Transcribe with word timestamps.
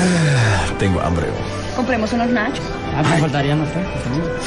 Ah, 0.00 0.72
tengo 0.78 1.00
hambre. 1.00 1.26
Compremos 1.76 2.12
unos 2.12 2.28
nachos. 2.28 2.64
Ah, 2.96 3.02
me 3.02 3.18
faltarían 3.18 3.58
los 3.60 3.68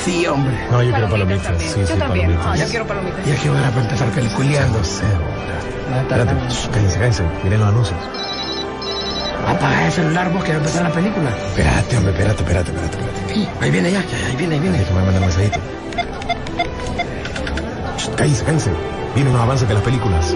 Sí, 0.03 0.25
hombre. 0.27 0.53
No, 0.71 0.83
yo 0.83 0.91
quiero 0.91 1.09
palomitas. 1.09 1.43
también. 1.43 1.71
Sí, 1.71 1.79
yo 1.81 1.87
sí, 1.87 1.93
también. 1.93 2.25
palomitas. 2.27 2.45
Ah, 2.47 2.55
yo 2.63 2.67
quiero 2.69 2.87
palomitas. 2.87 3.25
Ya 3.25 3.35
que 3.35 3.49
hora 3.49 3.69
para 3.69 3.81
empezar 3.81 4.07
peliculeando. 4.09 4.83
Sé, 4.83 5.03
hombre. 5.05 6.01
Espérate, 6.01 6.33
cállense, 6.71 6.97
cállense. 6.97 7.23
Miren 7.43 7.59
los 7.59 7.69
anuncios. 7.69 7.99
Apaga 9.47 9.85
el 9.87 9.91
celular 9.91 10.31
vos 10.31 10.43
que 10.43 10.51
va 10.51 10.55
a 10.55 10.59
empezar 10.59 10.83
la 10.83 10.91
película. 10.91 11.29
Espérate, 11.29 11.97
hombre, 11.97 12.11
espérate, 12.13 12.41
espérate, 12.43 12.71
espérate. 12.71 12.97
espérate. 12.97 13.63
Ahí 13.65 13.71
viene 13.71 13.91
ya, 13.91 13.99
ahí 13.99 14.35
viene, 14.37 14.55
ahí 14.55 14.61
viene. 14.61 14.77
Déjame 14.79 14.97
mandar 15.03 15.21
un 15.21 15.27
mensajito. 15.27 15.59
Shh, 17.97 18.09
Cállense, 18.15 18.43
cállense. 18.45 18.69
Vienen 19.15 19.33
los 19.33 19.41
avances 19.41 19.67
de 19.67 19.73
las 19.73 19.83
películas. 19.83 20.35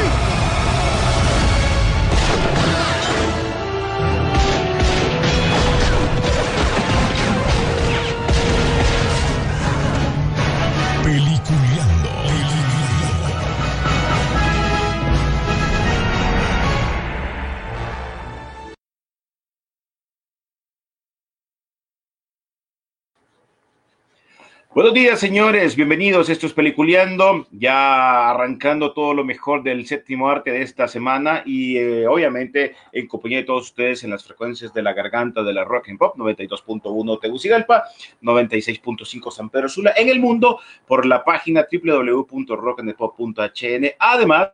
Buenos 24.73 24.93
días, 24.93 25.19
señores. 25.19 25.75
Bienvenidos. 25.75 26.29
Esto 26.29 26.47
es 26.47 26.53
Peliculeando. 26.53 27.45
Ya 27.51 28.29
arrancando 28.29 28.93
todo 28.93 29.13
lo 29.13 29.25
mejor 29.25 29.63
del 29.63 29.85
séptimo 29.85 30.29
arte 30.29 30.51
de 30.51 30.61
esta 30.61 30.87
semana 30.87 31.43
y 31.45 31.75
eh, 31.75 32.07
obviamente 32.07 32.77
en 32.93 33.05
compañía 33.05 33.39
de 33.39 33.43
todos 33.43 33.63
ustedes 33.63 34.05
en 34.05 34.11
las 34.11 34.23
frecuencias 34.23 34.73
de 34.73 34.81
la 34.81 34.93
garganta 34.93 35.43
de 35.43 35.51
la 35.51 35.65
Rock 35.65 35.89
and 35.89 35.99
Pop 35.99 36.15
92.1 36.15 37.19
Tegucigalpa, 37.19 37.83
96.5 38.21 39.29
San 39.29 39.49
Pedro 39.49 39.67
Sula 39.67 39.91
en 39.97 40.07
el 40.07 40.21
mundo 40.21 40.61
por 40.87 41.05
la 41.05 41.25
página 41.25 41.67
www.rockandpop.hn. 41.69 43.91
Además, 43.99 44.51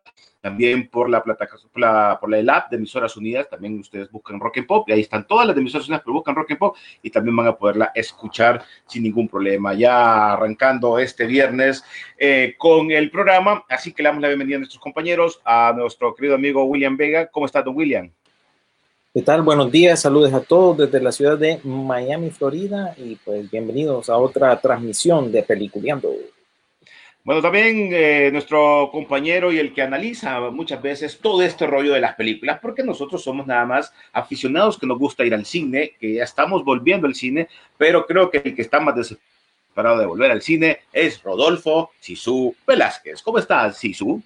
también 0.48 0.88
por 0.88 1.10
la 1.10 1.22
plataforma, 1.22 2.18
por 2.22 2.30
la 2.30 2.56
app 2.56 2.72
de 2.72 2.78
emisoras 2.78 3.18
unidas, 3.18 3.50
también 3.50 3.80
ustedes 3.80 4.10
buscan 4.10 4.40
Rock 4.40 4.60
and 4.60 4.68
Pop 4.68 4.88
y 4.88 4.94
ahí 4.94 5.02
están 5.02 5.28
todas 5.28 5.46
las 5.46 5.58
emisoras 5.58 5.88
unidas, 5.88 6.04
pero 6.06 6.14
buscan 6.14 6.36
Rock 6.36 6.52
and 6.52 6.60
Pop 6.60 6.78
y 7.04 7.10
también 7.10 7.36
van 7.36 7.48
a 7.48 7.58
poderla 7.58 7.92
escuchar 7.94 8.64
sin 8.86 9.04
ningún 9.04 9.28
problema. 9.28 9.74
Ya 9.74 10.32
arrancando 10.32 11.00
este 11.00 11.26
viernes 11.26 11.84
eh, 12.18 12.56
con 12.58 12.92
el 12.92 13.12
programa, 13.12 13.66
así 13.68 13.92
que 13.92 14.02
le 14.02 14.08
damos 14.08 14.22
la 14.22 14.30
bienvenida 14.30 14.56
a 14.56 14.60
nuestros 14.60 14.82
compañeros, 14.82 15.42
a 15.44 15.74
nuestro 15.76 16.16
querido 16.16 16.36
amigo 16.36 16.64
William 16.64 16.96
Vega. 16.96 17.28
¿Cómo 17.28 17.46
está, 17.46 17.62
don 17.62 17.76
William? 17.76 18.10
¿Qué 19.14 19.22
tal? 19.24 19.42
Buenos 19.42 19.70
días, 19.70 20.00
saludos 20.00 20.32
a 20.34 20.40
todos 20.40 20.78
desde 20.78 21.02
la 21.02 21.12
ciudad 21.12 21.38
de 21.38 21.60
Miami, 21.66 22.30
Florida, 22.30 22.96
y 22.96 23.16
pues 23.18 23.52
bienvenidos 23.52 24.10
a 24.10 24.16
otra 24.16 24.58
transmisión 24.62 25.30
de 25.30 25.44
Peliculeando. 25.44 26.10
Bueno, 27.28 27.42
también 27.42 27.90
eh, 27.92 28.30
nuestro 28.32 28.88
compañero 28.90 29.52
y 29.52 29.60
el 29.60 29.74
que 29.74 29.82
analiza 29.82 30.40
muchas 30.50 30.82
veces 30.82 31.20
todo 31.20 31.42
este 31.42 31.68
rollo 31.68 31.92
de 31.92 32.00
las 32.00 32.16
películas, 32.16 32.60
porque 32.62 32.84
nosotros 32.84 33.22
somos 33.22 33.46
nada 33.46 33.66
más 33.66 33.94
aficionados 34.14 34.78
que 34.80 34.88
nos 34.88 34.98
gusta 34.98 35.26
ir 35.26 35.34
al 35.34 35.46
cine, 35.46 35.92
que 36.00 36.14
ya 36.14 36.24
estamos 36.24 36.64
volviendo 36.64 37.06
al 37.06 37.16
cine, 37.16 37.50
pero 37.78 38.06
creo 38.06 38.32
que 38.32 38.38
el 38.38 38.56
que 38.56 38.62
está 38.62 38.80
más 38.80 38.96
desesperado 38.96 40.00
de 40.00 40.06
volver 40.06 40.32
al 40.32 40.42
cine 40.42 40.80
es 40.94 41.22
Rodolfo 41.22 41.92
Sisu 42.00 42.56
Velázquez. 42.66 43.22
¿Cómo 43.22 43.40
estás, 43.40 43.78
Sisu? 43.78 44.24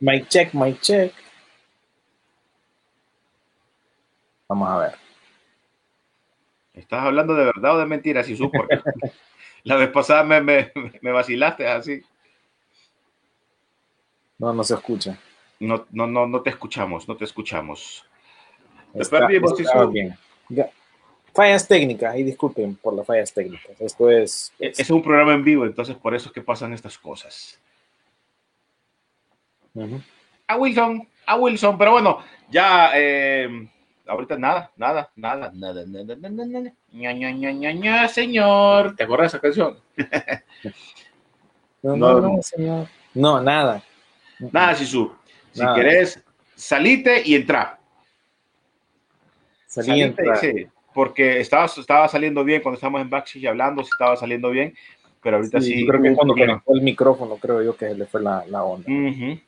Mic 0.00 0.28
check, 0.28 0.54
mic 0.54 0.80
check. 0.80 1.12
Vamos 4.48 4.68
a 4.68 4.78
ver. 4.78 4.92
¿Estás 6.74 7.04
hablando 7.04 7.34
de 7.34 7.44
verdad 7.44 7.76
o 7.76 7.78
de 7.78 7.86
mentira, 7.86 8.22
Sisu? 8.24 8.50
Porque 8.50 8.80
la 9.64 9.76
vez 9.76 9.90
pasada 9.90 10.22
me, 10.24 10.40
me, 10.40 10.72
me 11.00 11.12
vacilaste 11.12 11.66
así. 11.66 12.02
No, 14.38 14.52
no 14.52 14.62
se 14.64 14.74
escucha. 14.74 15.18
No, 15.60 15.86
no, 15.90 16.06
no, 16.06 16.26
no 16.26 16.40
te 16.42 16.50
escuchamos, 16.50 17.08
no 17.08 17.16
te 17.16 17.24
escuchamos. 17.24 18.04
Está- 18.94 19.18
perdimos, 19.20 19.58
está 19.58 19.84
bien. 19.86 20.16
Ya. 20.48 20.70
Fallas 21.34 21.68
técnicas, 21.68 22.16
y 22.16 22.22
disculpen 22.22 22.76
por 22.76 22.94
las 22.94 23.06
fallas 23.06 23.32
técnicas. 23.32 23.80
Esto 23.80 24.10
es. 24.10 24.52
Es 24.58 24.88
un 24.90 25.02
programa 25.02 25.34
en 25.34 25.44
vivo, 25.44 25.66
entonces 25.66 25.96
por 25.96 26.14
eso 26.14 26.28
es 26.28 26.32
que 26.32 26.42
pasan 26.42 26.72
estas 26.72 26.96
cosas. 26.96 27.60
A 30.46 30.56
Wilson, 30.56 31.06
a 31.26 31.36
Wilson, 31.36 31.78
pero 31.78 31.92
bueno, 31.92 32.18
ya 32.50 32.90
eh, 32.94 33.68
ahorita 34.08 34.36
nada, 34.38 34.72
nada, 34.76 35.10
nada, 35.14 35.52
nada, 35.54 35.84
nada, 35.86 36.16
nada, 36.16 36.46
nada. 36.46 36.72
Ña, 36.92 37.12
Ña, 37.12 37.30
Ña, 37.30 37.52
Ña, 37.52 37.72
Ña, 37.72 38.08
señor. 38.08 38.96
¿Te 38.96 39.04
acuerdas 39.04 39.32
de 39.32 39.36
esa 39.38 39.40
canción? 39.40 39.78
No, 41.80 41.94
No. 41.96 42.20
no, 42.20 42.36
no, 42.36 42.42
señor. 42.42 42.88
No, 43.14 43.40
nada. 43.40 43.80
Nada, 44.40 44.74
Sisu. 44.74 45.12
Si 45.52 45.60
Nada. 45.60 45.76
querés, 45.76 46.20
salite 46.56 47.22
y 47.24 47.36
entra. 47.36 47.78
Salí 49.66 49.86
Salite, 49.86 50.04
entra. 50.22 50.36
sí, 50.36 50.66
porque 50.92 51.38
estaba, 51.40 51.66
estaba 51.66 52.08
saliendo 52.08 52.42
bien 52.42 52.62
cuando 52.62 52.74
estábamos 52.74 53.02
en 53.02 53.10
backstage 53.10 53.46
hablando, 53.46 53.84
sí 53.84 53.90
estaba 53.92 54.16
saliendo 54.16 54.50
bien, 54.50 54.74
pero 55.22 55.36
ahorita 55.36 55.60
sí. 55.60 55.66
Sí, 55.68 55.80
yo 55.82 55.86
creo 55.92 56.02
que 56.02 56.14
cuando 56.14 56.34
conectó 56.34 56.74
el 56.74 56.82
micrófono, 56.82 57.36
creo 57.36 57.62
yo 57.62 57.76
que 57.76 57.94
le 57.94 58.06
fue 58.06 58.20
la, 58.22 58.44
la 58.48 58.64
onda. 58.64 58.90
Ujú. 58.90 59.38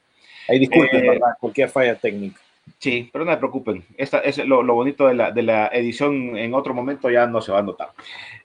Ahí 0.48 0.59
disculpen, 0.60 1.04
Eh, 1.04 1.09
¿verdad? 1.10 1.37
Cualquier 1.41 1.69
falla 1.69 1.97
técnica. 1.97 2.41
Sí, 2.78 3.10
pero 3.12 3.25
no 3.25 3.32
se 3.32 3.38
preocupen. 3.38 3.84
Esta 3.97 4.19
es 4.20 4.38
lo, 4.38 4.64
bonito 4.64 5.06
de 5.06 5.14
la, 5.14 5.31
de 5.31 5.42
la 5.42 5.69
edición. 5.69 6.36
En 6.36 6.54
otro 6.54 6.75
momento 6.75 7.10
ya 7.10 7.26
no 7.26 7.41
se 7.41 7.53
va 7.53 7.58
a 7.58 7.62
notar. 7.62 7.91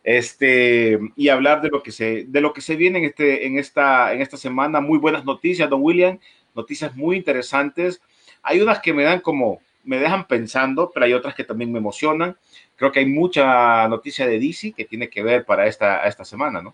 Este, 0.03 0.99
y 1.15 1.29
hablar 1.29 1.61
de 1.61 1.69
lo 1.69 1.81
que 1.81 1.91
se, 1.91 2.25
de 2.27 2.41
lo 2.41 2.53
que 2.53 2.61
se 2.61 2.75
viene 2.75 2.99
en, 2.99 3.05
este, 3.05 3.45
en, 3.45 3.57
esta, 3.57 4.13
en 4.13 4.21
esta 4.21 4.37
semana. 4.37 4.81
Muy 4.81 4.99
buenas 4.99 5.25
noticias, 5.25 5.69
don 5.69 5.81
William. 5.81 6.19
Noticias 6.53 6.95
muy 6.95 7.17
interesantes. 7.17 8.01
Hay 8.43 8.61
unas 8.61 8.79
que 8.79 8.93
me 8.93 9.03
dan 9.03 9.19
como, 9.21 9.61
me 9.83 9.99
dejan 9.99 10.27
pensando, 10.27 10.91
pero 10.93 11.05
hay 11.05 11.13
otras 11.13 11.35
que 11.35 11.43
también 11.43 11.71
me 11.71 11.79
emocionan. 11.79 12.37
Creo 12.75 12.91
que 12.91 12.99
hay 12.99 13.05
mucha 13.05 13.87
noticia 13.87 14.27
de 14.27 14.39
DC 14.39 14.73
que 14.73 14.85
tiene 14.85 15.09
que 15.09 15.23
ver 15.23 15.45
para 15.45 15.67
esta, 15.67 16.05
esta 16.05 16.25
semana, 16.25 16.61
¿no? 16.61 16.73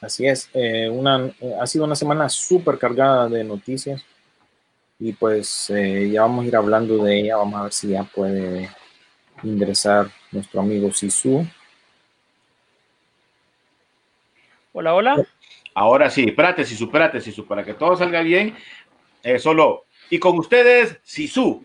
Así 0.00 0.26
es. 0.26 0.50
Eh, 0.52 0.88
una, 0.90 1.32
ha 1.60 1.66
sido 1.66 1.84
una 1.84 1.94
semana 1.94 2.28
súper 2.28 2.78
cargada 2.78 3.28
de 3.28 3.44
noticias. 3.44 4.04
Y 4.98 5.12
pues 5.12 5.70
eh, 5.70 6.08
ya 6.10 6.22
vamos 6.22 6.44
a 6.44 6.48
ir 6.48 6.56
hablando 6.56 7.04
de 7.04 7.20
ella. 7.20 7.36
Vamos 7.36 7.60
a 7.60 7.62
ver 7.64 7.72
si 7.72 7.88
ya 7.88 8.04
puede 8.04 8.70
ingresar 9.42 10.06
nuestro 10.32 10.60
amigo 10.60 10.90
Sisu. 10.92 11.46
Hola, 14.72 14.94
hola. 14.94 15.26
Ahora 15.74 16.08
sí, 16.10 16.24
espérate, 16.26 16.64
Sisu, 16.64 16.84
espérate, 16.84 17.20
Sisu, 17.20 17.46
para 17.46 17.62
que 17.64 17.74
todo 17.74 17.96
salga 17.96 18.20
bien. 18.22 18.54
eh, 19.22 19.38
solo, 19.38 19.84
y 20.08 20.18
con 20.18 20.38
ustedes, 20.38 20.98
Sisu. 21.02 21.64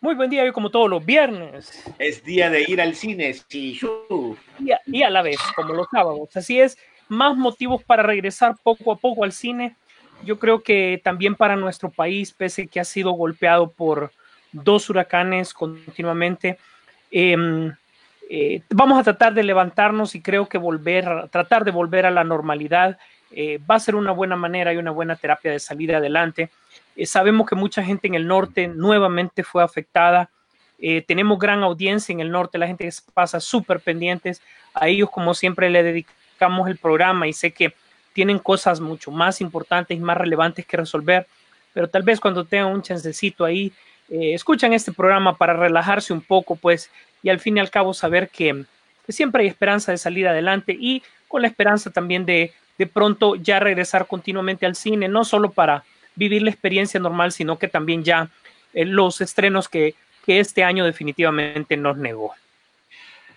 Muy 0.00 0.14
buen 0.16 0.30
día, 0.30 0.42
hoy 0.42 0.50
como 0.50 0.68
todos 0.70 0.90
los 0.90 1.04
viernes 1.06 1.84
Es 2.00 2.24
día 2.24 2.50
de 2.50 2.62
ir 2.66 2.80
al 2.80 2.96
cine, 2.96 3.32
Sisu. 3.34 4.36
y 4.58 4.72
a, 4.72 4.80
y 4.86 5.02
a 5.04 5.10
la 5.10 5.22
vez, 5.22 5.38
como 5.54 5.74
los 5.74 5.86
sábados. 5.92 6.36
Así 6.36 6.60
es, 6.60 6.76
más 7.08 7.36
motivos 7.36 7.84
para 7.84 8.02
regresar 8.02 8.56
poco 8.62 8.90
a 8.92 8.96
poco 8.96 9.22
al 9.22 9.32
cine. 9.32 9.76
Yo 10.24 10.38
creo 10.38 10.62
que 10.62 11.00
también 11.02 11.34
para 11.34 11.56
nuestro 11.56 11.90
país, 11.90 12.32
pese 12.32 12.68
que 12.68 12.80
ha 12.80 12.84
sido 12.84 13.12
golpeado 13.12 13.70
por 13.70 14.12
dos 14.52 14.88
huracanes 14.88 15.52
continuamente, 15.52 16.58
em, 17.10 17.72
eh, 18.30 18.62
vamos 18.70 18.98
a 18.98 19.02
tratar 19.02 19.34
de 19.34 19.42
levantarnos 19.42 20.14
y 20.14 20.22
creo 20.22 20.48
que 20.48 20.58
volver, 20.58 21.28
tratar 21.30 21.64
de 21.64 21.70
volver 21.70 22.06
a 22.06 22.10
la 22.10 22.24
normalidad 22.24 22.98
eh, 23.34 23.58
va 23.68 23.76
a 23.76 23.80
ser 23.80 23.94
una 23.94 24.12
buena 24.12 24.36
manera 24.36 24.72
y 24.72 24.76
una 24.76 24.90
buena 24.90 25.16
terapia 25.16 25.50
de 25.50 25.58
salir 25.58 25.94
adelante. 25.94 26.50
Eh, 26.96 27.06
sabemos 27.06 27.48
que 27.48 27.56
mucha 27.56 27.82
gente 27.82 28.06
en 28.06 28.14
el 28.14 28.26
norte 28.26 28.68
nuevamente 28.68 29.42
fue 29.42 29.62
afectada. 29.62 30.30
Tenemos 31.06 31.38
gran 31.38 31.62
audiencia 31.62 32.12
en 32.12 32.18
el 32.18 32.32
norte, 32.32 32.58
la 32.58 32.66
gente 32.66 32.90
pasa 33.14 33.38
súper 33.38 33.78
pendientes. 33.78 34.42
A 34.74 34.88
ellos, 34.88 35.10
como 35.10 35.32
siempre, 35.32 35.70
le 35.70 35.80
dedicamos 35.84 36.68
el 36.68 36.76
programa 36.76 37.28
y 37.28 37.32
sé 37.32 37.52
que 37.52 37.72
tienen 38.12 38.38
cosas 38.38 38.80
mucho 38.80 39.10
más 39.10 39.40
importantes 39.40 39.96
y 39.96 40.00
más 40.00 40.16
relevantes 40.16 40.66
que 40.66 40.76
resolver, 40.76 41.26
pero 41.72 41.88
tal 41.88 42.02
vez 42.02 42.20
cuando 42.20 42.44
tengan 42.44 42.72
un 42.72 42.82
chancecito 42.82 43.44
ahí, 43.44 43.72
eh, 44.08 44.34
escuchan 44.34 44.72
este 44.72 44.92
programa 44.92 45.36
para 45.36 45.54
relajarse 45.54 46.12
un 46.12 46.20
poco, 46.20 46.56
pues, 46.56 46.90
y 47.22 47.30
al 47.30 47.40
fin 47.40 47.56
y 47.56 47.60
al 47.60 47.70
cabo 47.70 47.94
saber 47.94 48.28
que, 48.28 48.64
siempre 49.08 49.42
hay 49.42 49.48
esperanza 49.48 49.92
de 49.92 49.98
salir 49.98 50.28
adelante 50.28 50.76
y 50.78 51.02
con 51.28 51.42
la 51.42 51.48
esperanza 51.48 51.90
también 51.90 52.24
de 52.24 52.52
de 52.78 52.86
pronto 52.86 53.36
ya 53.36 53.60
regresar 53.60 54.06
continuamente 54.06 54.66
al 54.66 54.74
cine, 54.74 55.08
no 55.08 55.24
solo 55.24 55.50
para 55.52 55.84
vivir 56.14 56.42
la 56.42 56.50
experiencia 56.50 56.98
normal, 56.98 57.32
sino 57.32 57.58
que 57.58 57.68
también 57.68 58.02
ya 58.02 58.28
eh, 58.74 58.84
los 58.84 59.20
estrenos 59.20 59.68
que, 59.68 59.94
que 60.26 60.40
este 60.40 60.64
año 60.64 60.84
definitivamente 60.84 61.76
nos 61.76 61.96
negó. 61.96 62.34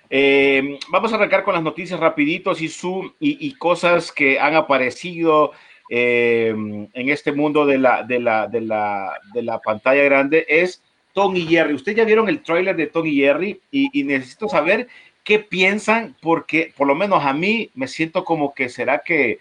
Eh, 0.09 0.79
vamos 0.89 1.11
a 1.11 1.15
arrancar 1.15 1.43
con 1.43 1.53
las 1.53 1.63
noticias 1.63 1.99
rapiditos 1.99 2.61
y, 2.61 2.69
su, 2.69 3.13
y, 3.19 3.53
cosas 3.55 4.11
que 4.11 4.39
han 4.39 4.55
aparecido 4.55 5.51
eh, 5.89 6.49
en 6.93 7.09
este 7.09 7.31
mundo 7.31 7.65
de 7.65 7.77
la, 7.77 8.03
de, 8.03 8.19
la, 8.19 8.47
de, 8.47 8.61
la, 8.61 9.19
de 9.33 9.41
la 9.41 9.59
pantalla 9.59 10.03
grande. 10.03 10.45
Es 10.47 10.81
Tom 11.13 11.35
y 11.35 11.47
Jerry. 11.47 11.73
Ustedes 11.73 11.97
ya 11.97 12.05
vieron 12.05 12.29
el 12.29 12.43
tráiler 12.43 12.75
de 12.75 12.87
Tom 12.87 13.05
y 13.05 13.15
Jerry 13.15 13.59
y, 13.71 14.03
necesito 14.03 14.47
saber 14.47 14.87
qué 15.23 15.39
piensan 15.39 16.15
porque 16.21 16.73
por 16.77 16.85
lo 16.85 16.93
menos 16.93 17.23
a 17.23 17.33
mí 17.33 17.71
me 17.73 17.87
siento 17.87 18.23
como 18.23 18.53
que 18.53 18.69
será 18.69 18.99
que 18.99 19.39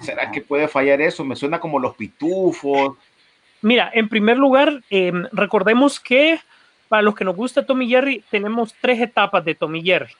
será, 0.00 0.30
que 0.30 0.42
puede 0.42 0.68
fallar 0.68 1.00
eso. 1.00 1.24
Me 1.24 1.34
suena 1.34 1.58
como 1.60 1.78
los 1.78 1.96
pitufos. 1.96 2.96
Mira, 3.62 3.90
en 3.94 4.08
primer 4.08 4.36
lugar, 4.36 4.82
eh, 4.90 5.12
recordemos 5.32 5.98
que 5.98 6.38
para 6.94 7.02
los 7.02 7.16
que 7.16 7.24
nos 7.24 7.34
gusta 7.34 7.66
Tommy 7.66 7.88
Jerry, 7.88 8.22
tenemos 8.30 8.72
tres 8.80 9.00
etapas 9.00 9.44
de 9.44 9.56
Tommy 9.56 9.82
Jerry. 9.82 10.12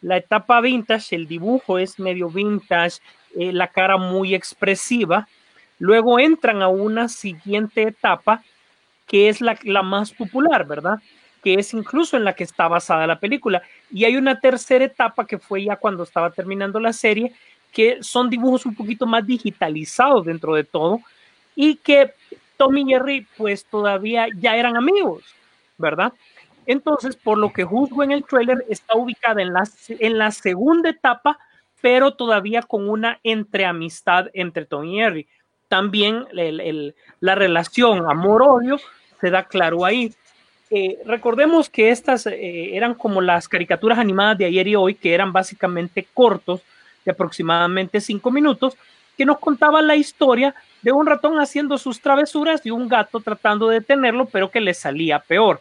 La 0.00 0.16
etapa 0.16 0.62
vintage, 0.62 1.14
el 1.14 1.26
dibujo 1.26 1.76
es 1.76 1.98
medio 1.98 2.30
vintage, 2.30 3.00
eh, 3.36 3.52
la 3.52 3.66
cara 3.66 3.98
muy 3.98 4.34
expresiva. 4.34 5.28
Luego 5.78 6.18
entran 6.18 6.62
a 6.62 6.68
una 6.68 7.08
siguiente 7.08 7.82
etapa 7.82 8.42
que 9.06 9.28
es 9.28 9.42
la, 9.42 9.58
la, 9.64 9.82
más 9.82 10.10
popular, 10.10 10.66
¿verdad? 10.66 11.00
Que 11.44 11.52
es 11.52 11.74
incluso 11.74 12.16
en 12.16 12.24
la 12.24 12.32
que 12.32 12.44
está 12.44 12.66
basada 12.66 13.06
la 13.06 13.20
película. 13.20 13.60
Y 13.90 14.06
hay 14.06 14.16
una 14.16 14.40
tercera 14.40 14.86
etapa 14.86 15.26
que 15.26 15.38
fue 15.38 15.64
ya 15.64 15.76
cuando 15.76 16.02
estaba 16.02 16.30
terminando 16.30 16.80
la 16.80 16.94
serie, 16.94 17.34
que 17.72 17.98
son 18.02 18.30
dibujos 18.30 18.64
un 18.64 18.74
poquito 18.74 19.04
más 19.04 19.26
digitalizados 19.26 20.24
dentro 20.24 20.54
de 20.54 20.64
todo 20.64 21.02
y 21.54 21.76
que 21.76 22.14
Tommy 22.56 22.84
y 22.84 22.86
Jerry 22.86 23.26
pues 23.36 23.66
todavía 23.66 24.28
ya 24.34 24.56
eran 24.56 24.78
amigos, 24.78 25.24
¿verdad? 25.82 26.14
Entonces, 26.64 27.16
por 27.16 27.36
lo 27.36 27.52
que 27.52 27.64
juzgo 27.64 28.02
en 28.02 28.12
el 28.12 28.24
trailer, 28.24 28.64
está 28.70 28.96
ubicada 28.96 29.42
en 29.42 29.52
la, 29.52 29.64
en 29.88 30.16
la 30.16 30.30
segunda 30.30 30.88
etapa, 30.88 31.38
pero 31.82 32.14
todavía 32.14 32.62
con 32.62 32.88
una 32.88 33.18
entreamistad 33.24 34.28
entre 34.32 34.64
Tommy 34.64 34.94
y 34.94 35.00
Jerry. 35.00 35.28
También 35.68 36.26
la 37.20 37.34
relación 37.34 38.08
amor-odio 38.08 38.78
se 39.20 39.30
da 39.30 39.44
claro 39.44 39.84
ahí. 39.84 40.14
Eh, 40.70 40.98
recordemos 41.04 41.68
que 41.68 41.90
estas 41.90 42.26
eh, 42.26 42.76
eran 42.76 42.94
como 42.94 43.20
las 43.20 43.48
caricaturas 43.48 43.98
animadas 43.98 44.38
de 44.38 44.46
ayer 44.46 44.68
y 44.68 44.76
hoy, 44.76 44.94
que 44.94 45.12
eran 45.12 45.32
básicamente 45.32 46.06
cortos, 46.14 46.62
de 47.04 47.10
aproximadamente 47.10 48.00
cinco 48.00 48.30
minutos, 48.30 48.76
que 49.16 49.26
nos 49.26 49.38
contaban 49.38 49.86
la 49.86 49.96
historia 49.96 50.54
de 50.82 50.92
un 50.92 51.06
ratón 51.06 51.38
haciendo 51.40 51.76
sus 51.76 52.00
travesuras 52.00 52.64
y 52.64 52.70
un 52.70 52.88
gato 52.88 53.20
tratando 53.20 53.68
de 53.68 53.80
detenerlo, 53.80 54.26
pero 54.26 54.50
que 54.50 54.60
le 54.60 54.72
salía 54.72 55.18
peor. 55.18 55.60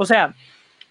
O 0.00 0.06
sea, 0.06 0.34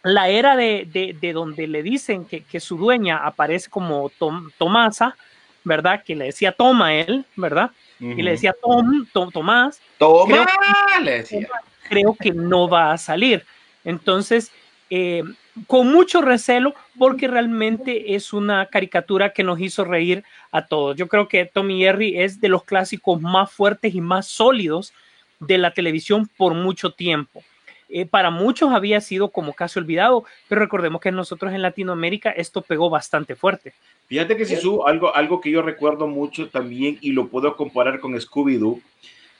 la 0.03 0.29
era 0.29 0.56
de, 0.56 0.88
de, 0.94 1.17
de 1.19 1.33
donde 1.33 1.65
le 1.65 1.81
dicen 1.81 2.25
que, 2.25 2.44
que, 2.44 2.59
su 2.59 2.77
dueña 2.77 3.17
aparece 3.25 3.67
como 3.67 4.11
Tom, 4.19 4.51
Tomasa, 4.59 5.17
¿verdad? 5.63 6.03
Que 6.06 6.15
le 6.15 6.25
decía 6.25 6.51
Toma 6.51 6.94
él, 6.94 7.25
¿verdad? 7.35 7.71
Uh 8.00 8.03
-huh. 8.03 8.19
Y 8.19 8.21
le 8.21 8.31
decía 8.31 8.53
Tom, 8.61 9.07
Tom 9.11 9.31
Tomás. 9.31 9.81
Toma, 9.97 10.31
creo 10.31 10.45
que, 10.45 11.03
le 11.03 11.11
decía. 11.11 11.47
Creo 11.89 12.13
que 12.13 12.31
no 12.31 12.69
va 12.69 12.91
a 12.91 13.00
salir. 13.00 13.44
Entonces, 13.83 14.51
eh, 14.91 15.23
con 15.65 15.91
mucho 15.91 16.21
recelo, 16.21 16.75
porque 17.00 17.27
realmente 17.27 18.13
es 18.13 18.31
una 18.31 18.67
caricatura 18.67 19.33
que 19.33 19.44
nos 19.44 19.59
hizo 19.59 19.85
reír 19.85 20.23
a 20.51 20.67
todos. 20.67 20.97
Yo 20.97 21.07
creo 21.07 21.27
que 21.27 21.45
Tommy 21.45 21.79
Jerry 21.79 22.19
es 22.19 22.39
de 22.39 22.50
los 22.50 22.63
clásicos 22.63 23.19
más 23.19 23.51
fuertes 23.51 23.95
y 23.95 24.01
más 24.01 24.27
sólidos 24.27 24.94
de 25.39 25.57
la 25.57 25.71
televisión 25.71 26.29
por 26.38 26.53
mucho 26.53 26.91
tiempo. 26.91 27.41
Eh, 27.89 28.06
para 28.06 28.30
muchos 28.30 28.71
había 28.71 29.01
sido 29.01 29.30
como 29.30 29.53
casi 29.53 29.80
olvidado, 29.80 30.24
pero 30.47 30.62
recordemos 30.62 31.01
que 31.01 31.12
nosotros 31.12 31.53
en 31.53 31.63
Latinoamérica 31.63 32.30
esto 32.30 32.62
pegó 32.62 32.89
bastante 32.89 33.36
fuerte. 33.36 33.74
Fíjate 34.07 34.38
que 34.38 34.45
Sisu, 34.45 34.86
algo, 34.86 35.15
algo 35.15 35.41
que 35.41 35.50
yo 35.50 35.62
recuerdo 35.62 36.07
mucho 36.07 36.50
también 36.50 36.97
y 37.01 37.12
lo 37.12 37.27
puedo 37.27 37.56
comparar 37.56 38.00
con 38.00 38.13
Scooby-Doo 38.13 38.80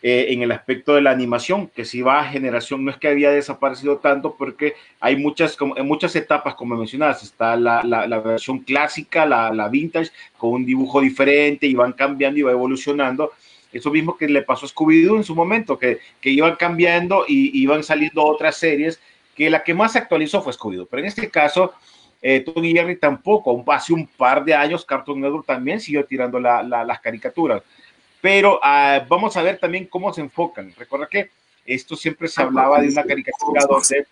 eh, 0.02 0.28
en 0.30 0.42
el 0.42 0.52
aspecto 0.52 0.96
de 0.96 1.02
la 1.02 1.12
animación, 1.12 1.68
que 1.68 1.84
si 1.86 2.02
va 2.02 2.22
a 2.22 2.24
generación, 2.24 2.86
no 2.86 2.92
es 2.92 2.98
que 2.98 3.10
había 3.10 3.32
desaparecido 3.32 3.98
tanto 3.98 4.36
porque 4.38 4.74
hay 5.00 5.16
muchas, 5.18 5.58
como, 5.58 5.78
en 5.78 5.86
muchas 5.86 6.16
etapas, 6.16 6.56
como 6.56 6.76
mencionabas, 6.76 7.22
está 7.22 7.56
la, 7.56 7.84
la, 7.84 8.08
la 8.08 8.20
versión 8.20 8.60
clásica, 8.60 9.26
la, 9.26 9.54
la 9.54 9.68
vintage, 9.68 10.12
con 10.38 10.52
un 10.52 10.66
dibujo 10.66 11.02
diferente 11.02 11.68
y 11.68 11.74
van 11.74 11.94
cambiando 11.94 12.40
y 12.40 12.44
va 12.44 12.52
evolucionando 12.52 13.34
eso 13.72 13.92
mismo 13.92 14.18
que 14.18 14.28
le 14.28 14.42
pasó 14.42 14.66
a 14.66 14.70
Scooby-Doo 14.70 15.18
en 15.18 15.24
su 15.24 15.36
momento, 15.36 15.78
que, 15.78 16.00
que 16.20 16.30
iban 16.30 16.56
cambiando 16.56 17.26
y 17.28 17.62
iban 17.62 17.84
saliendo 17.84 18.24
otras 18.24 18.58
series, 18.58 19.00
que 19.36 19.50
la 19.50 19.64
que 19.64 19.74
más 19.74 19.94
se 19.94 20.00
actualizó 20.00 20.42
fue 20.42 20.54
Scooby-Doo. 20.54 20.88
Pero 20.90 21.02
en 21.02 21.08
este 21.08 21.30
caso, 21.30 21.74
eh, 22.22 22.42
Tony 22.42 22.74
Jerry 22.74 22.98
tampoco, 22.98 23.64
hace 23.72 23.94
un 23.94 24.08
par 24.08 24.44
de 24.44 24.54
años 24.54 24.86
Cartoon 24.86 25.22
Network 25.22 25.46
también 25.46 25.80
siguió 25.80 26.06
tirando 26.06 26.40
la, 26.40 26.64
la, 26.64 26.84
las 26.84 27.00
caricaturas. 27.00 27.62
Pero 28.22 28.58
uh, 28.58 29.08
vamos 29.08 29.38
a 29.38 29.44
ver 29.44 29.58
también 29.58 29.86
cómo 29.86 30.12
se 30.12 30.22
enfocan. 30.22 30.74
Recuerda 30.78 31.08
que 31.08 31.30
esto 31.66 31.96
siempre 31.96 32.28
se 32.28 32.42
hablaba 32.42 32.82
de 32.82 32.90
una 32.90 33.04
caricatura 33.04 33.66
donde 33.70 34.06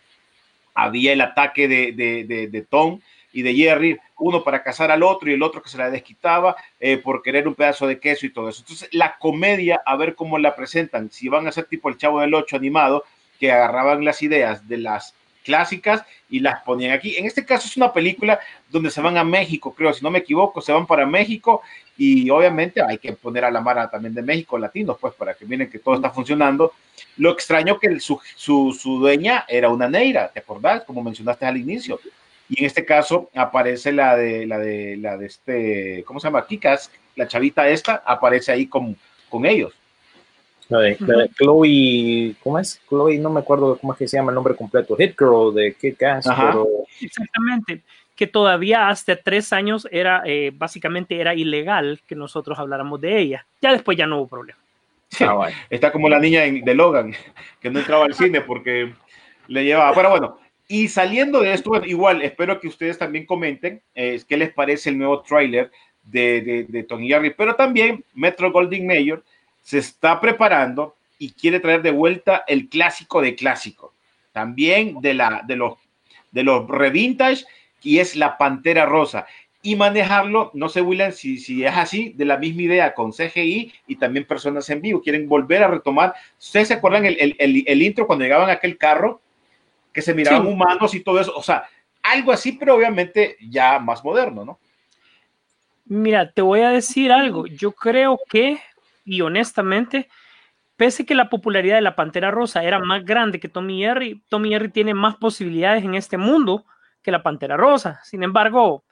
había 0.74 1.13
el 1.13 1.21
ataque 1.21 1.68
de, 1.68 1.92
de, 1.92 2.24
de, 2.24 2.48
de 2.48 2.62
Tom, 2.62 3.00
y 3.33 3.42
de 3.44 3.54
Jerry, 3.54 3.98
uno 4.18 4.44
para 4.44 4.64
cazar 4.64 4.92
al 4.92 5.04
otro 5.04 5.30
y 5.30 5.34
el 5.34 5.44
otro 5.44 5.62
que 5.62 5.69
se 5.69 5.78
la 5.78 5.90
desquitaba 5.90 6.56
eh, 6.80 6.98
por 6.98 7.22
querer 7.22 7.48
un 7.48 7.56
pedazo 7.56 7.88
de 7.88 8.00
queso 8.00 8.25
y 8.25 8.34
todo 8.34 8.50
eso. 8.50 8.62
Entonces, 8.62 8.90
la 8.92 9.18
comedia, 9.18 9.81
a 9.86 9.96
ver 9.96 10.16
cómo 10.16 10.38
la 10.38 10.56
presentan, 10.56 11.12
si 11.12 11.30
van 11.30 11.48
a 11.48 11.52
ser 11.52 11.66
tipo 11.66 11.90
el 11.90 11.98
Chavo 11.98 12.22
del 12.22 12.34
Ocho 12.34 12.56
animado, 12.56 13.04
que 13.40 13.52
agarraban 13.52 14.04
las 14.04 14.22
ideas 14.24 14.68
de 14.68 14.78
las 14.78 15.14
clásicas 15.48 16.04
y 16.30 16.42
las 16.42 16.62
ponían 16.64 16.92
aquí. 16.92 17.16
En 17.16 17.25
este 17.25 17.46
caso 17.46 17.68
es 17.68 17.78
una 17.78 17.94
película 17.94 18.38
donde 18.69 18.92
se 18.92 19.00
van 19.00 19.16
a 19.16 19.24
México, 19.24 19.74
creo, 19.74 19.94
si 19.94 20.04
no 20.04 20.12
me 20.12 20.19
equivoco, 20.19 20.60
se 20.60 20.74
van 20.74 20.86
para 20.86 21.06
México 21.06 21.62
y 21.98 22.30
obviamente 22.30 22.81
hay 22.86 22.98
que 22.98 23.14
poner 23.14 23.46
a 23.46 23.52
la 23.52 23.62
mara 23.62 23.90
también 23.90 24.14
de 24.14 24.22
México 24.22 24.58
latinos, 24.58 24.98
pues 25.00 25.14
para 25.14 25.34
que 25.34 25.46
miren 25.46 25.69
que 25.69 25.80
todo 25.80 25.96
está 25.96 26.10
funcionando. 26.10 26.74
Lo 27.16 27.31
extraño 27.31 27.80
que 27.80 27.98
su, 28.02 28.19
su, 28.36 28.78
su 28.78 29.00
dueña 29.00 29.46
era 29.48 29.69
una 29.69 29.88
neira, 29.88 30.28
¿te 30.28 30.40
acordás? 30.40 30.84
Como 30.84 31.02
mencionaste 31.02 31.46
al 31.46 31.56
inicio 31.56 31.98
y 32.50 32.60
en 32.60 32.66
este 32.66 32.86
caso 32.86 33.30
aparece 33.36 33.92
la 33.92 34.16
de 34.16 34.45
la 34.45 34.57
de 34.57 34.98
la 34.98 35.18
de 35.18 35.26
este 35.26 36.04
cómo 36.06 36.19
se 36.19 36.28
llama 36.28 36.45
Kikas 36.45 36.92
la 37.16 37.28
chavita 37.28 37.68
esta 37.68 38.04
aparece 38.06 38.52
ahí 38.52 38.68
con, 38.68 38.95
con 39.30 39.45
ellos. 39.45 39.74
La 40.69 40.80
de, 40.80 40.98
la 41.00 41.18
de, 41.24 41.30
Chloe 41.30 42.36
cómo 42.42 42.60
es 42.60 42.80
Chloe 42.88 43.18
no 43.18 43.30
me 43.30 43.40
acuerdo 43.40 43.78
cómo 43.78 43.94
es 43.94 44.00
que 44.00 44.07
se 44.07 44.18
llama 44.18 44.31
el 44.31 44.36
nombre 44.36 44.56
completo. 44.56 44.95
Hit 44.95 45.18
Girl 45.18 45.54
de 45.54 45.74
Kikas 45.74 46.28
pero... 46.28 46.68
exactamente 47.02 47.81
que 48.16 48.28
todavía 48.28 48.90
hasta 48.90 49.16
tres 49.16 49.54
años 49.54 49.88
era 49.92 50.24
eh, 50.26 50.52
básicamente 50.54 51.19
era 51.19 51.36
ilegal 51.36 52.02
que 52.07 52.16
nosotros 52.16 52.57
habláramos 52.60 53.00
de 53.02 53.19
ella. 53.19 53.45
Ya 53.62 53.71
después 53.71 53.98
ya 53.98 54.07
no 54.07 54.18
hubo 54.18 54.28
problema. 54.28 54.60
Sí, 55.10 55.24
ah, 55.24 55.33
bueno. 55.33 55.56
está 55.69 55.92
como 55.92 56.10
la 56.10 56.19
niña 56.19 56.42
de 56.42 56.76
Logan 56.76 57.14
que 57.62 57.69
no 57.69 57.80
entraba 57.80 58.06
al 58.06 58.14
cine 58.14 58.42
porque 58.42 58.94
le 59.48 59.64
llevaba. 59.64 59.94
Pero 59.94 60.10
bueno 60.10 60.46
y 60.68 60.90
saliendo 60.90 61.42
de 61.42 61.54
esto, 61.54 61.83
igual 61.86 62.21
espero 62.21 62.59
que 62.59 62.68
ustedes 62.68 62.97
también 62.97 63.26
comenten 63.26 63.81
eh, 63.95 64.21
qué 64.28 64.36
les 64.36 64.52
parece 64.52 64.90
el 64.90 64.97
nuevo 64.97 65.21
tráiler 65.21 65.71
de, 66.04 66.42
de, 66.42 66.64
de, 66.66 66.83
Tony 66.83 67.07
Jerry, 67.07 67.33
pero 67.38 67.56
también 67.56 68.04
Metro 68.14 68.52
Golding 68.52 68.86
Mayer 68.86 69.24
se 69.62 69.78
está 69.78 70.19
preparando 70.19 70.95
y 71.19 71.31
quiere 71.31 71.59
traer 71.59 71.81
de 71.81 71.92
vuelta 71.92 72.44
el 72.47 72.68
clásico 72.68 73.21
de 73.21 73.36
clásico, 73.36 73.94
también 74.33 75.00
de, 75.02 75.14
la, 75.14 75.42
de 75.45 75.56
los, 75.56 75.76
de 76.31 76.44
los 76.44 76.68
revintage 76.68 77.45
y 77.81 78.00
es 78.00 78.16
la 78.16 78.38
Pantera 78.38 78.86
Rosa. 78.86 79.26
Y 79.62 79.76
manejarlo, 79.76 80.52
no 80.54 80.69
sé 80.69 80.81
William 80.81 81.12
si, 81.12 81.38
si 81.38 81.64
es 81.64 81.76
así, 81.76 82.14
de 82.16 82.26
la 82.26 82.38
misma 82.38 82.62
idea 82.64 82.94
con 82.94 83.12
CGI 83.12 83.74
y 83.88 83.95
también 83.95 84.26
personas 84.26 84.69
en 84.69 84.81
vivo, 84.81 85.02
quieren 85.02 85.28
volver 85.28 85.64
a 85.64 85.68
retomar, 85.68 86.14
¿ustedes 86.38 86.69
se 86.69 86.76
acuerdan 86.76 87.06
el, 87.06 87.18
el, 87.19 87.36
el, 87.40 87.64
el 87.66 87.81
intro 87.81 88.06
cuando 88.06 88.24
llegaban 88.24 88.50
aquel 88.50 88.78
carro? 88.78 89.21
Que 89.97 90.04
se 90.04 90.13
miraban 90.13 90.44
sí. 90.44 90.47
humanos 90.47 90.94
y 90.94 90.99
todo 90.99 91.19
eso, 91.19 91.33
o 91.35 91.42
sea, 91.42 91.68
algo 92.04 92.31
así, 92.31 92.51
pero 92.51 92.75
obviamente 92.75 93.35
ya 93.49 93.80
más 93.80 94.06
moderno, 94.06 94.45
¿no? 94.45 94.59
Mira, 95.85 96.31
te 96.31 96.44
voy 96.44 96.59
a 96.59 96.69
decir 96.69 97.11
algo, 97.11 97.47
yo 97.47 97.71
creo 97.71 98.19
que, 98.30 98.59
y 99.06 99.21
honestamente, 99.21 100.07
pese 100.75 101.04
que 101.04 101.16
la 101.16 101.31
popularidad 101.31 101.77
de 101.77 101.81
la 101.81 101.95
Pantera 101.95 102.30
Rosa 102.30 102.63
era 102.63 102.77
más 102.77 103.04
grande 103.06 103.39
que 103.39 103.49
Tommy 103.49 103.80
Jerry, 103.80 104.21
Tommy 104.30 104.49
Jerry 104.49 104.69
tiene 104.69 104.94
más 104.94 105.16
posibilidades 105.16 105.83
en 105.83 105.95
este 105.95 106.19
mundo 106.19 106.63
que 107.01 107.09
la 107.09 107.23
Pantera 107.23 107.57
Rosa. 107.57 107.99
Sin 108.04 108.21
embargo, 108.21 108.83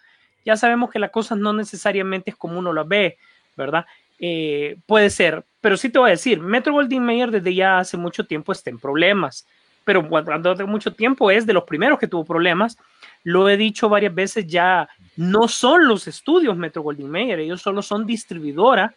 ya 0.43 0.57
sabemos 0.57 0.89
que 0.89 0.97
las 0.97 1.11
cosas 1.11 1.37
no 1.37 1.53
necesariamente 1.53 2.31
es 2.31 2.35
como 2.35 2.57
uno 2.57 2.73
las 2.73 2.87
ve, 2.87 3.19
¿verdad? 3.55 3.85
Eh, 4.17 4.77
puede 4.87 5.11
ser, 5.11 5.45
pero 5.61 5.77
sí 5.77 5.89
te 5.89 5.99
voy 5.99 6.07
a 6.07 6.17
decir, 6.17 6.39
Metro 6.39 6.73
Goldwyn 6.73 7.05
Mayer 7.05 7.29
desde 7.29 7.53
ya 7.53 7.77
hace 7.77 7.95
mucho 7.95 8.25
tiempo 8.25 8.51
está 8.51 8.71
en 8.71 8.79
problemas 8.79 9.45
pero 9.85 10.01
de 10.01 10.65
mucho 10.65 10.91
tiempo 10.93 11.31
es 11.31 11.45
de 11.45 11.53
los 11.53 11.63
primeros 11.63 11.99
que 11.99 12.07
tuvo 12.07 12.25
problemas. 12.25 12.77
Lo 13.23 13.47
he 13.47 13.55
dicho 13.55 13.87
varias 13.87 14.13
veces 14.13 14.45
ya, 14.47 14.89
no 15.15 15.47
son 15.47 15.87
los 15.87 16.07
estudios 16.07 16.57
Metro 16.57 16.81
Goldwyn 16.81 17.09
Mayer, 17.09 17.39
ellos 17.39 17.61
solo 17.61 17.81
son 17.81 18.05
distribuidora 18.05 18.93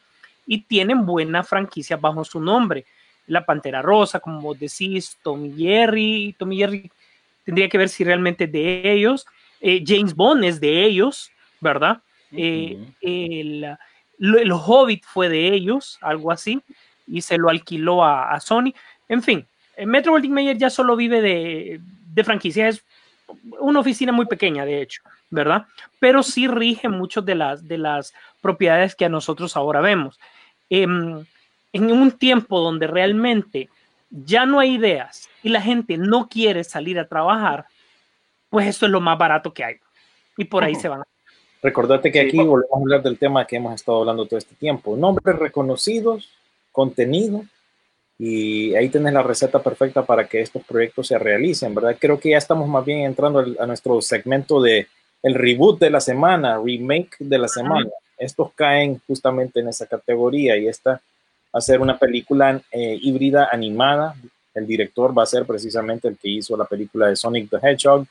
y 0.47 0.63
tienen 0.63 1.05
buena 1.05 1.45
franquicia 1.45 1.99
bajo 1.99 2.25
su 2.25 2.41
nombre. 2.41 2.87
La 3.27 3.45
Pantera 3.45 3.83
Rosa, 3.83 4.19
como 4.19 4.41
vos 4.41 4.59
decís, 4.59 5.19
Tommy 5.23 5.53
Jerry, 5.55 6.35
Tommy 6.39 6.57
Jerry 6.57 6.91
tendría 7.45 7.69
que 7.69 7.77
ver 7.77 7.91
si 7.91 8.03
realmente 8.03 8.45
es 8.45 8.53
de 8.53 8.93
ellos. 8.93 9.27
Eh, 9.61 9.85
James 9.87 10.15
Bond 10.15 10.45
es 10.45 10.59
de 10.59 10.85
ellos, 10.85 11.31
¿verdad? 11.61 12.01
Eh, 12.33 12.79
el, 13.03 13.77
el, 14.19 14.53
Hobbit 14.53 15.05
fue 15.05 15.29
de 15.29 15.53
ellos, 15.53 15.99
algo 16.01 16.33
así, 16.33 16.63
y 17.07 17.21
se 17.21 17.37
lo 17.37 17.51
alquiló 17.51 18.03
a, 18.03 18.33
a 18.33 18.41
Sony. 18.41 18.73
En 19.09 19.23
fin, 19.23 19.47
Metro 19.87 20.13
Goldwyn 20.13 20.33
Mayer 20.33 20.59
ya 20.59 20.71
solo 20.71 20.97
vive 20.97 21.21
de, 21.21 21.81
de 22.15 22.25
franquicia, 22.25 22.69
es 22.69 22.85
una 23.61 23.81
oficina 23.81 24.13
muy 24.13 24.27
pequeña, 24.27 24.65
de 24.65 24.83
hecho, 24.83 25.03
¿verdad? 25.31 25.67
Pero 25.99 26.23
sí 26.23 26.47
rige 26.49 26.89
muchas 26.89 27.25
de 27.25 27.35
las, 27.35 27.67
de 27.67 27.79
las 27.79 28.15
propiedades 28.41 28.95
que 28.95 29.05
a 29.05 29.11
nosotros 29.11 29.57
ahora 29.57 29.81
vemos. 29.81 30.19
Eh, 30.71 30.87
en 31.73 31.93
un 31.93 32.13
tiempo 32.13 32.61
donde 32.61 32.87
realmente 32.87 33.69
ya 34.11 34.47
no 34.47 34.59
hay 34.59 34.75
ideas 34.75 35.29
y 35.43 35.51
la 35.51 35.61
gente 35.61 35.99
no 35.99 36.29
quiere 36.29 36.65
salir 36.65 36.99
a 36.99 37.07
trabajar, 37.07 37.67
pues 38.51 38.67
esto 38.67 38.87
es 38.87 38.93
lo 38.93 39.01
más 39.01 39.19
barato 39.19 39.53
que 39.53 39.65
hay. 39.65 39.77
Y 40.37 40.45
por 40.45 40.65
ahí 40.65 40.75
se 40.75 40.89
van. 40.89 41.03
Recordate 41.63 42.13
que 42.13 42.21
aquí 42.21 42.39
volvemos 42.39 42.73
a 42.73 42.81
hablar 42.81 43.03
del 43.03 43.19
tema 43.19 43.47
que 43.47 43.57
hemos 43.57 43.75
estado 43.75 43.99
hablando 44.01 44.27
todo 44.27 44.39
este 44.39 44.55
tiempo. 44.55 44.97
Nombres 44.97 45.37
reconocidos, 45.37 46.31
contenido, 46.71 47.43
y 48.19 48.75
ahí 48.75 48.89
tenés 48.89 49.13
la 49.13 49.23
receta 49.23 49.63
perfecta 49.63 50.05
para 50.05 50.27
que 50.27 50.41
estos 50.41 50.65
proyectos 50.65 51.07
se 51.07 51.19
realicen, 51.19 51.73
¿verdad? 51.75 51.97
Creo 51.99 52.19
que 52.19 52.31
ya 52.31 52.39
estamos 52.39 52.69
más 52.69 52.85
bien 52.85 53.01
entrando 53.01 53.45
a 53.59 53.67
nuestro 53.67 54.03
segmento 54.03 54.61
de 54.61 54.89
el 55.23 55.35
reboot 55.35 55.79
de 55.79 55.91
la 55.91 56.01
semana, 56.01 56.61
remake 56.63 57.17
de 57.21 57.39
la 57.39 57.49
semana. 57.49 57.89
Estos 58.17 58.53
caen 58.55 59.01
justamente 59.07 59.61
en 59.61 59.69
esa 59.69 59.87
categoría 59.87 60.57
y 60.57 60.67
esta 60.67 60.93
va 60.93 61.59
a 61.59 61.61
ser 61.61 61.81
una 61.81 61.97
película 61.97 62.61
eh, 62.73 62.99
híbrida 63.01 63.49
animada. 63.53 64.17
El 64.53 64.67
director 64.67 65.17
va 65.17 65.23
a 65.23 65.27
ser 65.27 65.45
precisamente 65.45 66.09
el 66.09 66.19
que 66.19 66.29
hizo 66.29 66.57
la 66.57 66.65
película 66.65 67.07
de 67.07 67.17
Sonic 67.17 67.51
the 67.51 67.59
Hedgehog 67.63 68.05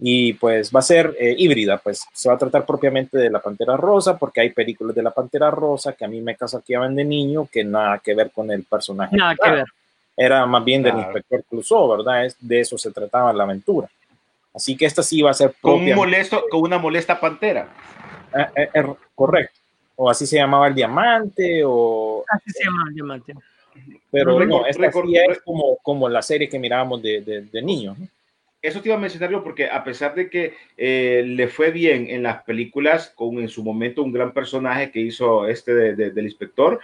y 0.00 0.32
pues 0.34 0.70
va 0.74 0.78
a 0.78 0.82
ser 0.82 1.16
eh, 1.18 1.34
híbrida, 1.36 1.78
pues 1.78 2.06
se 2.12 2.28
va 2.28 2.36
a 2.36 2.38
tratar 2.38 2.64
propiamente 2.64 3.18
de 3.18 3.30
la 3.30 3.40
Pantera 3.40 3.76
Rosa, 3.76 4.16
porque 4.16 4.40
hay 4.40 4.50
películas 4.50 4.94
de 4.94 5.02
la 5.02 5.10
Pantera 5.10 5.50
Rosa 5.50 5.94
que 5.94 6.04
a 6.04 6.08
mí 6.08 6.20
me 6.20 6.36
casaqueaban 6.36 6.94
de 6.94 7.04
niño, 7.04 7.48
que 7.50 7.64
nada 7.64 7.98
que 7.98 8.14
ver 8.14 8.30
con 8.30 8.50
el 8.50 8.62
personaje. 8.62 9.16
Nada 9.16 9.34
que 9.34 9.50
ver. 9.50 9.64
Era 10.16 10.46
más 10.46 10.64
bien 10.64 10.82
del 10.82 10.96
inspector 10.96 11.44
Clouseau, 11.48 11.88
¿verdad? 11.96 12.26
Es, 12.26 12.36
de 12.40 12.60
eso 12.60 12.78
se 12.78 12.92
trataba 12.92 13.32
la 13.32 13.44
aventura. 13.44 13.88
Así 14.54 14.76
que 14.76 14.86
esta 14.86 15.02
sí 15.02 15.22
va 15.22 15.30
a 15.30 15.34
ser 15.34 15.54
Con, 15.60 15.74
un 15.74 15.94
molesto, 15.94 16.44
con 16.50 16.62
una 16.62 16.78
molesta 16.78 17.18
pantera. 17.18 17.68
Eh, 18.34 18.68
eh, 18.74 18.84
correcto. 19.14 19.58
O 19.96 20.10
así 20.10 20.26
se 20.26 20.36
llamaba 20.36 20.68
el 20.68 20.74
diamante, 20.74 21.62
o... 21.64 22.24
Así 22.28 22.50
se 22.50 22.64
llama 22.64 22.84
el 22.88 22.94
diamante. 22.94 23.34
Pero 24.10 24.44
no, 24.44 24.66
esta 24.66 24.90
sí 24.90 25.16
es 25.28 25.40
como, 25.42 25.76
como 25.82 26.08
la 26.08 26.22
serie 26.22 26.48
que 26.48 26.58
mirábamos 26.58 27.02
de, 27.02 27.20
de, 27.20 27.42
de 27.42 27.62
niños, 27.62 27.98
¿no? 27.98 28.06
Eso 28.60 28.80
te 28.80 28.88
iba 28.88 28.96
a 28.96 29.00
mencionar 29.00 29.30
yo 29.30 29.42
porque 29.42 29.68
a 29.68 29.84
pesar 29.84 30.14
de 30.14 30.28
que 30.28 30.54
eh, 30.76 31.22
le 31.24 31.48
fue 31.48 31.70
bien 31.70 32.08
en 32.08 32.22
las 32.22 32.42
películas, 32.42 33.12
con 33.14 33.38
en 33.38 33.48
su 33.48 33.62
momento 33.62 34.02
un 34.02 34.12
gran 34.12 34.32
personaje 34.32 34.90
que 34.90 35.00
hizo 35.00 35.46
este 35.46 35.74
de, 35.74 35.94
de, 35.94 36.10
del 36.10 36.24
inspector, 36.24 36.80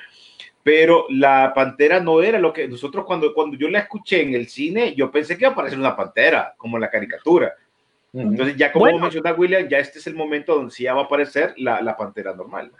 pero 0.62 1.06
la 1.10 1.52
pantera 1.54 2.00
no 2.00 2.22
era 2.22 2.38
lo 2.38 2.52
que 2.52 2.68
nosotros 2.68 3.04
cuando, 3.04 3.34
cuando 3.34 3.56
yo 3.56 3.68
la 3.68 3.80
escuché 3.80 4.22
en 4.22 4.34
el 4.34 4.48
cine, 4.48 4.94
yo 4.94 5.10
pensé 5.10 5.36
que 5.36 5.44
iba 5.44 5.50
a 5.50 5.52
aparecer 5.52 5.78
una 5.78 5.96
pantera, 5.96 6.54
como 6.56 6.78
la 6.78 6.90
caricatura. 6.90 7.54
Entonces 8.12 8.56
ya 8.56 8.70
como 8.70 8.84
bueno, 8.84 9.00
menciona 9.00 9.32
William, 9.32 9.68
ya 9.68 9.78
este 9.78 9.98
es 9.98 10.06
el 10.06 10.14
momento 10.14 10.54
donde 10.54 10.70
sí 10.70 10.84
ya 10.84 10.94
va 10.94 11.02
a 11.02 11.04
aparecer 11.04 11.52
la, 11.56 11.82
la 11.82 11.96
pantera 11.96 12.32
normal. 12.32 12.70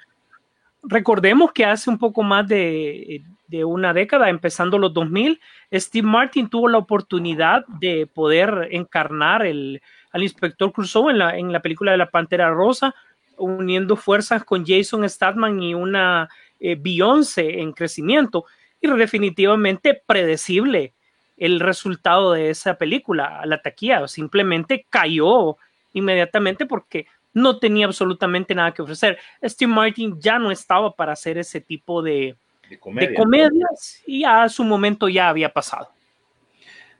Recordemos 0.84 1.52
que 1.52 1.64
hace 1.64 1.90
un 1.90 1.98
poco 1.98 2.22
más 2.22 2.46
de, 2.46 3.22
de 3.48 3.64
una 3.64 3.92
década, 3.92 4.28
empezando 4.28 4.78
los 4.78 4.92
2000, 4.92 5.40
Steve 5.72 6.06
Martin 6.06 6.48
tuvo 6.48 6.68
la 6.68 6.78
oportunidad 6.78 7.66
de 7.66 8.06
poder 8.06 8.68
encarnar 8.70 9.44
el, 9.44 9.82
al 10.12 10.22
inspector 10.22 10.72
Crusoe 10.72 11.10
en 11.10 11.18
la, 11.18 11.36
en 11.36 11.52
la 11.52 11.60
película 11.60 11.92
de 11.92 11.98
la 11.98 12.10
Pantera 12.10 12.50
Rosa, 12.50 12.94
uniendo 13.36 13.96
fuerzas 13.96 14.44
con 14.44 14.64
Jason 14.64 15.08
Statham 15.08 15.60
y 15.60 15.74
una 15.74 16.28
eh, 16.60 16.76
Beyoncé 16.78 17.60
en 17.60 17.72
crecimiento, 17.72 18.44
y 18.80 18.88
definitivamente 18.88 20.02
predecible 20.06 20.92
el 21.36 21.60
resultado 21.60 22.32
de 22.32 22.50
esa 22.50 22.74
película, 22.74 23.42
la 23.44 23.60
taquilla, 23.60 24.06
simplemente 24.08 24.86
cayó 24.88 25.56
inmediatamente 25.92 26.66
porque 26.66 27.06
no 27.32 27.58
tenía 27.58 27.86
absolutamente 27.86 28.54
nada 28.54 28.72
que 28.72 28.82
ofrecer. 28.82 29.18
Steve 29.42 29.72
Martin 29.72 30.20
ya 30.20 30.38
no 30.38 30.50
estaba 30.50 30.94
para 30.94 31.12
hacer 31.12 31.38
ese 31.38 31.60
tipo 31.60 32.02
de, 32.02 32.36
de, 32.68 32.78
comedia. 32.78 33.10
de 33.10 33.14
comedias 33.14 34.02
y 34.06 34.20
ya 34.20 34.48
su 34.48 34.64
momento 34.64 35.08
ya 35.08 35.28
había 35.28 35.48
pasado. 35.48 35.88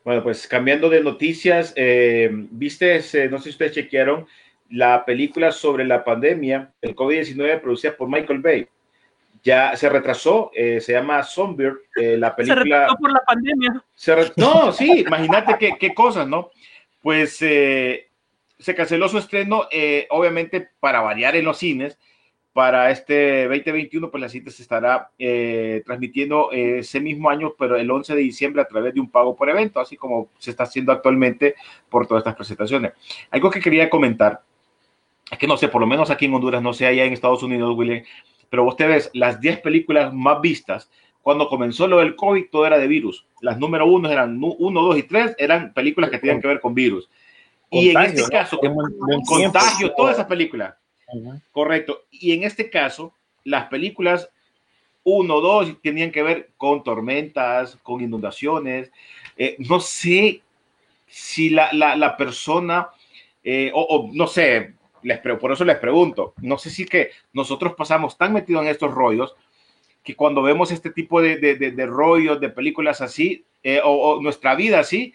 Bueno, 0.04 0.22
pues 0.22 0.46
cambiando 0.46 0.90
de 0.90 1.02
noticias, 1.02 1.72
eh, 1.76 2.28
viste, 2.30 2.96
eh, 2.96 3.28
no 3.30 3.38
sé 3.38 3.44
si 3.44 3.50
ustedes 3.50 3.72
chequearon 3.72 4.26
la 4.70 5.04
película 5.04 5.52
sobre 5.52 5.84
la 5.84 6.04
pandemia, 6.04 6.72
el 6.82 6.94
COVID-19, 6.94 7.60
producida 7.60 7.96
por 7.96 8.08
Michael 8.08 8.40
Bay. 8.40 8.66
Ya 9.42 9.76
se 9.76 9.88
retrasó, 9.88 10.50
eh, 10.54 10.80
se 10.80 10.92
llama 10.92 11.22
Zombie, 11.22 11.72
eh, 11.96 12.16
la 12.16 12.34
película. 12.34 12.62
Se 12.62 12.64
retrasó 12.64 12.96
por 12.96 13.12
la 13.12 13.20
pandemia. 13.20 13.84
Se 13.94 14.14
re... 14.14 14.32
No, 14.36 14.72
sí, 14.72 15.04
imagínate 15.06 15.56
qué, 15.58 15.76
qué 15.78 15.94
cosas, 15.94 16.26
¿no? 16.26 16.50
Pues 17.02 17.40
eh, 17.42 18.08
se 18.58 18.74
canceló 18.74 19.08
su 19.08 19.18
estreno, 19.18 19.68
obviamente 20.10 20.70
para 20.80 21.02
variar 21.02 21.36
en 21.36 21.44
los 21.44 21.58
cines, 21.58 21.98
para 22.54 22.88
este 22.92 23.48
2021, 23.48 24.12
pues 24.12 24.20
la 24.20 24.28
cita 24.28 24.48
se 24.48 24.62
estará 24.62 25.10
eh, 25.18 25.82
transmitiendo 25.84 26.52
eh, 26.52 26.78
ese 26.78 27.00
mismo 27.00 27.28
año, 27.28 27.52
pero 27.58 27.76
el 27.76 27.90
11 27.90 28.14
de 28.14 28.20
diciembre 28.20 28.62
a 28.62 28.68
través 28.68 28.94
de 28.94 29.00
un 29.00 29.10
pago 29.10 29.34
por 29.34 29.50
evento, 29.50 29.80
así 29.80 29.96
como 29.96 30.28
se 30.38 30.52
está 30.52 30.62
haciendo 30.62 30.92
actualmente 30.92 31.56
por 31.88 32.06
todas 32.06 32.20
estas 32.20 32.36
presentaciones. 32.36 32.92
Algo 33.32 33.50
que 33.50 33.58
quería 33.58 33.90
comentar, 33.90 34.42
es 35.28 35.36
que 35.36 35.48
no 35.48 35.56
sé, 35.56 35.66
por 35.66 35.80
lo 35.80 35.88
menos 35.88 36.10
aquí 36.10 36.26
en 36.26 36.34
Honduras, 36.34 36.62
no 36.62 36.72
sé 36.72 36.86
allá 36.86 37.04
en 37.04 37.12
Estados 37.12 37.42
Unidos, 37.42 37.76
William, 37.76 38.04
pero 38.48 38.62
vos 38.62 38.76
te 38.76 38.86
ves 38.86 39.10
las 39.14 39.40
10 39.40 39.60
películas 39.60 40.14
más 40.14 40.40
vistas. 40.40 40.88
Cuando 41.22 41.48
comenzó 41.48 41.88
lo 41.88 41.98
del 41.98 42.14
COVID, 42.14 42.50
todo 42.52 42.66
era 42.66 42.78
de 42.78 42.86
virus. 42.86 43.26
Las 43.40 43.58
número 43.58 43.84
uno 43.84 44.08
eran 44.08 44.38
1, 44.40 44.56
2 44.80 44.98
y 44.98 45.02
3, 45.02 45.34
eran 45.38 45.72
películas 45.72 46.08
que 46.08 46.20
tenían 46.20 46.40
que 46.40 46.46
ver 46.46 46.60
con 46.60 46.72
virus. 46.72 47.10
Y 47.68 47.88
en 47.88 48.00
este 48.00 48.30
caso, 48.30 48.60
¿no? 48.62 49.22
contagio, 49.26 49.92
todas 49.96 50.14
esas 50.14 50.26
películas 50.26 50.74
Correcto. 51.52 52.04
Y 52.10 52.32
en 52.32 52.44
este 52.44 52.70
caso, 52.70 53.14
las 53.44 53.66
películas 53.66 54.28
1, 55.04 55.40
2 55.40 55.82
tenían 55.82 56.10
que 56.10 56.22
ver 56.22 56.50
con 56.56 56.82
tormentas, 56.82 57.76
con 57.82 58.00
inundaciones. 58.00 58.90
Eh, 59.36 59.56
no 59.58 59.80
sé 59.80 60.42
si 61.06 61.50
la, 61.50 61.72
la, 61.72 62.16
persona, 62.16 62.88
eh, 63.42 63.70
o, 63.74 64.10
no 64.12 64.26
sé, 64.26 64.74
les, 65.02 65.18
por 65.20 65.52
eso 65.52 65.64
les 65.64 65.78
pregunto, 65.78 66.34
no 66.38 66.58
sé 66.58 66.70
si 66.70 66.86
que 66.86 67.10
nosotros 67.32 67.74
pasamos 67.74 68.16
tan 68.16 68.32
metidos 68.32 68.62
en 68.62 68.68
estos 68.70 68.92
rollos 68.92 69.36
que 70.02 70.16
cuando 70.16 70.42
vemos 70.42 70.70
este 70.70 70.90
tipo 70.90 71.20
de, 71.22 71.36
de, 71.36 71.54
de, 71.56 71.70
de 71.70 71.86
rollos, 71.86 72.40
de 72.40 72.50
películas 72.50 73.00
así, 73.00 73.44
eh, 73.62 73.80
o 73.82 74.20
nuestra 74.20 74.54
vida 74.54 74.80
así, 74.80 75.14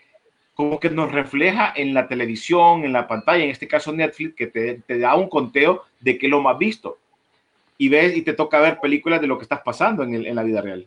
como 0.60 0.78
que 0.78 0.90
nos 0.90 1.10
refleja 1.10 1.72
en 1.74 1.94
la 1.94 2.10
televisión, 2.10 2.84
en 2.84 2.92
la 2.92 3.08
pantalla, 3.08 3.46
en 3.46 3.50
este 3.50 3.66
caso 3.66 3.94
Netflix, 3.94 4.36
que 4.36 4.48
te, 4.48 4.82
te 4.86 5.00
da 5.00 5.16
un 5.16 5.30
conteo 5.30 5.84
de 6.02 6.18
qué 6.18 6.26
es 6.26 6.30
lo 6.30 6.42
más 6.42 6.58
visto. 6.58 6.98
Y 7.78 7.88
ves 7.88 8.18
y 8.18 8.24
te 8.24 8.34
toca 8.34 8.60
ver 8.60 8.78
películas 8.82 9.22
de 9.22 9.28
lo 9.28 9.38
que 9.38 9.44
estás 9.44 9.62
pasando 9.62 10.04
en, 10.04 10.16
el, 10.16 10.26
en 10.26 10.36
la 10.36 10.44
vida 10.44 10.60
real. 10.60 10.86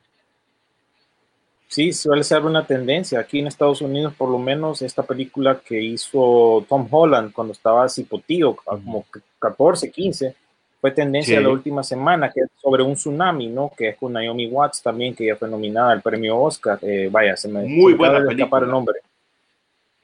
Sí, 1.68 1.90
suele 1.94 2.22
ser 2.22 2.42
una 2.42 2.66
tendencia. 2.66 3.18
Aquí 3.18 3.38
en 3.38 3.46
Estados 3.46 3.80
Unidos, 3.80 4.12
por 4.12 4.28
lo 4.28 4.38
menos, 4.38 4.82
esta 4.82 5.04
película 5.04 5.62
que 5.64 5.82
hizo 5.82 6.66
Tom 6.68 6.86
Holland 6.90 7.32
cuando 7.32 7.54
estaba 7.54 7.88
cipotío, 7.88 8.54
como 8.54 9.06
14, 9.38 9.90
15, 9.90 10.34
fue 10.82 10.90
tendencia 10.90 11.38
sí. 11.38 11.42
la 11.42 11.48
última 11.48 11.82
semana, 11.82 12.30
que 12.30 12.42
es 12.42 12.50
sobre 12.60 12.82
un 12.82 12.92
tsunami, 12.92 13.46
¿no? 13.46 13.72
Que 13.74 13.88
es 13.88 13.96
con 13.96 14.12
Naomi 14.12 14.48
Watts 14.48 14.82
también, 14.82 15.14
que 15.14 15.24
ya 15.24 15.36
fue 15.36 15.48
nominada 15.48 15.92
al 15.92 16.02
premio 16.02 16.38
Oscar. 16.38 16.78
Eh, 16.82 17.08
vaya, 17.10 17.38
se 17.38 17.48
me, 17.48 17.62
Muy 17.62 17.92
se 17.92 17.96
buena 17.96 18.22
película. 18.22 18.64
el 18.64 18.70
nombre 18.70 19.00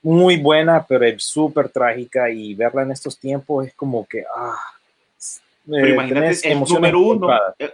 muy 0.02 0.36
buena, 0.36 0.84
pero 0.86 1.04
es 1.04 1.22
súper 1.22 1.68
trágica 1.68 2.30
y 2.30 2.54
verla 2.54 2.82
en 2.82 2.92
estos 2.92 3.18
tiempos 3.18 3.66
es 3.66 3.74
como 3.74 4.06
que, 4.06 4.24
ah, 4.34 4.56
pero 5.66 5.86
eh, 5.86 5.90
imagínate, 5.90 6.30
es 6.30 6.70
número 6.70 7.00
uno, 7.00 7.28
eh, 7.58 7.70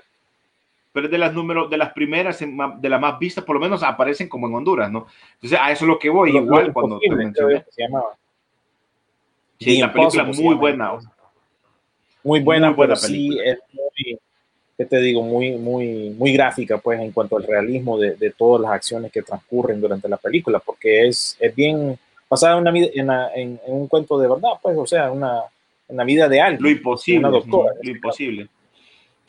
pero 0.93 1.07
es 1.07 1.12
de 1.12 1.19
las 1.19 1.33
números, 1.33 1.69
de 1.71 1.76
las 1.76 1.93
primeras, 1.93 2.38
de 2.38 2.88
las 2.88 3.00
más 3.00 3.19
vistas, 3.19 3.45
por 3.45 3.57
lo 3.57 3.61
menos 3.61 3.83
aparecen 3.83 4.28
como 4.28 4.47
en 4.47 4.54
Honduras, 4.54 4.90
¿no? 4.90 5.07
Entonces, 5.35 5.59
a 5.61 5.71
eso 5.71 5.85
es 5.85 5.88
lo 5.88 5.99
que 5.99 6.09
voy, 6.09 6.37
igual 6.37 6.73
cuando 6.73 6.99
te 6.99 7.11
mencioné. 7.11 7.64
Se 7.71 7.83
llamaba. 7.83 8.14
Sí, 9.59 9.78
la 9.78 9.93
película 9.93 10.25
muy 10.25 10.54
buena. 10.54 10.93
Muy 12.23 12.40
buena, 12.40 12.69
muy 12.69 12.76
buena 12.76 12.95
pero 12.95 13.00
película. 13.00 13.43
sí 13.43 13.50
es 13.50 13.59
muy, 13.73 14.19
¿qué 14.76 14.85
te 14.87 14.99
digo? 14.99 15.23
Muy, 15.23 15.57
muy, 15.57 16.11
muy 16.11 16.33
gráfica, 16.33 16.78
pues, 16.78 17.00
en 17.00 17.12
cuanto 17.12 17.37
al 17.37 17.43
realismo 17.43 17.99
de, 17.99 18.14
de 18.14 18.31
todas 18.31 18.62
las 18.62 18.71
acciones 18.71 19.12
que 19.12 19.23
transcurren 19.23 19.81
durante 19.81 20.09
la 20.09 20.16
película, 20.16 20.59
porque 20.59 21.09
es, 21.09 21.37
es 21.40 21.54
bien 21.54 21.99
basada 22.28 22.54
en, 22.54 22.61
una, 22.61 22.71
vida- 22.71 22.88
en, 22.95 23.07
la- 23.07 23.31
en- 23.35 23.61
en 23.66 23.75
un 23.75 23.87
cuento 23.88 24.19
de 24.19 24.28
verdad, 24.28 24.50
pues, 24.62 24.76
o 24.76 24.87
sea, 24.87 25.11
una, 25.11 25.43
en 25.88 25.97
la 25.97 26.04
vida 26.04 26.28
de 26.28 26.40
alguien. 26.40 26.62
Lo 26.62 26.71
imposible. 26.71 27.19
Una 27.21 27.31
doctora, 27.31 27.71
en 27.71 27.76
Lo 27.76 27.81
este 27.83 27.90
imposible. 27.90 28.49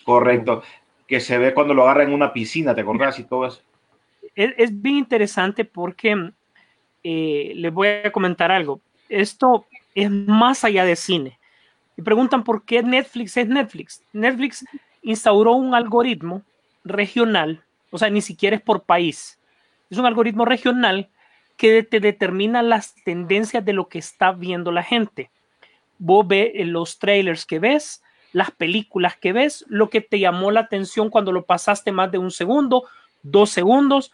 Correcto. 0.03 0.63
Que 1.07 1.19
se 1.19 1.37
ve 1.37 1.53
cuando 1.53 1.73
lo 1.73 1.83
agarra 1.83 2.03
en 2.03 2.13
una 2.13 2.33
piscina, 2.33 2.73
¿te 2.73 2.81
acordás? 2.81 3.19
Y 3.19 3.23
todo 3.23 3.45
eso. 3.47 3.61
es, 4.35 4.53
es 4.57 4.81
bien 4.81 4.97
interesante 4.97 5.65
porque 5.65 6.31
eh, 7.03 7.51
les 7.55 7.73
voy 7.73 7.87
a 7.87 8.11
comentar 8.11 8.51
algo. 8.51 8.79
Esto 9.09 9.65
es 9.93 10.09
más 10.09 10.63
allá 10.63 10.83
de 10.85 10.95
cine. 10.95 11.39
Y 11.97 12.01
preguntan 12.01 12.43
por 12.43 12.63
qué 12.65 12.81
Netflix 12.83 13.37
es 13.37 13.47
Netflix. 13.47 14.03
Netflix 14.11 14.65
instauró 15.01 15.53
un 15.53 15.73
algoritmo 15.75 16.41
regional, 16.83 17.61
o 17.91 17.97
sea, 17.97 18.09
ni 18.09 18.21
siquiera 18.21 18.55
es 18.55 18.61
por 18.61 18.83
país. 18.83 19.39
Es 19.89 19.97
un 19.97 20.05
algoritmo 20.05 20.43
regional 20.45 21.07
que 21.57 21.83
te 21.83 21.99
determina 21.99 22.61
las 22.61 22.95
tendencias 23.03 23.63
de 23.63 23.73
lo 23.73 23.87
que 23.87 23.99
está 23.99 24.31
viendo 24.31 24.71
la 24.71 24.83
gente. 24.83 25.29
Vos 25.97 26.27
ves 26.27 26.51
eh, 26.53 26.65
los 26.65 26.99
trailers 26.99 27.45
que 27.45 27.59
ves, 27.59 28.03
las 28.33 28.51
películas 28.51 29.15
que 29.15 29.33
ves, 29.33 29.65
lo 29.69 29.89
que 29.89 30.01
te 30.01 30.19
llamó 30.19 30.51
la 30.51 30.61
atención 30.61 31.09
cuando 31.09 31.31
lo 31.31 31.45
pasaste 31.45 31.91
más 31.91 32.11
de 32.11 32.17
un 32.17 32.31
segundo, 32.31 32.85
dos 33.23 33.49
segundos. 33.49 34.13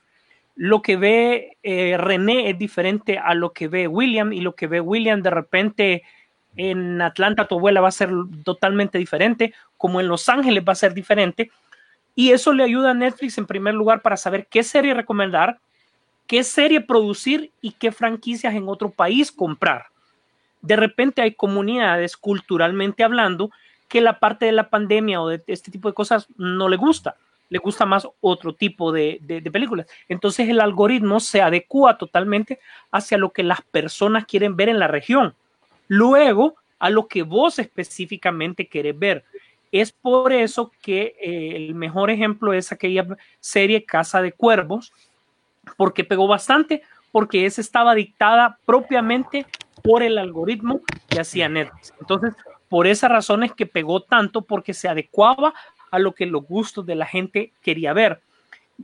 Lo 0.56 0.82
que 0.82 0.98
ve 0.98 1.58
eh, 1.64 1.98
René 1.98 2.50
es 2.50 2.60
diferente 2.60 3.18
a 3.18 3.34
lo 3.34 3.54
que 3.54 3.68
ve 3.68 3.88
William 3.88 4.32
y 4.34 4.42
lo 4.42 4.56
que 4.56 4.68
ve 4.68 4.80
William 4.80 5.22
de 5.22 5.30
repente 5.30 6.04
en 6.56 7.02
Atlanta 7.02 7.48
tu 7.48 7.56
abuela 7.56 7.82
va 7.82 7.88
a 7.88 7.92
ser 7.92 8.10
totalmente 8.44 8.98
diferente, 8.98 9.54
como 9.78 10.02
en 10.02 10.08
Los 10.08 10.28
Ángeles 10.30 10.64
va 10.68 10.74
a 10.74 10.76
ser 10.76 10.94
diferente. 10.94 11.50
Y 12.14 12.32
eso 12.32 12.54
le 12.54 12.64
ayuda 12.64 12.92
a 12.92 12.94
Netflix 12.94 13.38
en 13.38 13.46
primer 13.46 13.74
lugar 13.74 14.02
para 14.02 14.18
saber 14.18 14.48
qué 14.48 14.64
serie 14.64 14.94
recomendar, 14.94 15.60
qué 16.32 16.46
serie 16.46 16.80
producir 16.80 17.52
y 17.60 17.72
qué 17.72 17.92
franquicias 17.92 18.56
en 18.56 18.70
otro 18.70 18.90
país 18.90 19.34
comprar. 19.34 19.88
De 20.62 20.78
repente 20.78 21.22
hay 21.22 21.34
comunidades 21.34 22.16
culturalmente 22.16 23.04
hablando 23.04 23.52
que 23.90 24.00
la 24.00 24.18
parte 24.18 24.46
de 24.46 24.54
la 24.54 24.70
pandemia 24.70 25.22
o 25.22 25.28
de 25.28 25.44
este 25.48 25.72
tipo 25.72 25.90
de 25.90 25.94
cosas 25.94 26.28
no 26.38 26.70
le 26.70 26.78
gusta 26.78 27.18
le 27.50 27.60
gusta 27.60 27.86
más 27.86 28.08
otro 28.22 28.56
tipo 28.56 28.94
de, 28.94 29.20
películas. 29.52 29.86
Entonces 30.08 30.48
el 30.48 30.62
algoritmo 30.62 31.20
se 31.20 31.42
adecua 31.42 31.98
totalmente 31.98 32.60
hacia 32.94 33.18
lo 33.18 33.32
que 33.32 33.44
las 33.44 33.62
personas 33.62 34.26
quieren 34.26 34.56
ver 34.56 34.70
en 34.70 34.80
la 34.80 34.88
región. 34.88 35.36
Luego, 35.90 36.56
a 36.80 36.90
lo 36.90 37.10
que 37.10 37.24
vos 37.24 37.60
específicamente 37.60 38.70
querés 38.70 38.98
ver. 38.98 39.26
Es 39.70 39.92
por 39.92 40.32
eso 40.32 40.72
que 40.82 41.18
eh, 41.22 41.58
el 41.58 41.76
mejor 41.76 42.10
ejemplo 42.10 42.54
es 42.54 42.72
aquella 42.72 43.06
serie 43.42 43.84
Casa 43.84 44.22
de 44.22 44.32
Cuervos, 44.32 44.94
porque 45.77 46.03
pegó 46.03 46.27
bastante, 46.27 46.84
porque 47.12 47.46
esa 47.46 47.62
estaba 47.62 47.96
dictada 47.96 48.58
propiamente 48.65 49.46
por 49.84 50.03
el 50.03 50.18
algoritmo 50.18 50.82
que 51.10 51.20
hacía 51.20 51.50
Netflix. 51.50 51.94
Entonces, 52.00 52.36
por 52.70 52.88
esa 52.88 53.08
razón 53.08 53.44
es 53.44 53.53
que 53.53 53.65
pegó 53.65 54.01
tanto, 54.01 54.44
porque 54.44 54.74
se 54.74 54.88
adecuaba 54.88 55.53
a 55.91 56.00
lo 56.00 56.13
que 56.13 56.25
los 56.25 56.46
gustos 56.46 56.86
de 56.86 56.96
la 56.96 57.06
gente 57.06 57.51
quería 57.62 57.94
ver 57.94 58.22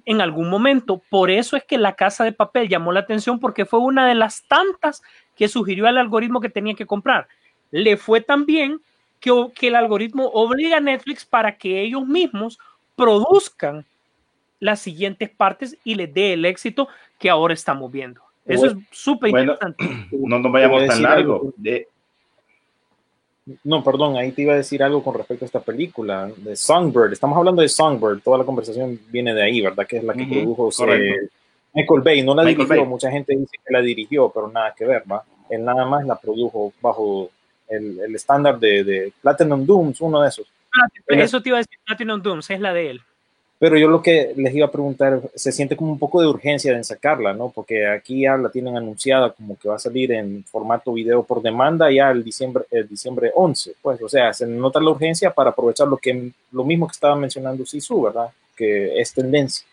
en 0.05 0.21
algún 0.21 0.49
momento. 0.49 1.01
Por 1.09 1.31
eso 1.31 1.55
es 1.55 1.63
que 1.63 1.77
la 1.77 1.95
casa 1.95 2.23
de 2.23 2.31
papel 2.31 2.67
llamó 2.67 2.91
la 2.91 2.99
atención 2.99 3.39
porque 3.39 3.65
fue 3.65 3.79
una 3.79 4.07
de 4.07 4.15
las 4.15 4.43
tantas 4.47 5.01
que 5.35 5.47
sugirió 5.47 5.87
al 5.87 5.97
algoritmo 5.97 6.41
que 6.41 6.49
tenía 6.49 6.75
que 6.75 6.85
comprar. 6.85 7.27
Le 7.71 7.97
fue 7.97 8.21
tan 8.21 8.45
bien 8.45 8.81
que 9.19 9.67
el 9.67 9.75
algoritmo 9.75 10.27
obliga 10.27 10.77
a 10.77 10.81
Netflix 10.81 11.25
para 11.25 11.57
que 11.57 11.81
ellos 11.81 12.05
mismos 12.05 12.59
produzcan 12.95 13.85
las 14.59 14.79
siguientes 14.79 15.29
partes 15.29 15.77
y 15.83 15.95
les 15.95 16.13
dé 16.13 16.33
el 16.33 16.45
éxito 16.45 16.87
que 17.19 17.29
ahora 17.29 17.53
estamos 17.53 17.91
viendo. 17.91 18.21
Eso 18.45 18.61
Bueno, 18.65 18.79
es 18.91 18.97
súper 18.97 19.31
bueno, 19.31 19.53
interesante. 19.53 20.07
No 20.19 20.39
nos 20.39 20.51
vayamos 20.51 20.85
tan 20.87 21.01
largo. 21.03 21.33
algo. 21.35 21.53
De, 21.57 21.87
No, 23.63 23.83
perdón, 23.83 24.17
ahí 24.17 24.31
te 24.31 24.41
iba 24.41 24.53
a 24.53 24.57
decir 24.57 24.81
algo 24.83 25.03
con 25.03 25.13
respecto 25.15 25.45
a 25.45 25.47
esta 25.47 25.61
película 25.61 26.29
de 26.37 26.55
Songbird. 26.55 27.13
Estamos 27.13 27.37
hablando 27.37 27.61
de 27.61 27.69
Songbird, 27.69 28.21
toda 28.21 28.37
la 28.39 28.43
conversación 28.43 28.99
viene 29.09 29.33
de 29.33 29.43
ahí, 29.43 29.61
¿verdad? 29.61 29.85
Que 29.87 29.97
es 29.97 30.03
la 30.03 30.13
que 30.13 30.23
Ujú, 30.23 30.31
produjo 30.31 30.69
eh. 30.93 31.29
Michael 31.73 32.01
Bay. 32.01 32.23
No 32.23 32.33
la 32.35 32.43
Michael 32.43 32.57
dirigió, 32.67 32.81
Bay. 32.81 32.89
mucha 32.89 33.11
gente 33.11 33.35
dice 33.35 33.57
que 33.65 33.73
la 33.73 33.81
dirigió, 33.81 34.29
pero 34.33 34.49
nada 34.49 34.73
que 34.75 34.85
ver, 34.85 35.03
¿va? 35.09 35.23
Él 35.49 35.63
nada 35.63 35.85
más 35.85 36.05
la 36.05 36.19
produjo 36.19 36.73
bajo 36.81 37.29
el, 37.69 37.99
el 37.99 38.15
estándar 38.15 38.59
de, 38.59 38.83
de 38.83 39.13
Platinum 39.21 39.65
Dooms, 39.65 40.01
uno 40.01 40.21
de 40.21 40.29
esos. 40.29 40.47
Eso 41.07 41.41
te 41.41 41.49
iba 41.49 41.57
a 41.57 41.61
decir, 41.61 41.79
Platinum 41.85 42.21
Dooms 42.21 42.49
es 42.49 42.59
la 42.59 42.73
de 42.73 42.89
él. 42.91 43.01
Pero 43.59 43.75
yo 43.77 43.87
lo 43.87 44.03
que 44.03 44.33
les 44.35 44.53
iba 44.53 44.67
a 44.67 44.71
preguntar, 44.71 45.19
se 45.33 45.51
siente 45.51 45.75
como 45.75 45.91
un 45.91 45.97
poco 45.97 46.21
de 46.21 46.27
urgencia 46.27 46.73
en 46.73 46.83
sacarla, 46.83 47.33
¿no? 47.33 47.49
Porque 47.49 47.87
aquí 47.87 48.21
ya 48.21 48.37
la 48.37 48.49
tienen 48.49 48.77
anunciada 48.77 49.31
como 49.31 49.57
que 49.57 49.67
va 49.67 49.75
a 49.75 49.79
salir 49.79 50.11
en 50.11 50.43
formato 50.43 50.93
video 50.93 51.23
por 51.23 51.41
demanda 51.41 51.91
ya 51.91 52.11
el 52.11 52.23
diciembre, 52.23 52.65
el 52.69 52.87
diciembre 52.87 53.31
11, 53.33 53.73
pues, 53.81 53.99
o 54.01 54.09
sea, 54.09 54.31
se 54.31 54.45
nota 54.45 54.79
la 54.79 54.91
urgencia 54.91 55.31
para 55.31 55.49
aprovechar 55.49 55.87
lo 55.87 55.97
que 55.97 56.31
lo 56.51 56.63
mismo 56.63 56.87
que 56.87 56.93
estaba 56.93 57.15
mencionando 57.15 57.65
Sisu, 57.65 58.03
¿verdad? 58.03 58.29
Que 58.55 58.99
es 58.99 59.11
tendencia. 59.13 59.65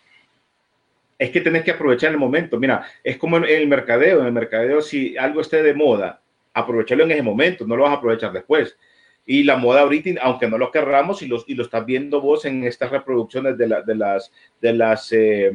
es 1.18 1.31
que 1.31 1.40
tenés 1.40 1.62
que 1.64 1.70
aprovechar 1.70 2.11
el 2.11 2.18
momento. 2.18 2.59
Mira, 2.59 2.87
es 3.03 3.16
como 3.18 3.37
en 3.37 3.44
el 3.44 3.68
mercadeo. 3.68 4.20
En 4.20 4.27
el 4.27 4.33
mercadeo, 4.33 4.83
si 4.83 5.16
algo 5.16 5.40
esté 5.40 5.62
de 5.62 5.75
moda, 5.75 6.20
aprovecharlo 6.55 7.05
en 7.05 7.12
ese 7.12 7.23
momento, 7.23 7.66
no 7.66 7.77
lo 7.77 7.85
vas 7.85 7.92
a 7.92 7.97
aprovechar 7.97 8.33
después. 8.33 8.77
Y 9.26 9.42
la 9.44 9.56
moda 9.56 9.80
ahorita, 9.80 10.20
aunque 10.22 10.48
no 10.48 10.58
lo 10.58 10.70
querramos, 10.70 11.22
y, 11.22 11.26
los, 11.26 11.44
y 11.48 11.54
lo 11.54 11.62
estás 11.62 11.87
viendo 11.87 12.20
vos 12.20 12.44
en 12.44 12.64
estas 12.64 12.90
reproducciones 12.90 13.56
de, 13.56 13.68
la, 13.68 13.82
de 13.82 13.94
las, 13.94 14.32
de 14.60 14.72
las, 14.72 15.12
eh, 15.12 15.52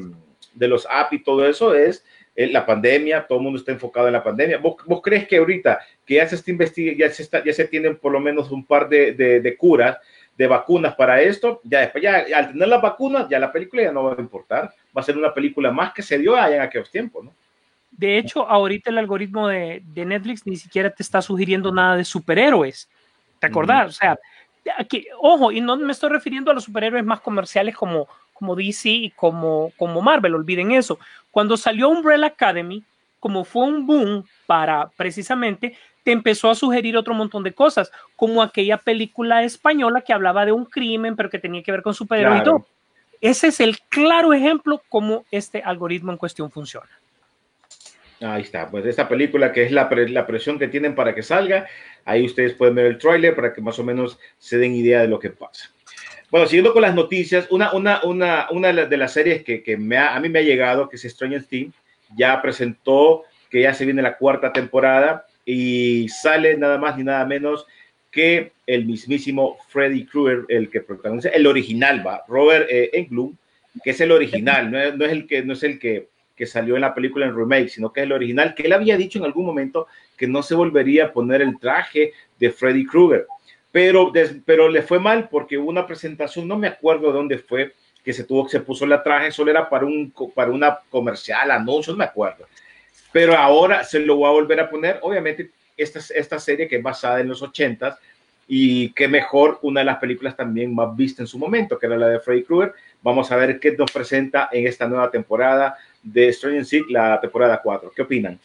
de 0.54 0.68
los 0.68 0.88
apps 0.90 1.14
y 1.14 1.24
todo 1.24 1.48
eso, 1.48 1.76
es 1.76 2.04
eh, 2.36 2.48
la 2.48 2.66
pandemia, 2.66 3.28
todo 3.28 3.38
el 3.38 3.44
mundo 3.44 3.60
está 3.60 3.72
enfocado 3.72 4.08
en 4.08 4.14
la 4.14 4.24
pandemia. 4.24 4.58
¿Vos, 4.58 4.78
vos 4.86 5.02
crees 5.04 5.28
que 5.28 5.38
ahorita 5.38 5.80
que 6.06 6.16
ya 6.16 6.28
se 6.28 6.36
está 6.36 6.50
investigando, 6.50 7.00
ya 7.00 7.12
se, 7.12 7.22
está, 7.22 7.44
ya 7.44 7.54
se 7.54 7.66
tienen 7.66 7.98
por 7.98 8.12
lo 8.12 8.20
menos 8.20 8.50
un 8.50 8.66
par 8.66 8.90
de, 8.90 9.14
de, 9.14 9.40
de 9.40 9.58
curas, 9.58 9.98
de 10.36 10.48
vacunas 10.48 10.96
para 10.96 11.22
esto, 11.22 11.60
ya 11.66 11.82
después, 11.82 12.02
ya 12.02 12.26
al 12.34 12.54
tener 12.54 12.68
las 12.70 12.82
vacunas, 12.82 13.28
ya 13.30 13.40
la 13.40 13.52
película 13.52 13.84
ya 13.84 13.92
no 13.92 14.06
va 14.06 14.16
a 14.18 14.22
importar, 14.22 14.74
va 14.98 15.02
a 15.02 15.04
ser 15.04 15.18
una 15.18 15.34
película 15.34 15.70
más 15.70 15.92
que 15.94 16.02
se 16.02 16.18
dio 16.18 16.36
allá 16.36 16.56
en 16.56 16.62
aquellos 16.62 16.90
tiempos, 16.90 17.26
¿no? 17.26 17.34
De 17.92 18.18
hecho, 18.18 18.48
ahorita 18.48 18.90
el 18.90 19.00
algoritmo 19.00 19.50
de, 19.50 19.82
de 19.84 20.06
Netflix 20.06 20.48
ni 20.48 20.56
siquiera 20.56 20.90
te 20.90 21.04
está 21.04 21.22
sugiriendo 21.22 21.74
nada 21.74 21.98
de 21.98 22.06
superhéroes. 22.06 22.90
¿Te 23.40 23.48
acordás? 23.48 23.90
O 23.90 23.92
sea, 23.94 24.20
aquí, 24.78 25.08
ojo, 25.20 25.52
y 25.52 25.62
no 25.62 25.78
me 25.78 25.92
estoy 25.92 26.10
refiriendo 26.10 26.52
a 26.52 26.54
los 26.54 26.66
superhéroes 26.66 27.06
más 27.06 27.22
comerciales 27.22 27.76
como, 27.76 28.08
como 28.34 28.56
DC 28.56 28.90
y 28.90 29.10
como, 29.12 29.72
como 29.78 30.02
Marvel, 30.02 30.36
olviden 30.36 30.72
eso. 30.72 31.00
Cuando 31.32 31.58
salió 31.58 31.90
Umbrella 31.90 32.28
Academy, 32.28 32.84
como 33.20 33.44
fue 33.44 33.66
un 33.66 33.86
boom 33.86 34.26
para 34.46 34.90
precisamente, 34.96 35.78
te 36.04 36.12
empezó 36.12 36.50
a 36.50 36.56
sugerir 36.56 36.98
otro 36.98 37.14
montón 37.14 37.44
de 37.44 37.54
cosas, 37.54 37.92
como 38.16 38.42
aquella 38.42 38.78
película 38.78 39.44
española 39.44 40.02
que 40.02 40.14
hablaba 40.14 40.46
de 40.46 40.52
un 40.52 40.66
crimen, 40.66 41.16
pero 41.16 41.30
que 41.30 41.40
tenía 41.40 41.62
que 41.62 41.72
ver 41.72 41.82
con 41.82 41.94
superhéroes 41.94 42.42
Claro. 42.42 42.58
y 42.58 42.62
todo. 42.62 42.68
Ese 43.22 43.48
es 43.48 43.60
el 43.60 43.80
claro 43.90 44.34
ejemplo 44.34 44.82
cómo 44.88 45.26
este 45.30 45.62
algoritmo 45.62 46.12
en 46.12 46.18
cuestión 46.18 46.50
funciona. 46.50 46.88
Ahí 48.22 48.42
está, 48.42 48.70
pues 48.70 48.86
esta 48.86 49.08
película 49.08 49.54
que 49.54 49.64
es 49.64 49.72
la, 49.72 49.88
pre- 49.88 50.10
la 50.10 50.28
presión 50.28 50.60
que 50.60 50.68
tienen 50.68 50.94
para 50.94 51.16
que 51.16 51.24
salga, 51.24 51.68
ahí 52.04 52.26
ustedes 52.26 52.54
pueden 52.54 52.76
ver 52.76 52.86
el 52.88 52.98
tráiler 52.98 53.34
para 53.36 53.54
que 53.54 53.62
más 53.62 53.80
o 53.80 53.84
menos 53.84 54.20
se 54.38 54.58
den 54.58 54.74
idea 54.76 55.02
de 55.02 55.08
lo 55.08 55.20
que 55.20 55.30
pasa. 55.30 55.72
Bueno, 56.30 56.46
siguiendo 56.46 56.74
con 56.74 56.82
las 56.82 56.94
noticias, 56.94 57.48
una, 57.50 57.72
de 58.86 58.98
las- 58.98 59.14
series 59.14 59.44
que, 59.44 59.78
me 59.78 59.98
ha- 59.98 60.16
a 60.16 60.20
mí 60.20 60.28
me 60.30 60.40
ha 60.40 60.44
llegado, 60.44 60.90
que 60.90 60.98
es 60.98 61.04
Stranger 61.04 61.44
Things, 61.44 61.74
ya 62.18 62.42
presentó 62.42 63.24
que 63.50 63.62
ya 63.62 63.74
se 63.74 63.86
viene 63.86 64.02
la 64.02 64.18
cuarta 64.18 64.52
temporada 64.52 65.26
y 65.46 66.08
sale 66.10 66.58
nada 66.58 66.78
más 66.78 66.98
ni 66.98 67.04
nada 67.04 67.26
menos 67.26 67.66
que 68.12 68.52
el 68.68 68.86
mismísimo 68.86 69.58
Freddy 69.70 70.06
Krueger, 70.06 70.46
el 70.50 70.70
que 70.70 70.82
protagoniza, 70.82 71.30
el 71.30 71.48
original, 71.48 72.06
va, 72.06 72.24
Robert 72.28 72.68
eh, 72.70 72.90
Englund, 72.94 73.36
que 73.84 73.92
es 73.92 74.02
el 74.02 74.12
original, 74.12 74.70
no 74.72 75.06
es 75.06 75.12
el 75.12 75.26
que 75.26 75.44
no 75.44 75.54
es 75.54 75.64
el 75.64 75.80
que, 75.80 76.08
que 76.40 76.48
salió 76.48 76.76
en 76.76 76.82
la 76.82 76.96
película 76.96 77.26
en 77.26 77.36
remake, 77.36 77.68
sino 77.68 77.92
que 77.92 78.00
es 78.00 78.06
el 78.06 78.14
original, 78.14 78.56
que 78.56 78.64
él 78.64 78.72
había 78.72 78.96
dicho 78.96 79.20
en 79.20 79.26
algún 79.26 79.46
momento 79.46 79.88
que 80.16 80.26
no 80.26 80.42
se 80.42 80.56
volvería 80.56 81.08
a 81.08 81.12
poner 81.12 81.42
el 81.42 81.60
traje 81.60 82.14
de 82.40 82.50
Freddy 82.50 82.86
Krueger, 82.86 83.28
pero, 83.74 84.14
pero 84.46 84.70
le 84.70 84.82
fue 84.82 85.02
mal 85.02 85.28
porque 85.28 85.58
hubo 85.58 85.70
una 85.70 85.86
presentación, 85.86 86.48
no 86.48 86.58
me 86.58 86.68
acuerdo 86.68 87.08
de 87.08 87.14
dónde 87.14 87.40
fue, 87.40 87.74
que 88.06 88.14
se 88.14 88.24
tuvo, 88.24 88.46
que 88.46 88.52
se 88.52 88.62
puso 88.62 88.86
la 88.86 89.04
traje, 89.04 89.32
solo 89.32 89.52
era 89.52 89.70
para, 89.70 89.86
un, 89.86 90.14
para 90.34 90.50
una 90.50 90.80
comercial, 90.90 91.52
anuncio, 91.52 91.92
no 91.92 91.98
me 91.98 92.06
acuerdo. 92.06 92.48
Pero 93.12 93.36
ahora 93.36 93.84
se 93.84 94.00
lo 94.00 94.16
voy 94.16 94.30
a 94.30 94.32
volver 94.32 94.62
a 94.62 94.70
poner, 94.70 95.00
obviamente, 95.02 95.52
esta, 95.76 96.00
esta 96.16 96.40
serie 96.40 96.70
que 96.70 96.78
es 96.78 96.84
basada 96.84 97.20
en 97.20 97.28
los 97.28 97.42
ochentas 97.42 98.00
y 98.48 98.94
que 98.94 99.10
mejor 99.10 99.60
una 99.62 99.82
de 99.82 99.86
las 99.88 99.98
películas 99.98 100.38
también 100.38 100.74
más 100.74 100.96
vistas 100.96 101.20
en 101.20 101.28
su 101.28 101.38
momento, 101.38 101.78
que 101.78 101.86
era 101.86 101.98
la 101.98 102.08
de 102.08 102.22
Freddy 102.22 102.44
Krueger. 102.44 102.74
Vamos 103.02 103.30
a 103.30 103.36
ver 103.36 103.60
qué 103.60 103.74
nos 103.74 103.92
presenta 103.92 104.48
en 104.52 104.66
esta 104.66 104.88
nueva 104.88 105.12
temporada 105.12 105.78
de 106.04 106.32
Stranger 106.34 106.66
Things, 106.66 106.90
la 106.90 107.20
temporada 107.20 107.60
4. 107.64 107.92
¿Qué 107.96 108.02
opinan? 108.02 108.40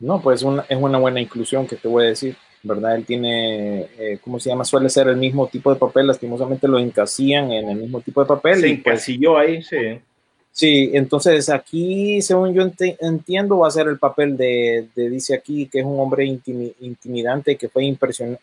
No, 0.00 0.20
pues 0.20 0.42
una- 0.42 0.64
es 0.68 0.76
una 0.76 0.98
buena 0.98 1.20
inclusión 1.20 1.66
que 1.66 1.76
te 1.76 1.88
voy 1.88 2.04
a 2.04 2.08
decir. 2.08 2.36
¿verdad? 2.66 2.96
Él 2.96 3.04
tiene, 3.04 3.82
eh, 3.98 4.18
¿cómo 4.24 4.40
se 4.40 4.48
llama? 4.48 4.64
Suele 4.64 4.88
ser 4.88 5.06
el 5.08 5.18
mismo 5.18 5.46
tipo 5.48 5.70
de 5.70 5.78
papel, 5.78 6.06
lastimosamente 6.06 6.66
lo 6.66 6.78
encasían 6.78 7.52
en 7.52 7.68
el 7.68 7.76
mismo 7.76 8.00
tipo 8.00 8.22
de 8.22 8.26
papel. 8.26 8.58
Se 8.58 8.68
y, 8.68 8.76
pues, 8.78 8.94
encasilló 8.94 9.36
ahí, 9.36 9.62
sí. 9.62 10.00
Sí, 10.56 10.92
entonces 10.94 11.48
aquí, 11.48 12.22
según 12.22 12.54
yo 12.54 12.62
entiendo, 13.00 13.58
va 13.58 13.66
a 13.66 13.72
ser 13.72 13.88
el 13.88 13.98
papel 13.98 14.36
de, 14.36 14.86
de- 14.94 15.10
dice 15.10 15.34
aquí, 15.34 15.66
que 15.66 15.80
es 15.80 15.84
un 15.84 15.98
hombre 15.98 16.24
intimi- 16.26 16.72
intimidante 16.80 17.56
que 17.56 17.68
fue 17.68 17.84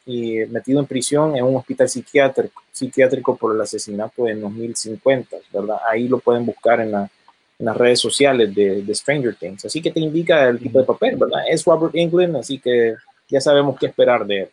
y 0.05 0.39
metido 0.49 0.81
en 0.81 0.87
prisión 0.87 1.37
en 1.37 1.45
un 1.45 1.55
hospital 1.55 1.87
psiquiátrico, 1.87 2.61
psiquiátrico 2.69 3.37
por 3.37 3.55
el 3.55 3.61
asesinato 3.61 4.27
en 4.27 4.41
2050, 4.41 5.37
¿verdad? 5.53 5.77
Ahí 5.89 6.09
lo 6.09 6.19
pueden 6.19 6.45
buscar 6.45 6.81
en, 6.81 6.91
la- 6.91 7.09
en 7.57 7.65
las 7.65 7.77
redes 7.77 8.01
sociales 8.01 8.53
de, 8.53 8.81
de 8.81 8.93
Stranger 8.95 9.35
Things. 9.35 9.63
Así 9.63 9.81
que 9.81 9.91
te 9.91 10.01
indica 10.01 10.49
el 10.49 10.59
tipo 10.59 10.79
de 10.79 10.85
papel, 10.85 11.15
¿verdad? 11.15 11.43
Es 11.49 11.63
Robert 11.63 11.95
Englund, 11.95 12.35
así 12.35 12.59
que 12.59 12.95
ya 13.29 13.39
sabemos 13.39 13.79
qué 13.79 13.85
esperar 13.85 14.25
de 14.27 14.41
él. 14.41 14.49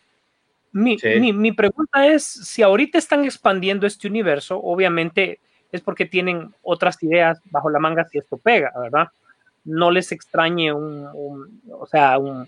Mi, 0.71 0.97
Sí. 0.97 1.09
mi, 1.19 1.33
mi 1.33 1.51
pregunta 1.51 2.07
es, 2.07 2.23
si 2.23 2.61
ahorita 2.61 2.97
están 2.97 3.25
expandiendo 3.25 3.85
este 3.85 4.07
universo, 4.07 4.57
obviamente 4.63 5.39
es 5.71 5.81
porque 5.81 6.05
tienen 6.05 6.53
otras 6.63 7.01
ideas 7.03 7.39
bajo 7.45 7.69
la 7.69 7.79
manga 7.79 8.05
si 8.05 8.17
esto 8.17 8.37
pega, 8.37 8.71
¿verdad? 8.79 9.07
No 9.65 9.91
les 9.91 10.11
extrañe 10.11 10.73
un, 10.73 11.07
o 11.71 11.85
sea, 11.85 12.17
un 12.17 12.47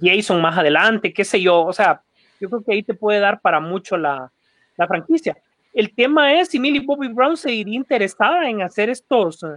Jason 0.00 0.40
más 0.40 0.56
adelante, 0.56 1.12
qué 1.12 1.24
sé 1.24 1.40
yo, 1.40 1.62
o 1.64 1.72
sea, 1.72 2.00
yo 2.40 2.48
creo 2.48 2.62
que 2.62 2.72
ahí 2.72 2.82
te 2.82 2.94
puede 2.94 3.20
dar 3.20 3.40
para 3.40 3.60
mucho 3.60 3.96
la, 3.96 4.30
la 4.76 4.86
franquicia. 4.86 5.36
El 5.72 5.92
tema 5.94 6.34
es 6.34 6.48
si 6.48 6.58
Millie 6.60 6.84
Bobby 6.84 7.08
Brown 7.08 7.36
se 7.36 7.52
iría 7.52 7.74
interesada 7.76 8.48
en 8.48 8.62
hacer 8.62 8.88
estos 8.90 9.42
eh, 9.42 9.56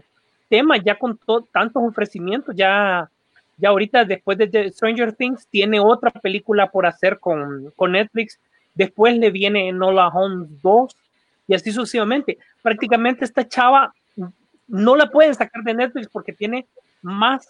temas 0.49 0.81
ya 0.83 0.97
con 0.97 1.17
to- 1.17 1.47
tantos 1.51 1.83
ofrecimientos, 1.83 2.55
ya 2.55 3.09
ya 3.59 3.69
ahorita 3.69 4.05
después 4.05 4.37
de 4.37 4.45
The 4.47 4.69
Stranger 4.71 5.13
Things 5.13 5.47
tiene 5.47 5.79
otra 5.79 6.11
película 6.11 6.69
por 6.69 6.85
hacer 6.85 7.17
con, 7.19 7.71
con 7.75 7.93
Netflix, 7.93 8.39
después 8.75 9.17
le 9.17 9.31
viene 9.31 9.71
Nola 9.71 10.09
Holmes 10.09 10.61
2 10.61 10.95
y 11.47 11.55
así 11.55 11.71
sucesivamente. 11.71 12.37
Prácticamente 12.61 13.25
esta 13.25 13.47
chava 13.47 13.93
no 14.67 14.95
la 14.95 15.09
pueden 15.09 15.33
sacar 15.33 15.63
de 15.63 15.73
Netflix 15.73 16.07
porque 16.09 16.33
tiene 16.33 16.67
más 17.01 17.49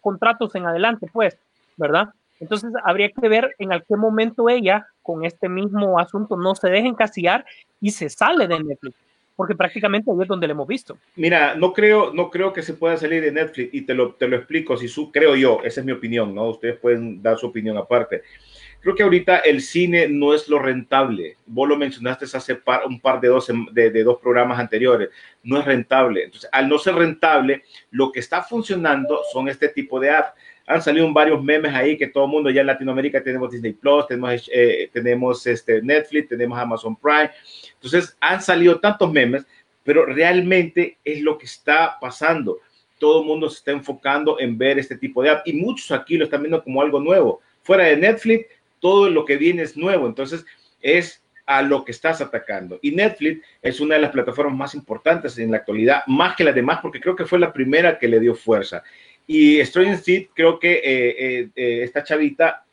contratos 0.00 0.54
en 0.54 0.66
adelante, 0.66 1.08
pues, 1.12 1.36
¿verdad? 1.76 2.10
Entonces 2.40 2.72
habría 2.84 3.10
que 3.10 3.28
ver 3.28 3.54
en 3.58 3.70
qué 3.70 3.96
momento 3.96 4.48
ella 4.48 4.86
con 5.02 5.24
este 5.24 5.48
mismo 5.48 5.98
asunto 5.98 6.36
no 6.36 6.54
se 6.54 6.68
deja 6.68 6.88
encasillar 6.88 7.44
y 7.80 7.90
se 7.90 8.08
sale 8.08 8.48
de 8.48 8.62
Netflix, 8.62 8.96
porque 9.36 9.54
prácticamente 9.54 10.10
ahí 10.10 10.16
es 10.20 10.28
donde 10.28 10.46
le 10.46 10.52
hemos 10.52 10.66
visto. 10.66 10.98
Mira, 11.16 11.54
no 11.54 11.72
creo, 11.72 12.12
no 12.12 12.30
creo 12.30 12.52
que 12.52 12.62
se 12.62 12.74
pueda 12.74 12.96
salir 12.96 13.22
de 13.22 13.32
Netflix 13.32 13.72
y 13.72 13.82
te 13.82 13.94
lo, 13.94 14.14
te 14.14 14.28
lo 14.28 14.36
explico, 14.36 14.76
si 14.76 14.88
su, 14.88 15.10
creo 15.10 15.36
yo, 15.36 15.60
esa 15.64 15.80
es 15.80 15.86
mi 15.86 15.92
opinión, 15.92 16.34
¿no? 16.34 16.48
Ustedes 16.48 16.76
pueden 16.78 17.22
dar 17.22 17.38
su 17.38 17.46
opinión 17.46 17.76
aparte. 17.76 18.22
Creo 18.82 18.96
que 18.96 19.04
ahorita 19.04 19.38
el 19.38 19.60
cine 19.60 20.08
no 20.08 20.34
es 20.34 20.48
lo 20.48 20.58
rentable. 20.58 21.36
Vos 21.46 21.68
lo 21.68 21.76
mencionaste 21.76 22.24
hace 22.24 22.56
par, 22.56 22.84
un 22.84 23.00
par 23.00 23.20
de 23.20 23.28
dos, 23.28 23.48
de, 23.70 23.90
de 23.90 24.02
dos 24.02 24.18
programas 24.18 24.58
anteriores. 24.58 25.08
No 25.44 25.60
es 25.60 25.64
rentable. 25.64 26.24
Entonces, 26.24 26.50
al 26.52 26.68
no 26.68 26.78
ser 26.78 26.96
rentable, 26.96 27.62
lo 27.92 28.10
que 28.10 28.18
está 28.18 28.42
funcionando 28.42 29.20
son 29.32 29.48
este 29.48 29.68
tipo 29.68 30.00
de 30.00 30.10
apps. 30.10 30.32
Han 30.66 30.82
salido 30.82 31.12
varios 31.12 31.42
memes 31.42 31.74
ahí 31.74 31.96
que 31.96 32.06
todo 32.06 32.24
el 32.24 32.30
mundo 32.30 32.50
ya 32.50 32.60
en 32.60 32.68
Latinoamérica 32.68 33.22
tenemos 33.22 33.50
Disney 33.50 33.72
Plus, 33.72 34.06
tenemos, 34.06 34.50
eh, 34.52 34.88
tenemos 34.92 35.46
este 35.46 35.82
Netflix, 35.82 36.28
tenemos 36.28 36.58
Amazon 36.58 36.96
Prime. 36.96 37.30
Entonces, 37.74 38.16
han 38.20 38.40
salido 38.40 38.78
tantos 38.80 39.12
memes, 39.12 39.44
pero 39.84 40.06
realmente 40.06 40.98
es 41.04 41.20
lo 41.20 41.36
que 41.38 41.46
está 41.46 41.98
pasando. 42.00 42.58
Todo 42.98 43.22
el 43.22 43.26
mundo 43.26 43.50
se 43.50 43.58
está 43.58 43.72
enfocando 43.72 44.38
en 44.38 44.56
ver 44.56 44.78
este 44.78 44.96
tipo 44.96 45.22
de 45.22 45.30
app 45.30 45.46
y 45.46 45.52
muchos 45.52 45.90
aquí 45.90 46.16
lo 46.16 46.24
están 46.24 46.42
viendo 46.42 46.62
como 46.62 46.80
algo 46.80 47.00
nuevo. 47.00 47.40
Fuera 47.62 47.84
de 47.84 47.96
Netflix, 47.96 48.46
todo 48.78 49.10
lo 49.10 49.24
que 49.24 49.36
viene 49.36 49.62
es 49.62 49.76
nuevo. 49.76 50.06
Entonces, 50.06 50.44
es 50.80 51.22
a 51.46 51.62
lo 51.62 51.84
que 51.84 51.92
estás 51.92 52.20
atacando. 52.20 52.78
Y 52.82 52.92
Netflix 52.92 53.44
es 53.60 53.80
una 53.80 53.96
de 53.96 54.02
las 54.02 54.10
plataformas 54.10 54.56
más 54.56 54.74
importantes 54.74 55.38
en 55.38 55.50
la 55.50 55.58
actualidad, 55.58 56.02
más 56.06 56.36
que 56.36 56.44
las 56.44 56.54
demás, 56.54 56.78
porque 56.80 57.00
creo 57.00 57.16
que 57.16 57.26
fue 57.26 57.38
la 57.38 57.52
primera 57.52 57.98
que 57.98 58.08
le 58.08 58.20
dio 58.20 58.34
fuerza. 58.34 58.82
Y 59.26 59.64
Stranger 59.64 60.00
Things, 60.00 60.28
creo 60.34 60.58
que 60.58 60.72
eh, 60.72 60.82
eh, 60.84 61.48
eh, 61.54 61.80
esta 61.84 62.02
chavita 62.02 62.64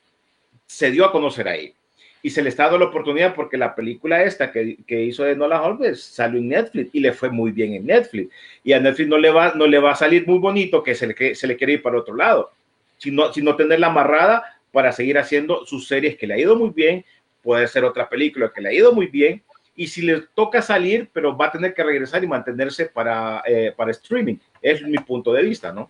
se 0.65 0.91
dio 0.91 1.05
a 1.05 1.11
conocer 1.11 1.47
ahí. 1.47 1.73
Y 2.21 2.29
se 2.31 2.41
le 2.41 2.49
está 2.49 2.63
dando 2.63 2.79
la 2.79 2.85
oportunidad 2.85 3.33
porque 3.33 3.57
la 3.57 3.73
película 3.73 4.23
esta 4.23 4.51
que, 4.51 4.77
que 4.85 5.03
hizo 5.03 5.23
de 5.23 5.37
Nola 5.37 5.61
Holmes 5.61 6.01
salió 6.03 6.39
en 6.39 6.49
Netflix 6.49 6.89
y 6.93 6.99
le 6.99 7.13
fue 7.13 7.29
muy 7.29 7.51
bien 7.51 7.73
en 7.73 7.85
Netflix. 7.85 8.33
Y 8.63 8.73
a 8.73 8.79
Netflix 8.79 9.07
no 9.09 9.17
le 9.17 9.31
va, 9.31 9.53
no 9.55 9.67
le 9.67 9.79
va 9.79 9.91
a 9.91 9.95
salir 9.95 10.27
muy 10.27 10.37
bonito 10.37 10.83
que 10.83 10.95
se 10.95 11.07
le, 11.07 11.15
que 11.15 11.33
se 11.33 11.47
le 11.47 11.55
quiere 11.55 11.73
ir 11.73 11.81
para 11.81 11.97
otro 11.97 12.15
lado, 12.15 12.51
sino, 12.97 13.31
sino 13.31 13.55
tenerla 13.55 13.87
amarrada 13.87 14.43
para 14.71 14.91
seguir 14.91 15.17
haciendo 15.17 15.65
sus 15.65 15.87
series 15.87 16.17
que 16.17 16.27
le 16.27 16.33
ha 16.33 16.39
ido 16.39 16.55
muy 16.55 16.71
bien, 16.71 17.05
puede 17.41 17.67
ser 17.67 17.85
otra 17.85 18.09
película 18.09 18.51
que 18.53 18.61
le 18.61 18.69
ha 18.69 18.73
ido 18.73 18.91
muy 18.91 19.07
bien, 19.07 19.41
y 19.75 19.87
si 19.87 20.01
le 20.01 20.23
toca 20.35 20.61
salir, 20.61 21.09
pero 21.13 21.37
va 21.37 21.47
a 21.47 21.51
tener 21.51 21.73
que 21.73 21.83
regresar 21.83 22.21
y 22.21 22.27
mantenerse 22.27 22.87
para, 22.87 23.41
eh, 23.45 23.73
para 23.75 23.91
streaming. 23.91 24.35
Es 24.61 24.81
mi 24.83 24.97
punto 24.97 25.31
de 25.31 25.41
vista, 25.41 25.71
¿no? 25.71 25.89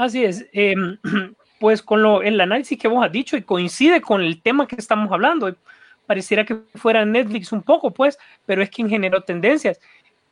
Así 0.00 0.24
es. 0.24 0.46
Eh, 0.54 0.74
pues 1.60 1.82
con 1.82 2.02
lo, 2.02 2.22
el 2.22 2.40
análisis 2.40 2.78
que 2.78 2.88
vos 2.88 3.04
has 3.04 3.12
dicho 3.12 3.36
y 3.36 3.42
coincide 3.42 4.00
con 4.00 4.22
el 4.22 4.40
tema 4.40 4.66
que 4.66 4.76
estamos 4.76 5.12
hablando. 5.12 5.54
Pareciera 6.06 6.42
que 6.46 6.56
fuera 6.74 7.04
Netflix 7.04 7.52
un 7.52 7.62
poco, 7.62 7.90
pues, 7.90 8.18
pero 8.46 8.62
es 8.62 8.70
quien 8.70 8.88
generó 8.88 9.20
tendencias. 9.20 9.78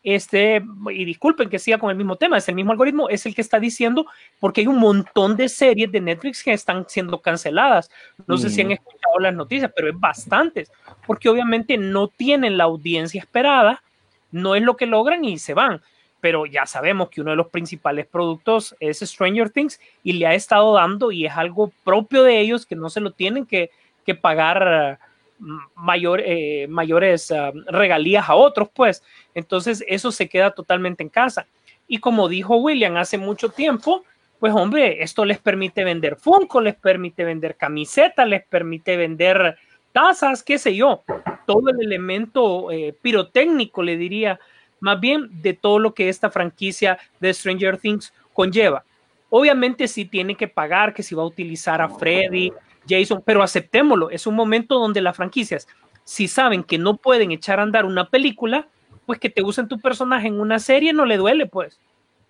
Este, 0.03 0.63
y 0.91 1.05
disculpen 1.05 1.51
que 1.51 1.59
siga 1.59 1.77
con 1.77 1.91
el 1.91 1.97
mismo 1.97 2.17
tema, 2.17 2.39
es 2.39 2.49
el 2.49 2.55
mismo 2.55 2.73
algoritmo, 2.73 3.11
es 3.11 3.27
el 3.27 3.35
que 3.35 3.43
está 3.43 3.61
diciendo, 3.61 4.07
porque 4.41 4.63
hay 4.63 4.69
un 4.69 4.79
montón 4.79 5.37
de 5.37 5.51
series 5.51 5.93
de 5.93 6.01
Netflix 6.01 6.43
que 6.43 6.55
están 6.55 6.87
siendo 6.89 7.21
canceladas. 7.21 7.91
No 8.27 8.37
mm. 8.37 8.39
sé 8.39 8.49
si 8.49 8.63
han 8.63 8.71
escuchado 8.71 9.19
las 9.21 9.35
noticias, 9.35 9.71
pero 9.77 9.91
es 9.91 10.01
bastantes, 10.01 10.73
porque 11.07 11.29
obviamente 11.29 11.77
no 11.77 12.09
tienen 12.09 12.57
la 12.57 12.65
audiencia 12.65 13.21
esperada, 13.21 13.83
no 14.31 14.55
es 14.55 14.63
lo 14.63 14.79
que 14.79 14.87
logran 14.87 15.27
y 15.27 15.39
se 15.39 15.53
van 15.53 15.83
pero 16.21 16.47
ya 16.47 16.67
sabemos 16.67 17.09
que 17.11 17.21
uno 17.21 17.31
de 17.31 17.37
los 17.37 17.49
principales 17.49 18.07
productos 18.07 18.75
es 18.81 18.99
Stranger 19.01 19.51
Things 19.51 19.81
y 20.03 20.15
le 20.15 20.27
ha 20.27 20.35
estado 20.35 20.75
dando 20.75 21.13
y 21.13 21.27
es 21.27 21.33
algo 21.33 21.73
propio 21.85 22.23
de 22.23 22.41
ellos 22.41 22.67
que 22.67 22.77
no 22.77 22.91
se 22.91 23.01
lo 23.01 23.13
tienen 23.13 23.47
que, 23.47 23.71
que 24.05 24.15
pagar 24.15 24.99
uh, 25.41 25.45
mayor, 25.75 26.21
eh, 26.25 26.67
mayores 26.69 27.31
uh, 27.31 27.53
regalías 27.67 28.29
a 28.29 28.35
otros, 28.35 28.69
pues. 28.75 29.03
Entonces 29.35 29.85
eso 29.87 30.11
se 30.11 30.29
queda 30.29 30.51
totalmente 30.51 31.03
en 31.03 31.09
casa. 31.09 31.47
Y 31.87 31.99
como 31.99 32.29
dijo 32.29 32.57
William 32.57 32.97
hace 32.97 33.17
mucho 33.17 33.49
tiempo, 33.49 34.05
pues 34.39 34.53
hombre, 34.55 35.03
esto 35.03 35.25
les 35.25 35.39
permite 35.39 35.85
vender 35.85 36.17
Funko, 36.17 36.61
les 36.61 36.77
permite 36.77 37.25
vender 37.25 37.57
camisetas, 37.57 38.29
les 38.29 38.45
permite 38.45 38.97
vender 38.97 39.57
tazas, 39.93 40.43
qué 40.43 40.59
sé 40.59 40.77
yo, 40.77 41.03
todo 41.47 41.71
el 41.71 41.81
elemento 41.81 42.71
eh, 42.71 42.95
pirotécnico, 43.01 43.83
le 43.83 43.97
diría, 43.97 44.39
más 44.81 45.01
bien 45.01 45.29
de 45.43 45.55
todo 45.55 45.79
lo 45.79 45.95
que 45.95 46.09
esta 46.09 46.31
franquicia 46.31 46.99
de 47.21 47.33
Stranger 47.33 47.79
Things 47.79 48.13
conlleva. 48.33 48.85
Obviamente 49.31 49.89
sí 49.89 50.05
tiene 50.05 50.35
que 50.35 50.49
pagar, 50.49 50.95
que 50.95 51.03
si 51.03 51.15
va 51.15 51.23
a 51.23 51.27
utilizar 51.27 51.83
a 51.83 51.89
Freddy, 51.89 52.53
Jason, 52.89 53.23
pero 53.25 53.43
aceptémoslo, 53.43 54.11
es 54.11 54.27
un 54.27 54.35
momento 54.35 54.79
donde 54.79 55.03
las 55.03 55.17
franquicias, 55.17 55.69
si 56.05 56.29
saben 56.29 56.63
que 56.63 56.79
no 56.79 56.97
pueden 56.97 57.33
echar 57.33 57.61
a 57.61 57.63
andar 57.63 57.85
una 57.85 58.09
película, 58.09 58.67
pues 59.05 59.19
que 59.19 59.29
te 59.29 59.43
usen 59.43 59.69
tu 59.69 59.79
personaje 59.79 60.29
en 60.29 60.41
una 60.41 60.59
serie 60.59 60.93
no 60.93 61.05
le 61.05 61.17
duele, 61.17 61.47
pues. 61.47 61.79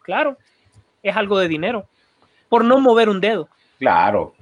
Claro, 0.03 0.39
es 1.03 1.17
algo 1.17 1.39
de 1.39 1.49
dinero, 1.49 1.87
por 2.49 2.65
no 2.65 2.81
mover 2.81 3.09
un 3.09 3.21
dedo. 3.21 3.49
Claro, 3.79 4.35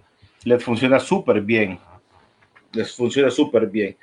les 0.44 0.62
funciona 0.62 0.98
súper 0.98 1.40
bien, 1.42 1.78
les 2.72 2.94
funciona 2.94 3.30
súper 3.30 3.66
bien. 3.66 3.96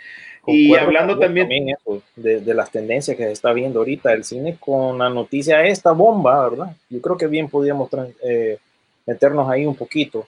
Y 0.45 0.75
hablando 0.75 1.17
también, 1.17 1.45
también 1.45 1.69
eso, 1.69 2.01
de, 2.15 2.41
de, 2.41 2.53
las 2.53 2.69
tendencias 2.69 3.15
que 3.15 3.23
se 3.23 3.31
está 3.31 3.53
viendo 3.53 3.79
ahorita 3.79 4.11
el 4.11 4.25
cine 4.25 4.57
con 4.59 4.97
la 4.97 5.09
noticia 5.09 5.65
esta 5.65 5.93
bomba, 5.93 6.49
¿verdad? 6.49 6.75
Yo 6.89 7.01
creo 7.01 7.17
que 7.17 7.27
bien 7.27 7.47
podríamos 7.47 7.89
eh, 8.21 8.57
meternos 9.05 9.49
ahí 9.49 9.65
un 9.65 9.75
poquito. 9.75 10.27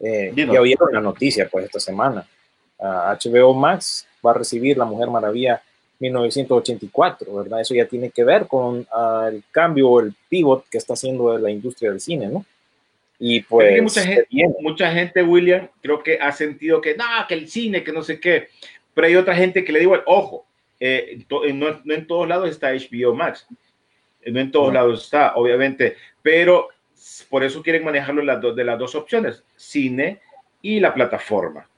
Eh, 0.00 0.32
ya 0.34 0.60
oyeron 0.60 0.92
la 0.92 1.00
noticia 1.00 1.48
pues 1.50 1.66
esta 1.66 1.80
semana. 1.80 2.26
Uh, 2.78 3.14
HBO 3.14 3.54
Max 3.54 4.06
va 4.24 4.32
a 4.32 4.34
recibir 4.34 4.76
La 4.76 4.84
Mujer 4.84 5.08
Maravilla 5.08 5.62
1984, 6.00 7.34
¿verdad? 7.34 7.60
Eso 7.60 7.74
ya 7.74 7.86
tiene 7.86 8.10
que 8.10 8.24
ver 8.24 8.46
con 8.46 8.78
uh, 8.80 9.26
el 9.28 9.44
cambio, 9.50 10.00
el 10.00 10.14
pivot 10.28 10.68
que 10.68 10.78
está 10.78 10.94
haciendo 10.94 11.38
la 11.38 11.50
industria 11.50 11.90
del 11.90 12.00
cine, 12.00 12.26
¿no? 12.26 12.44
Y 13.20 13.40
pues... 13.42 13.80
mucha 13.80 14.02
gente, 14.02 14.26
mucha 14.60 14.90
gente, 14.90 15.22
William, 15.22 15.68
creo 15.80 16.02
que 16.02 16.18
ha 16.18 16.32
sentido 16.32 16.80
que, 16.80 16.96
no, 16.96 17.04
que 17.28 17.34
el 17.34 17.48
cine, 17.48 17.84
que 17.84 17.92
no 17.92 18.02
sé 18.02 18.18
qué 18.18 18.48
pero 18.94 19.06
hay 19.06 19.16
otra 19.16 19.34
gente 19.34 19.64
que 19.64 19.72
le 19.72 19.80
digo, 19.80 19.96
ojo, 20.06 20.46
eh, 20.80 21.24
no, 21.54 21.80
no, 21.84 21.94
en 21.94 22.06
todos 22.06 22.28
lados 22.28 22.50
está 22.50 22.72
HBO 22.72 23.14
Max, 23.14 23.46
no 24.26 24.40
en 24.40 24.50
todos 24.50 24.68
no. 24.68 24.74
lados 24.74 25.04
está, 25.04 25.34
obviamente, 25.36 25.96
pero 26.22 26.68
por 27.28 27.42
eso 27.42 27.62
quieren 27.62 27.84
manejarlo 27.84 28.22
las 28.22 28.40
dos, 28.40 28.54
de 28.54 28.64
las 28.64 28.78
dos 28.78 28.94
opciones, 28.94 29.44
cine 29.56 30.20
y 30.60 30.80
la 30.80 30.94
plataforma. 30.94 31.68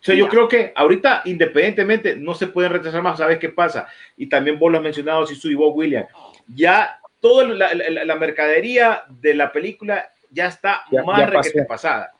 O 0.00 0.04
sea, 0.04 0.14
yo 0.14 0.28
creo 0.28 0.46
que 0.46 0.72
ahorita, 0.76 1.22
independientemente, 1.24 2.14
no 2.14 2.32
se 2.32 2.46
pueden 2.46 2.72
retrasar 2.72 3.02
más. 3.02 3.18
¿Sabes 3.18 3.38
qué 3.38 3.48
pasa? 3.48 3.88
Y 4.16 4.28
también 4.28 4.56
vos 4.56 4.70
lo 4.70 4.78
has 4.78 4.84
mencionado, 4.84 5.26
Sisu 5.26 5.50
y 5.50 5.54
vos, 5.56 5.72
William. 5.74 6.06
Ya 6.46 7.00
toda 7.20 7.48
la, 7.48 7.74
la, 7.74 8.04
la, 8.04 8.14
mercadería 8.14 9.02
de 9.08 9.34
la 9.34 9.50
película 9.50 10.12
ya 10.30 10.46
está 10.46 10.82
ya, 10.92 11.02
más 11.02 11.52
ya 11.52 11.66
pasada. 11.66 12.12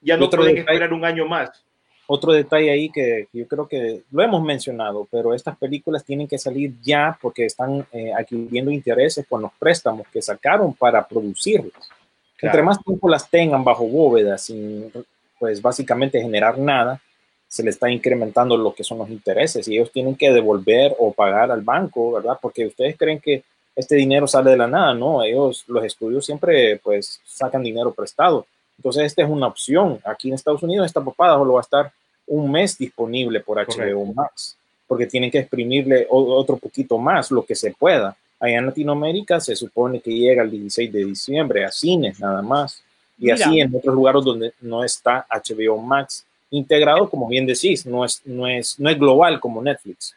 ya 0.00 0.16
no 0.16 0.30
pueden 0.30 0.56
detalle- 0.56 0.60
esperar 0.60 0.92
un 0.94 1.04
año 1.04 1.26
más. 1.26 1.66
Otro 2.12 2.32
detalle 2.32 2.72
ahí 2.72 2.90
que 2.90 3.28
yo 3.32 3.46
creo 3.46 3.68
que 3.68 4.02
lo 4.10 4.20
hemos 4.20 4.42
mencionado, 4.42 5.06
pero 5.12 5.32
estas 5.32 5.56
películas 5.56 6.04
tienen 6.04 6.26
que 6.26 6.38
salir 6.38 6.74
ya 6.82 7.16
porque 7.22 7.44
están 7.44 7.86
eh, 7.92 8.12
adquiriendo 8.12 8.72
intereses 8.72 9.24
con 9.28 9.42
los 9.42 9.52
préstamos 9.56 10.08
que 10.08 10.20
sacaron 10.20 10.74
para 10.74 11.06
producirlas. 11.06 11.88
Claro. 12.36 12.52
Entre 12.52 12.62
más 12.64 12.82
tiempo 12.82 13.08
las 13.08 13.30
tengan 13.30 13.62
bajo 13.62 13.86
bóveda 13.86 14.36
sin, 14.38 14.90
pues 15.38 15.62
básicamente 15.62 16.20
generar 16.20 16.58
nada, 16.58 17.00
se 17.46 17.62
le 17.62 17.70
está 17.70 17.88
incrementando 17.88 18.56
lo 18.56 18.74
que 18.74 18.82
son 18.82 18.98
los 18.98 19.08
intereses 19.08 19.68
y 19.68 19.76
ellos 19.76 19.92
tienen 19.92 20.16
que 20.16 20.32
devolver 20.32 20.96
o 20.98 21.12
pagar 21.12 21.52
al 21.52 21.60
banco, 21.60 22.10
¿verdad? 22.10 22.36
Porque 22.42 22.66
ustedes 22.66 22.96
creen 22.98 23.20
que 23.20 23.44
este 23.76 23.94
dinero 23.94 24.26
sale 24.26 24.50
de 24.50 24.56
la 24.56 24.66
nada, 24.66 24.94
¿no? 24.94 25.22
Ellos, 25.22 25.62
los 25.68 25.84
estudios 25.84 26.26
siempre 26.26 26.80
pues 26.82 27.20
sacan 27.24 27.62
dinero 27.62 27.94
prestado. 27.94 28.46
Entonces 28.78 29.04
esta 29.04 29.22
es 29.22 29.30
una 29.30 29.46
opción. 29.46 30.00
Aquí 30.04 30.26
en 30.26 30.34
Estados 30.34 30.64
Unidos 30.64 30.86
esta 30.86 31.04
papada 31.04 31.36
solo 31.36 31.52
va 31.52 31.60
a 31.60 31.62
estar 31.62 31.92
un 32.30 32.50
mes 32.50 32.78
disponible 32.78 33.40
por 33.40 33.58
HBO 33.58 33.66
Correcto. 33.66 34.12
Max, 34.14 34.56
porque 34.86 35.06
tienen 35.06 35.30
que 35.30 35.38
exprimirle 35.38 36.06
otro 36.08 36.56
poquito 36.56 36.98
más, 36.98 37.30
lo 37.30 37.44
que 37.44 37.54
se 37.54 37.72
pueda. 37.72 38.16
Allá 38.38 38.58
en 38.58 38.66
Latinoamérica 38.66 39.38
se 39.40 39.54
supone 39.54 40.00
que 40.00 40.10
llega 40.10 40.42
el 40.42 40.50
16 40.50 40.92
de 40.92 41.04
diciembre 41.04 41.64
a 41.64 41.70
cines 41.70 42.18
nada 42.20 42.40
más. 42.40 42.82
Y 43.18 43.24
Mira. 43.24 43.34
así 43.34 43.60
en 43.60 43.74
otros 43.74 43.94
lugares 43.94 44.24
donde 44.24 44.54
no 44.62 44.82
está 44.82 45.26
HBO 45.28 45.76
Max 45.78 46.24
integrado, 46.50 47.08
como 47.10 47.28
bien 47.28 47.46
decís, 47.46 47.84
no 47.84 48.04
es, 48.04 48.22
no 48.24 48.46
es, 48.46 48.78
no 48.80 48.88
es 48.88 48.98
global 48.98 49.38
como 49.40 49.62
Netflix. 49.62 50.16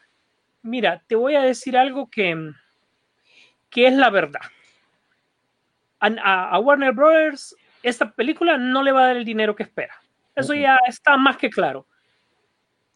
Mira, 0.62 1.02
te 1.08 1.15
voy 1.15 1.36
a 1.36 1.41
decir 1.41 1.76
algo 1.76 2.10
que, 2.10 2.52
que 3.69 3.88
es 3.88 3.93
la 3.93 4.10
verdad. 4.10 4.41
A, 5.99 6.60
Warner 6.60 6.91
Brothers, 6.91 7.56
esta 7.82 8.10
película 8.12 8.58
no 8.58 8.84
le 8.84 8.91
va 8.91 9.04
a 9.04 9.08
dar 9.08 9.17
el 9.17 9.26
dinero 9.26 9.56
que 9.56 9.63
espera. 9.63 9.93
Eso 10.36 10.54
ya 10.54 10.78
está 10.88 11.15
más 11.15 11.38
que 11.38 11.49
claro. 11.49 11.86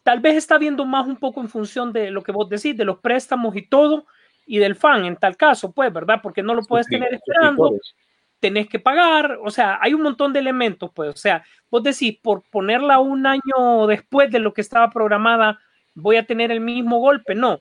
Tal 0.08 0.20
vez 0.20 0.36
está 0.36 0.56
viendo 0.56 0.86
más 0.86 1.06
un 1.06 1.18
poco 1.18 1.42
en 1.42 1.50
función 1.50 1.92
de 1.92 2.10
lo 2.10 2.22
que 2.22 2.32
vos 2.32 2.48
decís, 2.48 2.74
de 2.74 2.86
los 2.86 2.98
préstamos 2.98 3.54
y 3.54 3.68
todo, 3.68 4.06
y 4.46 4.56
del 4.56 4.74
fan 4.74 5.04
en 5.04 5.16
tal 5.16 5.36
caso, 5.36 5.70
pues, 5.70 5.92
¿verdad? 5.92 6.20
Porque 6.22 6.42
no 6.42 6.54
lo 6.54 6.62
puedes 6.62 6.86
tener 6.86 7.12
esperando, 7.12 7.76
tenés 8.40 8.70
que 8.70 8.78
pagar, 8.78 9.38
o 9.44 9.50
sea, 9.50 9.78
hay 9.82 9.92
un 9.92 10.00
montón 10.00 10.32
de 10.32 10.38
elementos, 10.38 10.90
pues, 10.94 11.10
o 11.10 11.16
sea, 11.18 11.44
vos 11.70 11.82
decís, 11.82 12.18
por 12.22 12.42
ponerla 12.48 13.00
un 13.00 13.26
año 13.26 13.86
después 13.86 14.30
de 14.30 14.38
lo 14.38 14.54
que 14.54 14.62
estaba 14.62 14.88
programada, 14.88 15.60
voy 15.94 16.16
a 16.16 16.24
tener 16.24 16.50
el 16.52 16.60
mismo 16.60 17.00
golpe, 17.00 17.34
no. 17.34 17.60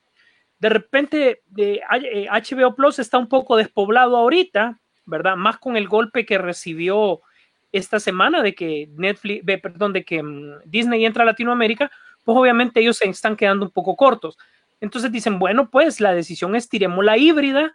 De 0.60 0.69
repente, 0.69 1.41
de, 1.47 1.81
eh, 2.01 2.29
HBO 2.31 2.75
Plus 2.77 2.99
está 2.99 3.17
un 3.17 3.27
poco 3.27 3.57
despoblado 3.57 4.15
ahorita, 4.15 4.79
¿verdad? 5.05 5.36
Más 5.36 5.57
con 5.57 5.75
el 5.75 5.89
golpe 5.89 6.25
que 6.25 6.38
recibió 6.38 7.19
esta 7.73 7.99
semana 7.99 8.41
de 8.41 8.55
que 8.55 8.88
Netflix, 8.95 9.43
perdón, 9.62 9.91
de 9.91 10.05
que 10.05 10.23
mm, 10.23 10.62
Disney 10.63 11.05
entra 11.05 11.23
a 11.23 11.25
Latinoamérica, 11.25 11.91
pues 12.27 12.37
obviamente 12.37 12.81
ellos 12.81 12.97
se 12.97 13.07
están 13.07 13.37
quedando 13.37 13.63
un 13.65 13.71
poco 13.71 13.95
cortos. 13.95 14.37
Entonces 14.81 15.09
dicen, 15.13 15.39
bueno, 15.39 15.69
pues 15.69 16.01
la 16.01 16.13
decisión 16.13 16.57
es 16.57 16.67
tiremos 16.67 17.05
la 17.05 17.17
híbrida, 17.17 17.73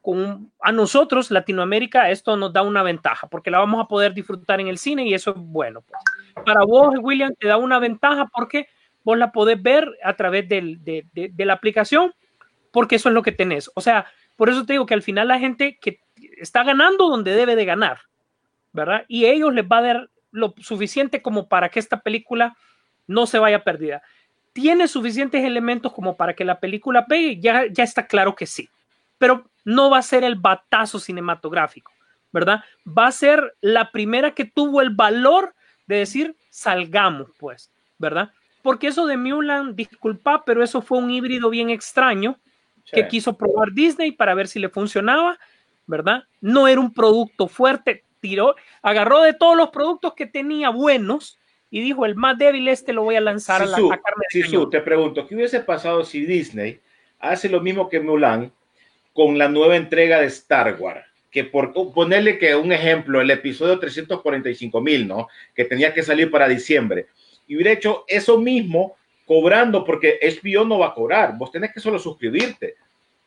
con, 0.00 0.50
a 0.58 0.72
nosotros, 0.72 1.30
Latinoamérica, 1.30 2.08
esto 2.08 2.34
nos 2.34 2.50
da 2.50 2.62
una 2.62 2.82
ventaja, 2.82 3.26
porque 3.26 3.50
la 3.50 3.58
vamos 3.58 3.84
a 3.84 3.88
poder 3.88 4.14
disfrutar 4.14 4.58
en 4.58 4.68
el 4.68 4.78
cine 4.78 5.06
y 5.06 5.12
eso 5.12 5.32
es 5.32 5.36
bueno. 5.36 5.82
pues. 5.82 6.00
Para 6.46 6.64
vos, 6.64 6.94
William, 7.02 7.34
te 7.38 7.46
da 7.46 7.58
una 7.58 7.78
ventaja 7.78 8.26
porque 8.34 8.68
vos 9.04 9.18
la 9.18 9.32
podés 9.32 9.62
ver 9.62 9.86
a 10.02 10.14
través 10.14 10.48
de, 10.48 10.78
de- 10.80 11.44
la 11.44 11.52
aplicación, 11.52 12.14
porque 12.72 12.96
eso 12.96 13.10
es 13.10 13.14
lo 13.14 13.20
que 13.22 13.32
tenés. 13.32 13.70
O 13.74 13.82
sea, 13.82 14.06
por 14.34 14.48
eso 14.48 14.64
te 14.64 14.72
digo 14.72 14.86
que 14.86 14.94
al 14.94 15.02
final 15.02 15.28
la 15.28 15.38
gente 15.38 15.78
que 15.78 16.00
está 16.38 16.64
ganando 16.64 17.10
donde 17.10 17.34
debe 17.34 17.54
de 17.54 17.66
ganar, 17.66 17.98
¿verdad? 18.72 19.04
Y 19.08 19.26
ellos 19.26 19.52
les 19.52 19.66
va 19.66 19.76
a 19.76 19.82
dar 19.82 20.10
lo 20.30 20.54
suficiente 20.56 21.20
como 21.20 21.48
para 21.50 21.68
que 21.68 21.78
esta 21.78 22.00
película 22.00 22.56
no 23.10 23.26
se 23.26 23.38
vaya 23.38 23.64
perdida. 23.64 24.02
¿Tiene 24.52 24.88
suficientes 24.88 25.44
elementos 25.44 25.92
como 25.92 26.16
para 26.16 26.34
que 26.34 26.44
la 26.44 26.60
película 26.60 27.06
pegue? 27.06 27.38
Ya, 27.40 27.66
ya 27.66 27.84
está 27.84 28.06
claro 28.06 28.34
que 28.34 28.46
sí 28.46 28.68
pero 29.20 29.44
no 29.66 29.90
va 29.90 29.98
a 29.98 30.02
ser 30.02 30.24
el 30.24 30.36
batazo 30.36 30.98
cinematográfico, 30.98 31.92
¿verdad? 32.32 32.64
Va 32.88 33.06
a 33.06 33.12
ser 33.12 33.54
la 33.60 33.92
primera 33.92 34.30
que 34.30 34.46
tuvo 34.46 34.80
el 34.80 34.88
valor 34.88 35.54
de 35.86 35.96
decir, 35.96 36.36
salgamos, 36.48 37.28
pues, 37.38 37.70
¿verdad? 37.98 38.30
Porque 38.62 38.86
eso 38.86 39.04
de 39.04 39.18
Mulan, 39.18 39.76
disculpa, 39.76 40.42
pero 40.46 40.64
eso 40.64 40.80
fue 40.80 40.96
un 40.96 41.10
híbrido 41.10 41.50
bien 41.50 41.68
extraño 41.68 42.38
que 42.90 43.08
quiso 43.08 43.36
probar 43.36 43.72
Disney 43.72 44.10
para 44.10 44.32
ver 44.32 44.48
si 44.48 44.58
le 44.58 44.70
funcionaba, 44.70 45.38
¿verdad? 45.86 46.24
No 46.40 46.66
era 46.66 46.80
un 46.80 46.94
producto 46.94 47.46
fuerte, 47.46 48.04
tiró, 48.20 48.56
agarró 48.80 49.20
de 49.20 49.34
todos 49.34 49.54
los 49.54 49.68
productos 49.68 50.14
que 50.14 50.24
tenía 50.24 50.70
buenos 50.70 51.38
y 51.70 51.80
dijo, 51.80 52.04
el 52.04 52.16
más 52.16 52.36
débil 52.36 52.66
este 52.68 52.92
lo 52.92 53.04
voy 53.04 53.16
a 53.16 53.20
lanzar 53.20 53.62
a 53.62 53.66
la 53.66 53.76
a 53.76 53.80
carne 53.80 54.24
de 54.32 54.42
Sisu, 54.42 54.50
cañón". 54.50 54.70
te 54.70 54.80
pregunto, 54.80 55.26
¿qué 55.26 55.36
hubiese 55.36 55.60
pasado 55.60 56.04
si 56.04 56.26
Disney 56.26 56.80
hace 57.20 57.48
lo 57.48 57.60
mismo 57.60 57.88
que 57.88 58.00
Mulan 58.00 58.52
con 59.12 59.38
la 59.38 59.48
nueva 59.48 59.76
entrega 59.76 60.20
de 60.20 60.26
Star 60.26 60.76
Wars? 60.78 61.06
Que 61.30 61.44
por 61.44 61.72
ponerle 61.92 62.38
que 62.38 62.56
un 62.56 62.72
ejemplo, 62.72 63.20
el 63.20 63.30
episodio 63.30 63.78
345 63.78 64.80
mil, 64.80 65.06
¿no? 65.06 65.28
Que 65.54 65.64
tenía 65.64 65.94
que 65.94 66.02
salir 66.02 66.28
para 66.28 66.48
diciembre. 66.48 67.06
Y 67.46 67.54
hubiera 67.54 67.70
hecho 67.70 68.04
eso 68.08 68.38
mismo 68.38 68.96
cobrando, 69.24 69.84
porque 69.84 70.18
HBO 70.20 70.64
no 70.64 70.80
va 70.80 70.88
a 70.88 70.94
cobrar. 70.94 71.38
Vos 71.38 71.52
tenés 71.52 71.72
que 71.72 71.78
solo 71.78 72.00
suscribirte 72.00 72.74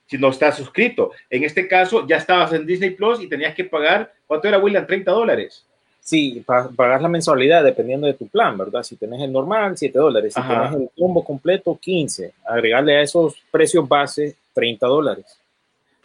si 0.06 0.17
no 0.17 0.29
estás 0.29 0.58
suscrito. 0.58 1.12
En 1.29 1.45
este 1.45 1.65
caso, 1.65 2.06
ya 2.06 2.17
estabas 2.17 2.51
en 2.51 2.65
Disney 2.65 2.89
Plus 2.89 3.21
y 3.21 3.29
tenías 3.29 3.56
que 3.56 3.63
pagar, 3.63 4.13
¿cuánto 4.27 4.49
era, 4.49 4.60
William? 4.60 4.86
30 4.86 5.10
dólares. 5.12 5.65
Sí, 6.06 6.44
pa- 6.46 6.70
pagas 6.70 7.02
la 7.02 7.08
mensualidad 7.08 7.63
dependiendo 7.63 8.06
de 8.08 8.13
tu 8.13 8.28
plan, 8.28 8.58
¿verdad? 8.58 8.84
Si 8.84 8.98
tenés 8.98 9.22
el 9.22 9.32
normal, 9.32 9.78
7 9.78 9.98
dólares. 9.98 10.34
Si 10.34 10.39
Ajá. 10.39 10.70
tenés 10.70 10.82
el 10.82 10.89
combo 10.98 11.24
completo, 11.24 11.78
15. 11.80 12.34
Agregarle 12.46 12.98
a 12.98 13.02
esos 13.02 13.42
precios 13.50 13.88
base, 13.88 14.36
30 14.54 14.86
dólares. 14.86 15.26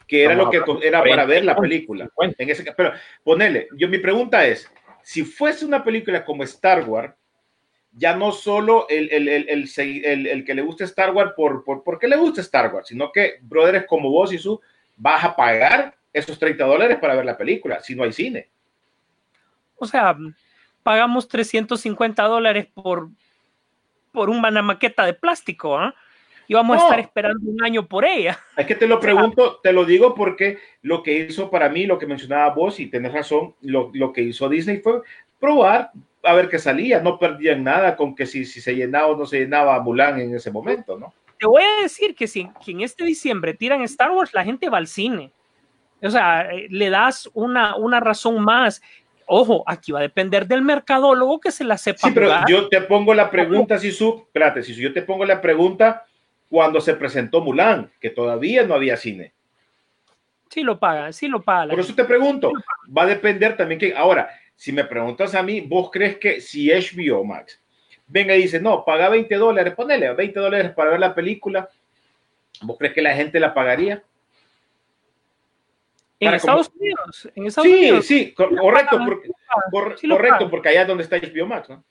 que 0.07 0.23
era 0.25 0.37
Vamos 0.37 0.55
lo 0.55 0.79
que 0.79 0.87
era 0.87 1.03
para 1.03 1.25
ver 1.27 1.45
la 1.45 1.55
40, 1.57 1.61
película. 1.61 2.05
50. 2.07 2.43
En 2.43 2.49
ese, 2.51 2.73
pero 2.77 2.93
ponele, 3.25 3.69
yo 3.77 3.89
mi 3.89 3.99
pregunta 3.99 4.47
es, 4.47 4.71
si 5.03 5.23
fuese 5.25 5.67
una 5.67 5.83
película 5.85 6.25
como 6.25 6.45
Star 6.45 6.89
Wars, 6.89 7.13
ya 7.93 8.15
no 8.15 8.31
solo 8.33 8.87
el, 8.89 9.11
el, 9.13 9.29
el, 9.29 9.49
el, 9.49 9.65
segui- 9.67 10.03
el- 10.05 10.27
el 10.29 10.45
que 10.45 10.55
le 10.55 10.63
gusta 10.63 10.85
Star 10.85 11.11
Wars 11.13 11.33
por, 11.37 11.65
por, 11.65 11.83
por 11.83 11.99
qué 11.99 12.07
le 12.07 12.17
gusta 12.17 12.41
Star 12.41 12.73
Wars, 12.73 12.87
sino 12.89 13.11
que 13.13 13.35
brothers 13.43 13.87
como 13.87 14.11
vos 14.11 14.33
y 14.33 14.39
su 14.39 14.61
vas 14.97 15.25
a 15.25 15.35
pagar 15.35 15.95
esos 16.13 16.39
30 16.39 16.65
dólares 16.65 16.99
para 17.01 17.15
ver 17.17 17.25
la 17.25 17.37
película, 17.37 17.81
si 17.81 17.95
no 17.97 18.05
hay 18.05 18.13
cine. 18.13 18.47
O 19.79 19.87
sea, 19.87 20.17
pagamos 20.83 21.29
350 21.29 22.23
dólares 22.25 22.67
por, 22.75 23.09
por 24.13 24.31
una 24.31 24.51
maqueta 24.63 25.05
de 25.07 25.15
plástico, 25.15 25.77
¿ah? 25.79 25.95
Y 26.47 26.55
vamos 26.55 26.77
No. 26.77 26.83
a 26.83 26.85
estar 26.87 27.01
esperando 27.01 27.51
un 27.51 27.63
año 27.63 27.87
por 27.87 28.07
ella. 28.07 28.39
Es 28.57 28.65
que 28.67 28.75
te 28.75 28.87
lo 28.89 28.99
pregunto, 28.99 29.61
te 29.63 29.71
lo 29.73 29.85
digo 29.85 30.15
porque 30.15 30.59
lo 30.81 31.03
que 31.03 31.19
hizo 31.19 31.51
para 31.51 31.69
mí, 31.69 31.85
lo 31.85 31.99
que 31.99 32.07
mencionaba 32.07 32.55
vos, 32.55 32.81
y 32.81 32.87
tenés 32.87 33.13
razón, 33.13 33.55
lo, 33.61 33.91
lo 33.93 34.13
que 34.15 34.23
hizo 34.23 34.49
Disney 34.49 34.79
fue 34.79 35.03
probar 35.39 35.91
a 36.23 36.33
ver 36.33 36.49
qué 36.49 36.59
salía. 36.59 37.01
No 37.01 37.19
perdían 37.19 37.63
nada 37.65 37.97
con 37.97 38.15
que 38.15 38.25
si, 38.25 38.47
si 38.47 38.63
se 38.63 38.75
llenaba 38.75 39.09
o 39.09 39.17
no 39.17 39.27
se 39.27 39.41
llenaba 39.41 39.79
Mulan 39.81 40.21
en 40.21 40.35
ese 40.35 40.51
momento, 40.51 40.99
¿no? 40.99 41.13
Te 41.39 41.47
voy 41.47 41.63
a 41.63 41.83
decir 41.83 42.15
que 42.17 42.27
si 42.27 42.51
que 42.65 42.71
en 42.73 42.81
este 42.81 43.05
diciembre 43.05 43.53
tiran 43.53 43.83
Star 43.83 44.11
Wars, 44.11 44.33
la 44.33 44.43
gente 44.43 44.71
va 44.71 44.79
al 44.79 44.87
cine. 44.89 45.31
O 46.03 46.09
sea, 46.11 46.51
eh, 46.51 46.67
le 46.71 46.89
das 46.89 47.29
una, 47.35 47.77
una 47.77 48.01
razón 48.01 48.43
más. 48.43 48.81
Ojo, 49.29 49.63
aquí 49.67 49.93
va 49.93 49.99
a 49.99 50.03
depender 50.03 50.47
del 50.47 50.63
mercadólogo 50.63 51.39
que 51.39 51.51
se 51.51 51.63
la 51.65 51.77
sepa 51.79 52.09
Sí, 52.09 52.11
pero 52.15 52.27
jugar. 52.27 52.45
yo 52.49 52.69
te 52.69 52.81
pongo 52.81 53.13
la 53.15 53.31
pregunta, 53.31 53.79
Sisu, 53.79 54.23
espérate, 54.27 54.63
Sisu, 54.63 54.81
yo 54.81 54.93
te 54.93 55.03
pongo 55.03 55.25
la 55.25 55.41
pregunta 55.41 56.05
cuando 56.49 56.81
se 56.81 56.95
presentó 56.95 57.43
Mulan, 57.43 57.91
que 58.01 58.09
todavía 58.11 58.63
no 58.65 58.75
había 58.75 58.97
cine. 58.97 59.33
Sí 60.49 60.63
lo 60.63 60.79
pagan, 60.79 61.13
sí 61.13 61.29
lo 61.29 61.43
pagan. 61.43 61.69
la 61.69 61.73
Por 61.73 61.81
eso 61.81 61.89
gente. 61.89 62.03
te 62.03 62.09
pregunto, 62.09 62.53
va 62.97 63.03
a 63.03 63.07
depender 63.07 63.55
también 63.55 63.79
que, 63.79 63.95
ahora, 63.95 64.31
si 64.57 64.73
me 64.73 64.85
preguntas 64.85 65.35
a 65.35 65.43
mí, 65.43 65.61
¿vos 65.61 65.91
crees 65.91 66.17
que 66.17 66.41
si 66.41 66.71
HBO 66.71 67.23
Max 67.23 67.61
venga 68.07 68.35
y 68.35 68.43
dice, 68.43 68.59
no, 68.59 68.83
paga 68.85 69.11
20 69.11 69.35
dólares, 69.37 69.75
ponele 69.75 70.11
20 70.15 70.41
dólares 70.41 70.73
para 70.73 70.91
ver 70.93 71.01
la 71.01 71.15
película, 71.15 71.69
¿vos 72.63 72.79
crees 72.79 72.95
que 72.95 73.03
la 73.03 73.15
gente 73.15 73.39
la 73.39 73.53
pagaría? 73.53 74.03
En 76.21 76.35
Estados 76.35 76.71
Unidos, 76.75 77.29
en 77.35 77.47
Estados 77.47 77.69
Sí, 77.71 77.75
Unidos, 77.79 78.07
sí, 78.07 78.33
cor- 78.35 78.57
correcto, 78.59 78.99
porque, 79.05 79.29
Sí 79.99 80.09
correcto, 80.09 80.35
pagan. 80.39 80.51
porque 80.51 80.69
allá 80.71 80.83
es 80.83 80.89
donde 80.89 81.05
está 81.05 81.17
HBO 81.17 81.47
Max, 81.47 81.69
¿no? 81.69 81.85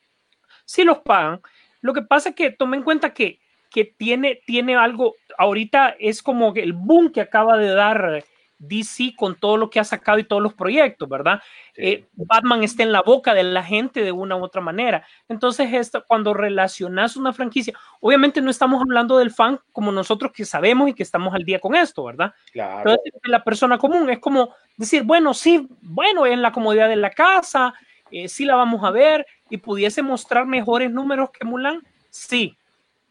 sí 0.65 0.83
los 0.83 0.97
pagan. 0.99 1.41
Lo 1.81 1.93
que 1.93 2.01
pasa 2.01 2.29
es 2.29 2.35
que 2.35 2.51
tomen 2.51 2.79
en 2.79 2.83
cuenta 2.83 3.13
que, 3.13 3.39
que 3.71 3.85
tiene, 3.85 4.41
tiene 4.45 4.75
algo, 4.75 5.15
ahorita 5.37 5.95
es 5.99 6.21
como 6.21 6.53
que 6.53 6.61
el 6.61 6.73
boom 6.73 7.11
que 7.11 7.21
acaba 7.21 7.57
de 7.57 7.69
dar 7.73 8.23
DC 8.60 9.13
con 9.15 9.36
todo 9.36 9.58
lo 9.58 9.70
que 9.70 9.80
ha 9.80 9.84
sacado 9.84 10.20
y 10.20 10.24
todos 10.24 10.41
los 10.41 10.54
proyectos, 10.54 11.08
¿verdad? 11.08 11.41
Sí. 11.76 11.82
Eh, 11.84 12.06
Batman 12.13 12.63
está 12.63 12.84
en 12.84 12.91
la 12.91 13.02
boca 13.02 13.34
de 13.34 13.43
la 13.43 13.63
gente 13.63 14.04
de 14.04 14.12
una 14.12 14.36
u 14.36 14.43
otra 14.43 14.62
manera. 14.62 15.06
Entonces, 15.30 15.74
esto, 15.74 16.04
cuando 16.08 16.34
relacionas 16.34 17.15
una 17.15 17.34
franquicia, 17.34 17.74
obviamente 18.00 18.41
no 18.41 18.50
estamos 18.50 18.82
hablando 18.82 19.17
del 19.17 19.32
fan 19.32 19.60
como 19.72 19.91
nosotros 19.91 20.32
que 20.32 20.46
sabemos 20.46 20.89
y 20.89 20.93
que 20.93 21.04
estamos 21.04 21.34
al 21.34 21.43
día 21.43 21.60
con 21.60 21.76
esto, 21.76 22.04
¿verdad? 22.04 22.34
claro. 22.52 22.96
La 23.24 23.43
persona 23.43 23.78
común 23.78 24.10
es 24.10 24.20
como 24.20 24.54
decir, 24.78 25.04
bueno, 25.04 25.34
sí, 25.34 25.67
bueno, 25.82 26.26
en 26.26 26.41
la 26.41 26.52
comodidad 26.52 26.88
de 26.89 26.96
la 26.96 27.10
casa 27.10 27.74
eh, 28.12 28.28
sí 28.28 28.46
la 28.46 28.56
vamos 28.56 28.84
a 28.84 28.91
ver 28.91 29.26
y 29.50 29.58
pudiese 29.58 30.02
mostrar 30.02 30.46
mejores 30.46 30.91
números 30.91 31.30
que 31.32 31.46
Mulan, 31.46 31.86
sí, 32.10 32.58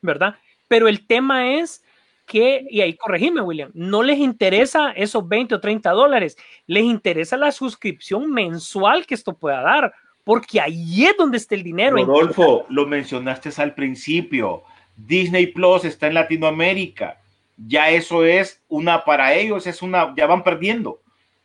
¿verdad? 0.00 0.36
Pero 0.68 0.88
el 0.88 1.06
tema 1.06 1.54
es 1.54 1.84
que, 2.26 2.66
y 2.68 2.80
ahí 2.80 2.94
corregime, 2.94 3.40
William, 3.40 3.70
no 3.74 4.02
les 4.02 4.18
interesa 4.18 4.90
esos 4.90 5.26
20 5.26 5.54
o 5.54 5.60
30 5.60 5.90
dólares, 5.92 6.36
les 6.66 6.84
interesa 6.84 7.36
la 7.36 7.52
suscripción 7.52 8.30
mensual 8.32 9.06
que 9.06 9.14
esto 9.14 9.32
pueda 9.34 9.62
dar, 9.62 9.94
porque 10.24 10.60
ahí 10.60 11.04
es 11.06 11.16
donde 11.16 11.36
está 11.36 11.54
el 11.54 11.62
dinero. 11.62 11.96
Rodolfo, 11.96 12.66
lo 12.68 12.84
mencionaste 12.86 13.50
al 13.62 13.74
principio, 13.74 14.64
Disney 14.96 15.46
Plus 15.46 15.84
está 15.84 16.08
en 16.08 16.14
Latinoamérica, 16.14 17.18
ya 17.56 17.90
eso 17.90 18.24
es 18.24 18.60
una, 18.68 19.04
para 19.04 19.32
ellos 19.34 19.66
es 19.66 19.80
una, 19.82 20.12
ya 20.16 20.26
van 20.26 20.42
perdiendo, 20.42 20.98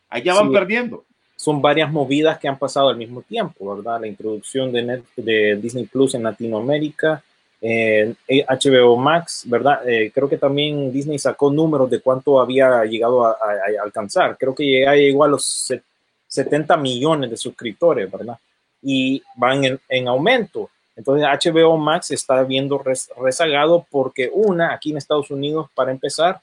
allá 0.09 0.33
van 0.33 0.47
Sí. 0.47 0.53
perdiendo. 0.53 1.05
son 1.35 1.59
varias 1.59 1.91
movidas 1.91 2.37
que 2.37 2.47
han 2.47 2.59
pasado 2.59 2.89
al 2.89 2.97
mismo 2.97 3.23
tiempo, 3.23 3.75
¿verdad? 3.75 3.99
La 4.01 4.05
introducción 4.07 4.71
de, 4.71 4.83
Net- 4.83 5.03
de 5.15 5.55
Disney 5.59 5.85
Plus 5.85 6.13
en 6.13 6.21
Latinoamérica, 6.21 7.23
eh, 7.61 8.15
HBO 8.27 8.97
Max, 8.97 9.43
¿verdad? 9.45 9.87
Eh, 9.87 10.11
creo 10.13 10.27
que 10.27 10.37
también 10.37 10.91
Disney 10.91 11.19
sacó 11.19 11.51
números 11.51 11.89
de 11.89 11.99
cuánto 12.01 12.39
había 12.41 12.83
llegado 12.85 13.25
a, 13.25 13.31
a- 13.31 13.35
a 13.79 13.83
alcanzar. 13.83 14.35
Creo 14.37 14.55
que 14.55 14.81
ya 14.81 14.93
llegó 14.95 15.23
a 15.23 15.27
los 15.27 15.45
se- 15.45 15.81
70 16.27 16.75
millones 16.77 17.29
de 17.29 17.37
suscriptores, 17.37 18.09
¿verdad? 18.11 18.37
Y 18.81 19.21
van 19.35 19.63
en, 19.63 19.79
en 19.89 20.07
aumento. 20.07 20.69
Entonces 20.95 21.25
HBO 21.27 21.77
Max 21.77 22.11
está 22.11 22.41
viendo 22.43 22.77
res- 22.79 23.09
rezagado 23.17 23.85
porque 23.91 24.29
una, 24.33 24.73
aquí 24.73 24.91
en 24.91 24.97
Estados 24.97 25.29
Unidos, 25.31 25.69
para 25.75 25.91
empezar, 25.91 26.41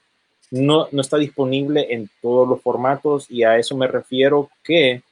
no, 0.51 0.87
no 0.91 1.01
está 1.01 1.17
disponible 1.17 1.87
en 1.93 2.09
todos 2.21 2.47
los 2.47 2.61
formatos 2.61 3.29
y 3.29 3.43
a 3.43 3.57
eso 3.57 3.75
me 3.77 3.87
refiero 3.87 4.49
que, 4.63 5.03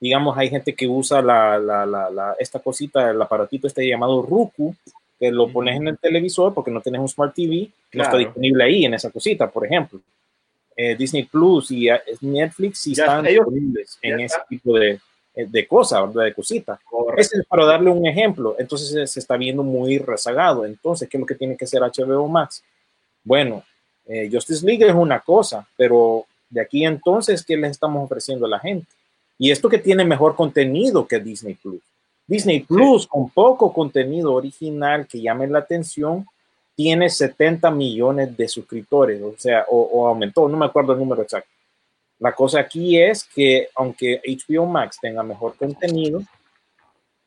digamos, 0.00 0.36
hay 0.38 0.48
gente 0.48 0.74
que 0.74 0.86
usa 0.86 1.20
la, 1.22 1.58
la, 1.58 1.84
la- 1.86 2.36
esta 2.38 2.60
cosita, 2.60 3.10
el 3.10 3.20
aparatito 3.20 3.66
este 3.66 3.86
llamado 3.86 4.22
Roku, 4.22 4.74
que 5.18 5.30
lo 5.30 5.48
pones 5.50 5.76
en 5.76 5.88
el 5.88 5.98
televisor 5.98 6.52
porque 6.54 6.70
no 6.70 6.80
tienes 6.80 7.00
un 7.00 7.08
Smart 7.08 7.34
TV, 7.34 7.70
no 7.94 8.02
está 8.02 8.10
Claro. 8.12 8.18
disponible 8.18 8.64
ahí 8.64 8.84
en 8.84 8.94
esa 8.94 9.10
cosita, 9.10 9.50
por 9.50 9.64
ejemplo. 9.66 10.00
Eh, 10.76 10.94
Disney 10.94 11.22
Plus 11.24 11.70
y 11.70 11.88
eh, 11.88 12.00
Netflix 12.20 12.80
sí 12.80 12.92
están 12.92 13.24
ellos- 13.26 13.46
disponibles 13.46 13.98
en 14.02 14.18
ya 14.18 14.24
ese 14.26 14.36
está. 14.36 14.46
tipo 14.46 14.78
de, 14.78 15.00
eh, 15.34 15.46
de 15.48 15.66
cosas. 15.66 16.12
De 16.12 16.34
cositas. 16.34 16.78
Ese 17.16 17.38
es 17.38 17.46
para 17.46 17.64
darle 17.64 17.90
un 17.90 18.06
ejemplo. 18.06 18.56
Entonces 18.58 18.90
se, 18.90 19.06
se 19.06 19.20
está 19.20 19.36
viendo 19.38 19.62
muy 19.62 19.96
rezagado. 19.98 20.66
Entonces, 20.66 21.08
¿qué 21.08 21.16
es 21.16 21.20
lo 21.20 21.26
que 21.26 21.34
tiene 21.34 21.56
que 21.56 21.64
hacer 21.64 21.80
HBO 21.82 22.28
Max? 22.28 22.62
Bueno, 23.24 23.64
eh, 24.06 24.28
Justice 24.30 24.64
League 24.66 24.86
es 24.86 24.94
una 24.94 25.20
cosa, 25.20 25.66
pero 25.78 26.26
de 26.50 26.60
aquí 26.60 26.84
entonces, 26.84 27.42
¿qué 27.44 27.56
les 27.56 27.70
estamos 27.72 28.04
ofreciendo 28.04 28.44
a 28.46 28.48
la 28.50 28.58
gente? 28.60 28.86
Y 29.38 29.50
esto 29.50 29.68
que 29.70 29.78
tiene 29.78 30.04
mejor 30.04 30.36
contenido 30.36 31.06
que 31.08 31.18
Disney 31.18 31.54
Plus. 31.54 31.80
Disney 32.26 32.60
Plus, 32.60 33.06
con 33.06 33.30
poco 33.30 33.72
contenido 33.72 34.34
original 34.34 35.06
que 35.06 35.20
llame 35.20 35.46
la 35.46 35.60
atención, 35.60 36.26
tiene 36.74 37.08
70 37.08 37.70
millones 37.70 38.36
de 38.36 38.48
suscriptores, 38.48 39.22
o 39.22 39.34
sea, 39.38 39.64
o, 39.68 39.80
o 39.80 40.06
aumentó, 40.08 40.48
no 40.48 40.56
me 40.56 40.66
acuerdo 40.66 40.92
el 40.92 40.98
número 40.98 41.22
exacto. 41.22 41.48
La 42.18 42.32
cosa 42.32 42.60
aquí 42.60 42.98
es 43.00 43.24
que 43.24 43.68
aunque 43.74 44.20
HBO 44.24 44.66
Max 44.66 44.98
tenga 45.00 45.22
mejor 45.22 45.54
contenido, 45.56 46.22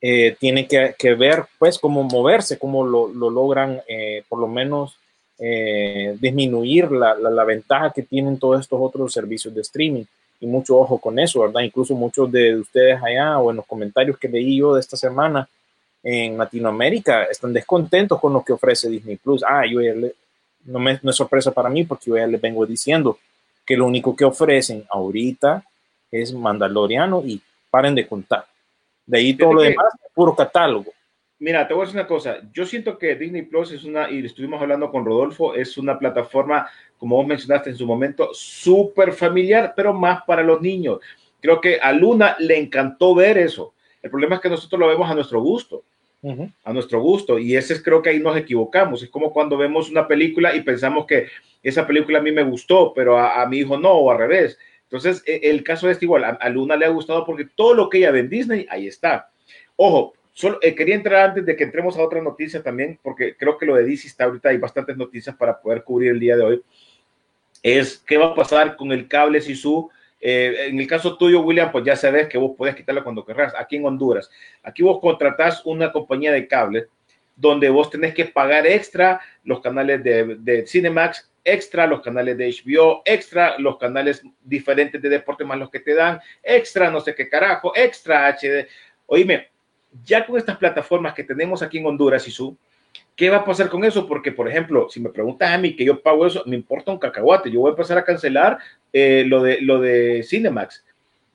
eh, 0.02 0.36
tiene 0.40 0.68
que, 0.68 0.96
que 0.98 1.14
ver 1.14 1.46
pues 1.58 1.78
cómo 1.78 2.04
moverse, 2.04 2.58
cómo 2.58 2.86
lo, 2.86 3.08
lo 3.10 3.30
logran 3.30 3.82
eh, 3.88 4.24
por 4.30 4.40
lo 4.40 4.48
menos 4.48 4.98
eh, 5.38 6.18
disminuir 6.20 6.92
la, 6.92 7.16
la, 7.16 7.30
la 7.30 7.44
ventaja 7.44 7.92
que 7.92 8.04
tienen 8.04 8.40
todos 8.40 8.62
estos 8.62 8.80
otros 8.82 9.12
servicios 9.12 9.54
de 9.54 9.62
streaming. 9.62 10.06
Y 10.42 10.48
mucho 10.48 10.78
ojo 10.78 10.98
con 11.00 11.20
eso, 11.20 11.42
¿verdad? 11.42 11.62
Incluso 11.62 11.94
muchos 11.96 12.32
de 12.32 12.56
ustedes 12.58 13.02
allá 13.04 13.38
o 13.40 13.50
en 13.52 13.58
los 13.58 13.66
comentarios 13.66 14.18
que 14.18 14.28
leí 14.30 14.58
yo 14.60 14.74
de 14.76 14.80
esta 14.80 14.96
semana 14.96 15.48
en 16.02 16.38
Latinoamérica 16.38 17.26
están 17.26 17.52
descontentos 17.52 18.20
con 18.20 18.32
lo 18.32 18.44
que 18.44 18.54
ofrece 18.54 18.90
Disney 18.90 19.18
Plus. 19.18 19.44
Ah, 19.48 19.66
yo 19.70 19.82
ya 19.82 19.94
le- 19.94 20.16
no, 20.66 20.80
me, 20.80 20.98
no 21.04 21.10
es 21.12 21.16
sorpresa 21.16 21.52
para 21.52 21.70
mí 21.70 21.84
porque 21.84 22.06
yo 22.10 22.18
ya 22.18 22.26
les 22.28 22.40
vengo 22.40 22.66
diciendo 22.66 23.18
que 23.66 23.76
lo 23.76 23.86
único 23.86 24.16
que 24.16 24.24
ofrecen 24.26 24.86
ahorita 24.90 25.64
es 26.12 26.34
Mandaloriano 26.34 27.22
y 27.26 27.42
paren 27.70 27.96
de 27.96 28.08
contar. 28.08 28.46
De 29.06 29.18
ahí 29.20 29.34
todo 29.34 29.54
lo 29.54 29.62
demás 29.72 29.94
puro 30.14 30.36
catálogo. 30.36 30.92
Mira, 31.40 31.66
te 31.68 31.74
voy 31.74 31.84
a 31.84 31.86
decir 31.86 32.00
una 32.00 32.08
cosa. 32.08 32.40
Yo 32.54 32.66
siento 32.66 32.98
que 32.98 33.16
Disney 33.16 33.44
Plus 33.44 33.72
es 33.72 33.86
una, 33.86 34.12
y 34.12 34.26
estuvimos 34.26 34.62
hablando 34.62 34.92
con 34.92 35.06
Rodolfo, 35.06 35.56
es 35.56 35.78
una 35.78 35.98
plataforma, 35.98 36.68
como 36.98 37.16
vos 37.16 37.26
mencionaste 37.26 37.70
en 37.70 37.78
su 37.78 37.86
momento, 37.86 38.30
súper 38.34 39.14
familiar, 39.14 39.74
pero 39.76 39.94
más 39.94 40.24
para 40.24 40.44
los 40.44 40.62
niños. 40.62 41.00
Creo 41.40 41.62
que 41.62 41.80
a 41.80 41.94
Luna 41.94 42.36
le 42.40 42.58
encantó 42.58 43.16
ver 43.16 43.38
eso. 43.38 43.74
El 44.02 44.10
problema 44.12 44.36
es 44.36 44.42
que 44.42 44.50
nosotros 44.50 44.80
lo 44.80 44.88
vemos 44.90 45.10
a 45.10 45.16
nuestro 45.16 45.42
gusto, 45.42 45.84
a 46.66 46.74
nuestro 46.74 47.00
gusto, 47.00 47.40
y 47.40 47.56
ese 47.56 47.74
es 47.74 47.82
creo 47.82 48.02
que 48.02 48.10
ahí 48.10 48.20
nos 48.20 48.36
equivocamos. 48.36 49.02
Es 49.02 49.10
como 49.10 49.32
cuando 49.32 49.56
vemos 49.56 49.90
una 49.90 50.06
película 50.06 50.54
y 50.54 50.62
pensamos 50.62 51.06
que 51.06 51.28
esa 51.64 51.88
película 51.88 52.20
a 52.20 52.22
mí 52.22 52.34
me 52.34 52.44
gustó, 52.44 52.94
pero 52.94 53.18
a, 53.18 53.42
a 53.42 53.46
mi 53.48 53.60
hijo 53.60 53.78
no, 53.78 53.92
o 53.94 54.12
al 54.12 54.18
revés. 54.18 54.58
Entonces, 54.84 55.24
e- 55.26 55.40
el 55.44 55.64
caso 55.64 55.90
es 55.90 56.04
igual, 56.04 56.26
a, 56.26 56.30
a 56.32 56.50
Luna 56.50 56.76
le 56.76 56.86
ha 56.86 56.90
gustado 56.90 57.26
porque 57.26 57.48
todo 57.56 57.74
lo 57.74 57.90
que 57.90 58.00
ella 58.00 58.12
ve 58.12 58.20
en 58.20 58.30
Disney, 58.30 58.66
ahí 58.70 58.88
está. 58.88 59.32
Ojo, 59.78 60.14
solo 60.40 60.58
eh, 60.62 60.74
quería 60.74 60.96
entrar 60.96 61.32
antes 61.32 61.46
de 61.46 61.54
que 61.54 61.66
entremos 61.66 61.98
a 61.98 62.02
otra 62.02 62.22
noticia 62.22 62.64
también, 62.64 62.98
porque 63.04 63.36
creo 63.36 63.58
que 63.58 63.66
lo 63.66 63.76
de 63.76 63.84
DC 63.84 64.08
está 64.08 64.24
ahorita, 64.24 64.48
hay 64.48 64.58
bastantes 64.58 64.96
noticias 64.96 65.36
para 65.36 65.60
poder 65.60 65.84
cubrir 65.84 66.12
el 66.12 66.20
día 66.22 66.38
de 66.38 66.44
hoy. 66.44 66.64
Es 67.62 67.98
qué 68.08 68.18
va 68.18 68.28
a 68.28 68.36
pasar 68.36 68.78
con 68.78 68.94
el 68.94 69.06
cable 69.10 69.42
Sisu. 69.42 69.90
Eh, 70.22 70.68
en 70.70 70.80
el 70.80 70.88
caso 70.88 71.18
tuyo, 71.18 71.42
William, 71.42 71.70
pues 71.74 71.84
ya 71.84 71.98
sabes 71.98 72.30
que 72.30 72.38
vos 72.38 72.56
podés 72.58 72.74
quitarlo 72.74 73.04
cuando 73.04 73.26
querrás. 73.26 73.54
Aquí 73.60 73.76
en 73.76 73.86
Honduras, 73.86 74.32
aquí 74.64 74.82
vos 74.82 75.02
contratás 75.02 75.66
una 75.66 75.92
compañía 75.92 76.32
de 76.32 76.48
cable 76.48 76.88
donde 77.36 77.68
vos 77.68 77.90
tenés 77.90 78.14
que 78.14 78.24
pagar 78.24 78.66
extra 78.66 79.20
los 79.44 79.60
canales 79.60 80.02
de, 80.02 80.38
de 80.40 80.66
Cinemax, 80.66 81.30
extra 81.44 81.86
los 81.86 82.00
canales 82.00 82.38
de 82.38 82.50
HBO, 82.50 83.02
extra 83.04 83.60
los 83.60 83.78
canales 83.78 84.24
diferentes 84.42 85.02
de 85.02 85.10
deporte 85.10 85.44
más 85.44 85.58
los 85.60 85.70
que 85.70 85.82
te 85.82 85.96
dan, 85.96 86.22
extra 86.42 86.90
no 86.90 87.02
sé 87.02 87.14
qué 87.14 87.28
carajo, 87.28 87.74
extra 87.76 88.30
HD. 88.30 88.68
Oíme, 89.06 89.50
ya 90.04 90.26
con 90.26 90.38
estas 90.38 90.58
plataformas 90.58 91.14
que 91.14 91.24
tenemos 91.24 91.62
aquí 91.62 91.78
en 91.78 91.86
Honduras 91.86 92.28
y 92.28 92.32
su, 92.32 92.58
¿qué 93.16 93.30
va 93.30 93.38
a 93.38 93.46
pasar 93.46 93.70
con 93.70 93.84
eso? 93.84 94.08
Porque, 94.08 94.32
por 94.32 94.48
ejemplo, 94.48 94.88
si 94.90 95.00
me 95.00 95.10
preguntas 95.10 95.50
a 95.50 95.58
mí 95.58 95.76
que 95.76 95.86
yo 95.86 96.02
pago 96.02 96.26
eso, 96.26 96.44
me 96.46 96.56
importa 96.56 96.92
un 96.92 97.00
cacahuate. 97.00 97.52
Yo 97.52 97.62
voy 97.62 97.70
a 97.70 97.72
empezar 97.72 97.98
a 97.98 98.04
cancelar 98.04 98.58
eh, 98.94 99.24
lo, 99.28 99.42
de, 99.42 99.62
lo 99.62 99.80
de 99.80 100.24
Cinemax. 100.24 100.86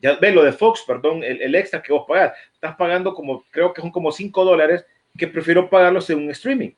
Ya 0.01 0.17
ve 0.17 0.33
lo 0.33 0.43
de 0.43 0.53
Fox, 0.53 0.85
perdón, 0.87 1.23
el, 1.25 1.40
el 1.40 1.55
extra 1.55 1.83
que 1.83 1.93
vos 1.93 2.05
pagás. 2.07 2.33
Estás 2.53 2.77
pagando 2.77 3.14
como, 3.14 3.45
creo 3.51 3.73
que 3.73 3.81
son 3.81 3.90
como 3.90 4.12
5 4.12 4.45
dólares 4.45 4.85
que 5.17 5.29
prefiero 5.29 5.71
pagarlos 5.71 6.09
en 6.11 6.19
un 6.19 6.31
streaming. 6.31 6.71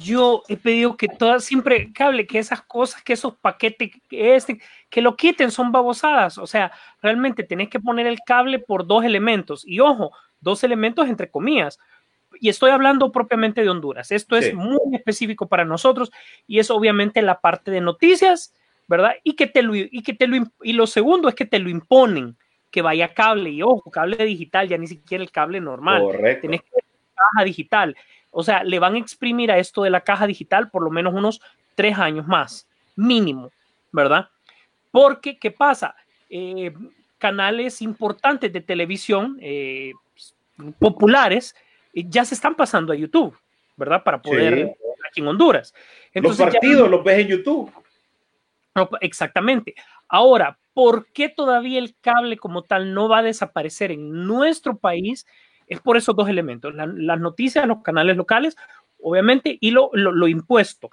Yo 0.00 0.42
he 0.48 0.56
pedido 0.56 0.96
que 0.96 1.08
todas, 1.08 1.44
siempre 1.44 1.92
cable, 1.92 2.26
que 2.26 2.38
esas 2.38 2.62
cosas, 2.62 3.02
que 3.02 3.12
esos 3.12 3.36
paquetes, 3.36 3.90
que, 4.08 4.34
este, 4.34 4.60
que 4.88 5.02
lo 5.02 5.16
quiten, 5.16 5.50
son 5.50 5.72
babosadas. 5.72 6.38
O 6.38 6.46
sea, 6.46 6.72
realmente 7.02 7.42
tenés 7.42 7.68
que 7.68 7.80
poner 7.80 8.06
el 8.06 8.20
cable 8.24 8.58
por 8.58 8.86
dos 8.86 9.04
elementos. 9.04 9.66
Y 9.66 9.80
ojo, 9.80 10.12
dos 10.40 10.64
elementos 10.64 11.08
entre 11.08 11.30
comillas. 11.30 11.78
Y 12.40 12.48
estoy 12.48 12.70
hablando 12.70 13.12
propiamente 13.12 13.62
de 13.62 13.70
Honduras. 13.70 14.10
Esto 14.10 14.36
es 14.36 14.54
muy 14.54 14.94
específico 14.94 15.46
para 15.48 15.64
nosotros 15.64 16.10
y 16.46 16.58
es 16.58 16.70
obviamente 16.70 17.22
la 17.22 17.40
parte 17.40 17.70
de 17.70 17.80
noticias, 17.80 18.54
¿verdad? 18.88 19.14
Y 19.22 19.34
que 19.34 19.46
te 19.46 19.62
lo, 19.62 19.74
y 19.76 20.02
que 20.02 20.14
te 20.14 20.26
lo, 20.26 20.46
y 20.62 20.72
lo 20.72 20.86
segundo 20.86 21.28
es 21.28 21.34
que 21.34 21.46
te 21.46 21.58
lo 21.58 21.70
imponen, 21.70 22.36
que 22.70 22.82
vaya 22.82 23.14
cable. 23.14 23.50
Y 23.50 23.62
ojo, 23.62 23.90
cable 23.90 24.16
digital, 24.24 24.68
ya 24.68 24.78
ni 24.78 24.86
siquiera 24.86 25.22
el 25.22 25.30
cable 25.30 25.60
normal 25.60 26.02
Correcto. 26.02 26.42
tenés 26.42 26.62
que 26.62 26.70
caja 27.14 27.44
digital. 27.44 27.96
O 28.36 28.42
sea, 28.42 28.64
le 28.64 28.78
van 28.78 28.94
a 28.94 28.98
exprimir 28.98 29.50
a 29.52 29.58
esto 29.58 29.82
de 29.82 29.90
la 29.90 30.00
caja 30.00 30.26
digital 30.26 30.68
por 30.70 30.82
lo 30.82 30.90
menos 30.90 31.14
unos 31.14 31.40
tres 31.74 31.96
años 31.98 32.26
más, 32.26 32.66
mínimo, 32.96 33.50
¿verdad? 33.92 34.28
Porque, 34.90 35.38
¿qué 35.38 35.50
pasa? 35.50 35.94
Eh, 36.28 36.72
canales 37.18 37.80
importantes 37.80 38.52
de 38.52 38.60
televisión 38.60 39.38
eh, 39.40 39.92
populares 40.78 41.54
eh, 41.92 42.04
ya 42.08 42.24
se 42.24 42.34
están 42.34 42.54
pasando 42.54 42.92
a 42.92 42.96
YouTube, 42.96 43.36
¿verdad? 43.76 44.02
Para 44.02 44.20
poder 44.20 44.54
Sí. 44.54 44.72
aquí 45.10 45.20
en 45.20 45.28
Honduras. 45.28 45.74
los 46.14 46.36
ya- 46.36 46.44
partidos 46.48 46.90
los 46.90 47.02
ves 47.04 47.18
en 47.20 47.28
YouTube. 47.28 47.72
no, 48.74 48.88
exactamente. 49.00 49.74
Ahora, 50.08 50.58
¿por 50.74 51.06
qué 51.12 51.28
todavía 51.28 51.78
el 51.78 51.94
cable 52.00 52.36
como 52.36 52.62
tal 52.62 52.92
no 52.94 53.08
va 53.08 53.18
a 53.18 53.22
desaparecer 53.22 53.92
en 53.92 54.26
nuestro 54.26 54.76
país? 54.76 55.26
Es 55.66 55.80
por 55.80 55.96
esos 55.96 56.14
dos 56.16 56.28
elementos, 56.28 56.74
la- 56.74 56.86
las 56.86 57.20
noticias, 57.20 57.66
los 57.66 57.82
canales 57.82 58.16
locales, 58.16 58.56
obviamente, 59.00 59.56
y 59.60 59.70
lo, 59.70 59.90
lo- 59.92 60.12
lo 60.12 60.28
impuesto. 60.28 60.90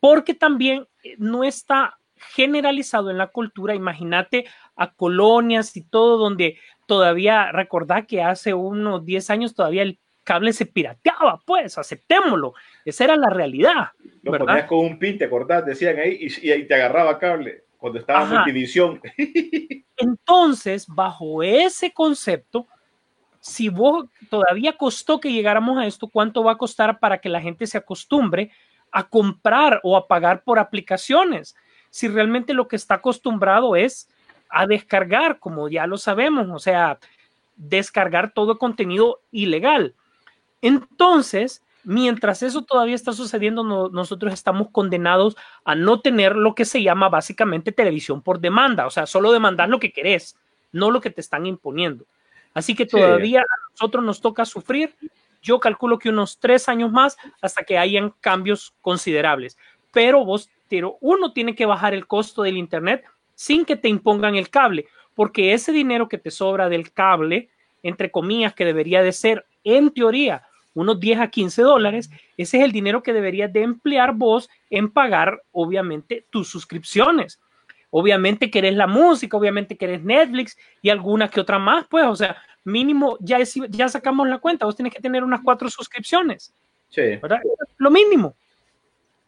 Porque 0.00 0.34
también 0.34 0.86
eh, 1.02 1.14
no 1.18 1.44
está 1.44 1.98
generalizado 2.16 3.10
en 3.10 3.18
la 3.18 3.26
cultura, 3.28 3.74
imagínate 3.74 4.46
a 4.74 4.92
colonias 4.92 5.76
y 5.76 5.82
todo 5.82 6.16
donde 6.16 6.58
todavía, 6.86 7.52
recordá 7.52 8.06
que 8.06 8.22
hace 8.22 8.54
unos 8.54 9.04
10 9.04 9.28
años 9.30 9.54
todavía 9.54 9.82
el 9.82 9.98
cable 10.24 10.52
se 10.52 10.66
pirateaba, 10.66 11.40
pues, 11.46 11.78
aceptémoslo, 11.78 12.54
esa 12.84 13.04
era 13.04 13.16
la 13.16 13.28
realidad, 13.30 13.90
Lo 14.22 14.32
¿verdad? 14.32 14.46
ponías 14.46 14.66
con 14.66 14.78
un 14.78 14.98
pin, 14.98 15.18
¿te 15.18 15.26
acordás? 15.26 15.64
Decían 15.66 15.98
ahí 15.98 16.26
y, 16.42 16.50
ahí 16.50 16.66
te 16.66 16.74
agarraba 16.74 17.18
cable 17.18 17.64
cuando 17.76 17.98
estaba 18.00 18.20
Ajá. 18.22 18.34
multivisión. 18.36 19.00
Entonces, 19.96 20.86
bajo 20.88 21.42
ese 21.42 21.92
concepto, 21.92 22.66
si 23.46 23.68
vos 23.68 24.06
todavía 24.28 24.76
costó 24.76 25.20
que 25.20 25.32
llegáramos 25.32 25.78
a 25.78 25.86
esto, 25.86 26.08
¿cuánto 26.08 26.42
va 26.42 26.52
a 26.52 26.58
costar 26.58 26.98
para 26.98 27.18
que 27.18 27.28
la 27.28 27.40
gente 27.40 27.68
se 27.68 27.78
acostumbre 27.78 28.50
a 28.90 29.04
comprar 29.08 29.80
o 29.84 29.96
a 29.96 30.08
pagar 30.08 30.42
por 30.42 30.58
aplicaciones? 30.58 31.54
Si 31.90 32.08
realmente 32.08 32.54
lo 32.54 32.66
que 32.66 32.74
está 32.74 32.96
acostumbrado 32.96 33.76
es 33.76 34.08
a 34.48 34.66
descargar, 34.66 35.38
como 35.38 35.68
ya 35.68 35.86
lo 35.86 35.96
sabemos, 35.96 36.48
o 36.50 36.58
sea, 36.58 36.98
descargar 37.54 38.32
todo 38.32 38.58
contenido 38.58 39.20
ilegal. 39.30 39.94
Entonces, 40.60 41.62
mientras 41.84 42.42
eso 42.42 42.62
todavía 42.62 42.96
está 42.96 43.12
sucediendo, 43.12 43.62
nosotros 43.62 44.32
estamos 44.32 44.70
condenados 44.72 45.36
a 45.64 45.76
no 45.76 46.00
tener 46.00 46.34
lo 46.34 46.56
que 46.56 46.64
se 46.64 46.82
llama 46.82 47.08
básicamente 47.08 47.70
televisión 47.70 48.22
por 48.22 48.40
demanda, 48.40 48.86
o 48.86 48.90
sea, 48.90 49.06
solo 49.06 49.30
demandar 49.30 49.68
lo 49.68 49.78
que 49.78 49.92
querés, 49.92 50.36
no 50.72 50.90
lo 50.90 51.00
que 51.00 51.10
te 51.10 51.20
están 51.20 51.46
imponiendo. 51.46 52.06
Así 52.56 52.74
que 52.74 52.86
todavía 52.86 53.40
a 53.40 53.70
nosotros 53.70 54.02
nos 54.02 54.22
toca 54.22 54.46
sufrir. 54.46 54.96
Yo 55.42 55.60
calculo 55.60 55.98
que 55.98 56.08
unos 56.08 56.40
tres 56.40 56.70
años 56.70 56.90
más 56.90 57.18
hasta 57.42 57.64
que 57.64 57.76
hayan 57.76 58.14
cambios 58.22 58.74
considerables. 58.80 59.58
Pero 59.92 60.24
vos, 60.24 60.48
pero 60.66 60.96
uno 61.02 61.34
tiene 61.34 61.54
que 61.54 61.66
bajar 61.66 61.92
el 61.92 62.06
costo 62.06 62.42
del 62.42 62.56
Internet 62.56 63.04
sin 63.34 63.66
que 63.66 63.76
te 63.76 63.90
impongan 63.90 64.36
el 64.36 64.48
cable, 64.48 64.86
porque 65.14 65.52
ese 65.52 65.70
dinero 65.70 66.08
que 66.08 66.16
te 66.16 66.30
sobra 66.30 66.70
del 66.70 66.92
cable, 66.92 67.50
entre 67.82 68.10
comillas, 68.10 68.54
que 68.54 68.64
debería 68.64 69.02
de 69.02 69.12
ser, 69.12 69.44
en 69.62 69.90
teoría, 69.90 70.46
unos 70.72 70.98
10 70.98 71.20
a 71.20 71.28
15 71.28 71.60
dólares, 71.60 72.08
ese 72.38 72.56
es 72.56 72.64
el 72.64 72.72
dinero 72.72 73.02
que 73.02 73.12
deberías 73.12 73.52
de 73.52 73.64
emplear 73.64 74.14
vos 74.14 74.48
en 74.70 74.90
pagar, 74.90 75.42
obviamente, 75.52 76.24
tus 76.30 76.48
suscripciones. 76.48 77.38
Obviamente 77.98 78.50
querés 78.50 78.74
la 78.74 78.86
música, 78.86 79.38
obviamente 79.38 79.74
querés 79.74 80.02
Netflix 80.04 80.58
y 80.82 80.90
alguna 80.90 81.28
que 81.28 81.40
otra 81.40 81.58
más, 81.58 81.86
pues, 81.88 82.04
o 82.04 82.14
sea, 82.14 82.36
mínimo, 82.62 83.16
ya, 83.20 83.38
ya 83.70 83.88
sacamos 83.88 84.28
la 84.28 84.36
cuenta, 84.36 84.66
vos 84.66 84.76
tenés 84.76 84.92
que 84.92 85.00
tener 85.00 85.24
unas 85.24 85.40
cuatro 85.42 85.70
suscripciones. 85.70 86.52
Sí. 86.90 87.16
¿verdad? 87.16 87.40
Lo 87.78 87.90
mínimo. 87.90 88.34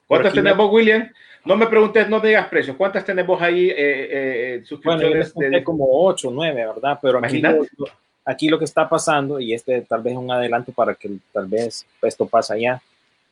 ¿Cuántas 0.07 0.35
tenemos, 0.35 0.71
William? 0.71 1.11
No 1.47 1.57
me 1.57 1.67
preguntes, 1.67 2.11
no 2.11 2.21
me 2.21 2.29
digas 2.29 2.47
precios. 2.49 2.77
¿Cuántas 2.77 3.07
tenemos 3.07 3.41
ahí 3.41 3.71
eh, 3.71 3.75
eh, 3.79 4.63
suscripciones? 4.67 5.33
Bueno, 5.33 5.57
de... 5.57 5.65
como 5.65 5.87
ocho, 5.91 6.31
nueve, 6.31 6.67
¿verdad? 6.67 6.99
Pero 7.01 7.25
aquí 7.25 7.41
lo, 7.41 7.65
aquí 8.23 8.49
lo, 8.51 8.59
que 8.59 8.67
está 8.67 8.87
pasando, 8.87 9.41
y 9.41 9.55
este 9.55 9.81
tal 9.81 10.03
vez 10.03 10.13
es 10.13 10.19
un 10.19 10.31
adelanto 10.31 10.73
para 10.73 10.95
que 10.95 11.11
tal 11.33 11.47
vez 11.47 11.87
esto 12.03 12.27
pase 12.27 12.53
allá, 12.53 12.83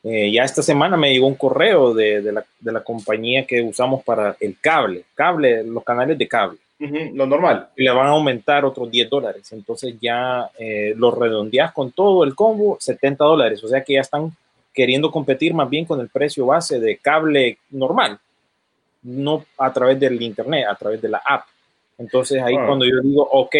eh, 0.09 0.31
ya 0.31 0.43
esta 0.43 0.63
semana 0.63 0.95
me 0.95 1.11
llegó 1.11 1.27
un 1.27 1.35
correo 1.35 1.93
de, 1.93 2.21
de, 2.21 2.31
la, 2.31 2.45
de, 2.61 2.71
la, 2.71 2.81
compañía 2.81 3.45
que 3.45 3.61
usamos 3.61 4.03
para 4.05 4.37
el 4.39 4.57
cable, 4.59 5.03
cable, 5.13 5.63
los 5.65 5.83
canales 5.83 6.17
de 6.17 6.27
cable. 6.29 6.57
lo 6.79 7.25
normal. 7.25 7.67
Y 7.75 7.83
le 7.83 7.91
van 7.91 8.07
a 8.07 8.11
aumentar 8.11 8.63
otros 8.63 8.89
10 8.89 9.09
dólares. 9.09 9.51
Entonces 9.51 9.95
ya 9.99 10.49
eh, 10.57 10.93
lo 10.95 11.11
redondeas 11.11 11.73
con 11.73 11.91
todo 11.91 12.23
el 12.23 12.35
combo, 12.35 12.77
70 12.79 13.21
dólares. 13.21 13.61
O 13.65 13.67
sea 13.67 13.83
que 13.83 13.93
ya 13.93 14.01
están 14.01 14.31
queriendo 14.73 15.11
competir 15.11 15.53
más 15.53 15.69
bien 15.69 15.83
con 15.83 15.99
el 15.99 16.07
precio 16.07 16.45
base 16.45 16.79
de 16.79 16.97
cable 16.97 17.57
normal, 17.71 18.17
no 19.03 19.43
a 19.57 19.73
través 19.73 19.99
del 19.99 20.21
internet, 20.21 20.67
a 20.69 20.75
través 20.75 21.01
de 21.01 21.09
la 21.09 21.21
app. 21.25 21.47
Entonces 21.97 22.41
ahí 22.41 22.53
cuando 22.53 22.85
yo 22.85 23.01
digo, 23.01 23.27
ok, 23.29 23.55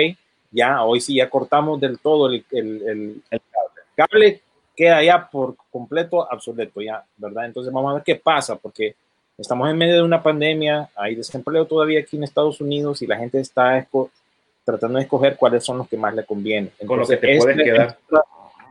ya 0.52 0.84
hoy 0.84 1.02
sí 1.02 1.16
ya 1.16 1.30
cortamos 1.30 1.82
del 1.82 2.00
todo 2.00 2.28
el, 2.28 2.45
el, 2.52 2.88
el, 2.88 3.22
el 3.32 3.41
cable. 3.95 4.41
Queda 4.78 5.03
ya 5.03 5.28
por 5.28 5.55
completo 5.71 6.17
obsoleto, 6.17 6.80
ya, 6.82 7.03
¿verdad? 7.17 7.47
Entonces 7.47 7.73
vamos 7.73 7.91
a 7.91 7.93
ver 7.95 8.03
qué 8.03 8.15
pasa, 8.15 8.55
porque 8.55 8.95
estamos 9.36 9.67
en 9.69 9.78
medio 9.78 9.95
de 9.95 10.03
una 10.03 10.21
pandemia, 10.21 10.89
hay 10.95 11.15
desempleo 11.15 11.65
todavía 11.65 11.99
aquí 11.99 12.15
en 12.15 12.23
Estados 12.23 12.61
Unidos 12.61 13.01
y 13.01 13.07
la 13.07 13.17
gente 13.17 13.39
está 13.39 13.86
tratando 14.63 14.99
de 14.99 15.05
escoger 15.05 15.36
cuáles 15.36 15.63
son 15.63 15.80
los 15.80 15.88
que 15.88 15.97
más 15.97 16.13
le 16.13 16.23
convienen. 16.23 16.71
Entonces, 16.78 16.88
Con 16.88 16.99
lo 16.99 17.07
que 17.07 17.17
te 17.17 17.38
puedes 17.39 17.63
quedar. 17.63 17.97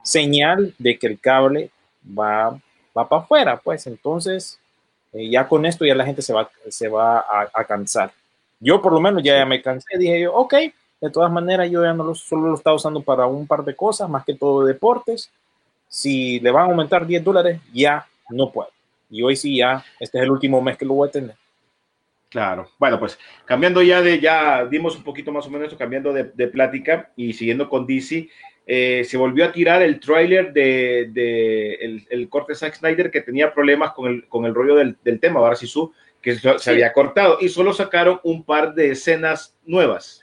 señal 0.04 0.74
de 0.78 0.96
que 0.96 1.08
el 1.08 1.18
cable 1.18 1.70
va, 2.16 2.50
va 2.96 3.08
para 3.08 3.22
afuera, 3.22 3.56
pues 3.56 3.86
entonces 3.88 4.60
eh, 5.12 5.28
ya 5.28 5.48
con 5.48 5.66
esto 5.66 5.84
ya 5.84 5.94
la 5.94 6.04
gente 6.06 6.22
se 6.22 6.32
va, 6.32 6.48
se 6.68 6.88
va 6.88 7.18
a, 7.18 7.50
a, 7.52 7.64
cansar. 7.64 8.12
Yo 8.60 8.80
por 8.80 8.92
lo 8.92 9.00
menos 9.00 9.22
ya, 9.24 9.38
ya 9.38 9.44
me 9.44 9.60
cansé, 9.60 9.98
dije 9.98 10.20
yo, 10.20 10.34
ok, 10.34 10.54
de 11.00 11.10
todas 11.10 11.30
maneras 11.32 11.70
yo 11.70 11.82
ya 11.82 11.92
no 11.92 12.04
lo, 12.04 12.14
solo 12.14 12.48
lo 12.48 12.54
estaba 12.54 12.76
usando 12.76 13.00
para 13.02 13.26
un 13.26 13.46
par 13.46 13.64
de 13.64 13.74
cosas, 13.74 14.08
más 14.08 14.24
que 14.24 14.34
todo 14.34 14.64
deportes, 14.64 15.30
si 15.88 16.40
le 16.40 16.50
van 16.50 16.64
a 16.64 16.70
aumentar 16.70 17.06
10 17.06 17.24
dólares, 17.24 17.60
ya 17.72 18.06
no 18.30 18.50
puedo. 18.50 18.70
Y 19.10 19.22
hoy 19.22 19.36
sí, 19.36 19.58
ya, 19.58 19.84
este 20.00 20.18
es 20.18 20.24
el 20.24 20.30
último 20.30 20.60
mes 20.60 20.76
que 20.76 20.84
lo 20.84 20.94
voy 20.94 21.08
a 21.08 21.12
tener. 21.12 21.36
Claro. 22.28 22.68
Bueno, 22.78 22.98
pues 22.98 23.18
cambiando 23.44 23.82
ya 23.82 24.02
de, 24.02 24.20
ya 24.20 24.64
dimos 24.66 24.96
un 24.96 25.04
poquito 25.04 25.32
más 25.32 25.46
o 25.46 25.50
menos 25.50 25.74
cambiando 25.74 26.12
de, 26.12 26.24
de 26.24 26.48
plática 26.48 27.10
y 27.16 27.32
siguiendo 27.32 27.68
con 27.68 27.86
DC, 27.86 28.28
eh, 28.66 29.04
se 29.04 29.16
volvió 29.16 29.44
a 29.44 29.52
tirar 29.52 29.80
el 29.80 30.00
tráiler 30.00 30.52
de, 30.52 31.08
de, 31.12 31.74
el, 31.74 32.06
el, 32.10 32.28
corte 32.28 32.54
Zack 32.56 32.74
Snyder 32.74 33.12
que 33.12 33.20
tenía 33.20 33.54
problemas 33.54 33.92
con 33.92 34.08
el, 34.08 34.26
con 34.26 34.44
el 34.44 34.54
rollo 34.54 34.74
del, 34.74 34.96
del 35.04 35.20
tema, 35.20 35.38
ahora 35.38 35.54
sí 35.54 35.68
su, 35.68 35.92
que 36.20 36.34
se, 36.34 36.58
sí. 36.58 36.70
había 36.70 36.92
cortado 36.92 37.38
y 37.40 37.48
solo 37.48 37.72
sacaron 37.72 38.20
un 38.24 38.42
par 38.42 38.74
de 38.74 38.90
escenas 38.90 39.56
nuevas. 39.64 40.20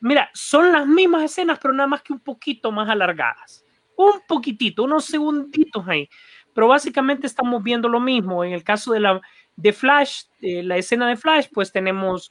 Mira, 0.00 0.30
son 0.34 0.70
las 0.70 0.86
mismas 0.86 1.24
escenas, 1.24 1.58
pero 1.60 1.72
nada 1.72 1.86
más 1.86 2.02
que 2.02 2.12
un 2.12 2.20
poquito 2.20 2.70
más 2.70 2.90
alargadas 2.90 3.64
un 3.98 4.20
poquitito, 4.26 4.84
unos 4.84 5.04
segunditos 5.04 5.86
ahí. 5.88 6.08
Pero 6.54 6.68
básicamente 6.68 7.26
estamos 7.26 7.62
viendo 7.62 7.88
lo 7.88 8.00
mismo. 8.00 8.44
En 8.44 8.52
el 8.52 8.64
caso 8.64 8.92
de 8.92 9.00
la 9.00 9.20
de 9.56 9.72
Flash, 9.72 10.22
la 10.40 10.76
escena 10.76 11.08
de 11.08 11.16
Flash, 11.16 11.48
pues 11.52 11.72
tenemos 11.72 12.30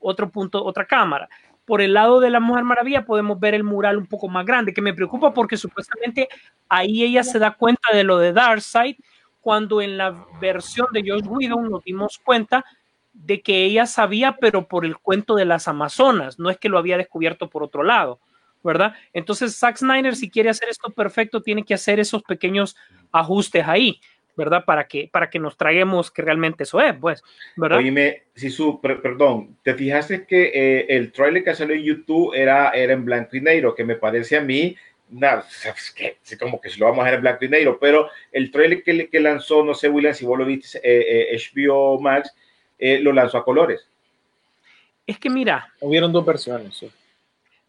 otro 0.00 0.30
punto, 0.30 0.64
otra 0.64 0.86
cámara. 0.86 1.28
Por 1.64 1.80
el 1.80 1.92
lado 1.92 2.20
de 2.20 2.30
la 2.30 2.40
Mujer 2.40 2.64
Maravilla 2.64 3.04
podemos 3.04 3.38
ver 3.38 3.54
el 3.54 3.64
mural 3.64 3.98
un 3.98 4.06
poco 4.06 4.28
más 4.28 4.46
grande, 4.46 4.72
que 4.72 4.80
me 4.80 4.94
preocupa 4.94 5.34
porque 5.34 5.56
supuestamente 5.56 6.28
ahí 6.68 7.02
ella 7.02 7.24
se 7.24 7.38
da 7.38 7.50
cuenta 7.50 7.92
de 7.92 8.04
lo 8.04 8.18
de 8.18 8.32
Darkseid, 8.32 8.96
cuando 9.40 9.82
en 9.82 9.98
la 9.98 10.14
versión 10.40 10.86
de 10.92 11.02
Josh 11.06 11.26
Whedon 11.26 11.68
nos 11.68 11.82
dimos 11.82 12.18
cuenta 12.24 12.64
de 13.12 13.42
que 13.42 13.64
ella 13.64 13.86
sabía, 13.86 14.36
pero 14.36 14.68
por 14.68 14.84
el 14.84 14.96
cuento 14.98 15.34
de 15.34 15.44
las 15.44 15.66
Amazonas, 15.66 16.38
no 16.38 16.48
es 16.48 16.58
que 16.58 16.68
lo 16.68 16.78
había 16.78 16.96
descubierto 16.96 17.50
por 17.50 17.64
otro 17.64 17.82
lado. 17.82 18.20
¿Verdad? 18.62 18.94
Entonces, 19.12 19.56
Zack 19.56 19.76
Snyder, 19.76 20.16
si 20.16 20.30
quiere 20.30 20.50
hacer 20.50 20.68
esto 20.68 20.90
perfecto, 20.90 21.42
tiene 21.42 21.64
que 21.64 21.74
hacer 21.74 22.00
esos 22.00 22.22
pequeños 22.22 22.76
ajustes 23.12 23.66
ahí, 23.66 24.00
¿verdad? 24.36 24.64
Para 24.64 24.86
que, 24.86 25.08
para 25.10 25.30
que 25.30 25.38
nos 25.38 25.56
traguemos 25.56 26.10
que 26.10 26.22
realmente 26.22 26.64
eso 26.64 26.80
es, 26.80 26.94
pues, 26.94 27.22
¿verdad? 27.56 27.78
Oíme, 27.78 28.22
si 28.34 28.50
su, 28.50 28.80
perdón, 28.80 29.56
¿te 29.62 29.74
fijaste 29.74 30.26
que 30.26 30.50
eh, 30.54 30.86
el 30.88 31.12
trailer 31.12 31.44
que 31.44 31.54
salió 31.54 31.74
en 31.74 31.82
YouTube 31.82 32.34
era, 32.34 32.70
era 32.70 32.92
en 32.92 33.04
blanco 33.04 33.36
y 33.36 33.40
negro? 33.40 33.74
Que 33.74 33.84
me 33.84 33.96
parece 33.96 34.36
a 34.36 34.40
mí, 34.40 34.76
nada, 35.10 35.46
es 35.64 35.90
que, 35.90 36.18
es 36.24 36.38
como 36.38 36.60
que 36.60 36.70
si 36.70 36.78
lo 36.78 36.86
vamos 36.86 37.00
a 37.02 37.04
ver 37.06 37.14
en 37.14 37.20
blanco 37.22 37.44
y 37.44 37.48
negro, 37.48 37.78
pero 37.80 38.10
el 38.32 38.50
trailer 38.50 38.82
que, 38.82 39.08
que 39.08 39.20
lanzó, 39.20 39.64
no 39.64 39.74
sé, 39.74 39.88
William, 39.88 40.14
si 40.14 40.24
vos 40.24 40.38
lo 40.38 40.44
viste, 40.44 40.78
eh, 40.78 41.32
eh, 41.32 41.38
HBO 41.54 42.00
Max, 42.00 42.32
lo 42.78 43.12
lanzó 43.12 43.38
a 43.38 43.44
colores. 43.44 43.88
Es 45.04 45.18
que 45.18 45.30
mira. 45.30 45.72
Hubieron 45.80 46.12
dos 46.12 46.24
versiones, 46.24 46.76
sí. 46.76 46.88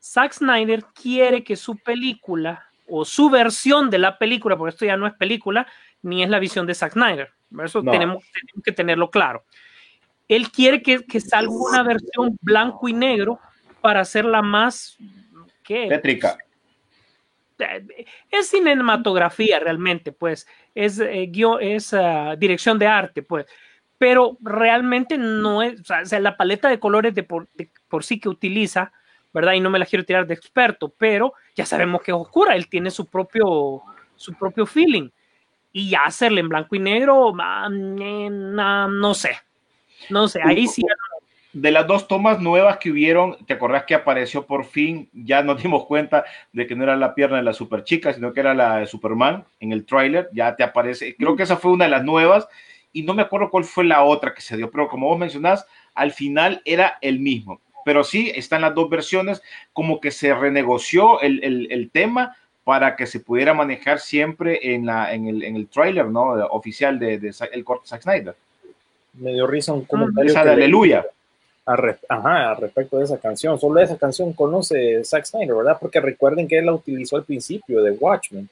Zack 0.02 0.34
Snyder 0.34 0.84
quiere 0.93 1.43
que 1.43 1.56
su 1.56 1.78
película 1.78 2.70
o 2.88 3.06
su 3.06 3.30
versión 3.30 3.89
de 3.89 4.00
la 4.00 4.18
película, 4.18 4.58
porque 4.58 4.72
esto 4.72 4.86
ya 4.86 4.97
no 4.97 5.08
es 5.08 5.14
película, 5.14 5.68
ni 6.02 6.24
es 6.24 6.30
la 6.30 6.39
visión 6.39 6.66
de 6.66 6.74
Zack 6.74 6.93
Snyder. 6.93 7.32
Eso 7.64 7.82
no. 7.82 7.91
tenemos, 7.91 8.24
tenemos, 8.32 8.64
que 8.64 8.72
tenerlo 8.72 9.10
claro. 9.10 9.43
Él 10.28 10.52
quiere 10.52 10.82
que, 10.82 11.06
que, 11.06 11.20
salga 11.20 11.52
una 11.52 11.84
versión 11.84 12.38
blanco 12.41 12.88
y 12.88 12.93
negro 12.93 13.39
para 13.82 14.02
hacerla 14.02 14.41
más... 14.41 14.97
¿qué? 15.64 15.88
Tétrica. 15.88 16.38
Es 18.32 18.50
cinematografía 18.50 19.60
realmente, 19.60 20.12
pues. 20.12 20.47
Es, 20.76 21.00
eh, 21.00 21.28
guion, 21.30 21.62
es 21.62 21.91
uh, 21.93 22.36
dirección 22.38 22.80
de 22.80 22.88
arte, 22.88 23.24
pues. 23.24 23.47
Pero 23.97 24.38
realmente 24.39 25.18
no 25.18 25.62
es... 25.62 25.82
O 25.82 26.06
sea, 26.06 26.20
la 26.20 26.38
paleta 26.38 26.70
de 26.70 26.80
colores 26.80 27.14
de 27.16 27.24
por, 27.24 27.50
de 27.56 27.70
por 27.89 28.04
sí 28.04 28.20
que 28.20 28.30
utiliza 28.30 28.93
¿verdad? 29.34 29.53
Y 29.53 29.59
no 29.59 29.69
me 29.69 29.80
la 29.80 29.86
quiero 29.86 30.05
tirar 30.05 30.25
de 30.25 30.34
experto, 30.34 30.93
pero 30.97 31.34
ya 31.55 31.65
sabemos 31.65 32.01
que 32.01 32.11
es 32.11 32.17
oscura, 32.17 32.55
él 32.55 32.67
tiene 32.67 32.91
su 32.91 33.05
propio, 33.05 33.82
su 34.15 34.34
propio 34.34 34.65
feeling. 34.65 35.09
Y 35.71 35.91
ya 35.91 36.05
hacerle 36.05 36.41
en 36.41 36.49
blanco 36.49 36.75
y 36.75 36.80
negro, 36.80 37.32
no 37.32 39.13
sé, 39.13 39.38
no 40.09 40.27
sé, 40.27 40.41
ahí 40.43 40.65
sí. 40.67 40.84
De 41.53 41.71
las 41.71 41.88
dos 41.88 42.07
tomas 42.07 42.39
nuevas 42.39 42.77
que 42.77 42.91
hubieron, 42.91 43.38
¿te 43.45 43.53
acordás 43.53 43.84
que 43.84 43.95
apareció 43.95 44.45
por 44.45 44.65
fin? 44.65 45.09
Ya 45.13 45.41
nos 45.41 45.61
dimos 45.61 45.86
cuenta 45.86 46.23
de 46.53 46.67
que 46.67 46.75
no 46.75 46.84
era 46.84 46.95
la 46.95 47.15
pierna 47.15 47.38
de 47.38 47.43
la 47.43 47.53
super 47.53 47.84
chica, 47.84 48.13
sino 48.13 48.34
que 48.34 48.39
era 48.39 48.53
la 48.53 48.77
de 48.77 48.88
Superman 48.88 49.45
en 49.59 49.71
el 49.71 49.86
tráiler, 49.86 50.30
ya 50.32 50.55
te 50.55 50.63
aparece, 50.63 51.15
creo 51.15 51.36
que 51.36 51.43
esa 51.43 51.57
fue 51.57 51.71
una 51.71 51.86
de 51.86 51.91
las 51.91 52.03
nuevas, 52.03 52.47
y 52.93 53.03
no 53.03 53.13
me 53.13 53.21
acuerdo 53.21 53.49
cuál 53.49 53.63
fue 53.63 53.84
la 53.84 54.03
otra 54.03 54.34
que 54.34 54.41
se 54.41 54.57
dio, 54.57 54.71
pero 54.71 54.88
como 54.88 55.07
vos 55.07 55.19
mencionás, 55.19 55.67
al 55.93 56.11
final 56.11 56.61
era 56.65 56.97
el 57.01 57.19
mismo 57.19 57.61
pero 57.86 58.03
sí 58.03 58.32
están 58.36 58.61
las 58.61 58.75
dos 58.75 58.89
versiones, 58.89 59.41
como 59.73 59.99
que 59.99 60.11
se 60.11 60.34
renegoció 60.34 61.21
el, 61.21 61.43
el, 61.43 61.71
el 61.71 61.89
tema 61.89 62.36
para 62.63 62.95
que 62.95 63.07
se 63.07 63.19
pudiera 63.19 63.53
manejar 63.53 63.99
siempre 63.99 64.73
en, 64.75 64.86
la, 64.86 65.13
en, 65.13 65.27
el, 65.27 65.43
en 65.43 65.55
el 65.55 65.67
trailer 65.67 66.05
¿no? 66.05 66.34
oficial 66.51 66.99
de, 66.99 67.17
de, 67.17 67.34
el 67.51 67.63
corte 67.63 67.88
Zack 67.88 68.03
Snyder. 68.03 68.36
Me 69.13 69.34
dio 69.34 69.47
risa 69.47 69.73
un 69.73 69.86
comentario. 69.86 70.30
Esa 70.30 70.43
de 70.45 70.51
Aleluya. 70.51 71.05
a 71.65 71.75
re- 71.75 71.97
ajá, 72.07 72.51
al 72.51 72.57
respecto 72.57 72.97
de 72.99 73.05
esa 73.05 73.17
canción. 73.17 73.59
Solo 73.59 73.80
esa 73.82 73.97
canción 73.97 74.34
conoce 74.34 75.03
Zack 75.03 75.25
Snyder, 75.25 75.55
¿verdad? 75.55 75.77
Porque 75.80 75.99
recuerden 75.99 76.47
que 76.47 76.59
él 76.59 76.67
la 76.67 76.73
utilizó 76.73 77.15
al 77.15 77.23
principio 77.23 77.82
de 77.82 77.91
Watchmen. 77.91 78.47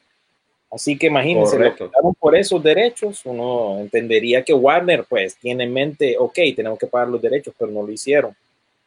Así 0.72 0.98
que 0.98 1.08
imagínense, 1.08 1.58
lo 1.58 1.72
quitaron 1.74 2.14
por 2.16 2.36
esos 2.36 2.62
derechos, 2.62 3.22
uno 3.24 3.80
entendería 3.80 4.44
que 4.44 4.54
Warner 4.54 5.06
pues 5.08 5.38
tiene 5.38 5.64
en 5.64 5.72
mente, 5.72 6.18
ok, 6.20 6.38
tenemos 6.56 6.78
que 6.78 6.88
pagar 6.88 7.08
los 7.08 7.22
derechos, 7.22 7.54
pero 7.58 7.72
no 7.72 7.84
lo 7.84 7.92
hicieron. 7.92 8.36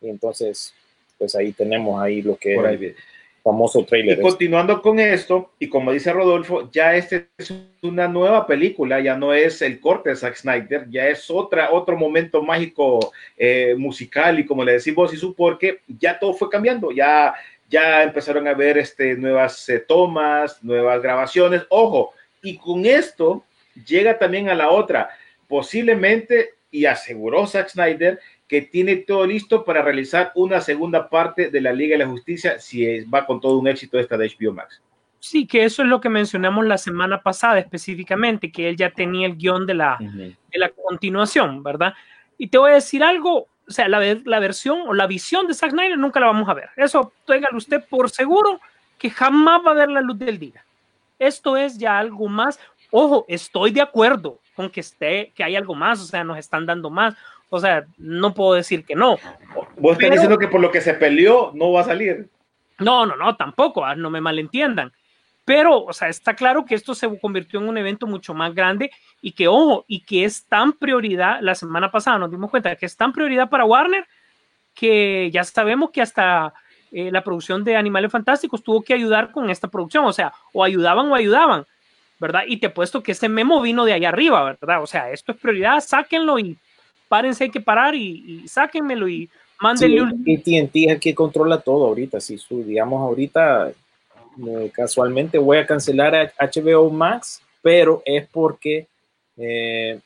Y 0.00 0.08
entonces, 0.08 0.74
pues 1.18 1.34
ahí 1.34 1.52
tenemos 1.52 2.00
ahí 2.02 2.22
lo 2.22 2.36
que 2.36 2.54
Por 2.54 2.66
ahí 2.66 2.74
es 2.76 2.80
el 2.82 2.96
famoso 3.42 3.80
Y 3.80 3.84
trailer. 3.84 4.12
este. 4.12 4.22
continuando 4.22 4.80
con 4.82 4.98
esto, 4.98 5.52
y 5.58 5.68
como 5.68 5.92
dice 5.92 6.12
Rodolfo, 6.12 6.70
ya 6.70 6.94
este 6.94 7.28
es 7.38 7.52
una 7.82 8.06
nueva 8.08 8.46
película, 8.46 9.00
ya 9.00 9.16
no 9.16 9.32
es 9.32 9.62
el 9.62 9.80
corte 9.80 10.10
de 10.10 10.16
Zack 10.16 10.36
Snyder, 10.36 10.86
ya 10.90 11.08
es 11.08 11.30
otra, 11.30 11.70
otro 11.72 11.96
momento 11.96 12.42
mágico 12.42 13.12
eh, 13.36 13.74
musical 13.78 14.38
y 14.38 14.46
como 14.46 14.64
le 14.64 14.72
decimos, 14.72 15.12
Isu, 15.12 15.34
porque 15.34 15.80
ya 15.86 16.18
todo 16.18 16.34
fue 16.34 16.50
cambiando, 16.50 16.92
ya, 16.92 17.34
ya 17.68 18.02
empezaron 18.02 18.46
a 18.46 18.54
ver 18.54 18.78
este, 18.78 19.16
nuevas 19.16 19.68
eh, 19.68 19.78
tomas, 19.80 20.62
nuevas 20.62 21.00
grabaciones, 21.02 21.62
ojo, 21.70 22.12
y 22.42 22.56
con 22.58 22.84
esto 22.84 23.44
llega 23.86 24.18
también 24.18 24.48
a 24.48 24.54
la 24.54 24.70
otra, 24.70 25.10
posiblemente, 25.48 26.50
y 26.70 26.84
aseguró 26.84 27.46
Zack 27.46 27.70
Snyder, 27.70 28.20
que 28.50 28.62
tiene 28.62 28.96
todo 28.96 29.24
listo 29.26 29.64
para 29.64 29.80
realizar 29.80 30.32
una 30.34 30.60
segunda 30.60 31.08
parte 31.08 31.50
de 31.50 31.60
la 31.60 31.72
Liga 31.72 31.96
de 31.96 32.04
la 32.04 32.10
Justicia 32.10 32.58
si 32.58 32.84
es- 32.84 33.06
va 33.06 33.24
con 33.24 33.40
todo 33.40 33.56
un 33.58 33.68
éxito 33.68 33.96
esta 33.96 34.16
de 34.16 34.26
HBO 34.28 34.52
Max. 34.52 34.82
Sí, 35.20 35.46
que 35.46 35.62
eso 35.62 35.82
es 35.82 35.88
lo 35.88 36.00
que 36.00 36.08
mencionamos 36.08 36.66
la 36.66 36.76
semana 36.76 37.22
pasada 37.22 37.60
específicamente, 37.60 38.50
que 38.50 38.68
él 38.68 38.76
ya 38.76 38.90
tenía 38.90 39.26
el 39.28 39.36
guion 39.36 39.66
de 39.66 39.74
la, 39.74 39.96
de 40.00 40.58
la 40.58 40.68
continuación, 40.70 41.62
¿verdad? 41.62 41.94
Y 42.38 42.48
te 42.48 42.58
voy 42.58 42.72
a 42.72 42.74
decir 42.74 43.04
algo, 43.04 43.46
o 43.68 43.70
sea, 43.70 43.86
la, 43.88 44.00
la 44.24 44.40
versión 44.40 44.80
o 44.88 44.94
la 44.94 45.06
visión 45.06 45.46
de 45.46 45.54
Zack 45.54 45.70
Snyder 45.70 45.96
nunca 45.96 46.18
la 46.18 46.26
vamos 46.26 46.48
a 46.48 46.54
ver. 46.54 46.70
Eso, 46.76 47.12
téngalo 47.26 47.56
usted 47.56 47.84
por 47.88 48.10
seguro 48.10 48.60
que 48.98 49.10
jamás 49.10 49.60
va 49.64 49.70
a 49.70 49.74
ver 49.74 49.90
la 49.90 50.00
luz 50.00 50.18
del 50.18 50.38
día. 50.40 50.64
Esto 51.20 51.56
es 51.56 51.78
ya 51.78 51.98
algo 51.98 52.26
más. 52.28 52.58
Ojo, 52.90 53.24
estoy 53.28 53.70
de 53.70 53.82
acuerdo 53.82 54.40
con 54.56 54.68
que 54.70 54.80
esté, 54.80 55.32
que 55.36 55.44
hay 55.44 55.54
algo 55.54 55.74
más, 55.76 56.00
o 56.00 56.04
sea, 56.04 56.24
nos 56.24 56.36
están 56.38 56.66
dando 56.66 56.90
más. 56.90 57.14
O 57.50 57.60
sea, 57.60 57.84
no 57.98 58.32
puedo 58.32 58.54
decir 58.54 58.84
que 58.84 58.94
no. 58.94 59.18
Vos 59.76 59.92
estás 59.92 60.10
diciendo 60.12 60.38
que 60.38 60.48
por 60.48 60.60
lo 60.60 60.70
que 60.70 60.80
se 60.80 60.94
peleó 60.94 61.50
no 61.54 61.72
va 61.72 61.82
a 61.82 61.84
salir. 61.84 62.28
No, 62.78 63.04
no, 63.04 63.16
no, 63.16 63.36
tampoco, 63.36 63.84
ah, 63.84 63.94
no 63.94 64.08
me 64.08 64.20
malentiendan. 64.20 64.92
Pero, 65.44 65.82
o 65.82 65.92
sea, 65.92 66.08
está 66.08 66.34
claro 66.34 66.64
que 66.64 66.76
esto 66.76 66.94
se 66.94 67.18
convirtió 67.18 67.60
en 67.60 67.68
un 67.68 67.76
evento 67.76 68.06
mucho 68.06 68.34
más 68.34 68.54
grande 68.54 68.90
y 69.20 69.32
que, 69.32 69.48
ojo, 69.48 69.84
y 69.88 70.04
que 70.04 70.24
es 70.24 70.46
tan 70.46 70.72
prioridad, 70.72 71.40
la 71.40 71.54
semana 71.54 71.90
pasada 71.90 72.18
nos 72.18 72.30
dimos 72.30 72.50
cuenta 72.50 72.76
que 72.76 72.86
es 72.86 72.96
tan 72.96 73.12
prioridad 73.12 73.50
para 73.50 73.64
Warner 73.64 74.06
que 74.74 75.30
ya 75.32 75.42
sabemos 75.42 75.90
que 75.90 76.02
hasta 76.02 76.54
eh, 76.92 77.10
la 77.10 77.22
producción 77.24 77.64
de 77.64 77.76
Animales 77.76 78.12
Fantásticos 78.12 78.62
tuvo 78.62 78.82
que 78.82 78.94
ayudar 78.94 79.32
con 79.32 79.50
esta 79.50 79.68
producción, 79.68 80.04
o 80.04 80.12
sea, 80.12 80.32
o 80.52 80.62
ayudaban 80.62 81.10
o 81.10 81.14
ayudaban, 81.14 81.66
¿verdad? 82.18 82.42
Y 82.46 82.58
te 82.58 82.66
he 82.66 82.70
puesto 82.70 83.02
que 83.02 83.12
ese 83.12 83.28
memo 83.28 83.60
vino 83.60 83.84
de 83.84 83.92
allá 83.92 84.10
arriba, 84.10 84.44
¿verdad? 84.44 84.82
O 84.82 84.86
sea, 84.86 85.10
esto 85.10 85.32
es 85.32 85.38
prioridad, 85.38 85.80
sáquenlo 85.80 86.38
y 86.38 86.56
párense, 87.10 87.44
hay 87.44 87.50
que 87.50 87.60
parar 87.60 87.96
y, 87.96 88.42
y 88.44 88.48
sáquenmelo 88.48 89.08
y 89.08 89.28
mándenle 89.60 90.02
un... 90.02 90.08
AT&T 90.10 90.70
es 90.72 90.92
el 90.92 91.00
que 91.00 91.12
controla 91.12 91.60
todo 91.60 91.86
ahorita. 91.86 92.20
Si 92.20 92.38
su, 92.38 92.62
digamos, 92.62 93.00
ahorita 93.02 93.72
eh, 94.46 94.70
casualmente 94.72 95.36
voy 95.36 95.58
a 95.58 95.66
cancelar 95.66 96.14
a 96.14 96.32
HBO 96.38 96.88
Max, 96.88 97.42
pero 97.60 98.00
es 98.06 98.28
porque 98.28 98.86
eh, 99.36 99.98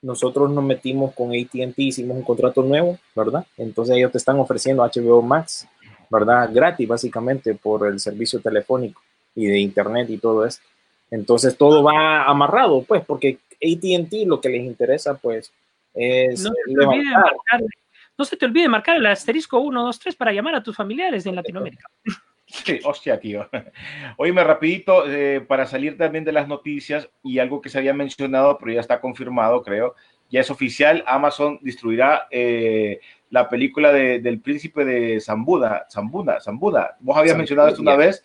nosotros 0.00 0.48
nos 0.48 0.62
metimos 0.62 1.12
con 1.12 1.30
AT&T, 1.30 1.74
hicimos 1.76 2.16
un 2.16 2.22
contrato 2.22 2.62
nuevo, 2.62 2.98
¿verdad? 3.16 3.44
Entonces 3.56 3.96
ellos 3.96 4.12
te 4.12 4.18
están 4.18 4.38
ofreciendo 4.38 4.84
HBO 4.84 5.22
Max, 5.22 5.66
¿verdad? 6.08 6.48
Gratis, 6.52 6.86
básicamente, 6.86 7.54
por 7.54 7.88
el 7.88 7.98
servicio 7.98 8.40
telefónico 8.40 9.02
y 9.34 9.46
de 9.46 9.58
internet 9.58 10.08
y 10.08 10.18
todo 10.18 10.46
esto. 10.46 10.62
Entonces 11.10 11.56
todo 11.56 11.82
va 11.82 12.24
amarrado, 12.24 12.84
pues, 12.84 13.04
porque 13.04 13.38
AT&T 13.54 14.24
lo 14.26 14.40
que 14.40 14.50
les 14.50 14.62
interesa, 14.62 15.14
pues, 15.14 15.52
es 15.94 16.42
No 16.44 16.50
se, 16.50 16.74
te 16.74 16.86
olvide 16.86 17.10
marcar, 17.12 17.60
no 18.18 18.24
se 18.24 18.36
te 18.36 18.46
olvide 18.46 18.68
marcar 18.68 18.96
el 18.96 19.06
asterisco 19.06 19.58
1, 19.60 19.82
2, 19.82 19.98
3 19.98 20.16
para 20.16 20.32
llamar 20.32 20.54
a 20.56 20.62
tus 20.62 20.76
familiares 20.76 21.24
en 21.26 21.36
Latinoamérica. 21.36 21.86
Sí, 22.46 22.78
hostia, 22.84 23.18
tío. 23.18 23.48
Oíme, 24.18 24.44
rapidito, 24.44 25.10
eh, 25.10 25.40
para 25.40 25.66
salir 25.66 25.96
también 25.96 26.24
de 26.24 26.32
las 26.32 26.46
noticias 26.46 27.08
y 27.22 27.38
algo 27.38 27.60
que 27.60 27.68
se 27.70 27.78
había 27.78 27.94
mencionado, 27.94 28.58
pero 28.58 28.72
ya 28.72 28.80
está 28.80 29.00
confirmado, 29.00 29.62
creo, 29.62 29.94
ya 30.30 30.40
es 30.40 30.50
oficial, 30.50 31.02
Amazon 31.06 31.58
distribuirá 31.62 32.26
eh, 32.30 33.00
la 33.30 33.48
película 33.48 33.92
de- 33.92 34.20
del 34.20 34.40
príncipe 34.40 34.84
de 34.84 35.20
Zambuda, 35.20 35.86
Zambuda, 35.90 36.40
Zambuda. 36.40 36.96
Vos 37.00 37.16
habías 37.16 37.36
mencionado 37.36 37.68
esto 37.68 37.82
una 37.82 37.96
vez. 37.96 38.24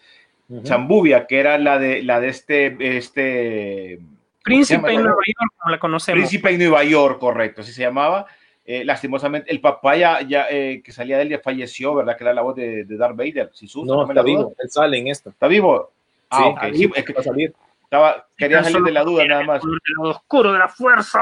Zambuvia, 0.66 1.28
que 1.28 1.40
era 1.40 1.58
la 1.60 1.78
de, 1.78 2.02
la 2.04 2.20
de 2.20 2.30
este, 2.30 2.98
este 2.98 4.00
Príncipe 4.44 4.92
en 4.94 5.04
Nueva 5.04 5.22
York, 5.26 5.54
como 5.58 5.72
la 5.72 5.80
conocemos. 5.80 6.18
Príncipe 6.20 6.50
en 6.52 6.60
Nueva 6.60 6.84
York, 6.84 7.20
correcto, 7.20 7.62
así 7.62 7.72
se 7.72 7.82
llamaba. 7.82 8.26
Eh, 8.66 8.86
lastimosamente, 8.86 9.52
el 9.52 9.62
papá 9.62 9.96
ya, 9.96 10.22
ya, 10.22 10.46
eh, 10.50 10.82
que 10.84 10.92
salía 10.92 11.18
de 11.18 11.24
él 11.24 11.30
ya 11.30 11.40
falleció, 11.40 11.96
¿verdad? 11.96 12.16
Que 12.18 12.24
era 12.24 12.34
la 12.34 12.42
voz 12.44 12.56
de, 12.56 12.84
de 12.86 12.98
Darth 12.98 13.16
Vader. 13.16 13.50
Si 13.54 13.68
sus, 13.68 13.84
No, 13.86 14.06
me 14.06 14.14
está 14.14 14.22
vivo, 14.22 14.54
él 14.60 14.70
sale 14.70 14.98
en 14.98 15.08
esto. 15.08 15.30
¿Está 15.32 15.48
vivo? 15.48 15.92
Ah, 16.30 16.70
Sí, 16.72 16.90
es 16.96 17.04
que 17.04 17.14
va 17.14 17.22
a 17.22 17.24
salir. 17.24 17.54
estaba, 17.84 18.28
quería 18.38 18.64
salir 18.64 18.84
de 18.84 18.92
la 18.92 19.04
duda 19.04 19.26
nada 19.26 19.44
más. 19.44 19.64
El 19.64 19.72
lado 19.98 20.12
oscuro 20.12 20.54
de 20.54 20.60
la 20.60 20.68
fuerza. 20.68 21.20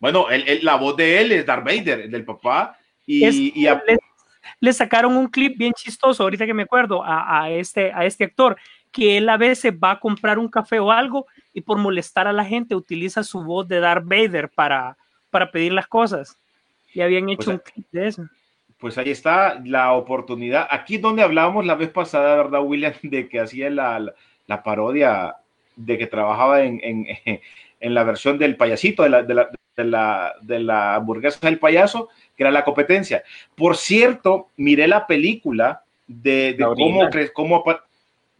Bueno, 0.00 0.28
el- 0.30 0.64
la 0.64 0.74
voz 0.76 0.96
de 0.96 1.20
él 1.20 1.30
es 1.32 1.46
Darth 1.46 1.64
Vader, 1.64 2.00
el 2.00 2.10
del 2.10 2.24
papá. 2.24 2.76
Y, 3.06 3.24
Es- 3.24 3.36
y 3.36 3.66
a- 3.68 3.80
le, 3.86 3.98
le 4.58 4.72
sacaron 4.72 5.16
un 5.16 5.28
clip 5.28 5.56
bien 5.56 5.72
chistoso, 5.74 6.24
ahorita 6.24 6.44
que 6.44 6.54
me 6.54 6.64
acuerdo, 6.64 7.04
a, 7.04 7.42
a 7.44 7.50
este, 7.50 7.92
a 7.92 8.04
este 8.04 8.24
actor, 8.24 8.56
que 8.90 9.16
él 9.18 9.28
a 9.28 9.36
veces 9.36 9.72
va 9.72 9.92
a 9.92 10.00
comprar 10.00 10.40
un 10.40 10.48
café 10.48 10.80
o 10.80 10.90
algo 10.90 11.26
y 11.54 11.60
por 11.62 11.78
molestar 11.78 12.26
a 12.28 12.32
la 12.32 12.44
gente 12.44 12.74
utiliza 12.74 13.22
su 13.22 13.42
voz 13.42 13.68
de 13.68 13.80
Darth 13.80 14.04
Vader 14.06 14.48
para, 14.48 14.96
para 15.30 15.50
pedir 15.50 15.72
las 15.72 15.86
cosas. 15.86 16.36
Y 16.94 17.00
habían 17.00 17.28
hecho 17.28 17.46
Pues, 17.46 17.48
un 17.56 17.58
clip 17.58 17.86
de 17.92 18.06
eso. 18.08 18.26
pues 18.78 18.98
ahí 18.98 19.10
está 19.10 19.60
la 19.64 19.92
oportunidad. 19.92 20.66
Aquí 20.70 20.98
donde 20.98 21.22
hablábamos 21.22 21.64
la 21.66 21.74
vez 21.74 21.90
pasada, 21.90 22.36
¿verdad, 22.36 22.62
William? 22.62 22.92
De 23.02 23.28
que 23.28 23.40
hacía 23.40 23.70
la, 23.70 23.98
la- 24.00 24.14
la 24.46 24.62
parodia 24.62 25.36
de 25.76 25.96
que 25.96 26.06
trabajaba 26.06 26.62
en, 26.64 26.80
en, 26.82 27.06
en 27.80 27.94
la 27.94 28.02
versión 28.04 28.38
del 28.38 28.56
payasito, 28.56 29.02
de 29.04 29.08
la, 29.08 29.22
de, 29.22 29.34
la, 29.34 29.48
de, 29.76 29.84
la, 29.84 30.34
de 30.42 30.58
la 30.58 30.94
hamburguesa 30.96 31.38
del 31.46 31.58
payaso, 31.58 32.08
que 32.36 32.42
era 32.42 32.50
la 32.50 32.64
competencia. 32.64 33.22
Por 33.54 33.76
cierto, 33.76 34.48
miré 34.56 34.86
la 34.88 35.06
película 35.06 35.82
de, 36.06 36.54
de 36.54 36.64
cómo, 36.64 37.08
cómo 37.32 37.64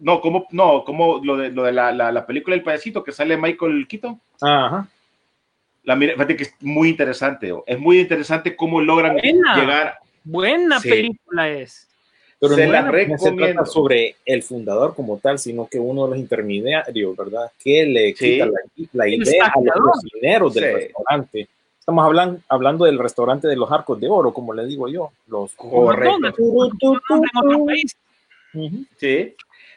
no, 0.02 0.20
cómo, 0.20 0.46
no, 0.50 0.84
cómo 0.84 1.20
lo 1.22 1.36
de, 1.36 1.50
lo 1.50 1.62
de 1.62 1.72
la, 1.72 1.92
la, 1.92 2.10
la 2.12 2.26
película 2.26 2.54
del 2.56 2.64
payasito 2.64 3.02
que 3.04 3.12
sale 3.12 3.36
Michael 3.36 3.86
Keaton. 3.88 4.20
Ajá. 4.40 4.88
La 5.84 5.96
miré, 5.96 6.12
fíjate 6.14 6.36
que 6.36 6.42
es 6.44 6.54
muy 6.60 6.90
interesante. 6.90 7.52
Es 7.66 7.78
muy 7.78 7.98
interesante 8.00 8.54
cómo 8.56 8.80
logran 8.80 9.14
Buena. 9.16 9.56
llegar. 9.56 9.94
Buena 10.24 10.80
Sí. 10.80 10.88
película 10.90 11.48
es. 11.48 11.88
Pero 12.38 12.54
Se 12.56 12.66
no, 12.66 12.72
la 12.72 12.82
no 12.82 13.18
se 13.18 13.30
trata 13.32 13.64
sobre 13.66 14.16
el 14.24 14.42
fundador 14.42 14.96
como 14.96 15.18
tal, 15.18 15.38
sino 15.38 15.66
que 15.68 15.78
uno 15.78 16.04
de 16.04 16.10
los 16.10 16.18
intermediarios, 16.18 17.16
¿verdad? 17.16 17.50
Que 17.62 17.84
le 17.86 18.14
Sí. 18.14 18.32
quita 18.32 18.46
la, 18.46 18.52
la 18.92 19.06
El 19.06 19.14
idea 19.22 19.46
a 19.46 19.60
los 19.60 19.74
cocineros 20.02 20.54
del 20.54 20.64
Sí. 20.64 20.70
restaurante. 20.74 21.48
Estamos 21.78 22.04
hablando, 22.04 22.40
hablando 22.48 22.84
del 22.84 22.98
restaurante 22.98 23.46
de 23.48 23.56
los 23.56 23.70
arcos 23.70 24.00
de 24.00 24.08
oro, 24.08 24.32
como 24.32 24.52
le 24.54 24.66
digo 24.66 24.88
yo. 24.88 25.10
Los 25.28 25.52
Correcto. 25.54 26.18
McDonald's, 26.18 26.38
otro 26.82 27.00
nombre 27.10 27.30
en 27.32 27.38
otro 27.46 27.66
país. 27.66 27.96
Ujú. 28.54 28.84
Sí. 28.96 29.34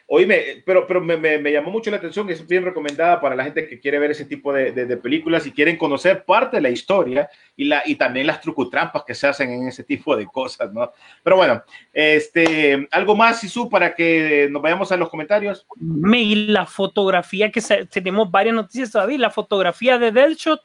Oíme, 0.08 0.62
pero, 0.64 0.86
pero 0.86 1.00
me, 1.00 1.16
me- 1.16 1.38
me 1.38 1.50
llamó 1.50 1.70
mucho 1.72 1.90
la 1.90 1.96
atención, 1.96 2.30
es 2.30 2.46
bien 2.46 2.64
recomendada 2.64 3.20
para 3.20 3.34
la 3.34 3.42
gente 3.42 3.66
que 3.66 3.80
quiere 3.80 3.98
ver 3.98 4.12
ese 4.12 4.24
tipo 4.24 4.52
de, 4.52 4.70
de- 4.70 4.86
de 4.86 4.96
películas 4.96 5.44
y 5.46 5.50
quieren 5.52 5.76
conocer 5.76 6.24
parte 6.24 6.58
de 6.58 6.60
la 6.62 6.70
historia 6.70 7.28
y, 7.56 7.64
la, 7.64 7.82
y 7.84 7.96
también 7.96 8.28
las 8.28 8.40
trucutrampas 8.40 9.02
que 9.04 9.14
se 9.16 9.26
hacen 9.26 9.50
en 9.50 9.66
ese 9.66 9.82
tipo 9.82 10.16
de 10.16 10.26
cosas, 10.26 10.72
¿no? 10.72 10.92
Pero 11.24 11.36
bueno, 11.36 11.60
este, 11.92 12.86
algo 12.92 13.16
más, 13.16 13.40
Sisu, 13.40 13.68
para 13.68 13.96
que 13.96 14.46
nos 14.48 14.62
vayamos 14.62 14.92
a 14.92 14.96
los 14.96 15.08
comentarios. 15.08 15.66
Me- 15.76 16.36
la 16.36 16.66
fotografía 16.66 17.50
que 17.50 17.60
se- 17.60 17.86
tenemos 17.86 18.30
varias 18.30 18.54
noticias 18.54 18.92
todavía, 18.92 19.18
la 19.18 19.30
fotografía 19.30 19.98
de 19.98 20.12
Deadshot. 20.12 20.60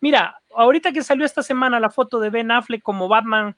Mira, 0.00 0.40
ahorita 0.54 0.92
que 0.92 1.02
salió 1.02 1.24
esta 1.26 1.42
semana 1.42 1.80
la 1.80 1.90
foto 1.90 2.20
de 2.20 2.30
Ben 2.30 2.52
Affleck 2.52 2.82
como 2.82 3.08
Batman, 3.08 3.56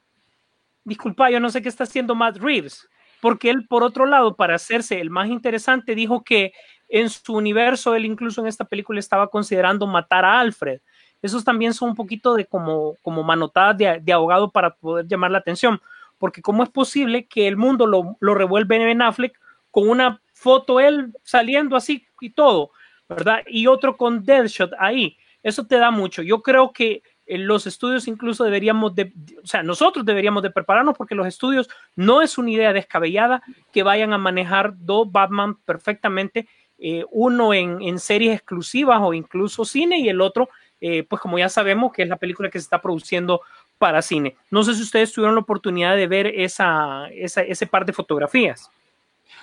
disculpa, 0.84 1.30
yo 1.30 1.40
no 1.40 1.50
sé 1.50 1.60
qué 1.60 1.68
está 1.68 1.84
haciendo 1.84 2.14
Matt 2.14 2.38
Reeves, 2.38 2.88
porque 3.20 3.50
él, 3.50 3.66
por 3.66 3.82
otro 3.82 4.06
lado, 4.06 4.36
para 4.36 4.54
hacerse 4.54 5.00
el 5.00 5.10
más 5.10 5.28
interesante, 5.28 5.94
dijo 5.94 6.22
que 6.24 6.52
en 6.88 7.08
su 7.08 7.34
universo, 7.34 7.94
él 7.94 8.04
incluso 8.04 8.40
en 8.40 8.48
esta 8.48 8.64
película 8.64 8.98
estaba 8.98 9.28
considerando 9.28 9.86
matar 9.86 10.24
a 10.24 10.40
Alfred. 10.40 10.80
Esos 11.22 11.44
también 11.44 11.74
son 11.74 11.90
un 11.90 11.94
poquito 11.94 12.34
de 12.34 12.46
como, 12.46 12.96
como 13.02 13.22
manotadas 13.22 13.76
de, 13.76 14.00
de 14.02 14.12
abogado 14.12 14.50
para 14.50 14.74
poder 14.74 15.06
llamar 15.06 15.30
la 15.30 15.38
atención, 15.38 15.80
porque 16.18 16.42
cómo 16.42 16.62
es 16.62 16.68
posible 16.70 17.26
que 17.26 17.46
el 17.46 17.56
mundo 17.56 17.86
lo, 17.86 18.16
lo 18.20 18.34
revuelve 18.34 18.78
Ben 18.78 19.02
Affleck 19.02 19.38
con 19.70 19.88
una 19.88 20.20
foto 20.32 20.80
él 20.80 21.12
saliendo 21.22 21.76
así 21.76 22.06
y 22.20 22.30
todo, 22.30 22.70
¿verdad? 23.08 23.42
Y 23.46 23.66
otro 23.66 23.96
con 23.96 24.24
Deadshot 24.24 24.72
ahí. 24.78 25.16
Eso 25.42 25.66
te 25.66 25.76
da 25.76 25.90
mucho. 25.90 26.22
Yo 26.22 26.42
creo 26.42 26.72
que 26.72 27.02
los 27.38 27.66
estudios 27.66 28.08
incluso 28.08 28.44
deberíamos 28.44 28.94
de, 28.94 29.12
o 29.42 29.46
sea, 29.46 29.62
nosotros 29.62 30.04
deberíamos 30.04 30.42
de 30.42 30.50
prepararnos 30.50 30.96
porque 30.96 31.14
los 31.14 31.26
estudios 31.26 31.68
no 31.96 32.22
es 32.22 32.38
una 32.38 32.50
idea 32.50 32.72
descabellada 32.72 33.42
que 33.72 33.82
vayan 33.82 34.12
a 34.12 34.18
manejar 34.18 34.74
dos 34.76 35.10
Batman 35.10 35.56
perfectamente, 35.64 36.48
eh, 36.78 37.04
uno 37.10 37.54
en, 37.54 37.80
en, 37.82 37.98
series 37.98 38.34
exclusivas 38.34 38.98
o 39.02 39.12
incluso 39.12 39.64
cine 39.64 39.98
y 39.98 40.08
el 40.08 40.20
otro, 40.20 40.48
eh, 40.80 41.02
pues 41.02 41.20
como 41.20 41.38
ya 41.38 41.48
sabemos 41.48 41.92
que 41.92 42.02
es 42.02 42.08
la 42.08 42.16
película 42.16 42.50
que 42.50 42.58
se 42.58 42.64
está 42.64 42.80
produciendo 42.80 43.42
para 43.78 44.02
cine. 44.02 44.36
No 44.50 44.64
sé 44.64 44.74
si 44.74 44.82
ustedes 44.82 45.12
tuvieron 45.12 45.34
la 45.34 45.42
oportunidad 45.42 45.94
de 45.94 46.06
ver 46.06 46.26
esa, 46.26 47.08
esa 47.12 47.42
ese 47.42 47.66
par 47.66 47.84
de 47.84 47.92
fotografías. 47.92 48.70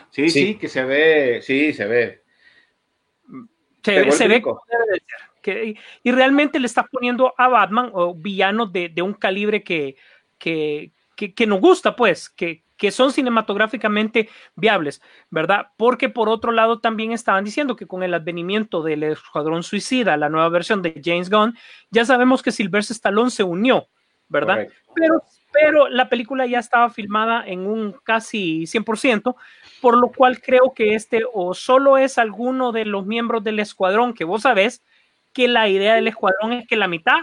Sí, 0.09 0.29
sí, 0.29 0.47
sí, 0.47 0.55
que 0.55 0.67
se 0.67 0.83
ve, 0.83 1.41
sí, 1.41 1.73
se 1.73 1.85
ve. 1.85 2.21
Se, 3.83 4.11
se 4.11 4.27
ve 4.27 4.41
como 4.41 4.61
debe 4.67 4.85
de 4.93 4.99
ser. 4.99 5.26
Que, 5.47 5.75
y 6.03 6.11
realmente 6.11 6.59
le 6.59 6.65
estás 6.65 6.87
poniendo 6.91 7.33
a 7.37 7.47
Batman 7.47 7.89
o 7.93 8.13
villanos 8.13 8.73
de, 8.73 8.89
de 8.89 9.01
un 9.01 9.13
calibre 9.13 9.63
que, 9.63 9.95
que, 10.37 10.91
que, 11.15 11.33
que, 11.33 11.47
nos 11.47 11.61
gusta, 11.61 11.95
pues, 11.95 12.29
que, 12.29 12.63
que 12.75 12.91
son 12.91 13.13
cinematográficamente 13.13 14.27
viables, 14.57 15.01
¿verdad? 15.29 15.67
Porque 15.77 16.09
por 16.09 16.27
otro 16.27 16.51
lado 16.51 16.79
también 16.79 17.13
estaban 17.13 17.45
diciendo 17.45 17.77
que 17.77 17.87
con 17.87 18.03
el 18.03 18.13
advenimiento 18.13 18.83
del 18.83 19.03
Escuadrón 19.03 19.63
Suicida, 19.63 20.17
la 20.17 20.27
nueva 20.27 20.49
versión 20.49 20.81
de 20.81 21.01
James 21.01 21.29
Gunn, 21.29 21.57
ya 21.91 22.03
sabemos 22.03 22.43
que 22.43 22.51
Sylvester 22.51 22.93
Stallone 22.93 23.31
se 23.31 23.43
unió, 23.43 23.87
¿verdad? 24.27 24.67
Pero, 24.93 25.23
pero 25.53 25.87
la 25.87 26.09
película 26.09 26.45
ya 26.45 26.59
estaba 26.59 26.89
filmada 26.89 27.41
en 27.47 27.67
un 27.67 27.93
casi 28.03 28.63
100%, 28.63 29.33
por 29.81 29.95
lo 29.95 30.11
cual 30.11 30.41
creo 30.41 30.73
que 30.75 30.93
este 30.93 31.23
o 31.33 31.53
solo 31.53 31.97
es 31.97 32.17
alguno 32.17 32.73
de 32.73 32.83
los 32.83 33.05
miembros 33.05 33.45
del 33.45 33.59
escuadrón, 33.59 34.13
que 34.13 34.25
vos 34.25 34.41
sabés 34.41 34.83
que 35.37 35.47
la 35.47 35.69
idea 35.69 35.93
del 35.93 36.07
escuadrón 36.07 36.53
es 36.53 36.67
que 36.67 36.75
la 36.75 36.87
mitad 36.87 37.19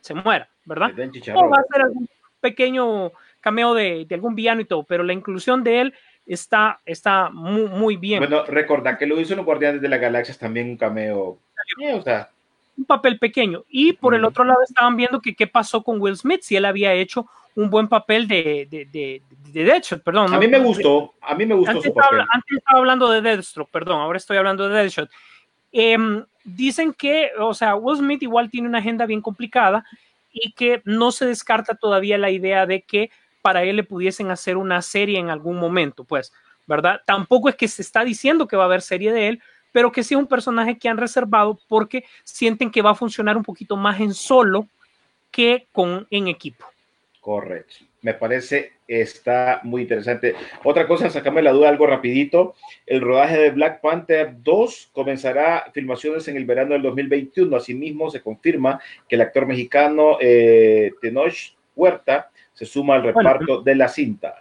se 0.00 0.14
muera, 0.14 0.48
¿verdad? 0.64 0.92
O 1.34 1.50
va 1.50 1.58
a 1.58 1.64
ser 1.70 1.82
algún 1.82 2.08
pequeño 2.40 3.12
cameo 3.42 3.74
de, 3.74 4.06
de, 4.06 4.14
algún 4.14 4.34
villano 4.34 4.62
y 4.62 4.64
todo, 4.64 4.84
pero 4.84 5.04
la 5.04 5.12
inclusión 5.12 5.62
de 5.62 5.82
él 5.82 5.94
está, 6.24 6.80
está 6.86 7.28
muy, 7.28 7.68
muy 7.68 7.96
bien. 7.98 8.20
Bueno, 8.20 8.46
recordad 8.46 8.96
que 8.96 9.04
lo 9.04 9.20
hizo 9.20 9.34
en 9.34 9.36
los 9.36 9.44
Guardianes 9.44 9.82
de 9.82 9.88
la 9.90 9.98
Galaxia 9.98 10.34
también 10.34 10.70
un 10.70 10.78
cameo. 10.78 11.36
Eh, 11.82 11.92
o 11.92 12.00
sea. 12.00 12.30
Un 12.78 12.86
papel 12.86 13.18
pequeño. 13.18 13.64
Y 13.68 13.92
por 13.92 14.14
el 14.14 14.24
otro 14.24 14.42
lado 14.44 14.60
estaban 14.66 14.96
viendo 14.96 15.20
que 15.20 15.34
qué 15.34 15.46
pasó 15.46 15.82
con 15.82 16.00
Will 16.00 16.16
Smith, 16.16 16.40
si 16.40 16.56
él 16.56 16.64
había 16.64 16.94
hecho 16.94 17.26
un 17.54 17.68
buen 17.68 17.88
papel 17.88 18.26
de, 18.26 18.66
de, 18.70 18.86
de, 18.86 19.22
de 19.52 19.64
Deadshot, 19.64 20.02
perdón. 20.02 20.32
A 20.32 20.38
mí 20.38 20.48
me 20.48 20.58
gustó, 20.58 21.12
a 21.20 21.34
mí 21.34 21.44
me 21.44 21.54
gustó 21.54 21.72
antes 21.72 21.84
su 21.84 21.92
papel. 21.94 22.20
Estaba, 22.20 22.28
antes 22.32 22.56
estaba 22.56 22.78
hablando 22.78 23.10
de 23.10 23.20
Deathstroke, 23.20 23.70
perdón, 23.70 24.00
ahora 24.00 24.16
estoy 24.16 24.38
hablando 24.38 24.66
de 24.66 24.74
Deadshot. 24.74 25.10
Eh, 25.72 25.96
dicen 26.44 26.92
que, 26.92 27.30
o 27.38 27.54
sea, 27.54 27.74
Will 27.74 27.98
Smith 27.98 28.22
igual 28.22 28.50
tiene 28.50 28.68
una 28.68 28.78
agenda 28.78 29.06
bien 29.06 29.20
complicada 29.20 29.84
y 30.32 30.52
que 30.52 30.82
no 30.84 31.12
se 31.12 31.26
descarta 31.26 31.74
todavía 31.74 32.18
la 32.18 32.30
idea 32.30 32.66
de 32.66 32.82
que 32.82 33.10
para 33.42 33.62
él 33.62 33.76
le 33.76 33.84
pudiesen 33.84 34.30
hacer 34.30 34.56
una 34.56 34.82
serie 34.82 35.18
en 35.18 35.30
algún 35.30 35.56
momento, 35.56 36.04
pues, 36.04 36.32
¿verdad? 36.66 37.00
Tampoco 37.06 37.48
es 37.48 37.56
que 37.56 37.68
se 37.68 37.82
está 37.82 38.04
diciendo 38.04 38.46
que 38.46 38.56
va 38.56 38.64
a 38.64 38.66
haber 38.66 38.82
serie 38.82 39.12
de 39.12 39.28
él, 39.28 39.42
pero 39.72 39.92
que 39.92 40.02
sí 40.02 40.14
es 40.14 40.20
un 40.20 40.26
personaje 40.26 40.78
que 40.78 40.88
han 40.88 40.96
reservado 40.96 41.58
porque 41.68 42.04
sienten 42.24 42.70
que 42.70 42.82
va 42.82 42.90
a 42.90 42.94
funcionar 42.94 43.36
un 43.36 43.42
poquito 43.42 43.76
más 43.76 44.00
en 44.00 44.14
solo 44.14 44.66
que 45.30 45.66
con 45.72 46.06
en 46.10 46.28
equipo. 46.28 46.66
Correcto. 47.26 47.74
Me 48.02 48.14
parece 48.14 48.74
está 48.86 49.58
muy 49.64 49.82
interesante. 49.82 50.36
Otra 50.62 50.86
cosa, 50.86 51.10
sacame 51.10 51.42
la 51.42 51.50
duda 51.50 51.68
algo 51.68 51.84
rapidito. 51.84 52.54
El 52.86 53.00
rodaje 53.00 53.36
de 53.36 53.50
Black 53.50 53.80
Panther 53.80 54.36
2 54.44 54.90
comenzará 54.92 55.68
filmaciones 55.74 56.28
en 56.28 56.36
el 56.36 56.44
verano 56.44 56.74
del 56.74 56.82
2021. 56.82 57.56
Asimismo, 57.56 58.10
se 58.10 58.22
confirma 58.22 58.80
que 59.08 59.16
el 59.16 59.22
actor 59.22 59.44
mexicano 59.44 60.18
eh, 60.20 60.92
Tenoch 61.02 61.56
Huerta 61.74 62.30
se 62.52 62.64
suma 62.64 62.94
al 62.94 63.02
reparto 63.02 63.44
bueno, 63.44 63.62
de 63.62 63.74
la 63.74 63.88
cinta. 63.88 64.36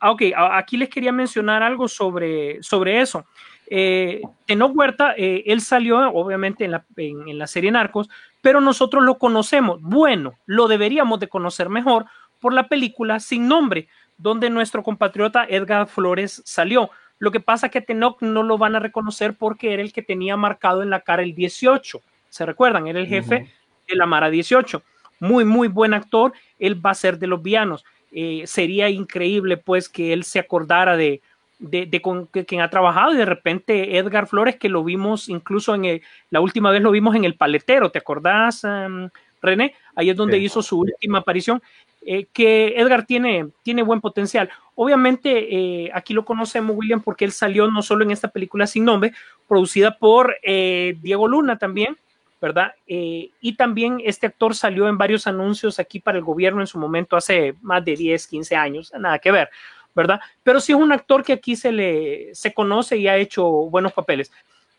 Ah, 0.00 0.10
ok, 0.10 0.22
aquí 0.34 0.76
les 0.76 0.88
quería 0.88 1.12
mencionar 1.12 1.62
algo 1.62 1.86
sobre, 1.86 2.60
sobre 2.64 3.00
eso. 3.00 3.26
Eh, 3.70 4.22
Tenoch 4.44 4.76
Huerta, 4.76 5.14
eh, 5.16 5.44
él 5.46 5.60
salió 5.60 5.98
obviamente 6.10 6.64
en 6.64 6.72
la, 6.72 6.84
en, 6.96 7.28
en 7.28 7.38
la 7.38 7.46
serie 7.46 7.70
Narcos, 7.70 8.08
pero 8.42 8.60
nosotros 8.60 9.04
lo 9.04 9.18
conocemos. 9.18 9.80
Bueno, 9.82 10.34
lo 10.46 10.68
deberíamos 10.68 11.20
de 11.20 11.28
conocer 11.28 11.68
mejor 11.68 12.06
por 12.40 12.52
la 12.52 12.68
película 12.68 13.20
Sin 13.20 13.48
Nombre, 13.48 13.88
donde 14.16 14.50
nuestro 14.50 14.82
compatriota 14.82 15.44
Edgar 15.48 15.86
Flores 15.86 16.42
salió. 16.44 16.90
Lo 17.18 17.32
que 17.32 17.40
pasa 17.40 17.66
es 17.66 17.72
que 17.72 17.80
Tenoch 17.80 18.20
no 18.22 18.42
lo 18.42 18.58
van 18.58 18.76
a 18.76 18.80
reconocer 18.80 19.34
porque 19.34 19.72
era 19.72 19.82
el 19.82 19.92
que 19.92 20.02
tenía 20.02 20.36
marcado 20.36 20.82
en 20.82 20.90
la 20.90 21.00
cara 21.00 21.22
el 21.22 21.34
18. 21.34 22.00
¿Se 22.28 22.46
recuerdan? 22.46 22.86
Era 22.86 23.00
el 23.00 23.06
jefe 23.06 23.34
uh 23.34 23.38
-huh. 23.38 23.88
de 23.88 23.96
la 23.96 24.06
Mara 24.06 24.30
18 24.30 24.82
muy, 25.20 25.44
muy 25.44 25.68
buen 25.68 25.94
actor, 25.94 26.32
él 26.58 26.84
va 26.84 26.90
a 26.90 26.94
ser 26.94 27.18
de 27.18 27.26
los 27.26 27.42
villanos. 27.42 27.84
Eh, 28.12 28.44
sería 28.46 28.88
increíble, 28.88 29.56
pues, 29.56 29.88
que 29.88 30.12
él 30.12 30.24
se 30.24 30.38
acordara 30.38 30.96
de, 30.96 31.20
de, 31.58 31.86
de 31.86 32.02
con 32.02 32.26
que, 32.28 32.44
quien 32.44 32.60
ha 32.60 32.70
trabajado 32.70 33.12
y 33.12 33.16
de 33.16 33.24
repente 33.24 33.98
Edgar 33.98 34.26
Flores, 34.26 34.56
que 34.56 34.68
lo 34.68 34.84
vimos 34.84 35.28
incluso 35.28 35.74
en 35.74 35.84
el, 35.84 36.02
la 36.30 36.40
última 36.40 36.70
vez 36.70 36.82
lo 36.82 36.90
vimos 36.90 37.14
en 37.16 37.24
El 37.24 37.34
Paletero, 37.34 37.90
¿te 37.90 37.98
acordás, 37.98 38.64
um, 38.64 39.08
René? 39.42 39.74
Ahí 39.94 40.10
es 40.10 40.16
donde 40.16 40.38
sí. 40.38 40.44
hizo 40.44 40.62
su 40.62 40.80
última 40.80 41.18
aparición. 41.18 41.62
Eh, 42.06 42.26
que 42.32 42.74
Edgar 42.76 43.04
tiene, 43.04 43.48
tiene 43.62 43.82
buen 43.82 44.00
potencial. 44.00 44.48
Obviamente, 44.76 45.84
eh, 45.84 45.90
aquí 45.92 46.14
lo 46.14 46.24
conocemos, 46.24 46.76
William, 46.76 47.02
porque 47.02 47.24
él 47.24 47.32
salió 47.32 47.68
no 47.68 47.82
solo 47.82 48.04
en 48.04 48.12
esta 48.12 48.28
película 48.28 48.66
sin 48.66 48.84
nombre, 48.84 49.12
producida 49.48 49.98
por 49.98 50.36
eh, 50.42 50.96
Diego 51.02 51.26
Luna 51.26 51.58
también, 51.58 51.98
¿verdad? 52.40 52.72
Eh, 52.86 53.30
y 53.40 53.56
también 53.56 54.00
este 54.04 54.28
actor 54.28 54.54
salió 54.54 54.88
en 54.88 54.96
varios 54.96 55.26
anuncios 55.26 55.78
aquí 55.80 55.98
para 55.98 56.18
el 56.18 56.24
gobierno 56.24 56.60
en 56.60 56.66
su 56.66 56.78
momento 56.78 57.16
hace 57.16 57.54
más 57.60 57.84
de 57.84 57.96
10, 57.96 58.26
15 58.28 58.56
años, 58.56 58.92
nada 58.98 59.18
que 59.18 59.32
ver, 59.32 59.50
¿verdad? 59.98 60.20
Pero 60.44 60.60
sí 60.60 60.70
es 60.70 60.78
un 60.78 60.92
actor 60.92 61.24
que 61.24 61.32
aquí 61.32 61.56
se 61.56 61.72
le 61.72 62.32
se 62.32 62.54
conoce 62.54 62.96
y 62.96 63.08
ha 63.08 63.16
hecho 63.16 63.44
buenos 63.44 63.92
papeles. 63.92 64.30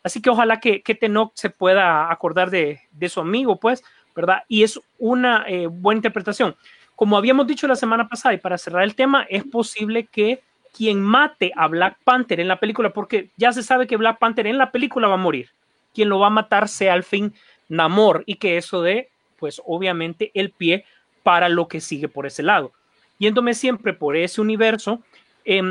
Así 0.01 0.21
que 0.21 0.29
ojalá 0.29 0.61
que, 0.61 0.81
que 0.81 0.95
Tenoch 0.95 1.33
se 1.33 1.49
pueda 1.49 2.09
acordar 2.09 2.49
de, 2.49 2.79
de, 2.89 3.09
su 3.09 3.19
amigo, 3.19 3.59
pues, 3.59 3.83
¿verdad? 4.15 4.43
Y 4.47 4.63
es 4.63 4.79
una 4.97 5.43
eh, 5.45 5.67
buena 5.67 5.97
interpretación. 5.97 6.55
Como 6.95 7.17
habíamos 7.17 7.47
dicho 7.47 7.67
la 7.67 7.75
semana 7.75 8.07
pasada, 8.07 8.33
y 8.33 8.37
para 8.37 8.57
cerrar 8.57 8.83
el 8.83 8.95
tema, 8.95 9.25
es 9.29 9.43
posible 9.43 10.05
que 10.05 10.41
quien 10.73 11.01
mate 11.01 11.51
a 11.53 11.67
Black 11.67 11.97
Panther 12.05 12.39
en 12.39 12.47
la 12.47 12.61
película, 12.61 12.91
porque 12.91 13.29
ya 13.35 13.51
se 13.51 13.61
sabe 13.61 13.87
que 13.87 13.97
Black 13.97 14.19
Panther 14.19 14.47
en 14.47 14.57
la 14.57 14.71
película 14.71 15.09
va 15.09 15.15
a 15.15 15.17
morir, 15.17 15.49
quien 15.93 16.07
lo 16.07 16.19
va 16.19 16.27
a 16.27 16.29
matar 16.29 16.69
sea 16.69 16.93
al 16.93 17.03
fin 17.03 17.33
Namor 17.67 18.23
y 18.25 18.35
que 18.35 18.55
eso 18.55 18.81
dé, 18.81 19.09
pues 19.37 19.61
obviamente, 19.65 20.31
el 20.33 20.51
pie 20.51 20.85
para 21.23 21.49
lo 21.49 21.67
que 21.67 21.81
sigue 21.81 22.07
por 22.07 22.25
ese 22.25 22.41
lado. 22.41 22.71
Yéndome 23.19 23.53
siempre 23.53 23.93
por 23.93 24.15
ese 24.15 24.41
universo, 24.41 25.01
eh, 25.45 25.61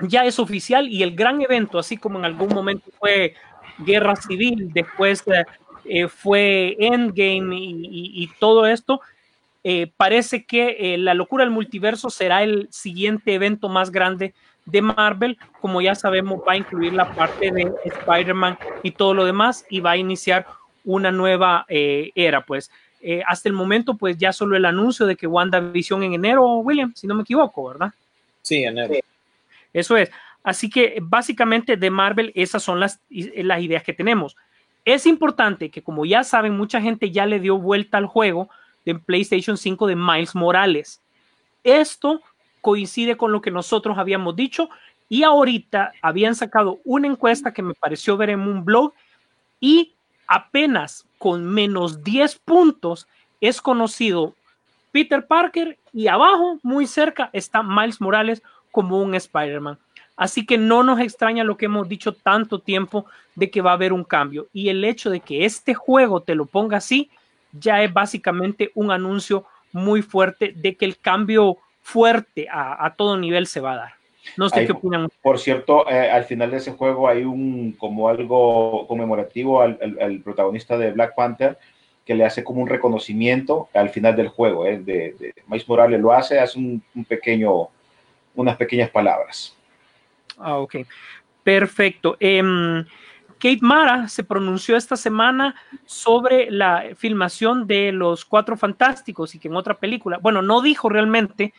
ya 0.00 0.24
es 0.24 0.38
oficial 0.38 0.88
y 0.88 1.02
el 1.02 1.14
gran 1.14 1.40
evento, 1.40 1.78
así 1.78 1.96
como 1.96 2.18
en 2.18 2.24
algún 2.24 2.48
momento 2.48 2.90
fue 2.98 3.34
Guerra 3.78 4.16
Civil, 4.16 4.70
después 4.72 5.22
eh, 5.84 6.08
fue 6.08 6.76
Endgame 6.78 7.56
y, 7.56 8.30
todo 8.38 8.66
esto, 8.66 9.00
eh, 9.62 9.92
parece 9.96 10.44
que 10.44 10.94
eh, 10.94 10.98
la 10.98 11.14
locura 11.14 11.44
del 11.44 11.52
multiverso 11.52 12.08
será 12.08 12.42
el 12.42 12.68
siguiente 12.70 13.34
evento 13.34 13.68
más 13.68 13.90
grande 13.90 14.34
de 14.64 14.82
Marvel, 14.82 15.38
como 15.60 15.80
ya 15.80 15.94
sabemos, 15.94 16.40
va 16.46 16.52
a 16.52 16.56
incluir 16.56 16.92
la 16.92 17.12
parte 17.12 17.50
de 17.50 17.72
Spider-Man 17.84 18.58
y 18.82 18.92
todo 18.92 19.14
lo 19.14 19.24
demás 19.24 19.66
y 19.68 19.80
va 19.80 19.92
a 19.92 19.96
iniciar 19.96 20.46
una 20.84 21.10
nueva 21.10 21.66
eh, 21.68 22.10
era, 22.14 22.44
pues. 22.44 22.70
Eh, 23.00 23.22
hasta 23.26 23.48
el 23.48 23.54
momento, 23.54 23.96
pues 23.96 24.18
ya 24.18 24.32
solo 24.32 24.56
el 24.56 24.64
anuncio 24.64 25.06
de 25.06 25.16
que 25.16 25.26
WandaVision 25.26 26.02
en 26.02 26.14
enero, 26.14 26.58
William, 26.58 26.92
si 26.94 27.06
no 27.06 27.14
me 27.14 27.22
equivoco, 27.22 27.68
¿verdad? 27.68 27.92
Sí, 28.42 28.62
enero. 28.62 28.94
Eso 29.72 29.96
es. 29.96 30.10
Así 30.42 30.68
que 30.68 30.98
básicamente 31.00 31.76
de 31.76 31.90
Marvel, 31.90 32.32
esas 32.34 32.62
son 32.62 32.80
las, 32.80 33.00
las 33.08 33.62
ideas 33.62 33.82
que 33.82 33.92
tenemos. 33.92 34.36
Es 34.84 35.06
importante 35.06 35.70
que, 35.70 35.82
como 35.82 36.04
ya 36.06 36.24
saben, 36.24 36.56
mucha 36.56 36.80
gente 36.80 37.10
ya 37.10 37.26
le 37.26 37.40
dio 37.40 37.58
vuelta 37.58 37.98
al 37.98 38.06
juego 38.06 38.48
de 38.84 38.94
PlayStation 38.94 39.56
5 39.56 39.86
de 39.86 39.96
Miles 39.96 40.34
Morales. 40.34 41.00
Esto 41.62 42.22
coincide 42.60 43.16
con 43.16 43.32
lo 43.32 43.40
que 43.40 43.50
nosotros 43.50 43.98
habíamos 43.98 44.36
dicho 44.36 44.70
y 45.08 45.22
ahorita 45.22 45.92
habían 46.02 46.34
sacado 46.34 46.80
una 46.84 47.06
encuesta 47.06 47.52
que 47.52 47.62
me 47.62 47.74
pareció 47.74 48.16
ver 48.16 48.30
en 48.30 48.40
un 48.40 48.64
blog 48.64 48.92
y 49.60 49.94
apenas 50.30 51.04
con 51.18 51.44
menos 51.44 52.04
10 52.04 52.38
puntos 52.38 53.08
es 53.40 53.60
conocido 53.60 54.34
Peter 54.92 55.26
Parker 55.26 55.76
y 55.92 56.06
abajo, 56.06 56.60
muy 56.62 56.86
cerca, 56.86 57.30
está 57.32 57.62
Miles 57.64 58.00
Morales 58.00 58.42
como 58.70 59.02
un 59.02 59.14
Spider-Man. 59.16 59.76
Así 60.16 60.46
que 60.46 60.56
no 60.56 60.84
nos 60.84 61.00
extraña 61.00 61.42
lo 61.42 61.56
que 61.56 61.64
hemos 61.66 61.88
dicho 61.88 62.12
tanto 62.12 62.60
tiempo 62.60 63.06
de 63.34 63.50
que 63.50 63.60
va 63.60 63.72
a 63.72 63.74
haber 63.74 63.92
un 63.92 64.04
cambio. 64.04 64.46
Y 64.52 64.68
el 64.68 64.84
hecho 64.84 65.10
de 65.10 65.18
que 65.20 65.44
este 65.44 65.74
juego 65.74 66.20
te 66.20 66.36
lo 66.36 66.46
ponga 66.46 66.76
así, 66.76 67.10
ya 67.52 67.82
es 67.82 67.92
básicamente 67.92 68.70
un 68.74 68.92
anuncio 68.92 69.46
muy 69.72 70.02
fuerte 70.02 70.52
de 70.54 70.76
que 70.76 70.84
el 70.84 70.98
cambio 70.98 71.56
fuerte 71.82 72.48
a, 72.48 72.84
a 72.84 72.94
todo 72.94 73.16
nivel 73.16 73.48
se 73.48 73.60
va 73.60 73.72
a 73.72 73.76
dar. 73.76 73.99
No 74.36 74.48
sé 74.48 74.60
hay, 74.60 74.66
qué 74.66 74.72
opinan. 74.72 75.08
Por 75.22 75.38
cierto, 75.38 75.88
eh, 75.88 76.10
al 76.10 76.24
final 76.24 76.50
de 76.50 76.58
ese 76.58 76.72
juego 76.72 77.08
hay 77.08 77.24
un 77.24 77.72
como 77.72 78.08
algo 78.08 78.86
conmemorativo 78.86 79.60
al, 79.60 79.78
al, 79.82 79.98
al, 80.00 80.20
protagonista 80.20 80.76
de 80.76 80.92
Black 80.92 81.14
Panther 81.14 81.58
que 82.04 82.14
le 82.14 82.24
hace 82.24 82.42
como 82.42 82.60
un 82.60 82.68
reconocimiento 82.68 83.68
al 83.74 83.90
final 83.90 84.16
del 84.16 84.28
juego. 84.28 84.66
¿eh? 84.66 84.78
De, 84.78 85.14
de 85.18 85.34
Miles 85.46 85.68
Morales 85.68 86.00
lo 86.00 86.12
hace, 86.12 86.38
hace 86.38 86.58
un, 86.58 86.82
un 86.94 87.04
pequeño, 87.04 87.68
unas 88.34 88.56
pequeñas 88.56 88.90
palabras. 88.90 89.56
Ah, 90.38 90.58
ok. 90.58 90.76
Perfecto. 91.42 92.16
Em, 92.20 92.84
Kate 93.38 93.60
Mara 93.62 94.08
se 94.08 94.24
pronunció 94.24 94.76
esta 94.76 94.96
semana 94.96 95.54
sobre 95.86 96.50
la 96.50 96.84
filmación 96.96 97.66
de 97.66 97.92
Los 97.92 98.24
Cuatro 98.24 98.56
Fantásticos 98.56 99.34
y 99.34 99.38
que 99.38 99.48
en 99.48 99.56
otra 99.56 99.74
película, 99.74 100.18
bueno, 100.18 100.42
no 100.42 100.60
dijo 100.60 100.88
realmente, 100.88 101.54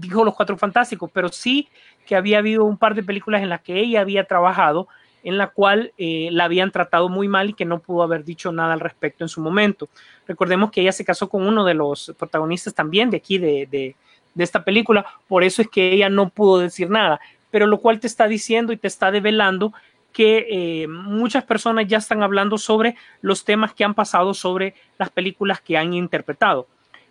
dijo 0.00 0.24
Los 0.24 0.34
Cuatro 0.34 0.56
Fantásticos, 0.56 1.10
pero 1.12 1.28
sí 1.28 1.68
que 2.06 2.16
había 2.16 2.38
habido 2.38 2.64
un 2.64 2.76
par 2.76 2.94
de 2.94 3.02
películas 3.02 3.42
en 3.42 3.48
las 3.48 3.60
que 3.60 3.78
ella 3.78 4.00
había 4.00 4.24
trabajado, 4.24 4.88
en 5.22 5.38
la 5.38 5.48
cual 5.48 5.92
eh, 5.98 6.28
la 6.32 6.44
habían 6.44 6.70
tratado 6.70 7.08
muy 7.08 7.28
mal 7.28 7.50
y 7.50 7.52
que 7.52 7.64
no 7.64 7.78
pudo 7.78 8.02
haber 8.02 8.24
dicho 8.24 8.52
nada 8.52 8.72
al 8.72 8.80
respecto 8.80 9.24
en 9.24 9.28
su 9.28 9.40
momento. 9.40 9.88
Recordemos 10.26 10.70
que 10.70 10.80
ella 10.80 10.92
se 10.92 11.04
casó 11.04 11.28
con 11.28 11.46
uno 11.46 11.64
de 11.64 11.74
los 11.74 12.14
protagonistas 12.18 12.74
también 12.74 13.10
de 13.10 13.18
aquí, 13.18 13.38
de, 13.38 13.68
de, 13.70 13.94
esta 14.38 14.64
película, 14.64 15.04
por 15.28 15.44
eso 15.44 15.60
es 15.60 15.68
que 15.68 15.92
ella 15.92 16.08
no 16.08 16.30
pudo 16.30 16.60
decir 16.60 16.88
nada, 16.88 17.20
pero 17.50 17.66
lo 17.66 17.78
cual 17.78 18.00
te 18.00 18.06
está 18.06 18.26
diciendo 18.26 18.72
y 18.72 18.78
te 18.78 18.86
está 18.86 19.10
develando 19.10 19.74
que 20.12 20.46
eh, 20.48 20.88
muchas 20.88 21.44
personas 21.44 21.86
ya 21.86 21.98
están 21.98 22.22
hablando 22.22 22.56
sobre 22.56 22.96
los 23.20 23.44
temas 23.44 23.74
que 23.74 23.84
han 23.84 23.94
pasado 23.94 24.32
sobre 24.32 24.74
las 24.98 25.10
películas 25.10 25.60
que 25.60 25.76
han 25.76 25.92
interpretado. 25.92 26.66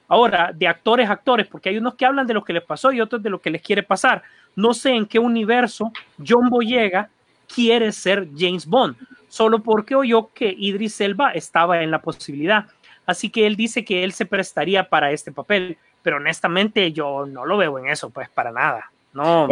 Ahora, 0.10 0.52
de 0.54 0.68
actores 0.68 1.08
a 1.08 1.14
actores, 1.14 1.48
porque 1.48 1.70
hay 1.70 1.78
unos 1.78 1.94
que 1.94 2.06
hablan 2.06 2.28
de 2.28 2.34
lo 2.34 2.44
que 2.44 2.52
les 2.52 2.64
pasó 2.64 2.92
y 2.92 3.00
otros 3.00 3.22
de 3.22 3.30
lo 3.30 3.40
que 3.40 3.52
les 3.52 3.62
quiere 3.62 3.84
pasar. 3.84 4.24
No 4.56 4.74
sé 4.74 4.90
en 4.90 5.06
qué 5.06 5.20
universo 5.20 5.94
John 6.28 6.50
Boyega 6.50 7.10
quiere 7.54 7.92
ser 7.92 8.28
James 8.36 8.66
Bond, 8.66 8.98
solo 9.28 9.60
porque 9.60 9.96
oyó 9.96 10.32
que 10.34 10.54
Idris 10.58 11.00
Elba 11.00 11.32
estaba 11.32 11.84
en 11.84 11.92
la 11.92 12.02
posibilidad. 12.02 12.66
Así 13.06 13.30
que 13.30 13.46
él 13.46 13.56
dice 13.56 13.86
que 13.86 14.04
él 14.04 14.12
se 14.12 14.26
prestaría 14.26 14.90
para 14.90 15.12
este 15.12 15.32
papel, 15.32 15.78
pero 16.02 16.18
honestamente 16.18 16.92
yo 16.92 17.28
no 17.28 17.46
lo 17.46 17.58
veo 17.58 17.78
en 17.78 17.88
eso, 17.88 18.10
pues 18.10 18.30
para 18.30 18.52
nada. 18.52 18.92
No. 19.14 19.48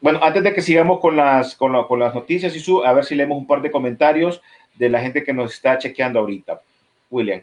Bueno, 0.00 0.18
antes 0.22 0.42
de 0.42 0.52
que 0.52 0.62
sigamos 0.62 1.00
con 1.00 1.16
las, 1.16 1.54
con, 1.54 1.72
la, 1.72 1.86
con 1.86 1.98
las 1.98 2.14
noticias, 2.14 2.54
y 2.54 2.60
su, 2.60 2.84
a 2.84 2.92
ver 2.92 3.04
si 3.04 3.14
leemos 3.14 3.38
un 3.38 3.46
par 3.46 3.62
de 3.62 3.70
comentarios 3.70 4.40
de 4.74 4.88
la 4.88 5.00
gente 5.00 5.22
que 5.22 5.32
nos 5.32 5.54
está 5.54 5.78
chequeando 5.78 6.20
ahorita. 6.20 6.60
William. 7.10 7.42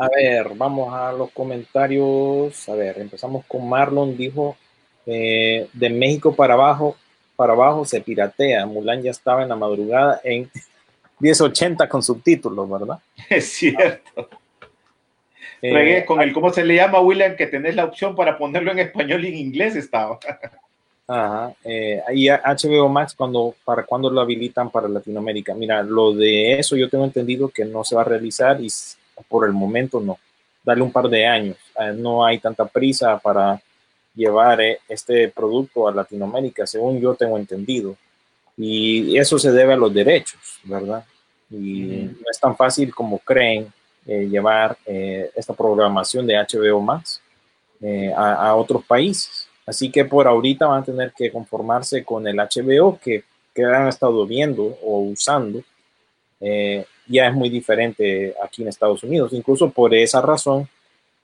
A 0.00 0.08
ver, 0.08 0.50
vamos 0.54 0.94
a 0.94 1.12
los 1.12 1.30
comentarios. 1.32 2.68
A 2.68 2.74
ver, 2.74 2.98
empezamos 3.00 3.44
con 3.46 3.68
Marlon, 3.68 4.16
dijo, 4.16 4.56
eh, 5.06 5.68
de 5.72 5.90
México 5.90 6.34
para 6.34 6.54
abajo, 6.54 6.96
para 7.34 7.52
abajo 7.52 7.84
se 7.84 8.00
piratea. 8.00 8.64
Mulan 8.66 9.02
ya 9.02 9.10
estaba 9.10 9.42
en 9.42 9.48
la 9.48 9.56
madrugada 9.56 10.20
en 10.22 10.48
1080 11.18 11.88
con 11.88 12.02
subtítulos, 12.02 12.70
¿verdad? 12.70 12.98
Es 13.28 13.52
cierto. 13.52 14.28
Eh, 15.60 16.04
con 16.06 16.20
el, 16.20 16.32
¿cómo 16.32 16.52
se 16.52 16.64
le 16.64 16.76
llama, 16.76 17.00
William? 17.00 17.34
Que 17.34 17.48
tenés 17.48 17.74
la 17.74 17.84
opción 17.84 18.14
para 18.14 18.38
ponerlo 18.38 18.70
en 18.70 18.78
español 18.78 19.24
y 19.24 19.28
en 19.28 19.34
inglés 19.34 19.74
estaba. 19.74 20.18
Ajá, 21.10 21.54
eh, 21.64 22.02
y 22.12 22.28
HBO 22.28 22.86
Max, 22.90 23.14
cuando, 23.14 23.54
¿para 23.64 23.84
cuándo 23.84 24.10
lo 24.10 24.20
habilitan 24.20 24.70
para 24.70 24.86
Latinoamérica? 24.88 25.54
Mira, 25.54 25.82
lo 25.82 26.12
de 26.12 26.58
eso 26.58 26.76
yo 26.76 26.90
tengo 26.90 27.04
entendido 27.04 27.48
que 27.48 27.64
no 27.64 27.82
se 27.82 27.96
va 27.96 28.02
a 28.02 28.04
realizar 28.04 28.60
y 28.60 28.68
por 29.28 29.46
el 29.46 29.52
momento 29.52 30.00
no. 30.00 30.18
Dale 30.64 30.82
un 30.82 30.92
par 30.92 31.08
de 31.08 31.26
años. 31.26 31.56
Eh, 31.78 31.92
no 31.96 32.24
hay 32.24 32.38
tanta 32.38 32.66
prisa 32.66 33.18
para 33.18 33.60
llevar 34.14 34.60
eh, 34.60 34.80
este 34.88 35.28
producto 35.28 35.86
a 35.86 35.94
Latinoamérica, 35.94 36.66
según 36.66 37.00
yo 37.00 37.14
tengo 37.14 37.38
entendido. 37.38 37.96
Y 38.56 39.16
eso 39.16 39.38
se 39.38 39.52
debe 39.52 39.74
a 39.74 39.76
los 39.76 39.94
derechos, 39.94 40.58
¿verdad? 40.64 41.04
Y 41.48 41.82
mm. 41.82 42.06
no 42.20 42.30
es 42.30 42.40
tan 42.40 42.56
fácil 42.56 42.92
como 42.92 43.20
creen 43.20 43.72
eh, 44.04 44.26
llevar 44.28 44.76
eh, 44.84 45.30
esta 45.36 45.54
programación 45.54 46.26
de 46.26 46.34
HBO 46.34 46.80
Max 46.80 47.22
a, 48.16 48.48
a 48.48 48.56
otros 48.56 48.84
países. 48.84 49.46
Así 49.64 49.90
que 49.90 50.04
por 50.04 50.26
ahorita 50.26 50.66
van 50.66 50.82
a 50.82 50.84
tener 50.84 51.12
que 51.16 51.30
conformarse 51.30 52.04
con 52.04 52.26
el 52.26 52.36
HBO 52.36 52.98
que, 52.98 53.22
que 53.54 53.64
han 53.64 53.86
estado 53.86 54.26
viendo 54.26 54.64
o 54.82 54.98
usando. 55.00 55.62
Ya 57.08 57.26
es 57.28 57.34
muy 57.34 57.48
diferente 57.48 58.34
aquí 58.42 58.62
en 58.62 58.68
Estados 58.68 59.02
Unidos. 59.02 59.32
Incluso 59.32 59.70
por 59.70 59.94
esa 59.94 60.20
razón, 60.20 60.68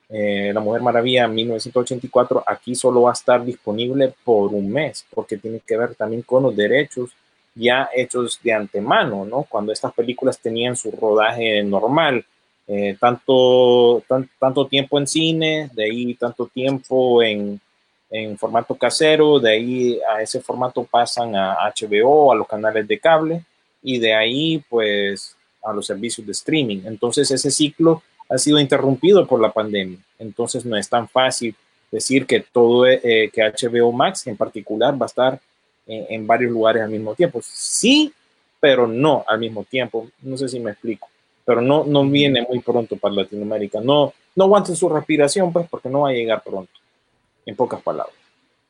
eh, 0.09 0.53
La 0.53 0.61
Mujer 0.61 0.83
Maravilla 0.83 1.29
1984 1.29 2.45
aquí 2.47 2.75
solo 2.75 3.03
va 3.03 3.11
a 3.11 3.15
estar 3.15 3.45
disponible 3.45 4.15
por 4.25 4.53
un 4.53 4.71
mes, 4.71 5.05
porque 5.15 5.37
tiene 5.37 5.61
que 5.61 5.77
ver 5.77 5.95
también 5.95 6.23
con 6.23 6.43
los 6.43 6.57
derechos 6.57 7.11
ya 7.55 7.89
hechos 7.95 8.41
de 8.43 8.53
antemano, 8.53 9.25
¿no? 9.25 9.45
Cuando 9.49 9.73
estas 9.73 9.93
películas 9.93 10.39
tenían 10.39 10.77
su 10.77 10.91
rodaje 10.91 11.63
normal, 11.63 12.25
eh, 12.67 12.97
tanto, 12.99 14.03
tan, 14.09 14.29
tanto 14.39 14.67
tiempo 14.67 14.99
en 14.99 15.07
cine, 15.07 15.71
de 15.73 15.85
ahí 15.85 16.15
tanto 16.15 16.47
tiempo 16.47 17.23
en, 17.23 17.61
en 18.11 18.39
formato 18.39 18.75
casero, 18.75 19.39
de 19.39 19.51
ahí 19.53 20.01
a 20.15 20.23
ese 20.23 20.41
formato 20.41 20.85
pasan 20.85 21.37
a 21.37 21.57
HBO, 21.75 22.33
a 22.33 22.37
los 22.37 22.49
canales 22.49 22.87
de 22.89 22.99
cable 22.99 23.45
y 23.83 23.99
de 23.99 24.15
ahí 24.15 24.65
pues 24.69 25.37
a 25.65 25.73
los 25.73 25.87
servicios 25.87 26.27
de 26.27 26.33
streaming. 26.33 26.83
Entonces 26.85 27.31
ese 27.31 27.51
ciclo 27.51 28.03
ha 28.29 28.39
sido 28.39 28.59
interrumpido 28.59 29.27
por 29.27 29.41
la 29.41 29.53
pandemia. 29.53 29.99
Entonces 30.19 30.65
no 30.65 30.77
es 30.77 30.89
tan 30.89 31.09
fácil 31.09 31.55
decir 31.91 32.27
que 32.27 32.41
todo, 32.41 32.87
eh, 32.87 33.31
que 33.33 33.43
HBO 33.43 33.93
Max 33.93 34.27
en 34.27 34.37
particular 34.37 35.01
va 35.01 35.07
a 35.07 35.13
estar 35.13 35.41
en, 35.87 36.07
en 36.09 36.27
varios 36.27 36.53
lugares 36.53 36.83
al 36.83 36.91
mismo 36.91 37.15
tiempo. 37.15 37.41
Sí, 37.43 38.13
pero 38.61 38.87
no 38.87 39.25
al 39.27 39.39
mismo 39.39 39.65
tiempo. 39.65 40.09
No 40.23 40.37
sé 40.37 40.49
si 40.49 40.59
me 40.59 40.71
explico. 40.71 41.09
Pero 41.45 41.61
no, 41.61 41.85
no 41.85 42.05
viene 42.09 42.47
muy 42.49 42.61
pronto 42.61 42.97
para 42.97 43.15
Latinoamérica. 43.15 43.81
No, 43.81 44.15
no 44.35 44.45
aguanten 44.45 44.75
su 44.75 44.89
respiración, 44.89 45.53
pues, 45.53 45.69
porque 45.69 45.91
no 45.91 46.01
va 46.01 46.09
a 46.09 46.13
llegar 46.13 46.43
pronto 46.43 46.73
en 47.45 47.55
pocas 47.55 47.83
palabras. 47.83 48.24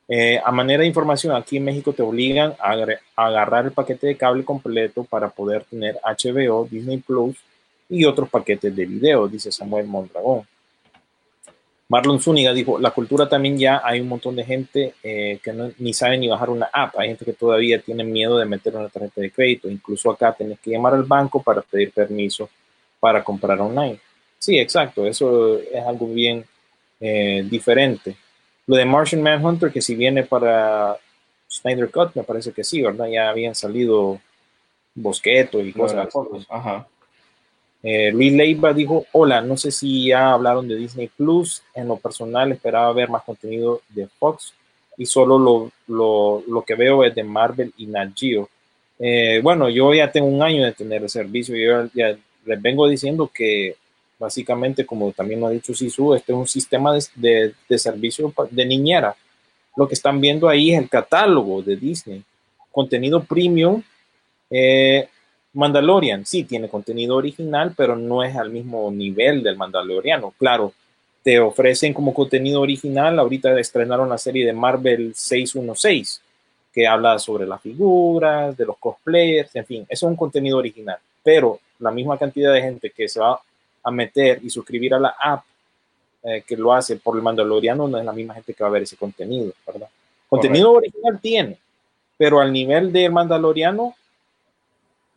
Eh, 0.07 0.39
a 0.43 0.51
manera 0.51 0.81
de 0.81 0.87
información, 0.87 1.35
aquí 1.35 1.57
en 1.57 1.65
México 1.65 1.93
te 1.93 2.03
obligan 2.03 2.53
a, 2.59 2.75
agarrar 3.15 3.65
el 3.65 3.71
paquete 3.71 4.07
de 4.07 4.17
cable 4.17 4.45
completo 4.45 5.03
para 5.03 5.29
poder 5.29 5.63
tener 5.63 5.99
HBO, 6.03 6.67
Disney 6.69 6.97
Plus 6.97 7.35
y 7.89 8.05
otros 8.05 8.29
paquetes 8.29 8.75
de 8.75 8.85
video, 8.85 9.27
dice 9.27 9.51
Samuel 9.51 9.87
Mondragón. 9.87 10.47
Marlon 11.87 12.19
Zúñiga 12.19 12.51
dijo, 12.51 12.79
la 12.79 12.91
cultura 12.91 13.29
también 13.29 13.59
ya 13.59 13.81
hay 13.83 14.01
un 14.01 14.07
montón 14.07 14.35
de 14.35 14.43
gente 14.43 14.95
eh, 15.03 15.39
que 15.43 15.53
no, 15.53 15.71
ni 15.77 15.93
sabe 15.93 16.17
ni 16.17 16.27
bajar 16.27 16.49
una 16.49 16.67
app. 16.73 16.97
Hay 16.97 17.09
gente 17.09 17.25
que 17.25 17.33
todavía 17.33 17.79
tiene 17.79 18.03
miedo 18.03 18.39
de 18.39 18.45
meter 18.45 18.75
una 18.75 18.89
tarjeta 18.89 19.21
de 19.21 19.29
crédito. 19.29 19.69
Incluso 19.69 20.09
acá 20.09 20.33
tenés 20.33 20.59
que 20.59 20.71
llamar 20.71 20.95
al 20.95 21.03
banco 21.03 21.43
para 21.43 21.61
pedir 21.61 21.91
permiso 21.91 22.49
para 22.99 23.23
comprar 23.23 23.61
online. 23.61 23.99
Sí, 24.39 24.57
exacto. 24.57 25.05
Eso 25.05 25.59
es 25.59 25.83
algo 25.85 26.07
bien 26.07 26.43
eh, 26.99 27.45
diferente. 27.47 28.17
Lo 28.67 28.75
de 28.75 28.85
Martian 28.85 29.21
Manhunter, 29.21 29.71
que 29.71 29.81
si 29.81 29.95
viene 29.95 30.23
para 30.23 30.97
Snyder 31.49 31.89
Cut, 31.91 32.15
me 32.15 32.23
parece 32.23 32.51
que 32.51 32.63
sí, 32.63 32.81
¿verdad? 32.81 33.07
Ya 33.07 33.29
habían 33.29 33.55
salido 33.55 34.19
Bosqueto 34.95 35.61
y 35.61 35.71
cosas 35.71 36.07
así. 36.07 36.45
Ajá. 36.49 36.87
Eh, 37.83 38.11
Luis 38.11 38.33
Leiva 38.33 38.73
dijo, 38.73 39.05
hola, 39.11 39.41
no 39.41 39.57
sé 39.57 39.69
si 39.69 40.07
ya 40.07 40.31
hablaron 40.31 40.67
de 40.67 40.75
Disney 40.75 41.07
Plus. 41.07 41.61
En 41.75 41.87
lo 41.87 41.97
personal 41.97 42.51
esperaba 42.51 42.91
ver 42.93 43.09
más 43.09 43.23
contenido 43.23 43.81
de 43.89 44.07
Fox 44.07 44.53
y 44.97 45.05
solo 45.05 45.37
lo, 45.37 45.71
lo, 45.87 46.43
lo 46.47 46.63
que 46.63 46.73
veo 46.73 47.03
es 47.03 47.13
de 47.13 47.23
Marvel 47.23 47.71
y 47.77 47.85
Nat 47.85 48.09
Geo. 48.15 48.49
Eh, 48.97 49.39
bueno, 49.43 49.69
yo 49.69 49.93
ya 49.93 50.11
tengo 50.11 50.27
un 50.27 50.41
año 50.41 50.65
de 50.65 50.71
tener 50.71 51.03
el 51.03 51.09
servicio. 51.09 51.55
Yo 51.55 51.89
ya 51.93 52.17
les 52.45 52.61
vengo 52.61 52.87
diciendo 52.87 53.29
que 53.31 53.75
Básicamente, 54.17 54.85
como 54.85 55.11
también 55.11 55.39
lo 55.41 55.47
ha 55.47 55.51
dicho 55.51 55.73
Sisu, 55.73 56.13
este 56.13 56.31
es 56.31 56.37
un 56.37 56.47
sistema 56.47 56.93
de, 56.93 57.03
de, 57.15 57.53
de, 57.67 57.77
servicio 57.77 58.33
de 58.49 58.65
niñera. 58.65 59.15
Lo 59.75 59.87
que 59.87 59.93
están 59.93 60.21
viendo 60.21 60.47
ahí 60.47 60.73
es 60.73 60.79
el 60.79 60.89
catálogo 60.89 61.61
de 61.61 61.75
Disney. 61.75 62.23
Contenido 62.71 63.23
premium. 63.23 63.81
Eh, 64.49 65.07
Mandalorian, 65.53 66.25
sí, 66.25 66.43
tiene 66.43 66.67
contenido 66.67 67.15
original, 67.15 67.73
pero 67.75 67.95
no 67.95 68.23
es 68.23 68.35
al 68.35 68.49
mismo 68.49 68.91
nivel 68.91 69.41
del 69.41 69.55
Mandaloriano. 69.55 70.33
Claro, 70.37 70.73
te 71.23 71.39
ofrecen 71.39 71.93
como 71.93 72.13
contenido 72.13 72.61
original. 72.61 73.17
Ahorita 73.17 73.57
estrenaron 73.59 74.09
la 74.09 74.17
serie 74.17 74.45
de 74.45 74.53
Marvel 74.53 75.13
616, 75.15 76.21
que 76.73 76.85
habla 76.85 77.17
sobre 77.19 77.47
las 77.47 77.61
figuras, 77.61 78.55
de 78.57 78.65
los 78.65 78.77
cosplayers, 78.77 79.55
en 79.55 79.65
fin, 79.65 79.85
eso 79.87 80.05
es 80.05 80.09
un 80.11 80.17
contenido 80.17 80.57
original. 80.57 80.97
Pero 81.23 81.59
la 81.79 81.91
misma 81.91 82.17
cantidad 82.17 82.53
de 82.53 82.61
gente 82.61 82.89
que 82.91 83.07
se 83.07 83.19
va 83.19 83.39
a 83.85 83.91
meter 83.91 84.41
y 84.43 84.49
suscribir 84.49 84.93
a 84.95 84.99
la 84.99 85.15
app 85.21 85.45
eh, 86.23 86.43
que 86.45 86.57
lo 86.57 86.73
hace 86.73 86.95
por 86.95 87.15
el 87.15 87.21
Mandaloriano 87.21 87.87
no 87.87 87.99
es 87.99 88.03
la 88.03 88.11
misma 88.11 88.33
gente 88.33 88.53
que 88.53 88.63
va 88.63 88.69
a 88.69 88.73
ver 88.73 88.81
ese 88.81 88.97
contenido, 88.97 89.53
¿verdad? 89.65 89.87
Contenido 90.27 90.73
Correcto. 90.73 90.97
original 90.97 91.21
tiene, 91.21 91.57
pero 92.17 92.39
al 92.41 92.51
nivel 92.51 92.91
del 92.91 93.11
Mandaloriano, 93.11 93.95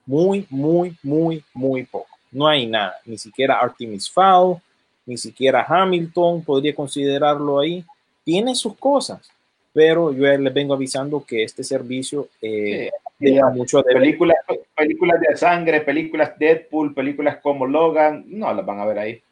muy, 0.04 0.46
muy, 0.50 0.94
muy, 1.02 1.42
muy 1.54 1.84
poco. 1.84 2.08
No 2.30 2.46
hay 2.46 2.66
nada, 2.66 2.94
ni 3.06 3.16
siquiera 3.16 3.58
Artemis 3.58 4.10
Fowl, 4.10 4.58
ni 5.06 5.16
siquiera 5.16 5.64
Hamilton 5.66 6.44
podría 6.44 6.74
considerarlo 6.74 7.58
ahí. 7.58 7.82
Tiene 8.22 8.54
sus 8.54 8.76
cosas, 8.76 9.30
pero 9.72 10.12
yo 10.12 10.24
les 10.36 10.52
vengo 10.52 10.74
avisando 10.74 11.24
que 11.24 11.42
este 11.42 11.64
servicio 11.64 12.28
eh, 12.42 12.90
deja 13.18 13.50
mucho 13.50 13.82
de 13.82 13.94
películas, 13.94 14.36
películas 14.76 15.20
de 15.20 15.36
sangre, 15.36 15.80
películas 15.80 16.38
Deadpool, 16.38 16.94
películas 16.94 17.38
como 17.42 17.66
Logan, 17.66 18.24
no 18.26 18.52
las 18.52 18.64
van 18.64 18.80
a 18.80 18.86
ver 18.86 18.98
ahí. 18.98 19.22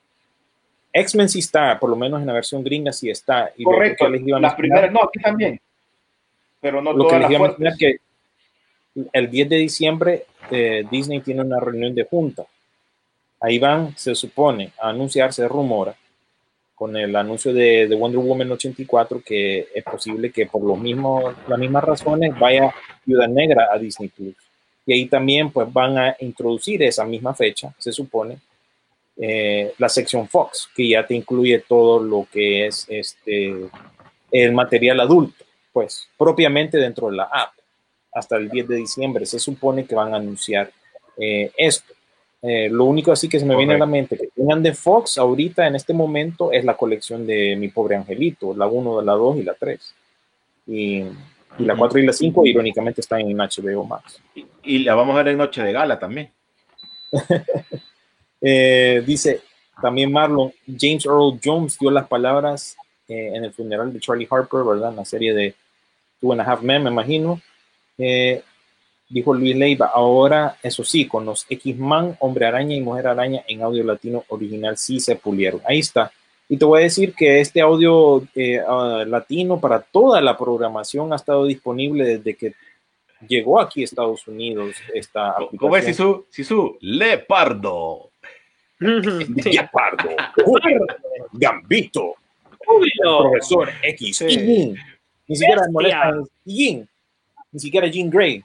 X-Men 0.93 1.29
sí 1.29 1.41
está, 1.41 1.79
por 1.79 1.91
lo 1.91 1.97
menos 1.97 2.21
en 2.21 2.27
la 2.27 2.33
versión 2.33 2.65
gringa 2.65 2.93
sí 2.93 3.11
está. 3.11 3.53
Y 3.57 3.65
Correcto, 3.65 4.07
que 4.07 4.13
les 4.13 4.23
las 4.41 4.55
primeras, 4.55 4.91
no, 4.91 5.01
aquí 5.05 5.21
también. 5.21 5.61
Pero 6.61 6.81
no 6.81 6.93
lo 6.93 7.05
que 7.05 7.09
todas 7.09 7.21
les 7.21 7.23
las 7.23 7.31
iba 7.31 7.47
a 7.47 7.53
fuertes. 7.53 7.79
que 7.79 7.97
el 9.13 9.31
10 9.31 9.49
de 9.51 9.57
diciembre 9.57 10.25
eh, 10.51 10.85
Disney 10.91 11.21
tiene 11.21 11.43
una 11.43 11.61
reunión 11.61 11.95
de 11.95 12.05
junta. 12.05 12.45
Ahí 13.41 13.59
van, 13.59 13.97
se 13.97 14.15
supone, 14.15 14.73
a 14.81 14.89
anunciarse, 14.89 15.43
se 15.43 15.49
rumora, 15.49 15.95
con 16.77 16.95
el 16.95 17.17
anuncio 17.17 17.55
de, 17.55 17.89
de 17.89 17.97
Wonder 17.97 18.21
Woman 18.21 18.53
84, 18.53 19.23
que 19.25 19.69
es 19.75 19.83
posible 19.83 20.31
que 20.31 20.45
por 20.47 20.63
los 20.63 20.79
mismos, 20.79 21.35
las 21.49 21.59
mismas 21.59 21.83
razones 21.83 22.39
vaya 22.39 22.73
Viuda 23.05 23.27
Negra 23.27 23.69
a 23.73 23.79
Disney 23.79 24.11
Plus. 24.11 24.37
Y 24.85 24.93
ahí 24.93 25.07
también 25.07 25.51
pues 25.51 25.73
van 25.73 25.99
a 25.99 26.17
introducir 26.21 26.83
esa 26.83 27.05
misma 27.05 27.35
fecha, 27.35 27.75
se 27.79 27.93
supone, 27.93 28.39
eh, 29.17 29.73
la 29.79 29.89
sección 29.89 30.29
Fox, 30.29 30.69
que 30.77 30.91
ya 30.91 31.07
te 31.07 31.15
incluye 31.15 31.65
todo 31.67 31.99
lo 31.99 32.29
que 32.31 32.67
es 32.67 32.85
este 32.89 33.55
el 34.31 34.53
material 34.53 35.01
adulto, 35.01 35.45
pues 35.73 36.09
propiamente 36.19 36.77
dentro 36.77 37.09
de 37.09 37.17
la 37.17 37.25
app. 37.25 37.55
Hasta 38.13 38.37
el 38.37 38.51
10 38.51 38.69
de 38.69 38.77
diciembre 38.77 39.25
se 39.25 39.39
supone 39.39 39.87
que 39.87 39.95
van 39.95 40.13
a 40.13 40.19
anunciar 40.19 40.71
eh, 41.17 41.51
esto. 41.57 41.95
Eh, 42.43 42.69
lo 42.71 42.85
único 42.85 43.13
así 43.13 43.29
que 43.29 43.41
se 43.41 43.47
me 43.47 43.57
viene 43.57 43.75
a 43.75 43.79
la 43.79 43.87
mente 43.87 44.17
que 44.17 44.29
tengan 44.29 44.63
de 44.63 44.75
Fox 44.75 45.19
ahorita 45.19 45.67
en 45.67 45.75
este 45.75 45.93
momento 45.93 46.53
es 46.53 46.65
la 46.65 46.77
colección 46.77 47.27
de 47.27 47.57
Mi 47.57 47.69
Pobre 47.69 47.97
Angelito, 47.97 48.55
la 48.55 48.67
1, 48.67 49.03
la 49.03 49.13
2 49.13 49.39
y 49.39 49.43
la 49.43 49.55
3. 49.55 49.95
Y, 50.69 50.99
y 51.59 51.65
la 51.65 51.77
4 51.77 51.99
y 51.99 52.07
la 52.07 52.13
5 52.13 52.47
irónicamente 52.47 53.01
están 53.01 53.21
en 53.21 53.37
HBO 53.37 53.85
Max. 53.85 54.21
Y, 54.35 54.47
y 54.63 54.79
la 54.81 54.95
vamos 54.95 55.15
a 55.15 55.19
ver 55.19 55.29
en 55.29 55.39
Noche 55.39 55.63
de 55.63 55.73
Gala 55.73 55.99
también. 55.99 56.31
Eh, 58.49 59.03
dice 59.07 59.41
también 59.81 60.13
Marlon, 60.13 60.53
James 60.67 61.05
Earl 61.07 61.41
Jones 61.43 61.79
dio 61.79 61.91
las 61.91 62.07
palabras 62.07 62.77
eh, 63.09 63.33
en 63.35 63.45
el 63.45 63.53
funeral 63.53 63.93
de 63.93 63.99
Charlie 63.99 64.29
Harper, 64.31 64.63
¿verdad? 64.63 64.91
En 64.91 64.97
la 64.97 65.05
serie 65.05 65.35
de 65.35 65.55
Two 66.21 66.33
and 66.33 66.43
a 66.43 66.45
Half 66.45 66.63
Men, 66.63 66.85
me 66.85 66.91
imagino. 66.91 67.41
Eh, 67.99 68.43
dijo 69.09 69.35
Luis 69.35 69.57
Leiva, 69.57 69.91
ahora, 69.95 70.57
eso 70.63 70.85
sí, 70.85 71.07
con 71.07 71.25
los 71.25 71.47
X-Man, 71.49 72.17
Hombre 72.21 72.47
Araña 72.47 72.75
y 72.75 72.81
Mujer 72.81 73.07
Araña 73.07 73.45
en 73.47 73.63
audio 73.63 73.85
latino 73.85 74.25
original 74.29 74.77
sí 74.77 75.01
se 75.01 75.17
pulieron. 75.17 75.61
Ahí 75.65 75.79
está. 75.81 76.11
Y 76.49 76.57
te 76.57 76.65
voy 76.65 76.81
a 76.81 76.85
decir 76.85 77.15
que 77.15 77.41
este 77.41 77.61
audio 77.61 78.23
eh, 78.35 78.61
ah, 78.67 79.05
latino 79.07 79.61
para 79.61 79.81
toda 79.81 80.21
la 80.21 80.37
programación 80.37 81.13
ha 81.13 81.17
estado 81.17 81.45
disponible 81.45 82.05
desde 82.19 82.35
que 82.35 82.55
llegó 83.27 83.61
aquí 83.61 83.81
a 83.81 83.85
Estados 83.85 84.27
Unidos 84.29 84.77
esta 84.95 85.31
aplicación. 85.31 85.59
¿Cómo 85.59 85.77
es 85.77 85.85
Sisu? 85.87 86.27
Sisu, 86.31 86.79
Lepardo. 86.81 88.11
Sí. 88.79 89.53
Leopardo, 89.53 90.11
Gambito, 91.33 92.15
Julio. 92.59 93.31
Profesor 93.31 93.71
X, 93.83 94.19
Sí. 94.19 94.25
y 94.27 94.29
Jean. 94.29 94.75
Ni 95.27 95.37
siquiera 95.37 95.63
Jean, 96.45 96.89
ni 97.53 97.59
siquiera 97.59 97.87
Jean 97.87 98.11
Grey. 98.11 98.45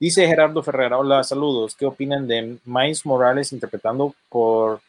Dice 0.00 0.26
Gerardo 0.26 0.62
Ferrera, 0.62 0.98
hola, 0.98 1.22
saludos. 1.24 1.74
¿Qué 1.74 1.84
opinan 1.86 2.26
de 2.28 2.58
Miles 2.64 3.04
Morales 3.04 3.52
interpretando 3.52 4.14
por 4.28 4.80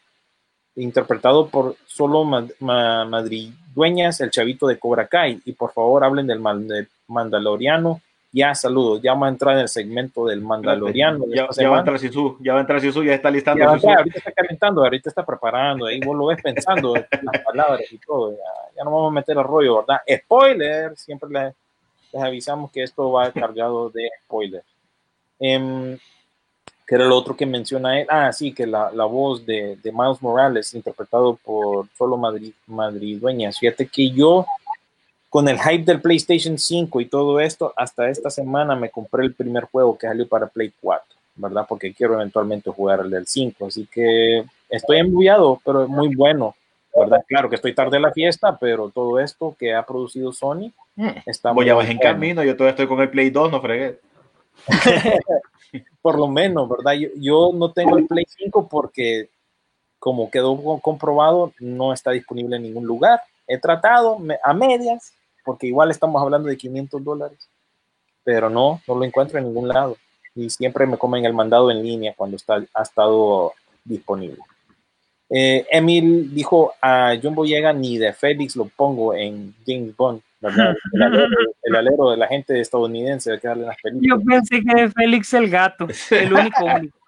interpretado 0.76 1.48
por 1.48 1.76
solo 1.86 2.24
ma- 2.24 2.46
ma- 2.60 3.04
el 4.20 4.30
chavito 4.30 4.66
de 4.68 4.78
Cobra 4.78 5.06
Kai? 5.08 5.40
Y 5.44 5.52
por 5.52 5.72
favor 5.72 6.04
hablen 6.04 6.26
del 6.28 6.40
Mandaloriano. 7.08 8.00
Ya, 8.32 8.54
saludos. 8.54 9.00
Ya 9.02 9.12
vamos 9.12 9.26
a 9.26 9.28
entrar 9.30 9.54
en 9.56 9.62
el 9.62 9.68
segmento 9.68 10.26
del 10.26 10.40
Mandaloriano. 10.40 11.24
Ya, 11.28 11.48
ya 11.50 11.68
va 11.68 11.76
a 11.76 11.78
entrar 11.80 11.98
Sisu, 11.98 12.38
ya 12.40 12.52
va 12.52 12.58
a 12.58 12.62
entrar 12.62 12.80
Sisu, 12.80 13.02
ya 13.02 13.14
está 13.14 13.30
listando 13.30 13.64
Ya, 13.64 13.76
ya, 13.76 13.96
ahorita 13.96 14.18
está 14.18 14.32
calentando, 14.32 14.82
ahorita 14.84 15.08
está 15.08 15.26
preparando, 15.26 15.86
ahí 15.86 16.00
vos 16.00 16.16
lo 16.16 16.26
ves 16.26 16.40
pensando 16.40 16.94
las 17.22 17.42
palabras 17.44 17.82
y 17.90 17.98
todo. 17.98 18.32
Ya, 18.32 18.76
ya 18.76 18.84
no 18.84 18.92
vamos 18.92 19.10
a 19.10 19.14
meter 19.14 19.36
el 19.36 19.44
rollo, 19.44 19.78
¿verdad? 19.78 20.00
Spoiler, 20.08 20.96
siempre 20.96 21.28
les, 21.28 21.54
les 22.12 22.22
avisamos 22.22 22.70
que 22.70 22.84
esto 22.84 23.10
va 23.10 23.32
cargado 23.32 23.90
de 23.90 24.08
spoiler. 24.24 24.62
Em, 25.40 25.98
que 26.86 26.96
era 26.96 27.04
lo 27.04 27.16
otro 27.16 27.36
que 27.36 27.46
menciona 27.46 28.00
él. 28.00 28.06
Ah, 28.08 28.32
sí, 28.32 28.52
que 28.52 28.66
la, 28.66 28.90
la 28.92 29.04
voz 29.04 29.46
de, 29.46 29.76
de 29.82 29.92
Miles 29.92 30.20
Morales, 30.20 30.74
interpretado 30.74 31.36
por 31.36 31.88
solo 31.96 32.16
Madrid, 32.16 32.52
madridueñas. 32.66 33.58
Fíjate 33.58 33.86
que 33.86 34.10
yo, 34.10 34.44
con 35.30 35.48
el 35.48 35.58
hype 35.60 35.84
del 35.84 36.00
PlayStation 36.02 36.58
5 36.58 37.00
y 37.00 37.06
todo 37.06 37.40
esto, 37.40 37.72
hasta 37.76 38.10
esta 38.10 38.28
semana 38.30 38.76
me 38.76 38.90
compré 38.90 39.24
el 39.24 39.32
primer 39.32 39.64
juego 39.64 39.96
que 39.96 40.06
salió 40.08 40.28
para 40.28 40.48
Play 40.48 40.72
4, 40.80 41.16
¿verdad? 41.36 41.64
Porque 41.68 41.94
quiero 41.94 42.14
eventualmente 42.14 42.68
jugar 42.70 43.00
el 43.00 43.10
del 43.10 43.26
5. 43.26 43.66
Así 43.68 43.86
que 43.86 44.44
estoy 44.68 44.98
embullado, 44.98 45.60
pero 45.64 45.84
es 45.84 45.88
muy 45.88 46.14
bueno, 46.14 46.54
¿verdad? 46.94 47.24
Claro 47.28 47.48
que 47.48 47.54
estoy 47.56 47.74
tarde 47.74 47.96
en 47.96 48.02
la 48.02 48.12
fiesta, 48.12 48.58
pero 48.58 48.90
todo 48.90 49.18
esto 49.20 49.54
que 49.58 49.72
ha 49.72 49.86
producido 49.86 50.32
Sony 50.32 50.72
está 51.24 51.52
Voy 51.52 51.68
a 51.70 51.74
muy 51.74 51.84
vas 51.84 51.90
en 51.90 51.98
camino, 51.98 52.42
yo 52.42 52.54
todavía 52.56 52.72
estoy 52.72 52.88
con 52.88 53.00
el 53.00 53.08
Play 53.10 53.30
2, 53.30 53.52
no 53.52 53.60
fregué. 53.62 54.00
por 56.02 56.18
lo 56.18 56.26
menos, 56.28 56.68
¿verdad? 56.68 56.92
Yo, 56.94 57.08
yo 57.16 57.50
no 57.54 57.72
tengo 57.72 57.96
el 57.98 58.06
Play 58.06 58.24
5 58.28 58.68
porque, 58.68 59.28
como 59.98 60.30
quedó 60.30 60.60
co- 60.60 60.80
comprobado, 60.80 61.52
no 61.60 61.92
está 61.92 62.10
disponible 62.10 62.56
en 62.56 62.62
ningún 62.64 62.84
lugar. 62.84 63.20
He 63.46 63.58
tratado 63.58 64.18
me- 64.18 64.38
a 64.42 64.52
medias, 64.52 65.12
porque 65.44 65.66
igual 65.66 65.90
estamos 65.90 66.20
hablando 66.22 66.48
de 66.48 66.56
500 66.56 67.02
dólares, 67.02 67.48
pero 68.24 68.50
no, 68.50 68.80
no 68.86 68.94
lo 68.94 69.04
encuentro 69.04 69.38
en 69.38 69.44
ningún 69.46 69.68
lado. 69.68 69.96
Y 70.34 70.48
siempre 70.50 70.86
me 70.86 70.98
comen 70.98 71.24
el 71.24 71.34
mandado 71.34 71.70
en 71.70 71.82
línea 71.82 72.14
cuando 72.16 72.36
está, 72.36 72.64
ha 72.74 72.82
estado 72.82 73.52
disponible. 73.84 74.38
Eh, 75.32 75.64
Emil 75.70 76.34
dijo 76.34 76.74
a 76.82 77.14
John 77.22 77.36
Boyega, 77.36 77.72
ni 77.72 77.98
de 77.98 78.12
Félix 78.12 78.56
lo 78.56 78.64
pongo 78.64 79.14
en 79.14 79.54
James 79.64 79.96
Bond, 79.96 80.20
¿verdad? 80.40 80.74
El 80.92 81.02
alero, 81.02 81.28
el 81.62 81.76
alero 81.76 82.10
de 82.10 82.16
la 82.16 82.26
gente 82.26 82.60
estadounidense 82.60 83.38
que 83.38 83.46
darle 83.46 83.66
las 83.66 83.76
películas. 83.80 84.18
Yo 84.18 84.24
pensé 84.24 84.60
que 84.64 84.88
Félix 84.90 85.32
el 85.34 85.48
gato, 85.48 85.86
el 86.10 86.32
único 86.32 86.64
único. 86.76 86.98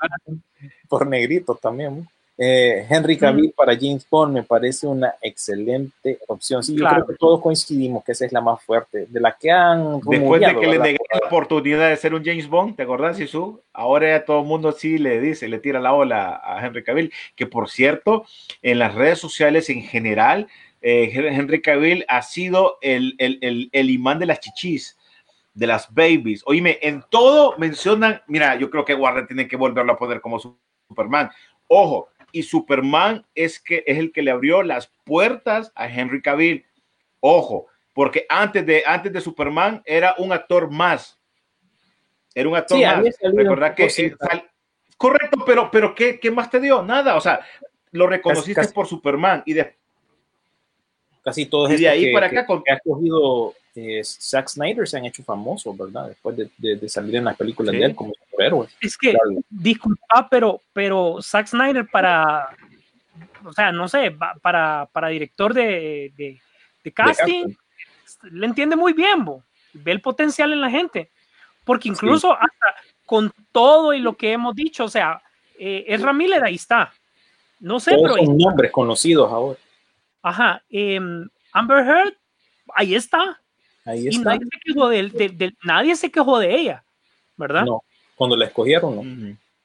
por 0.88 1.06
negrito 1.06 1.56
también. 1.56 2.06
Eh, 2.38 2.86
Henry 2.88 3.18
Cavill 3.18 3.52
para 3.54 3.74
James 3.78 4.06
Bond 4.08 4.32
me 4.34 4.42
parece 4.42 4.86
una 4.86 5.14
excelente 5.20 6.18
opción. 6.28 6.62
Sí, 6.62 6.72
yo 6.74 6.80
Claro. 6.80 7.04
creo 7.04 7.06
que 7.08 7.18
todos 7.18 7.40
coincidimos 7.40 8.02
que 8.02 8.12
esa 8.12 8.24
es 8.24 8.32
la 8.32 8.40
más 8.40 8.62
fuerte, 8.64 9.06
de 9.08 9.20
la 9.20 9.36
que 9.38 9.50
han 9.50 10.00
Después 10.00 10.40
de 10.40 10.46
que 10.58 10.66
le 10.66 10.78
negaron 10.78 11.06
la 11.12 11.26
oportunidad 11.26 11.90
de 11.90 11.96
ser 11.96 12.14
un 12.14 12.24
James 12.24 12.48
Bond, 12.48 12.74
¿te 12.74 12.84
acordás, 12.84 13.18
Sisu? 13.18 13.60
Ahora 13.72 14.08
ya 14.08 14.24
todo 14.24 14.40
el 14.40 14.46
mundo 14.46 14.72
sí 14.72 14.96
le 14.98 15.20
dice, 15.20 15.46
le 15.46 15.58
tira 15.58 15.78
la 15.78 15.92
ola 15.92 16.40
a 16.42 16.64
Henry 16.66 16.82
Cavill, 16.82 17.12
que 17.36 17.46
por 17.46 17.68
cierto, 17.68 18.24
en 18.62 18.78
las 18.78 18.94
redes 18.94 19.18
sociales 19.18 19.68
en 19.68 19.82
general, 19.82 20.48
eh, 20.80 21.12
Henry 21.14 21.60
Cavill 21.60 22.04
ha 22.08 22.22
sido 22.22 22.78
el, 22.80 23.14
el, 23.18 23.38
el, 23.42 23.68
el 23.72 23.90
imán 23.90 24.18
de 24.18 24.26
las 24.26 24.40
chichis, 24.40 24.98
de 25.54 25.66
las 25.66 25.92
babies. 25.94 26.42
Oíme, 26.46 26.78
en 26.80 27.04
todo 27.10 27.56
mencionan, 27.58 28.22
mira, 28.26 28.56
yo 28.56 28.70
creo 28.70 28.84
que 28.86 28.94
Warner 28.94 29.26
tiene 29.26 29.46
que 29.46 29.56
volverlo 29.56 29.92
a 29.92 29.98
poner 29.98 30.20
como 30.22 30.38
su- 30.40 30.56
Superman. 30.88 31.30
Ojo, 31.68 32.08
y 32.32 32.42
Superman 32.42 33.24
es, 33.34 33.60
que, 33.60 33.84
es 33.86 33.98
el 33.98 34.10
que 34.10 34.22
le 34.22 34.30
abrió 34.30 34.62
las 34.62 34.88
puertas 35.04 35.70
a 35.74 35.86
Henry 35.88 36.20
Cavill. 36.22 36.64
Ojo, 37.20 37.66
porque 37.92 38.26
antes 38.28 38.64
de, 38.66 38.82
antes 38.86 39.12
de 39.12 39.20
Superman 39.20 39.82
era 39.84 40.14
un 40.18 40.32
actor 40.32 40.70
más. 40.70 41.18
Era 42.34 42.48
un 42.48 42.56
actor 42.56 42.78
Sí, 42.78 42.84
más. 42.84 43.74
que 43.76 43.84
eh, 43.84 44.16
sal- 44.18 44.50
correcto, 44.96 45.44
pero, 45.44 45.70
pero 45.70 45.94
¿qué, 45.94 46.18
¿qué 46.18 46.30
más 46.30 46.50
te 46.50 46.58
dio? 46.58 46.82
Nada. 46.82 47.16
O 47.16 47.20
sea, 47.20 47.40
lo 47.90 48.06
reconociste 48.06 48.54
Casi- 48.62 48.72
por 48.72 48.86
Superman 48.86 49.42
y 49.44 49.52
de, 49.52 49.76
Casi 51.22 51.46
todos 51.46 51.68
y 51.70 51.72
de 51.72 51.76
estos 51.76 51.92
ahí 51.92 52.04
que, 52.06 52.12
para 52.12 52.30
que- 52.30 52.38
acá 52.38 52.46
con- 52.46 52.62
que 52.64 52.72
ha 52.72 52.78
cogido 52.80 53.54
eh, 53.74 54.02
Zack 54.04 54.48
Snyder 54.48 54.86
se 54.86 54.98
han 54.98 55.04
hecho 55.06 55.22
famosos, 55.24 55.76
¿verdad? 55.76 56.08
Después 56.08 56.36
de, 56.36 56.50
de- 56.58 56.76
de 56.76 56.88
salir 56.88 57.16
en 57.16 57.24
las 57.24 57.36
películas 57.36 57.72
Sí. 57.72 57.78
de 57.78 57.86
él 57.86 57.94
como 57.94 58.12
superhéroes. 58.30 58.70
Es 58.80 58.96
que, 58.98 59.10
Claro. 59.12 59.30
disculpa, 59.48 60.28
pero, 60.30 60.60
pero 60.72 61.18
Zack 61.22 61.46
Snyder 61.46 61.86
para, 61.90 62.54
o 63.44 63.52
sea, 63.52 63.72
no 63.72 63.88
sé, 63.88 64.10
pa- 64.10 64.34
para, 64.42 64.88
para 64.92 65.08
director 65.08 65.54
de, 65.54 66.12
de, 66.16 66.40
de 66.84 66.92
casting, 66.92 67.54
le 68.30 68.46
entiende 68.46 68.76
muy 68.76 68.92
bien, 68.92 69.24
bo. 69.24 69.42
ve 69.72 69.92
el 69.92 70.00
potencial 70.02 70.52
en 70.52 70.60
la 70.60 70.68
gente, 70.70 71.10
porque 71.64 71.88
incluso 71.88 72.32
hasta 72.32 72.74
con 73.06 73.32
todo 73.52 73.94
y 73.94 74.00
lo 74.00 74.14
que 74.16 74.32
hemos 74.32 74.54
dicho, 74.54 74.84
o 74.84 74.88
sea, 74.88 75.22
eh, 75.58 75.84
Ezra 75.88 76.12
Miller 76.12 76.44
ahí 76.44 76.56
está, 76.56 76.92
no 77.60 77.80
sé, 77.80 77.92
Todos 77.96 78.12
pero 78.16 78.26
son 78.26 78.36
nombres 78.36 78.70
conocidos 78.70 79.32
ahora. 79.32 79.58
Ajá, 80.22 80.62
em, 80.70 81.28
Amber 81.52 81.86
Heard, 81.86 82.14
ahí 82.74 82.94
está. 82.94 83.40
Ahí 83.84 84.04
Y 84.04 84.08
está. 84.08 84.30
nadie 84.34 84.46
se 84.50 84.58
quejó 84.64 84.88
de, 84.88 85.08
de- 85.08 85.28
de- 85.30 85.54
nadie 85.64 85.96
se 85.96 86.10
quejó 86.10 86.38
de 86.38 86.54
ella, 86.54 86.84
¿verdad? 87.36 87.64
No, 87.64 87.82
cuando 88.14 88.36
la 88.36 88.46
escogieron, 88.46 88.96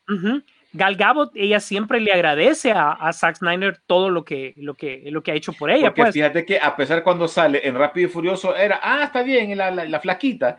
no. 0.08 0.42
Gal 0.74 0.96
Gadot, 0.96 1.32
ella 1.36 1.60
siempre 1.60 2.00
le 2.00 2.12
agradece 2.12 2.72
a, 2.72 2.92
a 2.92 3.12
Zack 3.14 3.38
Snyder 3.38 3.80
todo 3.88 4.10
lo 4.10 4.24
que, 4.24 4.54
lo 4.58 4.76
que, 4.76 5.04
lo 5.12 5.24
que 5.24 5.32
ha 5.32 5.36
hecho 5.36 5.54
por 5.54 5.72
ella. 5.72 5.88
Porque 5.88 6.04
Pues. 6.04 6.14
fíjate 6.14 6.46
que 6.46 6.60
a 6.60 6.76
pesar 6.76 7.04
cuando 7.04 7.28
sale 7.28 7.66
en 7.68 7.74
Rápido 7.76 8.08
y 8.08 8.12
Furioso 8.12 8.56
era, 8.56 8.80
ah, 8.84 9.04
está 9.06 9.24
bien, 9.24 9.58
la, 9.58 9.72
la, 9.72 9.86
la 9.86 10.00
flaquita. 10.00 10.58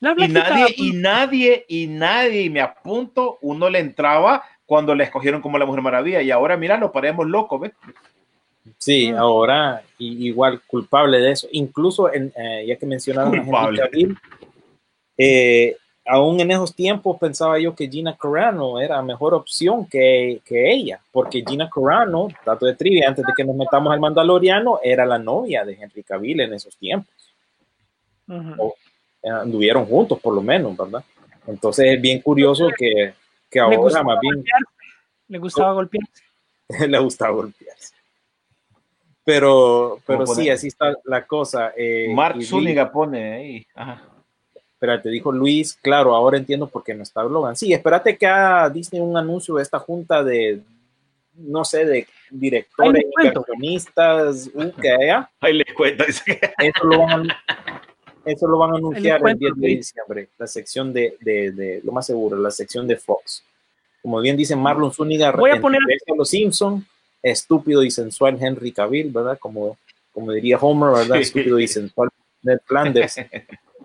La 0.00 0.10
Y 0.12 0.14
flaquita, 0.16 0.50
nadie, 0.50 0.74
y 0.76 0.92
nadie, 0.92 1.64
y 1.68 1.86
nadie, 1.86 2.42
y 2.42 2.50
me 2.50 2.60
apunto, 2.60 3.38
uno 3.42 3.70
le 3.70 3.78
entraba 3.78 4.42
cuando 4.66 4.94
le 4.94 5.04
escogieron 5.04 5.40
como 5.40 5.56
la 5.56 5.64
Mujer 5.64 5.82
Maravilla. 5.82 6.20
Y 6.20 6.30
ahora, 6.30 6.56
mira, 6.56 6.76
lo 6.76 6.92
paremos 6.92 7.26
loco, 7.26 7.58
¿ves? 7.58 7.72
Sí, 8.78 9.08
ahora 9.08 9.82
i- 9.98 10.26
igual 10.28 10.60
culpable 10.66 11.18
de 11.18 11.32
eso. 11.32 11.48
Incluso, 11.52 12.12
en, 12.12 12.32
eh, 12.36 12.64
ya 12.66 12.76
que 12.76 12.86
mencionaron 12.86 13.34
a 13.34 13.42
Henry. 13.68 13.78
Cavill, 13.78 14.16
eh, 15.18 15.76
aún 16.04 16.38
en 16.40 16.50
esos 16.50 16.74
tiempos 16.74 17.16
pensaba 17.18 17.58
yo 17.58 17.74
que 17.74 17.88
Gina 17.88 18.16
Carano 18.16 18.78
era 18.80 19.00
mejor 19.02 19.34
opción 19.34 19.86
que, 19.86 20.40
que 20.44 20.72
ella, 20.72 21.00
porque 21.10 21.42
Gina 21.46 21.68
Carano, 21.68 22.28
dato 22.44 22.66
de 22.66 22.74
trivia, 22.74 23.08
antes 23.08 23.24
de 23.26 23.32
que 23.34 23.44
nos 23.44 23.56
metamos 23.56 23.92
al 23.92 23.98
Mandaloriano, 24.00 24.78
era 24.82 25.04
la 25.06 25.18
novia 25.18 25.64
de 25.64 25.74
Henry 25.74 26.02
Cavill 26.02 26.40
en 26.40 26.52
esos 26.54 26.76
tiempos. 26.76 27.12
Ujú. 28.28 28.74
Eh, 29.22 29.28
anduvieron 29.30 29.86
juntos, 29.86 30.20
por 30.20 30.34
lo 30.34 30.42
menos, 30.42 30.76
¿verdad? 30.76 31.02
Entonces 31.46 31.94
es 31.94 32.00
bien 32.00 32.20
curioso 32.20 32.68
que, 32.76 33.14
que 33.50 33.58
Le 33.58 33.64
ahora 33.64 33.76
gustaba 33.78 34.04
más 34.04 34.20
bien 34.20 34.34
golpearse. 34.36 34.64
Le 35.28 35.38
gustaba 35.38 35.72
golpearse. 35.72 36.22
le 36.88 36.98
gustaba 36.98 37.30
golpearse. 37.32 37.94
Pero, 39.26 39.98
pero 40.06 40.20
¿Cómo 40.24 40.34
sí, 40.36 40.48
así 40.48 40.68
está 40.68 40.94
la 41.04 41.26
cosa. 41.26 41.72
eh, 41.76 42.12
Mark 42.14 42.40
Zúñiga 42.44 42.90
pone 42.92 43.34
ahí. 43.34 43.66
Ajá. 43.74 44.02
Espérate, 44.54 45.08
dijo 45.08 45.32
Luis, 45.32 45.74
claro, 45.82 46.14
ahora 46.14 46.36
entiendo 46.38 46.68
por 46.68 46.84
qué 46.84 46.94
no 46.94 47.02
está 47.02 47.24
Logan. 47.24 47.56
Sí, 47.56 47.72
espérate 47.72 48.16
que 48.16 48.26
haga 48.26 48.70
Disney 48.70 49.00
un 49.00 49.16
anuncio 49.16 49.56
de 49.56 49.62
esta 49.64 49.80
junta 49.80 50.22
de, 50.22 50.60
no 51.34 51.64
sé, 51.64 51.84
de 51.84 52.06
directores, 52.30 53.02
que 54.80 54.90
haya. 54.92 55.28
Ahí 55.40 55.54
les 55.54 55.74
cuento. 55.74 56.04
Eso 56.58 56.84
lo 56.84 56.98
van 57.00 57.30
a, 57.30 57.42
eso 58.26 58.46
lo 58.46 58.58
van 58.58 58.74
a 58.74 58.76
anunciar 58.76 59.16
el 59.16 59.22
cuento, 59.22 59.38
10 59.46 59.54
de 59.56 59.66
diciembre, 59.68 60.28
la 60.38 60.46
sección 60.46 60.92
de, 60.92 61.16
de, 61.20 61.50
de- 61.52 61.80
lo 61.84 61.90
más 61.92 62.06
seguro, 62.06 62.36
la 62.36 62.50
sección 62.50 62.86
de 62.86 62.96
Fox. 62.96 63.42
Como 64.02 64.20
bien 64.20 64.36
dice 64.36 64.54
Marlon 64.56 64.92
Zúñiga, 64.92 65.30
Voy 65.32 65.50
a 65.50 65.60
poner- 65.60 65.80
a 65.80 66.14
los 66.16 66.28
Simpson, 66.28 66.84
estúpido 67.22 67.82
y 67.82 67.90
sensual 67.90 68.36
Henry 68.40 68.72
Cavill, 68.72 69.10
¿verdad? 69.10 69.38
Como, 69.38 69.76
como 70.12 70.32
diría 70.32 70.58
Homer, 70.58 70.90
¿verdad? 70.94 71.18
Estúpido 71.18 71.58
y 71.58 71.66
sensual 71.68 72.08
Ned 72.42 72.58
Flanders. 72.64 73.16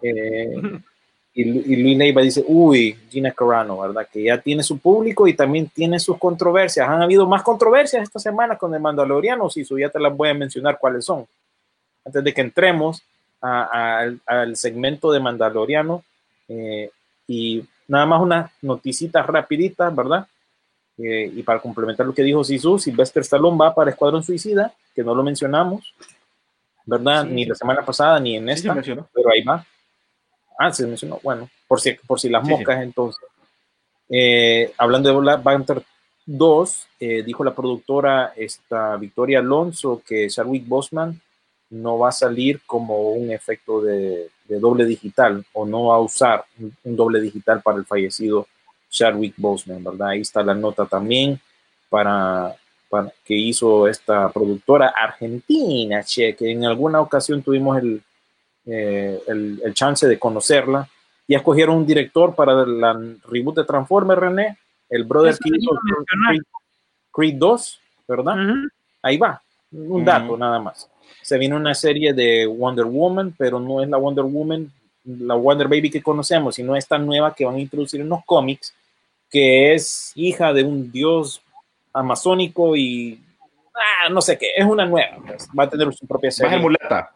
Eh, 0.03 0.79
y, 1.33 1.41
y 1.43 1.75
Luis 1.75 1.95
Leiva 1.97 2.21
dice, 2.23 2.43
uy, 2.47 2.97
Gina 3.09 3.31
Carano, 3.31 3.79
¿verdad? 3.79 4.07
Que 4.11 4.23
ya 4.23 4.39
tiene 4.41 4.63
su 4.63 4.79
público 4.79 5.27
y 5.27 5.33
también 5.35 5.67
tiene 5.69 5.99
sus 5.99 6.17
controversias. 6.17 6.89
Han 6.89 7.03
habido 7.03 7.27
más 7.27 7.43
controversias 7.43 8.01
esta 8.03 8.17
semana 8.19 8.57
con 8.57 8.73
el 8.73 8.81
Mandaloriano, 8.81 9.47
si 9.51 9.63
ya 9.79 9.89
te 9.89 9.99
las 9.99 10.17
voy 10.17 10.29
a 10.29 10.33
mencionar 10.33 10.79
cuáles 10.79 11.05
son. 11.05 11.25
Antes 12.03 12.23
de 12.23 12.33
que 12.33 12.41
entremos 12.41 13.03
a- 13.41 13.61
a- 13.63 13.99
al, 13.99 14.19
al 14.25 14.55
segmento 14.55 15.11
de 15.11 15.19
Mandaloriano, 15.19 16.03
eh, 16.49 16.89
y 17.27 17.63
nada 17.87 18.05
más 18.07 18.21
unas 18.21 18.51
noticitas 18.63 19.25
rapiditas, 19.27 19.95
¿verdad? 19.95 20.25
Eh, 21.03 21.31
y 21.35 21.43
para 21.43 21.59
complementar 21.59 22.05
lo 22.05 22.13
que 22.13 22.21
dijo 22.21 22.43
Sisu, 22.43 22.77
Sylvester 22.77 23.21
Stallone 23.21 23.57
va 23.57 23.73
para 23.73 23.89
Escuadrón 23.89 24.23
Suicida, 24.23 24.73
que 24.93 25.03
no 25.03 25.15
lo 25.15 25.23
mencionamos, 25.23 25.95
¿verdad? 26.85 27.23
Sí. 27.23 27.29
Ni 27.31 27.45
la 27.45 27.55
semana 27.55 27.83
pasada 27.83 28.19
ni 28.19 28.35
en 28.35 28.49
esta 28.49 28.73
pero 28.73 29.31
ahí 29.31 29.41
va. 29.41 29.65
Ah, 30.59 30.71
se 30.71 30.85
mencionó. 30.85 31.19
Bueno, 31.23 31.49
por 31.67 31.81
si, 31.81 31.93
por 31.93 32.19
si 32.19 32.29
las 32.29 32.45
Sí, 32.45 32.51
moscas, 32.51 32.83
entonces. 32.83 33.23
Eh, 34.09 34.73
hablando 34.77 35.09
de 35.09 35.15
Black 35.15 35.41
Panther 35.41 35.81
2, 36.25 36.87
eh, 36.99 37.23
dijo 37.23 37.43
la 37.43 37.55
productora 37.55 38.33
esta 38.35 38.95
Victoria 38.97 39.39
Alonso 39.39 40.03
que 40.05 40.27
Chadwick 40.27 40.67
Boseman 40.67 41.19
no 41.71 41.97
va 41.97 42.09
a 42.09 42.11
salir 42.11 42.61
como 42.65 43.11
un 43.11 43.31
efecto 43.31 43.81
de, 43.81 44.29
de 44.45 44.59
doble 44.59 44.85
digital 44.85 45.43
o 45.53 45.65
no 45.65 45.85
va 45.85 45.95
a 45.95 45.99
usar 45.99 46.43
un 46.59 46.95
doble 46.95 47.21
digital 47.21 47.61
para 47.61 47.77
el 47.77 47.85
fallecido 47.85 48.47
Chadwick 48.91 49.33
Boseman, 49.37 49.83
¿verdad? 49.83 50.09
Ahí 50.09 50.21
está 50.21 50.43
la 50.43 50.53
nota 50.53 50.85
también 50.85 51.39
para, 51.89 52.53
para 52.89 53.11
que 53.25 53.35
hizo 53.35 53.87
esta 53.87 54.29
productora 54.29 54.89
argentina, 54.89 56.03
che, 56.03 56.35
que 56.35 56.51
en 56.51 56.65
alguna 56.65 56.99
ocasión 57.01 57.41
tuvimos 57.41 57.77
el, 57.79 58.01
eh, 58.65 59.19
el, 59.27 59.61
el 59.63 59.73
chance 59.73 60.07
de 60.07 60.19
conocerla. 60.19 60.87
Ya 61.27 61.37
escogieron 61.37 61.77
un 61.77 61.85
director 61.85 62.35
para 62.35 62.65
la 62.65 62.93
reboot 63.27 63.55
de 63.55 63.63
Transformers, 63.63 64.19
René, 64.19 64.57
el 64.89 65.05
brother 65.05 65.37
que 65.37 65.49
hizo. 65.49 65.71
Creed, 66.27 66.41
Creed 67.11 67.35
2, 67.35 67.79
¿verdad? 68.07 68.35
Ujú. 68.35 68.67
Ahí 69.01 69.17
va, 69.17 69.41
un 69.71 70.05
dato 70.05 70.37
nada 70.37 70.59
más. 70.59 70.89
Se 71.21 71.37
viene 71.37 71.55
una 71.55 71.73
serie 71.73 72.13
de 72.13 72.45
Wonder 72.45 72.85
Woman, 72.85 73.33
pero 73.37 73.59
no 73.59 73.81
es 73.81 73.89
la 73.89 73.97
Wonder 73.97 74.25
Woman, 74.25 74.71
la 75.05 75.35
Wonder 75.35 75.67
Baby 75.67 75.89
que 75.89 76.03
conocemos, 76.03 76.55
sino 76.55 76.75
esta 76.75 76.97
nueva 76.97 77.33
que 77.33 77.45
van 77.45 77.55
a 77.55 77.59
introducir 77.59 78.01
en 78.01 78.09
los 78.09 78.23
cómics, 78.25 78.73
que 79.31 79.73
es 79.73 80.11
hija 80.15 80.51
de 80.53 80.63
un 80.63 80.91
dios 80.91 81.41
amazónico 81.93 82.75
y 82.75 83.19
ah, 83.73 84.09
no 84.09 84.21
sé 84.21 84.37
qué, 84.37 84.47
es 84.55 84.65
una 84.65 84.85
nueva, 84.85 85.17
pues, 85.25 85.47
va 85.57 85.63
a 85.63 85.69
tener 85.69 85.93
su 85.93 86.05
propia 86.05 86.27
Va 86.27 86.29
a 86.29 86.31
ser 86.33 86.49
serie. 86.49 86.59
mulata. 86.61 87.11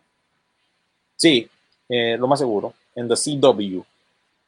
Sí, 1.15 1.47
eh, 1.89 2.17
lo 2.17 2.27
más 2.27 2.39
seguro, 2.39 2.73
en 2.95 3.07
The 3.07 3.15
CW. 3.15 3.81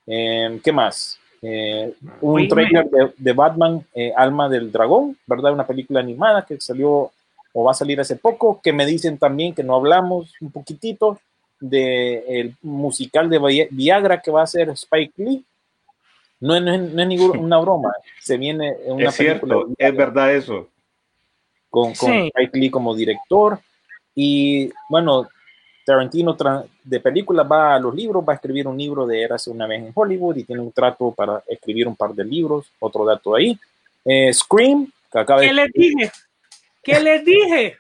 Eh, 0.07 0.59
¿Qué 0.63 0.72
más? 0.72 1.20
Eh, 1.41 1.93
un 2.22 2.47
trailer 2.47 2.89
de, 2.89 3.13
de 3.18 3.34
Batman, 3.34 3.86
eh, 3.93 4.11
Alma 4.15 4.49
del 4.49 4.72
Dragón, 4.72 5.18
¿verdad? 5.28 5.53
Una 5.53 5.68
película 5.68 5.99
animada 5.99 6.45
que 6.45 6.59
salió 6.59 7.11
o 7.53 7.63
va 7.63 7.72
a 7.72 7.76
salir 7.76 7.99
hace 7.99 8.15
poco, 8.15 8.59
que 8.61 8.74
me 8.74 8.86
dicen 8.86 9.18
también 9.18 9.53
que 9.53 9.63
no 9.63 9.76
hablamos 9.76 10.34
un 10.41 10.51
poquitito 10.51 11.20
de 11.59 12.24
el 12.41 12.55
musical 12.61 13.30
de 13.30 13.39
Vi- 13.39 13.68
Viagra 13.72 14.22
que 14.22 14.32
va 14.32 14.41
a 14.41 14.43
hacer 14.45 14.70
Spike 14.70 15.13
Lee. 15.18 15.43
No, 16.40 16.56
es- 16.56 16.62
no 16.62 16.74
es, 16.74 16.82
no 16.94 17.02
es 17.02 17.08
ninguna 17.08 17.58
broma, 17.60 17.92
se 18.20 18.38
viene 18.38 18.76
una 18.86 19.10
Es 19.10 19.18
película 19.18 19.56
cierto, 19.56 19.66
de 19.78 19.88
es 19.88 19.96
verdad 19.96 20.34
eso. 20.36 20.68
con, 21.70 21.94
con 21.96 22.12
Sí. 22.12 22.28
Spike 22.34 22.58
Lee 22.60 22.70
como 22.72 22.96
director. 22.96 23.60
Y 24.16 24.72
bueno, 24.90 25.28
Tarantino 25.86 26.36
de 26.84 27.00
películas 27.00 27.48
va 27.50 27.76
a 27.76 27.80
los 27.80 27.94
libros, 27.96 28.24
va 28.28 28.34
a 28.34 28.36
escribir 28.36 28.68
un 28.68 28.78
libro 28.78 29.06
de 29.08 29.22
Érase 29.22 29.50
una 29.50 29.68
vez 29.68 29.82
en 29.84 29.92
Hollywood 29.94 30.36
y 30.38 30.44
tiene 30.44 30.62
un 30.62 30.72
trato 30.72 31.12
para 31.12 31.42
escribir 31.48 31.88
un 31.88 31.96
par 31.96 32.14
de 32.14 32.24
libros, 32.26 32.72
otro 32.80 33.06
dato 33.06 33.36
ahí. 33.36 33.58
Eh, 34.06 34.34
Scream, 34.34 34.92
que 35.12 35.20
acaba 35.20 35.42
¿Qué 35.42 35.48
de... 35.48 35.54
les 35.54 35.72
dije? 35.74 36.12
¿Qué 36.84 37.00
les 37.00 37.24
dije? 37.26 37.78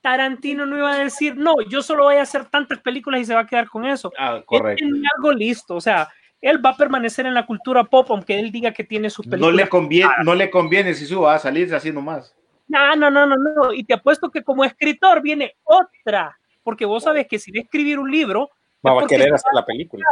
Tarantino 0.00 0.64
no 0.64 0.78
iba 0.78 0.92
a 0.92 0.98
decir, 0.98 1.36
no, 1.36 1.54
yo 1.68 1.82
solo 1.82 2.04
voy 2.04 2.16
a 2.16 2.22
hacer 2.22 2.46
tantas 2.46 2.78
películas 2.80 3.20
y 3.20 3.24
se 3.26 3.34
va 3.34 3.40
a 3.40 3.46
quedar 3.46 3.68
con 3.68 3.84
eso. 3.84 4.10
Ah, 4.18 4.36
Él 4.38 4.44
correcto. 4.44 4.84
tiene 4.84 5.06
algo 5.16 5.32
listo, 5.32 5.74
o 5.76 5.80
sea, 5.80 6.08
él 6.40 6.64
va 6.64 6.70
a 6.70 6.76
permanecer 6.76 7.26
en 7.26 7.34
la 7.34 7.46
cultura 7.46 7.84
pop, 7.84 8.06
aunque 8.10 8.38
él 8.38 8.50
diga 8.50 8.72
que 8.72 8.84
tiene 8.84 9.10
sus 9.10 9.26
No 9.26 9.30
películas. 9.32 9.56
le 9.56 9.68
conviene, 9.68 10.12
no 10.24 10.34
le 10.34 10.50
conviene 10.50 10.94
si 10.94 11.06
suba 11.06 11.34
a 11.34 11.38
salirse 11.38 11.74
así 11.76 11.92
nomás. 11.92 12.34
No, 12.68 12.94
no, 12.96 13.10
no, 13.10 13.26
no, 13.26 13.36
no. 13.36 13.72
Y 13.72 13.84
te 13.84 13.94
apuesto 13.94 14.30
que 14.30 14.42
como 14.42 14.64
escritor 14.64 15.20
viene 15.22 15.56
otra, 15.64 16.38
porque 16.62 16.84
vos 16.86 17.02
sabes 17.04 17.26
que 17.26 17.38
si 17.38 17.50
de 17.50 17.60
escribir 17.60 17.98
un 17.98 18.10
libro, 18.10 18.50
va 18.86 18.96
es 18.98 19.04
a 19.04 19.06
querer 19.08 19.32
va 19.32 19.36
hacer 19.36 19.50
la 19.52 19.64
película. 19.66 20.04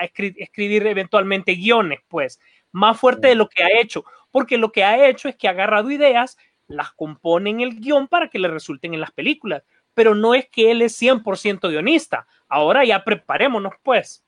a 0.00 0.04
escri- 0.04 0.34
escribir 0.38 0.86
eventualmente 0.86 1.54
guiones, 1.54 2.00
pues, 2.08 2.38
más 2.70 2.98
fuerte 2.98 3.28
de 3.28 3.34
lo 3.34 3.48
que 3.48 3.62
ha 3.64 3.80
hecho, 3.80 4.04
porque 4.30 4.58
lo 4.58 4.70
que 4.72 4.84
ha 4.84 5.08
hecho 5.08 5.28
es 5.28 5.36
que 5.36 5.48
ha 5.48 5.52
agarrado 5.52 5.90
ideas, 5.90 6.38
las 6.68 6.92
compone 6.92 7.50
en 7.50 7.60
el 7.60 7.80
guion 7.80 8.06
para 8.08 8.28
que 8.28 8.38
le 8.38 8.48
resulten 8.48 8.94
en 8.94 9.00
las 9.00 9.10
películas, 9.10 9.62
pero 9.94 10.14
no 10.14 10.34
es 10.34 10.48
que 10.48 10.70
él 10.70 10.80
es 10.82 10.94
100% 10.96 11.68
guionista. 11.68 12.26
Ahora 12.48 12.84
ya 12.84 13.02
preparémonos, 13.04 13.74
pues. 13.82 14.22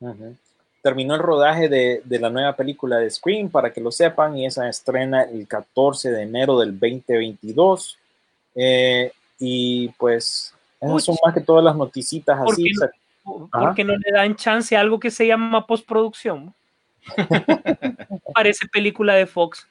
Ujú. 0.00 0.36
Terminó 0.82 1.14
el 1.14 1.20
rodaje 1.20 1.68
de, 1.68 2.00
de 2.04 2.18
la 2.18 2.30
nueva 2.30 2.54
película 2.54 2.96
de 2.96 3.10
Scream, 3.10 3.50
para 3.50 3.72
que 3.72 3.80
lo 3.80 3.92
sepan, 3.92 4.36
y 4.36 4.46
esa 4.46 4.68
estrena 4.68 5.22
el 5.22 5.46
14 5.46 6.10
de 6.10 6.22
enero 6.22 6.58
del 6.58 6.78
2022. 6.78 7.98
Eh, 8.54 9.12
y 9.38 9.88
pues, 9.90 10.54
esas 10.80 11.04
son 11.04 11.16
más 11.24 11.34
que 11.34 11.40
todas 11.40 11.64
las 11.64 11.76
noticitas 11.76 12.38
¿Por 12.38 12.52
así. 12.54 12.64
qué 12.64 12.70
no? 13.24 13.48
porque 13.50 13.84
no 13.84 13.94
le 13.96 14.12
dan 14.12 14.34
chance 14.36 14.76
a 14.76 14.80
algo 14.80 14.98
que 14.98 15.10
se 15.10 15.26
llama 15.26 15.66
postproducción. 15.66 16.54
Parece 18.34 18.66
película 18.68 19.14
de 19.14 19.26
Fox. 19.26 19.66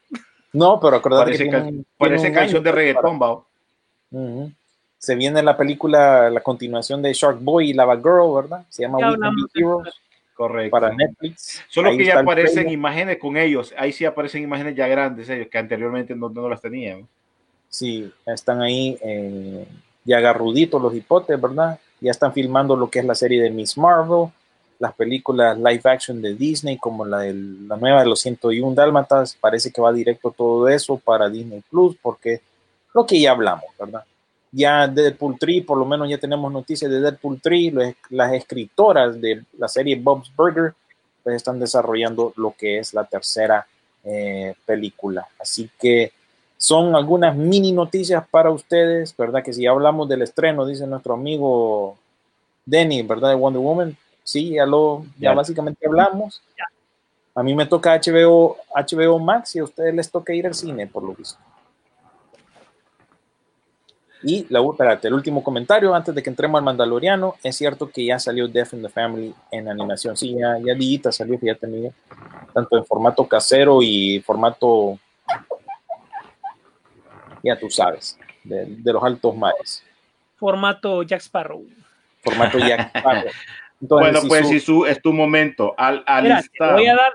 No, 0.53 0.79
pero 0.79 0.97
acordate 0.97 1.25
Parece, 1.25 1.43
que 1.43 1.49
tiene 1.49 1.83
parece 1.97 2.21
tiene 2.23 2.35
canción 2.35 2.63
de 2.63 2.71
reggaetón, 2.71 3.19
bao. 3.19 3.45
Ujú. 4.11 4.51
Se 4.97 5.15
viene 5.15 5.41
la 5.43 5.55
película, 5.55 6.29
la 6.29 6.41
continuación 6.41 7.01
de 7.01 7.13
Shark 7.13 7.39
Boy 7.39 7.69
y 7.69 7.73
Lava 7.73 7.95
Girl, 7.95 8.33
¿verdad? 8.35 8.65
Se 8.69 8.83
llama 8.83 8.99
Ya 8.99 9.11
We 9.11 9.11
Can 9.11 9.19
Be 9.19 9.27
hablamos 9.27 9.53
de 9.53 9.59
Heroes 9.59 9.95
Correcto. 10.39 10.71
para 10.71 10.95
Netflix. 10.95 11.61
Solo 11.67 11.97
que 11.97 12.05
ya 12.05 12.21
aparecen 12.21 12.69
imágenes 12.69 13.17
con 13.17 13.35
ellos. 13.35 13.73
Ahí 13.77 13.91
sí 13.91 14.05
aparecen 14.05 14.41
imágenes 14.41 14.73
ya 14.73 14.87
grandes 14.87 15.27
ellos, 15.27 15.49
que 15.51 15.57
anteriormente 15.57 16.15
no, 16.15 16.29
no 16.29 16.47
las 16.47 16.61
tenían. 16.61 17.05
Sí, 17.67 18.09
están 18.25 18.61
ahí 18.61 18.97
eh, 19.03 19.67
ya 20.05 20.19
agarruditos 20.19 20.81
los 20.81 20.95
hipotes, 20.95 21.41
¿verdad? 21.41 21.77
Ya 21.99 22.11
están 22.11 22.31
filmando 22.31 22.77
lo 22.77 22.89
que 22.89 22.99
es 22.99 23.05
la 23.05 23.15
serie 23.15 23.43
de 23.43 23.49
Miss 23.49 23.77
Marvel. 23.77 24.29
las 24.79 24.93
películas 24.93 25.57
live 25.57 25.81
action 25.83 26.21
de 26.21 26.33
Disney, 26.35 26.77
como 26.77 27.03
la, 27.03 27.19
de, 27.19 27.33
la 27.33 27.75
nueva 27.75 27.99
de 27.99 28.07
los 28.07 28.21
101 28.21 28.75
Dálmatas, 28.75 29.35
parece 29.41 29.73
que 29.73 29.81
va 29.81 29.91
directo 29.91 30.31
todo 30.31 30.69
eso 30.69 30.97
para 30.97 31.29
Disney 31.29 31.61
Plus, 31.69 31.97
porque 32.01 32.39
lo 32.93 33.05
que 33.05 33.19
ya 33.19 33.31
hablamos, 33.31 33.65
¿verdad? 33.77 34.05
Ya 34.51 34.87
Deadpool 34.87 35.37
3, 35.39 35.63
por 35.65 35.77
lo 35.77 35.85
menos 35.85 36.09
ya 36.09 36.17
tenemos 36.17 36.51
noticias 36.51 36.89
de 36.89 36.99
Deadpool 36.99 37.39
3, 37.41 37.73
las 38.09 38.33
escritoras 38.33 39.19
de 39.21 39.43
la 39.57 39.67
serie 39.67 39.95
Bob's 39.95 40.31
Burger, 40.35 40.73
pues 41.23 41.35
están 41.35 41.59
desarrollando 41.59 42.33
lo 42.35 42.55
que 42.57 42.79
es 42.79 42.93
la 42.93 43.03
tercera 43.05 43.67
eh, 44.03 44.55
película. 44.65 45.27
Así 45.39 45.69
que 45.79 46.13
son 46.57 46.95
algunas 46.95 47.35
mini 47.35 47.71
noticias 47.71 48.27
para 48.29 48.51
ustedes, 48.51 49.15
¿verdad? 49.15 49.43
Que 49.43 49.53
si 49.53 49.65
hablamos 49.67 50.09
del 50.09 50.23
estreno, 50.23 50.65
dice 50.65 50.87
nuestro 50.87 51.13
amigo 51.13 51.97
Denny, 52.65 53.01
¿verdad? 53.03 53.29
De 53.29 53.35
Wonder 53.35 53.61
Woman, 53.61 53.97
sí, 54.23 54.51
ya 54.51 54.65
lo, 54.65 55.05
ya, 55.17 55.33
básicamente 55.33 55.87
hablamos. 55.87 56.41
A 57.35 57.43
mí 57.43 57.55
me 57.55 57.65
toca 57.65 57.95
HBO, 57.95 58.57
HBO 58.75 59.19
Max 59.19 59.55
y 59.55 59.59
a 59.59 59.63
ustedes 59.63 59.93
les 59.93 60.11
toca 60.11 60.33
ir 60.33 60.47
al 60.47 60.53
cine, 60.53 60.87
por 60.87 61.03
lo 61.03 61.13
visto. 61.13 61.39
Y 64.21 64.45
la, 64.49 64.59
espérate, 64.61 65.07
el 65.07 65.13
último 65.13 65.43
comentario 65.43 65.95
antes 65.95 66.13
de 66.13 66.21
que 66.21 66.29
entremos 66.29 66.59
al 66.59 66.65
Mandaloriano. 66.65 67.35
Es 67.43 67.55
cierto 67.55 67.89
que 67.89 68.05
ya 68.05 68.19
salió 68.19 68.47
Death 68.47 68.73
in 68.73 68.81
the 68.81 68.89
Family 68.89 69.33
en 69.51 69.69
animación. 69.69 70.17
Sí, 70.17 70.35
ya, 70.37 70.57
ya 70.57 71.11
salió, 71.11 71.39
que 71.39 71.47
ya 71.47 71.55
tenía 71.55 71.91
tanto 72.53 72.77
en 72.77 72.85
formato 72.85 73.25
casero 73.27 73.81
y 73.81 74.21
formato, 74.25 74.99
ya 77.43 77.57
tú 77.57 77.69
sabes, 77.69 78.17
de, 78.43 78.65
de 78.65 78.93
los 78.93 79.03
altos 79.03 79.35
mares. 79.35 79.83
Formato 80.35 81.03
Jack 81.03 81.21
Sparrow. 81.21 81.63
Formato 82.21 82.59
Jack 82.59 82.91
Sparrow. 82.95 83.31
bueno, 83.79 84.19
pues 84.27 84.47
si 84.47 84.59
su, 84.59 84.85
es 84.85 85.01
tu 85.01 85.13
momento. 85.13 85.73
Al, 85.77 86.03
voy 86.73 86.87
a 86.87 86.95
dar 86.95 87.13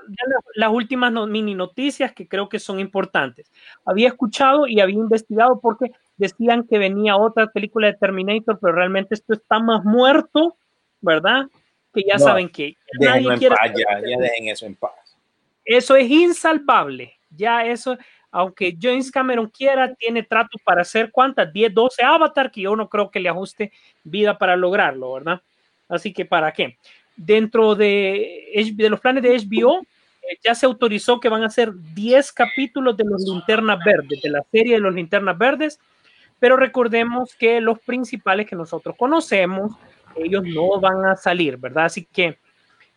las 0.55 0.71
últimas 0.71 1.13
mini 1.29 1.55
noticias 1.55 2.13
que 2.13 2.29
creo 2.29 2.49
que 2.49 2.59
son 2.59 2.81
importantes. 2.81 3.51
Había 3.85 4.09
escuchado 4.09 4.67
y 4.67 4.81
había 4.81 4.97
investigado 4.97 5.59
porque 5.61 5.93
decían 6.17 6.67
que 6.67 6.79
venía 6.79 7.17
otra 7.17 7.47
película 7.49 7.89
de 7.89 7.95
Terminator, 7.95 8.59
pero 8.61 8.75
realmente 8.75 9.15
esto 9.15 9.35
está 9.35 9.59
más 9.59 9.85
muerto, 9.85 10.57
¿verdad? 11.01 11.47
Que 11.93 12.03
ya 12.07 12.19
saben 12.19 12.49
que 12.49 12.77
nadie 13.01 13.37
quiere. 13.39 13.57
ya, 13.69 14.01
ya 14.01 14.19
dejen 14.19 14.49
eso 14.49 14.67
en 14.67 14.75
paz. 14.75 14.93
Eso 15.65 15.97
es 15.97 16.11
insalvable. 16.11 17.15
Ya 17.31 17.65
eso, 17.65 17.97
aunque 18.31 18.77
James 18.81 19.11
Cameron 19.11 19.49
quiera, 19.49 19.95
tiene 19.95 20.23
trato 20.23 20.59
para 20.65 20.83
hacer 20.83 21.11
cuántas, 21.11 21.53
10, 21.53 21.73
12 21.73 22.03
Avatar, 22.03 22.51
que 22.51 22.63
yo 22.63 22.77
no 22.77 22.89
creo 22.89 23.11
que 23.11 23.21
le 23.21 23.29
ajuste 23.29 23.73
vida 24.03 24.37
para 24.37 24.57
lograrlo, 24.57 25.15
¿verdad? 25.15 25.41
Así 25.89 26.13
que, 26.13 26.25
¿para 26.25 26.53
qué? 26.53 26.79
Dentro 27.17 27.75
de, 27.75 28.73
de 28.75 28.91
los 28.91 29.01
planes 29.01 29.23
de 29.23 29.37
HBO, 29.37 29.81
eh, 29.81 30.39
ya 30.43 30.55
se 30.55 30.67
autorizó 30.67 31.21
que 31.21 31.29
van 31.29 31.45
a 31.45 31.51
ser 31.51 31.73
10 31.95 32.33
capítulos 32.33 32.97
de 32.97 33.05
los 33.05 33.23
Linternas 33.23 33.79
Verdes, 33.85 34.21
de 34.23 34.31
la 34.31 34.43
serie 34.51 34.75
de 34.75 34.81
los 34.81 34.95
Linternas 34.95 35.37
Verdes, 35.37 35.79
pero 36.45 36.59
recordemos 36.59 37.35
que 37.37 37.59
los 37.59 37.79
principales 37.79 38.47
que 38.47 38.55
nosotros 38.55 38.95
conocemos, 38.99 39.73
ellos 40.15 40.45
no 40.45 40.79
van 40.79 41.07
a 41.07 41.17
salir, 41.17 41.57
¿verdad? 41.57 41.87
Así 41.87 42.07
que, 42.13 42.37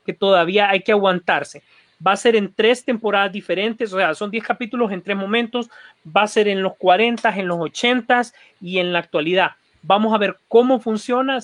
que 0.05 0.11
todavía 0.11 0.69
hay 0.69 0.81
que 0.81 0.91
aguantarse. 0.91 1.63
Va 2.05 2.11
a 2.11 2.17
ser 2.17 2.35
en 2.35 2.53
tres 2.53 2.83
temporadas 2.83 3.31
diferentes, 3.31 3.93
o 3.93 3.97
sea, 3.99 4.13
son 4.15 4.31
10 4.31 4.43
capítulos 4.43 4.91
en 4.91 5.01
tres 5.01 5.15
momentos, 5.15 5.69
va 6.05 6.23
a 6.23 6.27
ser 6.27 6.49
en 6.49 6.61
los 6.61 6.75
40, 6.75 7.37
en 7.37 7.47
los 7.47 7.57
80 7.57 8.23
y 8.59 8.79
en 8.79 8.91
la 8.91 8.99
actualidad. 8.99 9.51
Vamos 9.81 10.13
a 10.13 10.17
ver 10.17 10.35
cómo 10.49 10.81
funciona, 10.81 11.39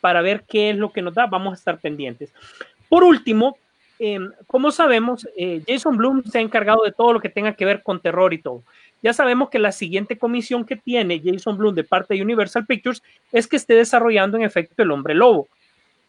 para 0.00 0.22
ver 0.22 0.42
qué 0.42 0.70
es 0.70 0.76
lo 0.76 0.90
que 0.90 1.02
nos 1.02 1.14
da, 1.14 1.26
vamos 1.26 1.52
a 1.52 1.54
estar 1.54 1.78
pendientes. 1.78 2.34
Por 2.88 3.04
último, 3.04 3.58
em, 3.98 4.30
como 4.46 4.70
sabemos, 4.70 5.28
eh, 5.36 5.62
Jason 5.66 5.96
Bloom 5.96 6.22
se 6.24 6.38
ha 6.38 6.40
encargado 6.40 6.82
de 6.84 6.92
todo 6.92 7.12
lo 7.12 7.20
que 7.20 7.28
tenga 7.28 7.54
que 7.54 7.64
ver 7.64 7.82
con 7.82 8.00
terror 8.00 8.32
y 8.32 8.38
todo. 8.38 8.62
Ya 9.02 9.12
sabemos 9.12 9.48
que 9.48 9.58
la 9.58 9.72
siguiente 9.72 10.18
comisión 10.18 10.64
que 10.64 10.76
tiene 10.76 11.20
Jason 11.24 11.56
Bloom 11.56 11.74
de 11.74 11.84
parte 11.84 12.14
de 12.14 12.22
Universal 12.22 12.66
Pictures 12.66 13.02
es 13.32 13.46
que 13.46 13.56
esté 13.56 13.74
desarrollando 13.74 14.36
en 14.36 14.42
efecto 14.42 14.82
el 14.82 14.90
hombre 14.90 15.14
lobo. 15.14 15.48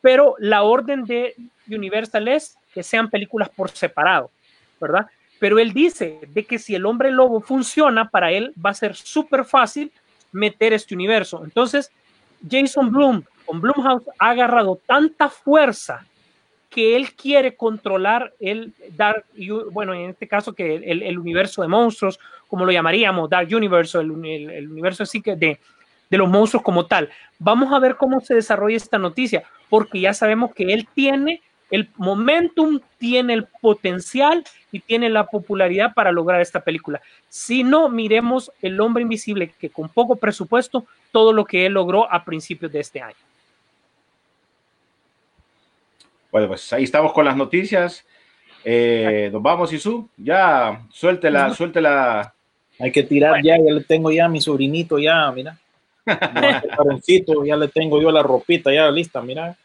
Pero 0.02 0.36
la 0.40 0.64
orden 0.64 1.06
de 1.06 1.36
Universal 1.70 2.28
es 2.28 2.58
que 2.74 2.84
sean 2.84 3.10
películas 3.10 3.50
por 3.50 3.70
separado, 3.70 4.32
¿verdad? 4.80 5.08
Pero 5.40 5.60
él 5.60 5.74
dice 5.74 6.20
de 6.28 6.46
que 6.46 6.58
si 6.58 6.76
el 6.76 6.86
hombre 6.86 7.12
lobo 7.12 7.42
funciona, 7.42 8.10
para 8.10 8.32
él 8.32 8.54
va 8.64 8.72
a 8.72 8.76
ser 8.76 8.96
súper 8.96 9.46
fácil 9.46 9.92
meter 10.32 10.74
este 10.74 10.96
universo. 10.96 11.42
Entonces, 11.44 11.92
Jason 12.50 12.92
Bloom 12.92 13.24
con 13.46 13.62
Blumhouse 13.62 14.04
ha 14.20 14.30
agarrado 14.30 14.80
tanta 14.86 15.30
fuerza 15.30 16.06
que 16.70 16.96
él 16.96 17.14
quiere 17.14 17.56
controlar 17.56 18.34
el 18.40 18.74
Dark, 18.96 19.26
bueno, 19.72 19.94
en 19.94 20.12
este 20.12 20.28
caso 20.28 20.54
que 20.54 20.76
el, 20.76 21.18
universo 21.18 21.62
de 21.62 21.68
monstruos, 21.68 22.20
como 22.48 22.66
lo 22.66 22.72
llamaríamos, 22.72 23.30
Dark 23.30 23.50
Universe, 23.52 23.98
el, 24.00 24.12
universo 24.12 25.04
así 25.04 25.22
que 25.22 25.36
de, 25.36 25.60
de 26.10 26.18
los 26.18 26.30
monstruos 26.30 26.64
como 26.64 26.86
tal. 26.86 27.10
Vamos 27.40 27.74
a 27.74 27.80
ver 27.80 27.96
cómo 27.96 28.22
se 28.22 28.36
desarrolla 28.36 28.78
esta 28.78 29.00
noticia, 29.00 29.44
porque 29.70 30.00
ya 30.00 30.14
sabemos 30.14 30.54
que 30.54 30.72
él 30.72 30.88
tiene 30.94 31.42
el 31.72 31.90
momentum, 31.98 32.80
tiene 32.98 33.34
el 33.34 33.46
potencial 33.62 34.44
y 34.72 34.80
tiene 34.80 35.10
la 35.10 35.28
popularidad 35.28 35.94
para 35.94 36.12
lograr 36.12 36.42
esta 36.42 36.62
película. 36.62 37.02
Si 37.30 37.64
no, 37.64 37.90
miremos 37.90 38.52
El 38.62 38.80
Hombre 38.80 39.04
Invisible, 39.04 39.54
que 39.60 39.70
con 39.70 39.90
poco 39.90 40.16
presupuesto, 40.16 40.86
todo 41.12 41.34
lo 41.34 41.46
que 41.46 41.66
él 41.66 41.74
logró 41.74 42.12
a 42.12 42.24
principios 42.24 42.72
de 42.72 42.80
este 42.80 43.02
año. 43.02 43.16
Bueno, 46.32 46.48
pues 46.48 46.72
ahí 46.74 46.84
estamos 46.84 47.14
con 47.14 47.26
las 47.26 47.36
noticias. 47.36 48.06
Eh, 48.64 49.30
nos 49.32 49.42
vamos, 49.42 49.74
Isu. 49.74 50.10
Ya, 50.18 50.82
suéltela, 50.92 51.54
suéltela. 51.54 52.34
Hay 52.80 52.92
que 52.92 53.04
tirar 53.04 53.44
ya, 53.44 53.58
ya 53.58 53.74
le 53.74 53.84
tengo 53.84 54.12
ya 54.12 54.26
a 54.26 54.30
mi 54.30 54.42
sobrinito, 54.42 55.00
ya, 55.00 55.32
mira. 55.32 55.58
ya 56.06 57.56
le 57.56 57.68
tengo 57.68 58.02
yo 58.02 58.12
la 58.12 58.24
ropita 58.24 58.74
ya 58.74 58.90
lista, 58.90 59.22
mira. 59.22 59.56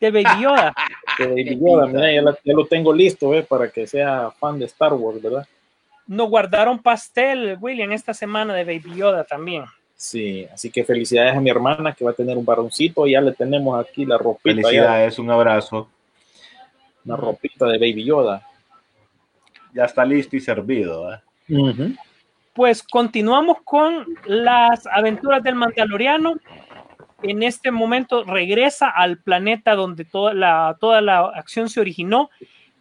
De 0.00 0.10
Baby 0.10 0.42
Yoda. 0.42 0.74
De 1.18 1.26
Baby 1.26 1.58
Yoda, 1.60 1.86
mira, 1.86 2.12
ya, 2.12 2.52
lo 2.54 2.66
tengo 2.66 2.92
listo, 2.92 3.34
eh, 3.34 3.42
para 3.42 3.68
que 3.70 3.86
sea 3.86 4.30
fan 4.30 4.58
de 4.58 4.66
Star 4.66 4.94
Wars, 4.94 5.20
¿verdad? 5.20 5.46
Nos 6.06 6.30
guardaron 6.30 6.78
pastel, 6.78 7.58
William, 7.60 7.92
esta 7.92 8.14
semana 8.14 8.54
de 8.54 8.64
Baby 8.64 8.96
Yoda 8.96 9.24
también. 9.24 9.64
Sí, 9.98 10.46
así 10.54 10.70
que 10.70 10.84
felicidades 10.84 11.36
a 11.36 11.40
mi 11.40 11.50
hermana 11.50 11.92
que 11.92 12.04
va 12.04 12.12
a 12.12 12.14
tener 12.14 12.36
un 12.36 12.44
varoncito. 12.44 13.04
Ya 13.08 13.20
le 13.20 13.32
tenemos 13.32 13.84
aquí 13.84 14.06
la 14.06 14.16
ropita. 14.16 14.54
Felicidades, 14.54 15.18
un 15.18 15.28
abrazo. 15.28 15.88
Una 17.04 17.16
ropita 17.16 17.66
de 17.66 17.78
Baby 17.78 18.04
Yoda. 18.04 18.46
Ya 19.74 19.86
está 19.86 20.04
listo 20.04 20.36
y 20.36 20.40
servido. 20.40 21.12
¿eh? 21.12 21.96
Pues 22.54 22.80
continuamos 22.84 23.58
con 23.64 24.06
las 24.24 24.86
aventuras 24.86 25.42
del 25.42 25.56
Mandaloriano. 25.56 26.36
En 27.24 27.42
este 27.42 27.72
momento 27.72 28.22
regresa 28.22 28.90
al 28.90 29.18
planeta 29.18 29.74
donde 29.74 30.04
toda 30.04 30.32
la, 30.32 30.76
toda 30.78 31.00
la 31.00 31.22
acción 31.34 31.68
se 31.68 31.80
originó. 31.80 32.30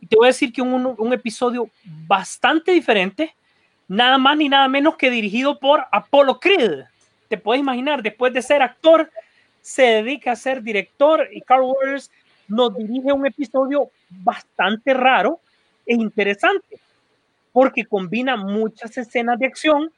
Y 0.01 0.05
te 0.05 0.17
voy 0.17 0.27
a 0.27 0.27
decir 0.27 0.53
que 0.53 0.61
un, 0.61 0.93
un 0.95 1.13
episodio 1.13 1.67
bastante 1.83 2.73
diferente, 2.73 3.33
nada 3.87 4.19
más 4.19 4.37
ni 4.37 4.49
nada 4.49 4.67
menos 4.67 4.97
que 4.97 5.09
dirigido 5.09 5.57
por 5.57 5.83
Apollo 5.91 6.39
Creed 6.39 6.83
te 7.27 7.37
puedes 7.37 7.61
imaginar, 7.61 8.01
después 8.01 8.33
de 8.33 8.41
ser 8.41 8.61
actor, 8.61 9.09
se 9.61 9.83
dedica 9.83 10.31
a 10.31 10.35
ser 10.35 10.61
director 10.61 11.27
y 11.31 11.41
Carl 11.41 11.63
Waters 11.63 12.09
nos 12.47 12.75
dirige 12.75 13.11
un 13.11 13.25
episodio 13.25 13.89
bastante 14.09 14.93
raro 14.93 15.39
e 15.85 15.93
interesante, 15.95 16.79
porque 17.51 17.85
combina 17.85 18.37
muchas 18.37 18.97
escenas 18.97 19.37
de 19.39 19.45
acción, 19.45 19.91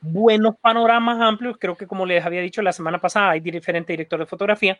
buenos 0.00 0.56
panoramas 0.56 1.20
amplios, 1.20 1.56
creo 1.58 1.76
que 1.76 1.86
como 1.86 2.04
les 2.04 2.24
había 2.24 2.40
dicho 2.40 2.62
la 2.62 2.72
semana 2.72 3.00
pasada, 3.00 3.30
hay 3.30 3.40
diferentes 3.40 3.92
directores 3.92 4.26
de 4.26 4.30
fotografía, 4.30 4.78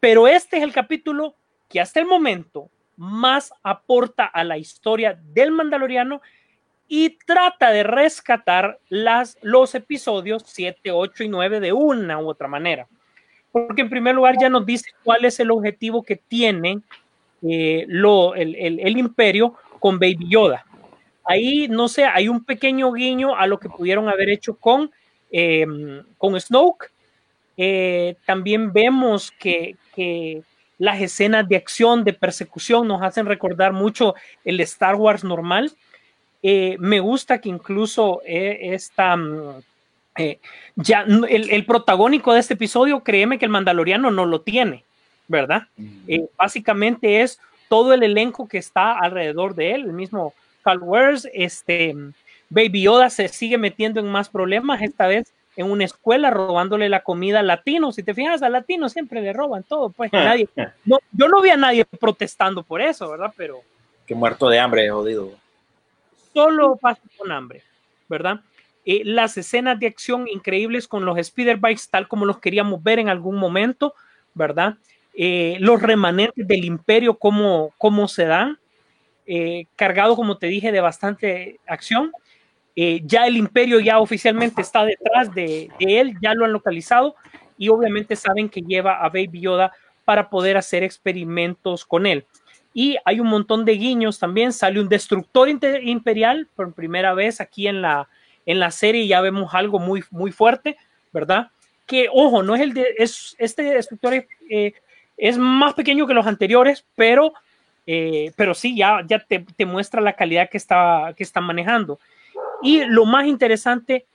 pero 0.00 0.28
este 0.28 0.58
es 0.58 0.62
el 0.62 0.72
capítulo 0.72 1.34
que 1.68 1.80
hasta 1.80 2.00
el 2.00 2.06
momento 2.06 2.68
más 2.96 3.52
aporta 3.62 4.26
a 4.26 4.44
la 4.44 4.58
historia 4.58 5.18
del 5.32 5.50
Mandaloriano 5.50 6.20
y 6.96 7.18
trata 7.26 7.72
de 7.72 7.82
rescatar 7.82 8.78
las, 8.88 9.36
los 9.42 9.74
episodios 9.74 10.44
7, 10.46 10.92
8 10.92 11.24
y 11.24 11.28
9 11.28 11.58
de 11.58 11.72
una 11.72 12.20
u 12.20 12.28
otra 12.28 12.46
manera. 12.46 12.86
Porque 13.50 13.82
en 13.82 13.90
primer 13.90 14.14
lugar 14.14 14.36
ya 14.40 14.48
nos 14.48 14.64
dice 14.64 14.92
cuál 15.02 15.24
es 15.24 15.40
el 15.40 15.50
objetivo 15.50 16.04
que 16.04 16.14
tiene 16.14 16.82
eh, 17.42 17.84
lo, 17.88 18.36
el, 18.36 18.54
el, 18.54 18.96
imperio 18.96 19.56
con 19.80 19.98
Baby 19.98 20.28
Yoda. 20.28 20.64
Ahí, 21.24 21.66
no 21.66 21.88
sé, 21.88 22.04
hay 22.04 22.28
un 22.28 22.44
pequeño 22.44 22.92
guiño 22.92 23.34
a 23.34 23.48
lo 23.48 23.58
que 23.58 23.68
pudieron 23.68 24.08
haber 24.08 24.30
hecho 24.30 24.54
con, 24.54 24.92
em, 25.32 26.00
con 26.16 26.40
Snoke. 26.40 26.92
Eh, 27.56 28.14
también 28.24 28.72
vemos 28.72 29.32
que, 29.32 29.74
que 29.96 30.44
las 30.78 31.00
escenas 31.00 31.48
de 31.48 31.56
acción, 31.56 32.04
de 32.04 32.12
persecución, 32.12 32.86
nos 32.86 33.02
hacen 33.02 33.26
recordar 33.26 33.72
mucho 33.72 34.14
el 34.44 34.60
Star 34.60 34.94
Wars 34.94 35.24
normal 35.24 35.72
eh, 36.44 36.76
me 36.78 37.00
gusta 37.00 37.40
que 37.40 37.48
incluso 37.48 38.22
eh, 38.24 38.74
esta, 38.74 39.16
mm, 39.16 39.62
eh, 40.18 40.38
ya 40.76 41.04
el, 41.28 41.66
protagónico 41.66 42.32
de 42.32 42.40
este 42.40 42.54
episodio, 42.54 43.00
créeme 43.00 43.38
que 43.38 43.46
el 43.46 43.50
Mandaloriano 43.50 44.12
no 44.12 44.26
lo 44.26 44.42
tiene. 44.42 44.84
¿verdad? 45.28 45.64
Eh, 46.06 46.26
básicamente 46.36 47.22
es 47.22 47.40
todo 47.68 47.94
el 47.94 48.02
elenco 48.02 48.48
que 48.48 48.58
está 48.58 48.98
alrededor 48.98 49.54
de 49.54 49.72
él, 49.72 49.82
el 49.82 49.92
mismo 49.92 50.34
Carl 50.62 50.82
este, 51.32 51.94
Baby 52.48 52.82
Yoda 52.82 53.10
se 53.10 53.28
sigue 53.28 53.58
metiendo 53.58 54.00
en 54.00 54.06
más 54.06 54.28
problemas, 54.28 54.82
esta 54.82 55.06
vez 55.06 55.32
en 55.56 55.70
una 55.70 55.84
escuela 55.84 56.30
robándole 56.30 56.88
la 56.88 57.04
comida 57.04 57.40
a 57.40 57.42
latinos. 57.42 57.94
Si 57.94 58.02
te 58.02 58.12
fijas, 58.12 58.42
a 58.42 58.48
latinos 58.48 58.92
siempre 58.92 59.20
le 59.20 59.32
roban 59.32 59.62
todo, 59.62 59.90
pues 59.90 60.12
nadie, 60.12 60.48
no, 60.84 60.98
yo 61.12 61.28
no 61.28 61.40
vi 61.40 61.50
a 61.50 61.56
nadie 61.56 61.84
protestando 61.84 62.62
por 62.62 62.80
eso, 62.80 63.10
¿verdad? 63.10 63.32
Pero 63.36 63.60
Que 64.06 64.14
muerto 64.14 64.48
de 64.48 64.58
hambre, 64.58 64.90
jodido. 64.90 65.32
Solo 66.34 66.76
pasa 66.76 67.00
con 67.16 67.32
hambre, 67.32 67.62
¿verdad? 68.08 68.40
Eh, 68.84 69.02
las 69.04 69.38
escenas 69.38 69.78
de 69.80 69.86
acción 69.86 70.28
increíbles 70.28 70.86
con 70.86 71.06
los 71.06 71.18
speeder 71.26 71.56
bikes, 71.56 71.84
tal 71.90 72.06
como 72.08 72.26
los 72.26 72.38
queríamos 72.38 72.82
ver 72.82 72.98
en 72.98 73.08
algún 73.08 73.36
momento, 73.36 73.94
¿verdad? 74.34 74.76
Eh, 75.16 75.56
los 75.60 75.80
remanentes 75.80 76.46
del 76.46 76.64
imperio, 76.64 77.14
cómo, 77.18 77.72
cómo 77.78 78.08
se 78.08 78.26
dan, 78.26 78.58
eh, 79.26 79.66
cargado, 79.76 80.16
como 80.16 80.36
te 80.38 80.48
dije, 80.48 80.72
de 80.72 80.80
bastante 80.80 81.60
acción. 81.66 82.12
Eh, 82.76 83.00
ya 83.04 83.26
el 83.26 83.36
imperio 83.36 83.78
ya 83.78 84.00
oficialmente 84.00 84.60
está 84.60 84.84
detrás 84.84 85.32
de, 85.32 85.70
de 85.78 86.00
él, 86.00 86.16
ya 86.20 86.34
lo 86.34 86.44
han 86.44 86.52
localizado 86.52 87.14
y 87.56 87.68
obviamente 87.68 88.16
saben 88.16 88.48
que 88.48 88.62
lleva 88.62 88.96
a 89.04 89.08
Baby 89.08 89.42
Yoda 89.42 89.72
para 90.04 90.28
poder 90.28 90.56
hacer 90.56 90.82
experimentos 90.82 91.84
con 91.84 92.04
él. 92.06 92.26
Y 92.74 92.96
hay 93.04 93.20
un 93.20 93.28
montón 93.28 93.64
de 93.64 93.72
guiños 93.72 94.18
también. 94.18 94.52
Sale 94.52 94.80
un 94.80 94.88
destructor 94.88 95.48
imperial 95.48 96.48
por 96.56 96.74
primera 96.74 97.14
vez 97.14 97.40
aquí 97.40 97.68
en 97.68 97.80
la, 97.80 98.08
en 98.44 98.58
la 98.58 98.72
serie. 98.72 99.06
Ya 99.06 99.20
vemos 99.20 99.54
algo 99.54 99.78
muy, 99.78 100.02
muy 100.10 100.32
fuerte, 100.32 100.76
¿verdad? 101.12 101.50
Que, 101.86 102.08
ojo, 102.12 102.42
no 102.42 102.56
es 102.56 102.60
el 102.60 102.74
de. 102.74 102.94
Es, 102.98 103.36
este 103.38 103.62
destructor 103.62 104.26
eh, 104.50 104.72
es 105.16 105.38
más 105.38 105.74
pequeño 105.74 106.06
que 106.06 106.14
los 106.14 106.26
anteriores, 106.26 106.84
pero, 106.96 107.32
eh, 107.86 108.32
pero 108.36 108.54
sí, 108.54 108.76
ya, 108.76 109.04
ya 109.06 109.20
te, 109.20 109.38
te 109.38 109.66
muestra 109.66 110.00
la 110.00 110.14
calidad 110.14 110.50
que 110.50 110.56
está, 110.56 111.14
que 111.16 111.22
está 111.22 111.40
manejando. 111.40 112.00
Y 112.60 112.84
lo 112.84 113.04
más 113.04 113.26
interesante 113.26 114.06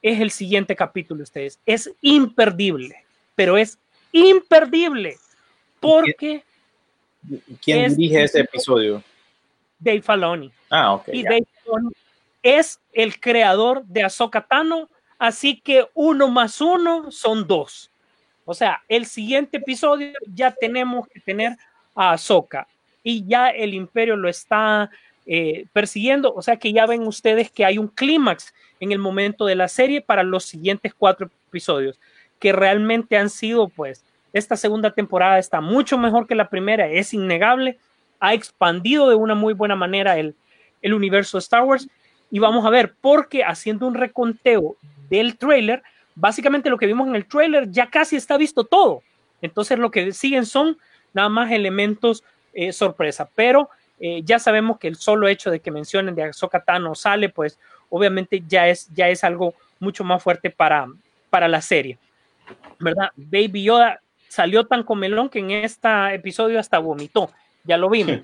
es 0.00 0.20
el 0.20 0.30
siguiente 0.30 0.74
capítulo, 0.74 1.22
ustedes. 1.22 1.60
Es 1.66 1.92
imperdible, 2.00 2.96
pero 3.34 3.58
es 3.58 3.78
imperdible. 4.12 5.16
Porque 5.80 6.44
¿Quién 7.62 7.84
Es- 7.86 7.96
dirige 7.96 8.22
ese 8.24 8.40
episodio? 8.40 9.02
Dave 9.78 10.02
Filoni. 10.02 10.50
Ah, 10.70 10.94
ok. 10.94 11.08
y 11.12 11.22
ya. 11.22 11.30
Dave 11.30 11.46
Filoni 11.62 11.90
es 12.42 12.80
el 12.92 13.18
creador 13.20 13.84
de 13.84 14.04
Ahsoka 14.04 14.40
Tano, 14.40 14.88
así 15.18 15.60
que 15.60 15.86
uno 15.94 16.28
más 16.28 16.60
uno 16.60 17.10
son 17.10 17.46
dos. 17.46 17.90
O 18.44 18.54
sea, 18.54 18.82
el 18.88 19.06
siguiente 19.06 19.56
episodio 19.56 20.12
ya 20.32 20.52
tenemos 20.52 21.08
que 21.08 21.20
tener 21.20 21.56
a 21.94 22.12
Ahsoka 22.12 22.66
y 23.02 23.26
ya 23.26 23.50
el 23.50 23.74
imperio 23.74 24.16
lo 24.16 24.28
está 24.28 24.90
eh, 25.26 25.66
persiguiendo, 25.72 26.32
o 26.32 26.40
sea 26.40 26.56
que 26.56 26.72
ya 26.72 26.86
ven 26.86 27.02
ustedes 27.06 27.50
que 27.50 27.64
hay 27.64 27.78
un 27.78 27.88
clímax 27.88 28.54
en 28.78 28.92
el 28.92 28.98
momento 29.00 29.44
de 29.46 29.56
la 29.56 29.66
serie 29.66 30.00
para 30.00 30.22
los 30.22 30.44
siguientes 30.44 30.94
cuatro 30.94 31.28
episodios, 31.48 31.98
que 32.38 32.52
realmente 32.52 33.16
han 33.16 33.28
sido, 33.30 33.68
pues, 33.68 34.04
esta 34.38 34.56
segunda 34.56 34.90
temporada 34.90 35.38
está 35.38 35.60
mucho 35.60 35.96
mejor 35.98 36.26
que 36.26 36.34
la 36.34 36.48
primera, 36.48 36.88
es 36.88 37.14
innegable, 37.14 37.78
ha 38.20 38.34
expandido 38.34 39.08
de 39.08 39.14
una 39.14 39.34
muy 39.34 39.54
buena 39.54 39.76
manera 39.76 40.18
el, 40.18 40.34
el 40.82 40.94
universo 40.94 41.38
de 41.38 41.40
Star 41.40 41.62
Wars 41.62 41.88
y 42.30 42.38
vamos 42.38 42.64
a 42.64 42.70
ver, 42.70 42.94
porque 43.00 43.44
haciendo 43.44 43.86
un 43.86 43.94
reconteo 43.94 44.76
del 45.08 45.38
trailer, 45.38 45.82
básicamente 46.14 46.70
lo 46.70 46.78
que 46.78 46.86
vimos 46.86 47.08
en 47.08 47.16
el 47.16 47.26
trailer 47.26 47.70
ya 47.70 47.88
casi 47.88 48.16
está 48.16 48.36
visto 48.36 48.64
todo. 48.64 49.02
Entonces 49.40 49.78
lo 49.78 49.90
que 49.90 50.12
siguen 50.12 50.44
son 50.44 50.76
nada 51.14 51.28
más 51.28 51.50
elementos 51.50 52.24
eh, 52.52 52.72
sorpresa, 52.72 53.28
pero 53.34 53.70
eh, 54.00 54.22
ya 54.24 54.38
sabemos 54.38 54.78
que 54.78 54.88
el 54.88 54.96
solo 54.96 55.28
hecho 55.28 55.50
de 55.50 55.60
que 55.60 55.70
mencionen 55.70 56.14
de 56.14 56.24
Ahsoka 56.24 56.60
Tano 56.60 56.94
sale, 56.94 57.28
pues 57.28 57.58
obviamente 57.88 58.42
ya 58.46 58.68
es, 58.68 58.92
ya 58.94 59.08
es 59.08 59.24
algo 59.24 59.54
mucho 59.78 60.04
más 60.04 60.22
fuerte 60.22 60.50
para, 60.50 60.88
para 61.30 61.48
la 61.48 61.60
serie. 61.60 61.98
¿Verdad? 62.78 63.10
Baby 63.16 63.64
Yoda 63.64 64.00
salió 64.36 64.66
tan 64.66 64.82
comelón 64.82 65.30
que 65.30 65.38
en 65.38 65.50
este 65.50 65.88
episodio 66.12 66.60
hasta 66.60 66.78
vomitó, 66.78 67.30
ya 67.64 67.78
lo 67.78 67.88
vimos. 67.88 68.20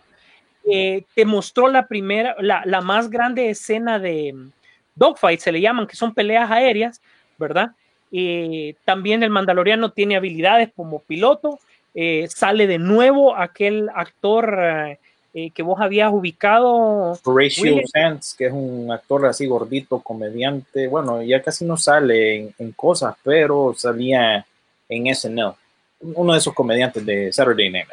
Eh, 0.70 1.04
te 1.14 1.24
mostró 1.24 1.68
la 1.68 1.88
primera, 1.88 2.36
la, 2.38 2.62
la 2.66 2.82
más 2.82 3.08
grande 3.08 3.48
escena 3.48 3.98
de 3.98 4.34
mm, 4.34 4.50
dogfight, 4.94 5.40
se 5.40 5.52
le 5.52 5.62
llaman, 5.62 5.86
que 5.86 5.96
son 5.96 6.12
peleas 6.12 6.50
aéreas, 6.50 7.00
¿verdad? 7.38 7.70
Eh, 8.12 8.74
también 8.84 9.22
el 9.22 9.30
Mandaloriano 9.30 9.90
tiene 9.90 10.16
habilidades 10.16 10.68
como 10.76 10.98
piloto, 11.00 11.58
eh, 11.94 12.28
sale 12.28 12.66
de 12.66 12.78
nuevo 12.78 13.34
aquel 13.34 13.88
actor 13.94 14.58
eh, 14.60 14.98
eh, 15.32 15.50
que 15.50 15.62
vos 15.62 15.80
habías 15.80 16.12
ubicado. 16.12 17.18
Horatio 17.24 17.80
Sands, 17.90 18.34
que 18.36 18.48
es 18.48 18.52
un 18.52 18.92
actor 18.92 19.24
así 19.24 19.46
gordito, 19.46 20.00
comediante, 20.00 20.88
bueno, 20.88 21.22
ya 21.22 21.42
casi 21.42 21.64
no 21.64 21.78
sale 21.78 22.36
en, 22.36 22.54
en 22.58 22.72
cosas, 22.72 23.14
pero 23.24 23.72
salía 23.74 24.44
en 24.88 25.14
SNL, 25.14 25.54
uno 26.02 26.32
de 26.32 26.38
esos 26.38 26.54
comediantes 26.54 27.04
de 27.04 27.32
Saturday 27.32 27.70
Night. 27.70 27.88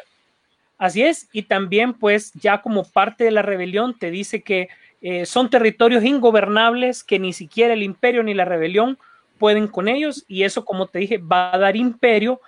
Así 0.78 1.02
es, 1.02 1.28
y 1.32 1.42
también 1.42 1.92
pues 1.92 2.32
ya 2.34 2.62
como 2.62 2.84
parte 2.84 3.24
de 3.24 3.30
la 3.30 3.42
rebelión 3.42 3.98
te 3.98 4.10
dice 4.10 4.42
que 4.42 4.68
eh, 5.02 5.26
son 5.26 5.50
territorios 5.50 6.04
ingobernables 6.04 7.04
que 7.04 7.18
ni 7.18 7.32
siquiera 7.32 7.74
el 7.74 7.82
imperio 7.82 8.22
ni 8.22 8.34
la 8.34 8.44
rebelión 8.44 8.98
pueden 9.38 9.66
con 9.68 9.88
ellos 9.88 10.24
y 10.28 10.42
eso 10.42 10.64
como 10.64 10.86
te 10.86 10.98
dije 10.98 11.18
va 11.18 11.54
a 11.54 11.58
dar 11.58 11.76
imperio 11.76 12.40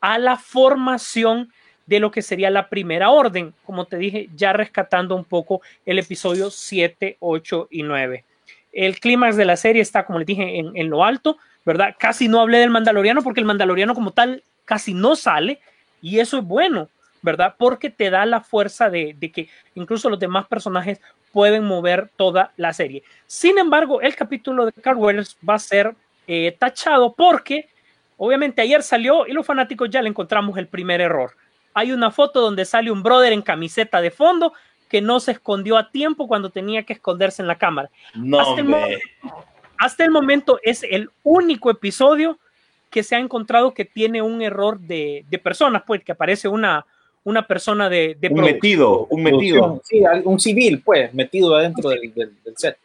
a 0.00 0.18
la 0.18 0.36
formación 0.36 1.52
de 1.86 2.00
lo 2.00 2.10
que 2.10 2.22
sería 2.22 2.50
la 2.50 2.68
primera 2.68 3.10
orden, 3.10 3.54
como 3.64 3.84
te 3.84 3.96
dije, 3.96 4.28
ya 4.36 4.52
rescatando 4.52 5.14
un 5.14 5.24
poco 5.24 5.60
el 5.84 5.98
episodio 5.98 6.50
7, 6.50 7.16
8 7.20 7.68
y 7.70 7.82
9. 7.82 8.24
El 8.72 8.98
clímax 8.98 9.36
de 9.36 9.44
la 9.44 9.56
serie 9.56 9.82
está, 9.82 10.04
como 10.04 10.18
les 10.18 10.26
dije, 10.26 10.58
en, 10.58 10.76
en 10.76 10.90
lo 10.90 11.04
alto, 11.04 11.38
¿verdad? 11.64 11.94
Casi 11.98 12.28
no 12.28 12.40
hablé 12.40 12.58
del 12.58 12.70
Mandaloriano 12.70 13.22
porque 13.22 13.40
el 13.40 13.46
Mandaloriano 13.46 13.94
como 13.94 14.10
tal 14.10 14.42
casi 14.66 14.92
no 14.92 15.16
sale 15.16 15.60
y 16.02 16.18
eso 16.18 16.38
es 16.38 16.44
bueno, 16.44 16.90
¿verdad? 17.22 17.54
Porque 17.56 17.88
te 17.88 18.10
da 18.10 18.26
la 18.26 18.42
fuerza 18.42 18.90
de, 18.90 19.16
de 19.18 19.32
que 19.32 19.48
incluso 19.74 20.10
los 20.10 20.18
demás 20.18 20.46
personajes 20.46 21.00
pueden 21.32 21.64
mover 21.64 22.10
toda 22.16 22.52
la 22.56 22.72
serie. 22.72 23.02
Sin 23.26 23.58
embargo, 23.58 24.00
el 24.00 24.14
capítulo 24.14 24.66
de 24.66 24.72
Carl 24.72 24.98
Weathers 24.98 25.36
va 25.48 25.54
a 25.54 25.58
ser 25.58 25.94
eh, 26.26 26.56
tachado 26.58 27.14
porque 27.14 27.68
obviamente 28.16 28.62
ayer 28.62 28.82
salió 28.82 29.26
y 29.26 29.32
los 29.32 29.46
fanáticos 29.46 29.88
ya 29.90 30.02
le 30.02 30.08
encontramos 30.08 30.56
el 30.58 30.66
primer 30.66 31.00
error. 31.00 31.36
Hay 31.74 31.92
una 31.92 32.10
foto 32.10 32.40
donde 32.40 32.64
sale 32.64 32.90
un 32.90 33.02
brother 33.02 33.32
en 33.32 33.42
camiseta 33.42 34.00
de 34.00 34.10
fondo 34.10 34.52
que 34.88 35.00
no 35.00 35.20
se 35.20 35.32
escondió 35.32 35.76
a 35.76 35.90
tiempo 35.90 36.26
cuando 36.26 36.50
tenía 36.50 36.84
que 36.84 36.94
esconderse 36.94 37.42
en 37.42 37.48
la 37.48 37.58
cámara. 37.58 37.90
No, 38.14 38.40
Hasta 38.40 38.60
el. 38.60 39.00
Hasta 39.78 40.04
el 40.04 40.10
momento 40.10 40.58
es 40.62 40.82
el 40.84 41.10
único 41.22 41.70
episodio 41.70 42.38
que 42.96 43.02
se 43.02 43.14
ha 43.14 43.18
encontrado 43.18 43.74
que 43.74 43.84
tiene 43.84 44.22
un 44.22 44.40
error 44.40 44.80
de, 44.80 45.26
de 45.28 45.38
personas, 45.38 45.82
pues 45.86 46.02
que 46.02 46.12
aparece 46.12 46.48
una, 46.48 46.86
una 47.24 47.46
persona 47.46 47.90
de, 47.90 48.16
de 48.18 48.28
Un 48.28 48.40
metido, 48.40 49.06
un 49.10 49.22
metido. 49.22 49.82
Sí, 49.84 50.00
un 50.24 50.40
civil, 50.40 50.80
pues, 50.82 51.12
metido 51.12 51.54
adentro 51.54 51.90
del, 51.90 52.14
del- 52.14 52.42
del 52.42 52.56
set. 52.56 52.78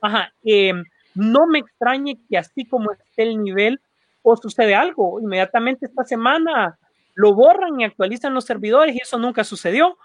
Ajá, 0.00 0.32
eh, 0.42 0.72
no 1.14 1.46
me 1.46 1.60
extrañe 1.60 2.18
que 2.28 2.38
así 2.38 2.64
como 2.64 2.90
esté 2.90 3.22
el 3.22 3.40
nivel, 3.40 3.78
o 4.22 4.36
sucede 4.36 4.74
algo, 4.74 5.20
inmediatamente 5.20 5.86
esta 5.86 6.02
semana 6.02 6.76
lo 7.14 7.32
borran 7.32 7.78
y 7.80 7.84
actualizan 7.84 8.34
los 8.34 8.44
servidores 8.46 8.96
y 8.96 8.98
eso 8.98 9.16
nunca 9.16 9.44
sucedió. 9.44 9.96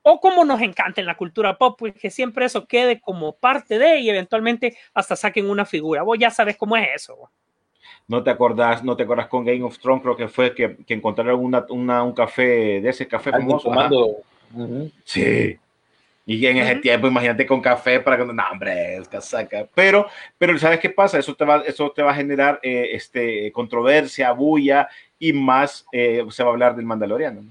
O 0.00 0.18
como 0.18 0.46
nos 0.46 0.62
encanta 0.62 1.02
en 1.02 1.06
la 1.06 1.18
cultura 1.18 1.58
pop, 1.58 1.76
pues 1.78 1.92
que 1.92 2.08
siempre 2.10 2.46
eso 2.46 2.64
quede 2.66 3.02
como 3.02 3.34
parte 3.34 3.78
de 3.78 3.98
y 4.00 4.08
eventualmente 4.08 4.78
hasta 4.94 5.14
saquen 5.14 5.50
una 5.50 5.66
figura. 5.66 6.02
Vos 6.02 6.18
ya 6.18 6.30
sabes 6.30 6.56
cómo 6.56 6.74
es 6.78 6.88
eso. 6.94 7.28
No 8.08 8.22
te 8.22 8.30
acordás, 8.30 8.82
no 8.84 8.96
te 8.96 9.02
acordás 9.04 9.26
con 9.28 9.44
Game 9.44 9.62
of 9.62 9.78
Thrones, 9.78 10.02
creo 10.02 10.16
que 10.16 10.28
fue 10.28 10.54
que, 10.54 10.76
que 10.86 10.94
encontraron 10.94 11.40
una, 11.44 11.64
una- 11.70 12.02
un 12.02 12.12
café 12.12 12.80
de 12.80 12.88
ese 12.88 13.06
café 13.06 13.30
famoso. 13.30 13.68
tomando. 13.68 14.16
Ujú. 14.54 14.90
Sí. 15.04 15.56
Y 16.24 16.46
en 16.46 16.58
ese 16.58 16.72
Ujú. 16.74 16.80
tiempo, 16.82 17.08
imagínate 17.08 17.44
con 17.46 17.60
café 17.60 17.98
para 17.98 18.16
que 18.16 18.24
no, 18.24 18.42
hombre, 18.52 18.96
es 18.96 19.08
casaca. 19.08 19.66
Pero, 19.74 20.06
pero 20.38 20.56
¿sabes 20.58 20.78
qué 20.78 20.88
pasa? 20.90 21.18
Eso 21.18 21.34
te 21.34 21.44
va, 21.44 21.62
eso 21.66 21.90
te 21.90 22.02
va 22.02 22.12
a 22.12 22.14
generar 22.14 22.60
eh, 22.62 22.90
este, 22.92 23.50
controversia, 23.50 24.30
bulla 24.32 24.88
y 25.18 25.32
más 25.32 25.84
eh, 25.92 26.24
se 26.30 26.42
va 26.44 26.50
a 26.50 26.52
hablar 26.52 26.76
del 26.76 26.84
Mandaloriano. 26.86 27.42
¿no? 27.42 27.48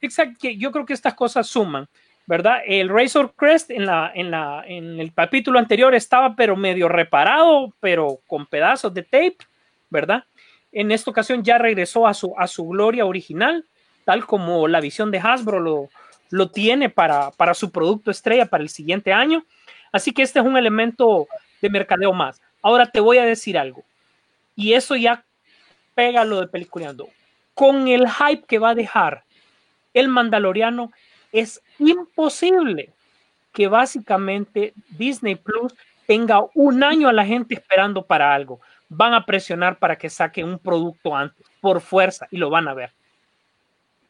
Exacto, 0.00 0.48
yo 0.48 0.72
creo 0.72 0.84
que 0.84 0.92
estas 0.92 1.14
cosas 1.14 1.46
suman, 1.46 1.86
¿verdad? 2.26 2.58
El 2.66 2.88
Razor 2.88 3.32
Crest 3.36 3.70
en, 3.70 3.86
la, 3.86 4.10
en, 4.14 4.30
la, 4.30 4.64
en 4.66 4.98
el 4.98 5.12
capítulo 5.14 5.58
anterior 5.58 5.94
estaba 5.94 6.34
pero 6.34 6.56
medio 6.56 6.88
reparado, 6.88 7.72
pero 7.80 8.18
con 8.26 8.44
pedazos 8.46 8.92
de 8.92 9.02
tape, 9.02 9.36
¿verdad? 9.94 10.24
En 10.72 10.90
esta 10.90 11.10
ocasión 11.12 11.44
ya 11.44 11.56
regresó 11.56 12.08
a 12.08 12.14
su, 12.14 12.68
gloria 12.68 13.06
original, 13.06 13.64
tal 14.04 14.26
como 14.26 14.66
la 14.66 14.80
visión 14.80 15.12
de 15.12 15.20
Hasbro 15.20 15.60
lo, 16.30 16.48
tiene 16.50 16.90
para, 16.90 17.30
para 17.30 17.54
su 17.54 17.70
producto 17.70 18.10
estrella 18.10 18.46
para 18.46 18.64
el 18.64 18.68
siguiente 18.68 19.12
año. 19.12 19.44
Así 19.92 20.10
que 20.10 20.22
este 20.22 20.40
es 20.40 20.44
un 20.44 20.56
elemento 20.56 21.28
de 21.62 21.70
mercadeo 21.70 22.12
más. 22.12 22.42
Ahora 22.60 22.86
te 22.86 22.98
voy 22.98 23.18
a 23.18 23.24
decir 23.24 23.56
algo, 23.56 23.84
y 24.56 24.72
eso 24.72 24.96
ya 24.96 25.24
pega 25.94 26.24
lo 26.24 26.40
de 26.40 26.48
peliculeando. 26.48 27.08
con 27.54 27.86
el 27.86 28.08
hype 28.10 28.44
que 28.48 28.58
va 28.58 28.70
a 28.70 28.74
dejar 28.74 29.22
el 29.92 30.08
Mandaloriano, 30.08 30.90
es 31.30 31.62
imposible 31.78 32.90
que 33.52 33.68
básicamente 33.68 34.74
Disney 34.88 35.36
Plus 35.36 35.72
tenga 36.08 36.40
un 36.54 36.82
año 36.82 37.08
a 37.08 37.12
la 37.12 37.24
gente 37.24 37.54
esperando 37.54 38.04
para 38.04 38.34
algo. 38.34 38.60
Van 38.96 39.14
a 39.14 39.24
presionar 39.24 39.78
para 39.78 39.96
que 39.96 40.08
saque 40.08 40.44
un 40.44 40.58
producto 40.58 41.14
antes, 41.14 41.46
por 41.60 41.80
fuerza, 41.80 42.26
y 42.30 42.36
lo 42.36 42.50
van 42.50 42.68
a 42.68 42.74
ver. 42.74 42.92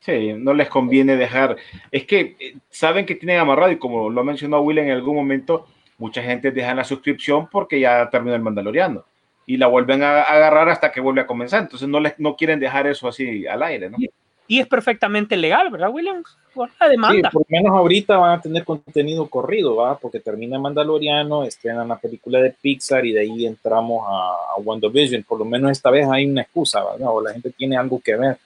Sí, 0.00 0.34
no 0.34 0.52
les 0.52 0.68
conviene 0.68 1.16
dejar. 1.16 1.56
Es 1.90 2.04
que 2.04 2.36
eh, 2.38 2.56
saben 2.68 3.06
que 3.06 3.14
tienen 3.14 3.38
amarrado, 3.38 3.72
y 3.72 3.78
como 3.78 4.10
lo 4.10 4.24
mencionó 4.24 4.60
Will 4.60 4.78
en 4.78 4.90
algún 4.90 5.16
momento, 5.16 5.66
mucha 5.98 6.22
gente 6.22 6.50
deja 6.50 6.74
la 6.74 6.84
suscripción 6.84 7.48
porque 7.50 7.80
ya 7.80 8.10
terminó 8.10 8.34
el 8.34 8.42
Mandaloriano 8.42 9.04
y 9.46 9.56
la 9.56 9.66
vuelven 9.66 10.02
a 10.02 10.22
agarrar 10.22 10.68
hasta 10.68 10.92
que 10.92 11.00
vuelve 11.00 11.22
a 11.22 11.26
comenzar. 11.26 11.62
Entonces 11.62 11.88
no, 11.88 12.00
les, 12.00 12.18
no 12.18 12.36
quieren 12.36 12.60
dejar 12.60 12.86
eso 12.86 13.08
así 13.08 13.46
al 13.46 13.62
aire, 13.62 13.90
¿no? 13.90 13.96
Y, 13.98 14.10
y 14.46 14.60
es 14.60 14.66
perfectamente 14.66 15.36
legal, 15.36 15.70
¿verdad, 15.70 15.90
Williams? 15.90 16.36
Por 16.52 16.70
la 16.78 16.88
demanda. 16.88 17.30
Sí, 17.30 17.32
por 17.32 17.46
lo 17.48 17.56
menos 17.56 17.72
ahorita 17.72 18.16
van 18.16 18.38
a 18.38 18.40
tener 18.40 18.64
contenido 18.64 19.26
corrido, 19.28 19.76
¿va? 19.76 19.98
Porque 19.98 20.20
termina 20.20 20.58
Mandaloriano, 20.58 21.44
estrenan 21.44 21.88
la 21.88 21.96
película 21.96 22.40
de 22.40 22.50
Pixar 22.50 23.04
y 23.06 23.12
de 23.12 23.20
ahí 23.20 23.46
entramos 23.46 24.04
a, 24.06 24.54
a 24.54 24.60
WandaVision. 24.60 25.22
Por 25.22 25.38
lo 25.38 25.44
menos 25.44 25.70
esta 25.72 25.90
vez 25.90 26.06
hay 26.08 26.26
una 26.26 26.42
excusa, 26.42 26.84
¿verdad? 26.84 27.08
O 27.10 27.22
la 27.22 27.32
gente 27.32 27.50
tiene 27.50 27.76
algo 27.76 28.00
que 28.00 28.16
ver 28.16 28.38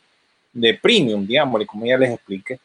de 0.52 0.74
premium, 0.74 1.26
digamos, 1.26 1.60
y 1.60 1.66
como 1.66 1.84
ya 1.84 1.98
les 1.98 2.12
expliqué. 2.12 2.58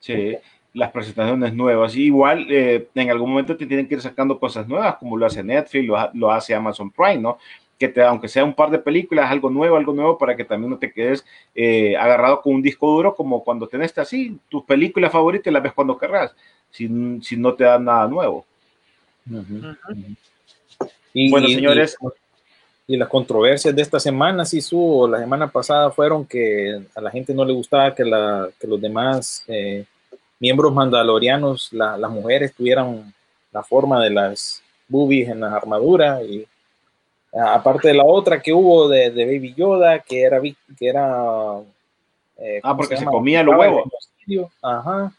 Sí, 0.00 0.36
las 0.72 0.92
presentaciones 0.92 1.52
nuevas. 1.52 1.96
Y 1.96 2.04
igual 2.04 2.46
eh, 2.48 2.88
en 2.94 3.10
algún 3.10 3.30
momento 3.30 3.56
te 3.56 3.66
tienen 3.66 3.88
que 3.88 3.94
ir 3.94 4.00
sacando 4.00 4.38
cosas 4.38 4.68
nuevas, 4.68 4.96
como 4.96 5.16
lo 5.16 5.26
hace 5.26 5.42
Netflix, 5.42 5.86
lo, 5.86 6.10
lo 6.14 6.30
hace 6.30 6.54
Amazon 6.54 6.90
Prime, 6.90 7.18
¿no? 7.18 7.38
Que 7.78 7.88
te, 7.88 8.02
aunque 8.02 8.28
sea 8.28 8.44
un 8.44 8.54
par 8.54 8.70
de 8.70 8.78
películas, 8.78 9.30
algo 9.30 9.50
nuevo, 9.50 9.76
algo 9.76 9.92
nuevo, 9.92 10.18
para 10.18 10.36
que 10.36 10.44
también 10.44 10.70
no 10.70 10.78
te 10.78 10.92
quedes 10.92 11.24
eh, 11.54 11.96
agarrado 11.96 12.40
con 12.40 12.54
un 12.54 12.62
disco 12.62 12.90
duro, 12.90 13.14
como 13.14 13.44
cuando 13.44 13.68
tenés 13.68 13.96
así, 13.98 14.38
tus 14.48 14.64
películas 14.64 15.12
favoritas 15.12 15.52
las 15.52 15.62
ves 15.62 15.72
cuando 15.72 15.98
querrás, 15.98 16.34
si, 16.70 16.88
si 17.22 17.36
no 17.36 17.54
te 17.54 17.64
dan 17.64 17.84
nada 17.84 18.08
nuevo. 18.08 18.44
Uh 19.30 19.34
-huh. 19.34 19.78
Uh 19.88 19.94
-huh. 19.94 20.16
Y, 21.12 21.30
bueno, 21.30 21.48
señores. 21.48 21.96
Y, 22.86 22.94
y, 22.94 22.96
las 22.96 23.08
controversias 23.08 23.74
de 23.74 23.82
esta 23.82 23.98
semana, 23.98 24.44
sí, 24.44 24.60
su, 24.60 25.08
la 25.10 25.18
semana 25.18 25.48
pasada 25.48 25.90
fueron 25.90 26.24
que 26.26 26.82
a 26.94 27.00
la 27.00 27.10
gente 27.10 27.34
no 27.34 27.44
le 27.44 27.52
gustaba 27.52 27.94
que, 27.94 28.04
la, 28.04 28.48
que 28.60 28.66
los 28.66 28.80
demás 28.80 29.44
eh, 29.48 29.84
miembros 30.38 30.72
mandalorianos, 30.72 31.72
la, 31.72 31.96
las 31.96 32.10
mujeres, 32.10 32.54
tuvieran 32.54 33.12
la 33.50 33.62
forma 33.62 34.02
de 34.02 34.10
las 34.10 34.62
boobies 34.88 35.28
en 35.28 35.40
las 35.40 35.52
armaduras 35.52 36.22
y 36.22 36.46
aparte 37.38 37.88
de 37.88 37.94
la 37.94 38.04
otra 38.04 38.40
que 38.40 38.52
hubo 38.52 38.88
de, 38.88 39.10
de 39.10 39.24
Baby 39.24 39.54
Yoda, 39.54 39.98
que 40.00 40.22
era, 40.22 40.40
que 40.40 40.88
era 40.88 41.60
eh, 42.38 42.60
ah, 42.62 42.76
porque 42.76 42.96
se, 42.96 43.04
se 43.04 43.06
comía 43.06 43.42
los 43.42 43.56
huevos. 43.56 43.84
Ajá. 44.62 45.12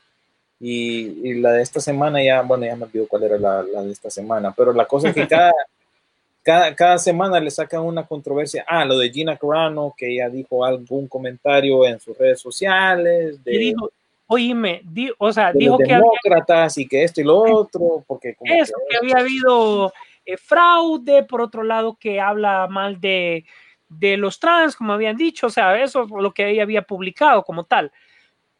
Y, 0.60 1.30
y, 1.30 1.34
la 1.36 1.52
de 1.54 1.62
esta 1.62 1.80
semana 1.80 2.24
ya, 2.24 2.42
bueno, 2.42 2.66
ya 2.66 2.76
me 2.76 2.86
olvidó 2.86 3.08
cuál 3.08 3.24
era 3.24 3.38
la, 3.38 3.62
la 3.62 3.84
de 3.84 3.92
esta 3.92 4.10
semana, 4.10 4.54
pero 4.58 4.74
la 4.74 4.86
cosa 4.86 5.10
es 5.10 5.14
que 5.14 5.28
cada, 5.28 5.54
cada, 6.44 6.74
cada, 6.74 6.98
semana 6.98 7.40
le 7.40 7.52
sacan 7.52 7.82
una 7.82 8.06
controversia. 8.06 8.66
Ah, 8.68 8.84
lo 8.84 8.98
de 8.98 9.12
Gina 9.12 9.38
Carano, 9.38 9.94
que 9.96 10.14
ella 10.14 10.30
dijo 10.30 10.66
algún 10.66 11.08
comentario 11.08 11.86
en 11.86 12.00
sus 12.00 12.18
redes 12.18 12.40
sociales. 12.40 13.44
De, 13.44 13.54
y 13.54 13.58
dijo, 13.60 13.92
oíme, 14.26 14.82
di, 14.84 15.12
o 15.18 15.32
sea, 15.32 15.54
de 15.54 15.60
dijo 15.60 15.78
los 15.78 15.88
que 15.88 15.94
demócratas 15.94 16.76
había, 16.76 16.84
y 16.84 16.88
que 16.88 17.04
esto 17.04 17.22
y 17.22 17.24
lo 17.24 17.38
otro, 17.38 18.04
porque 18.08 18.34
como 18.34 18.52
eso, 18.52 18.74
que, 18.90 18.94
que 18.94 18.98
había 18.98 19.18
habido 19.24 19.94
eh, 20.28 20.38
fraude, 20.38 21.24
por 21.24 21.42
otro 21.42 21.64
lado 21.64 21.98
que 22.00 22.20
habla 22.20 22.68
mal 22.68 23.00
de, 23.00 23.46
de 23.90 24.18
los 24.18 24.40
trans, 24.40 24.76
como 24.76 24.94
habían 24.94 25.16
dicho, 25.16 25.48
o 25.48 25.50
sea, 25.50 25.82
eso 25.82 26.04
es 26.04 26.10
lo 26.12 26.34
que 26.34 26.50
ella 26.50 26.64
había 26.64 26.82
publicado 26.82 27.44
como 27.44 27.64
tal, 27.64 27.92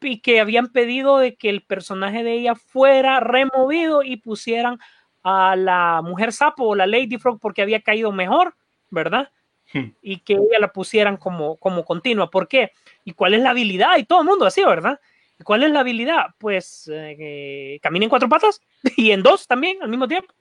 y 0.02 0.22
que 0.22 0.40
habían 0.40 0.68
pedido 0.68 1.18
de 1.18 1.36
que 1.36 1.50
el 1.50 1.62
personaje 1.62 2.24
de 2.24 2.34
ella 2.34 2.56
fuera 2.56 3.20
removido 3.20 4.04
y 4.04 4.18
pusieran 4.18 4.80
a 5.24 5.56
la 5.58 6.02
mujer 6.04 6.32
sapo 6.32 6.64
o 6.66 6.76
la 6.76 6.88
Lady 6.88 7.18
Frog 7.18 7.40
porque 7.40 7.62
había 7.62 7.82
caído 7.82 8.12
mejor, 8.14 8.56
¿verdad? 8.90 9.32
Hmm. 9.74 9.92
Y 10.02 10.20
que 10.20 10.34
ella 10.34 10.60
la 10.60 10.72
pusieran 10.72 11.18
como, 11.18 11.58
como 11.58 11.84
continua. 11.84 12.30
¿Por 12.30 12.48
qué? 12.48 12.72
¿Y 13.04 13.12
cuál 13.12 13.34
es 13.34 13.42
la 13.42 13.50
habilidad? 13.50 13.98
Y 13.98 14.06
todo 14.06 14.22
el 14.22 14.28
mundo 14.28 14.46
así, 14.46 14.64
¿verdad? 14.64 15.02
¿Y 15.38 15.44
cuál 15.44 15.64
es 15.64 15.72
la 15.72 15.82
habilidad? 15.82 16.28
Pues 16.38 16.90
eh, 16.94 17.78
camina 17.82 18.06
en 18.06 18.10
cuatro 18.10 18.30
patas 18.30 18.62
y 18.96 19.12
en 19.12 19.22
dos 19.22 19.48
también 19.48 19.82
al 19.82 19.90
mismo 19.90 20.08
tiempo. 20.08 20.34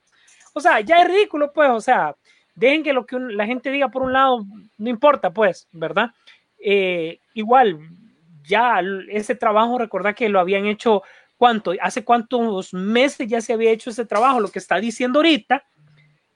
O 0.57 0.61
sea, 0.61 0.81
ya 0.81 1.03
es 1.03 1.09
ridículo, 1.09 1.53
pues, 1.53 1.69
o 1.69 1.83
sea, 1.83 2.17
dejen 2.55 2.83
que 2.83 2.95
lo 2.95 3.05
que 3.05 3.19
la 3.19 3.45
gente 3.45 3.71
diga 3.71 3.91
por 3.91 4.01
un 4.01 4.15
lado, 4.15 4.43
no 4.79 4.89
importa, 4.89 5.31
pues, 5.31 5.69
¿verdad? 5.71 6.13
Eh, 6.59 7.21
igual, 7.35 7.79
ya 8.43 8.81
ese 9.11 9.35
trabajo, 9.35 9.77
recordad 9.77 10.15
que 10.15 10.31
lo 10.31 10.41
habían 10.41 10.65
hecho, 10.65 11.03
¿cuánto? 11.37 11.75
Hace 11.83 12.05
cuántos 12.05 12.73
meses 12.73 13.29
ya 13.29 13.43
se 13.43 13.53
había 13.53 13.71
hecho 13.71 13.91
ese 13.91 14.07
trabajo, 14.07 14.41
lo 14.41 14.49
que 14.49 14.59
está 14.59 14.77
diciendo 14.77 15.19
ahorita, 15.19 15.63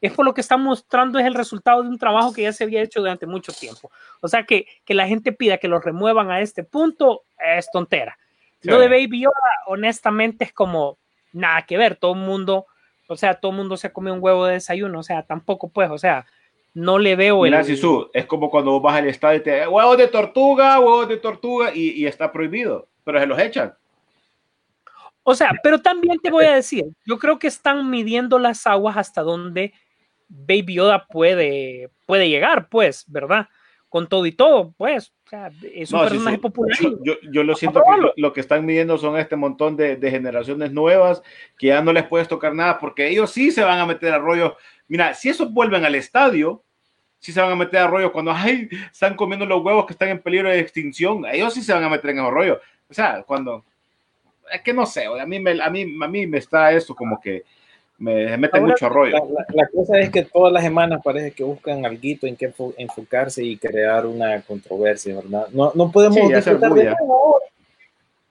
es 0.03 0.13
por 0.13 0.27
lo 0.27 0.35
que 0.35 0.43
está 0.43 0.59
mostrando 0.59 1.19
es 1.19 1.25
el 1.25 1.33
resultado 1.33 1.83
de 1.83 1.89
un 1.89 1.99
trabajo 1.99 2.35
que 2.35 2.43
ya 2.43 2.53
se 2.53 2.65
había 2.65 2.83
hecho 2.83 3.01
durante 3.01 3.27
mucho 3.27 3.55
tiempo. 3.55 3.91
O 4.21 4.29
sea, 4.29 4.45
que, 4.45 4.67
que 4.85 4.93
la 4.93 5.09
gente 5.09 5.33
pida 5.33 5.57
que 5.57 5.67
lo 5.67 5.81
remuevan 5.81 6.31
a 6.31 6.43
este 6.43 6.63
punto 6.63 7.23
es 7.39 7.71
tontera. 7.71 8.19
Sí. 8.61 8.69
Lo 8.69 8.79
de 8.81 8.89
Baby 8.89 9.23
Yoda, 9.23 9.33
honestamente, 9.67 10.45
es 10.45 10.53
como 10.53 10.99
nada 11.33 11.63
que 11.63 11.79
ver. 11.79 11.97
Todo 11.97 12.13
el 12.13 12.21
mundo 12.21 12.67
o 13.11 13.17
sea, 13.17 13.35
todo 13.35 13.51
el 13.51 13.59
mundo 13.59 13.77
se 13.77 13.93
come 13.93 14.13
un 14.13 14.23
huevo 14.23 14.47
de 14.47 14.55
desayuno, 14.55 15.01
o 15.01 15.03
sea, 15.03 15.25
tampoco 15.25 15.69
pues, 15.69 15.91
o 15.91 15.99
sea, 15.99 16.27
no 16.75 16.99
le 16.99 17.17
veo 17.17 17.43
Mira, 17.43 17.59
el... 17.59 17.65
Sisu, 17.65 18.09
es 18.15 18.25
como 18.27 18.49
cuando 18.49 18.81
vas 18.81 18.97
al 18.97 19.09
estadio 19.09 19.41
y 19.41 19.43
te 19.43 19.67
huevos 19.67 19.99
de 19.99 20.07
tortuga, 20.07 20.79
huevos 20.79 21.09
de 21.09 21.17
tortuga, 21.17 21.75
y, 21.75 21.91
y, 21.91 22.07
está 22.07 22.31
prohibido, 22.31 22.87
pero 23.03 23.19
se 23.19 23.27
los 23.27 23.39
echan. 23.39 23.75
O 25.25 25.35
sea, 25.35 25.51
pero 25.63 25.81
también 25.81 26.19
te 26.21 26.31
voy 26.31 26.45
a 26.45 26.55
decir, 26.55 26.85
yo 27.05 27.19
creo 27.19 27.39
que 27.39 27.49
están 27.49 27.91
midiendo 27.91 28.39
las 28.39 28.67
aguas 28.67 28.97
hasta 28.97 29.23
donde 29.23 29.75
Baby 30.29 30.75
Yoda 30.75 31.07
puede, 31.07 31.91
puede 32.07 32.29
llegar, 32.29 32.69
pues, 32.69 33.05
¿verdad? 33.09 33.49
Con 33.91 34.09
todo 34.09 34.25
y 34.25 34.33
todo, 34.33 34.73
pues, 34.79 35.13
o 35.27 35.29
sea, 35.29 35.51
es 35.75 35.93
un 35.93 35.99
no, 35.99 36.05
personaje 36.05 36.37
sí, 36.37 36.41
popular. 36.41 36.79
Yo, 37.03 37.15
yo, 37.31 37.43
lo 37.43 37.55
siento 37.55 37.83
que 37.85 38.01
lo, 38.01 38.15
lo, 38.17 38.33
que 38.33 38.41
están 38.41 38.65
midiendo 38.65 38.97
son 38.97 39.19
este 39.19 39.37
montón 39.37 39.77
de, 39.77 39.97
de, 39.97 40.11
generaciones 40.11 40.73
nuevas 40.73 41.23
que 41.59 41.67
ya 41.67 41.83
no 41.83 41.93
les 41.93 42.07
puedes 42.07 42.29
tocar 42.29 42.55
nada 42.55 42.79
porque 42.79 43.09
ellos 43.09 43.33
sí 43.33 43.51
se 43.51 43.65
van 43.65 43.81
a 43.81 43.87
meter 43.87 44.15
a 44.15 44.19
rollo. 44.19 44.57
Mira, 44.87 45.13
si 45.13 45.29
esos 45.29 45.53
vuelven 45.53 45.85
al 45.85 45.97
estadio, 45.97 46.63
sí 47.19 47.33
se 47.33 47.41
van 47.41 47.51
a 47.51 47.57
meter 47.57 47.81
a 47.81 47.89
rollo 47.89 48.13
cuando 48.13 48.33
ay, 48.33 48.69
están 48.91 49.17
comiendo 49.17 49.45
los 49.45 49.63
huevos 49.63 49.87
que 49.87 49.93
están 49.93 50.09
en 50.09 50.23
peligro 50.23 50.49
de 50.49 50.59
extinción, 50.59 51.27
ellos 51.27 51.53
sí 51.53 51.63
se 51.63 51.73
van 51.73 51.85
a 51.85 51.89
meter 51.89 52.11
en 52.11 52.21
esos 52.21 52.33
rollos. 52.33 52.59
O 52.89 52.95
sea, 52.95 53.23
cuando 53.25 53.65
es 54.53 54.63
que 54.63 54.73
no 54.73 54.87
sé, 54.87 55.07
a 55.07 55.27
mí 55.27 55.39
me, 55.39 55.63
a 55.63 55.71
mí, 55.71 55.83
a 56.03 56.09
mí 56.09 56.27
me 56.27 56.39
está 56.39 56.73
eso 56.73 56.95
como 56.95 57.21
que 57.21 57.45
me 58.01 58.35
mete 58.39 58.59
Ahora, 58.59 58.73
mucho 58.73 58.89
rollo. 58.89 59.13
La, 59.13 59.25
la, 59.25 59.47
la, 59.53 59.69
cosa 59.69 60.01
es 60.01 60.11
que 60.11 60.25
todas 60.25 60.51
las 60.51 60.63
semanas 60.63 61.03
parece 61.05 61.33
que 61.33 61.45
buscan 61.45 61.85
algo 61.85 62.01
en 62.03 62.35
que 62.35 62.53
enfocarse 62.79 63.45
y 63.45 63.59
crear 63.59 64.07
una 64.07 64.41
controversia, 64.41 65.17
¿verdad? 65.17 65.49
No, 65.53 65.71
no 65.75 65.93
podemos 65.93 66.17
sí, 66.17 66.33
disfrutar 66.33 66.73
de 66.73 66.85
nada. 66.85 66.97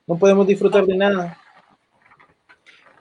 No 0.08 0.18
podemos 0.18 0.48
disfrutar 0.48 0.86
de 0.88 0.98
nada. 0.98 1.38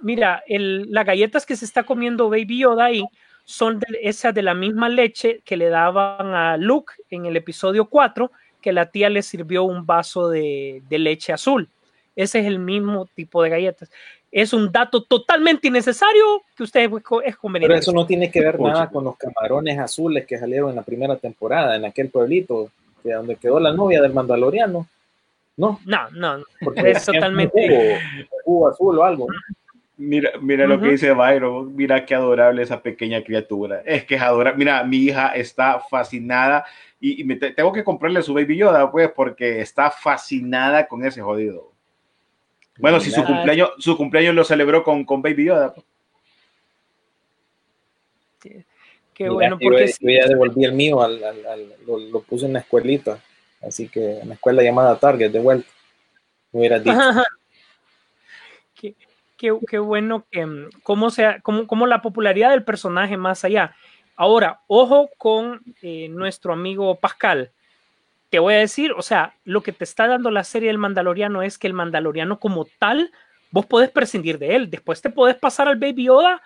Mira, 0.02 0.42
el, 0.46 0.86
las 0.90 1.06
galletas 1.06 1.46
que 1.46 1.56
se 1.56 1.64
está 1.64 1.84
comiendo 1.84 2.28
Baby 2.28 2.58
Yoda 2.58 2.84
ahí 2.84 3.02
son 3.46 3.78
de, 3.80 3.86
esas 4.02 4.34
de 4.34 4.42
la 4.42 4.52
misma 4.52 4.90
leche 4.90 5.40
que 5.46 5.56
le 5.56 5.70
daban 5.70 6.34
a 6.34 6.58
Luke 6.58 6.92
en 7.08 7.24
el 7.24 7.36
episodio 7.38 7.86
4, 7.86 8.30
que 8.60 8.72
la 8.72 8.90
tía 8.90 9.08
le 9.08 9.22
sirvió 9.22 9.64
un 9.64 9.86
vaso 9.86 10.28
de, 10.28 10.82
de 10.86 10.98
leche 10.98 11.32
azul. 11.32 11.70
Ese 12.14 12.40
es 12.40 12.46
el 12.46 12.58
mismo 12.58 13.06
tipo 13.06 13.42
de 13.42 13.48
galletas 13.48 13.90
es 14.30 14.52
un 14.52 14.70
dato 14.70 15.02
totalmente 15.02 15.68
innecesario 15.68 16.42
que 16.56 16.62
usted 16.62 16.90
es 17.24 17.36
conveniente. 17.36 17.72
Pero 17.72 17.80
eso 17.80 17.92
no 17.92 18.06
tiene 18.06 18.30
que 18.30 18.40
ver 18.40 18.60
nada 18.60 18.88
con 18.90 19.04
los 19.04 19.16
camarones 19.16 19.78
azules 19.78 20.26
que 20.26 20.38
salieron 20.38 20.70
en 20.70 20.76
la 20.76 20.82
primera 20.82 21.16
temporada, 21.16 21.76
en 21.76 21.84
aquel 21.84 22.10
pueblito, 22.10 22.70
que 23.02 23.12
donde 23.12 23.36
quedó 23.36 23.58
la 23.58 23.72
novia 23.72 24.02
del 24.02 24.12
mandaloriano. 24.12 24.86
No, 25.56 25.80
no, 25.86 26.10
no, 26.10 26.44
porque 26.60 26.90
es 26.90 27.04
totalmente 27.04 27.68
jugo, 27.68 28.30
jugo 28.44 28.68
azul 28.68 28.98
o 28.98 29.02
algo. 29.02 29.26
Mira, 29.96 30.30
mira 30.40 30.64
uh 30.64 30.68
-huh. 30.68 30.70
lo 30.76 30.80
que 30.80 30.90
dice 30.90 31.12
Byron, 31.12 31.74
mira 31.74 32.06
qué 32.06 32.14
adorable 32.14 32.62
esa 32.62 32.80
pequeña 32.80 33.24
criatura. 33.24 33.82
Es 33.84 34.04
que 34.04 34.14
es 34.14 34.22
adorable. 34.22 34.56
Mira, 34.58 34.84
mi 34.84 34.98
hija 34.98 35.28
está 35.34 35.80
fascinada 35.80 36.64
y, 37.00 37.20
y 37.20 37.24
me 37.24 37.34
tengo 37.34 37.72
que 37.72 37.82
comprarle 37.82 38.22
su 38.22 38.32
baby 38.34 38.56
Yoda, 38.58 38.88
pues, 38.92 39.10
porque 39.10 39.60
está 39.60 39.90
fascinada 39.90 40.86
con 40.86 41.04
ese 41.04 41.20
jodido. 41.20 41.72
Bueno, 42.78 43.00
si 43.00 43.10
su 43.10 43.24
cumpleaños, 43.24 43.70
su 43.78 43.96
cumpleaños 43.96 44.34
lo 44.34 44.44
celebró 44.44 44.84
con, 44.84 45.04
con 45.04 45.20
Baby 45.20 45.46
Yoda. 45.46 45.74
Qué, 48.40 48.64
qué 49.12 49.28
bueno, 49.28 49.58
porque 49.60 49.88
yo, 49.88 49.94
yo, 50.00 50.10
ya 50.10 50.26
devolví 50.26 50.64
el 50.64 50.72
mío, 50.72 51.02
al, 51.02 51.22
al, 51.24 51.46
al, 51.46 51.74
lo, 51.86 51.98
lo, 51.98 52.20
puse 52.20 52.46
en 52.46 52.52
la 52.52 52.60
escuelita, 52.60 53.20
así 53.60 53.88
que 53.88 54.20
en 54.20 54.28
la 54.28 54.34
escuela 54.34 54.62
llamada 54.62 54.98
Target, 54.98 55.32
de 55.32 55.40
vuelta. 55.40 55.68
Me 56.52 56.60
hubiera 56.60 56.78
dicho. 56.78 56.96
qué, 58.74 58.94
qué, 59.36 59.58
qué, 59.68 59.78
bueno 59.78 60.24
que 60.30 60.46
cómo, 60.84 61.10
sea, 61.10 61.40
cómo, 61.40 61.66
cómo 61.66 61.86
la 61.86 62.00
popularidad 62.00 62.50
del 62.50 62.64
personaje 62.64 63.16
más 63.16 63.44
allá. 63.44 63.74
Ahora, 64.14 64.60
ojo 64.68 65.10
con 65.18 65.62
eh, 65.82 66.08
nuestro 66.08 66.52
amigo 66.52 66.96
Pascal. 66.96 67.52
Te 68.30 68.38
voy 68.38 68.54
a 68.54 68.58
decir, 68.58 68.92
o 68.92 69.02
sea, 69.02 69.34
lo 69.44 69.62
que 69.62 69.72
te 69.72 69.84
está 69.84 70.06
dando 70.06 70.30
la 70.30 70.44
serie 70.44 70.68
del 70.68 70.78
Mandaloriano 70.78 71.42
es 71.42 71.58
que 71.58 71.66
el 71.66 71.72
Mandaloriano 71.72 72.38
como 72.38 72.66
tal, 72.78 73.10
vos 73.50 73.66
podés 73.66 73.90
prescindir 73.90 74.38
de 74.38 74.54
él. 74.54 74.70
Después 74.70 75.00
te 75.00 75.10
podés 75.10 75.36
pasar 75.36 75.68
al 75.68 75.76
Baby 75.76 76.04
Yoda 76.04 76.42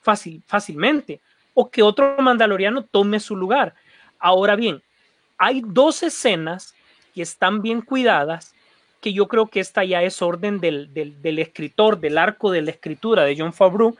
fácil, 0.00 0.42
fácilmente. 0.46 1.20
O 1.54 1.70
que 1.70 1.82
otro 1.82 2.16
Mandaloriano 2.18 2.84
tome 2.84 3.18
su 3.18 3.36
lugar. 3.36 3.74
Ahora 4.18 4.54
bien, 4.54 4.82
hay 5.38 5.62
dos 5.64 6.02
escenas 6.02 6.74
que 7.14 7.22
están 7.22 7.62
bien 7.62 7.80
cuidadas, 7.80 8.54
que 9.00 9.12
yo 9.12 9.26
creo 9.28 9.46
que 9.46 9.60
esta 9.60 9.84
ya 9.84 10.02
es 10.02 10.22
orden 10.22 10.60
del, 10.60 10.92
del, 10.94 11.20
del 11.20 11.38
escritor, 11.38 12.00
del 12.00 12.18
arco 12.18 12.50
de 12.50 12.62
la 12.62 12.70
escritura 12.70 13.24
de 13.24 13.36
John 13.36 13.52
Favreau, 13.52 13.96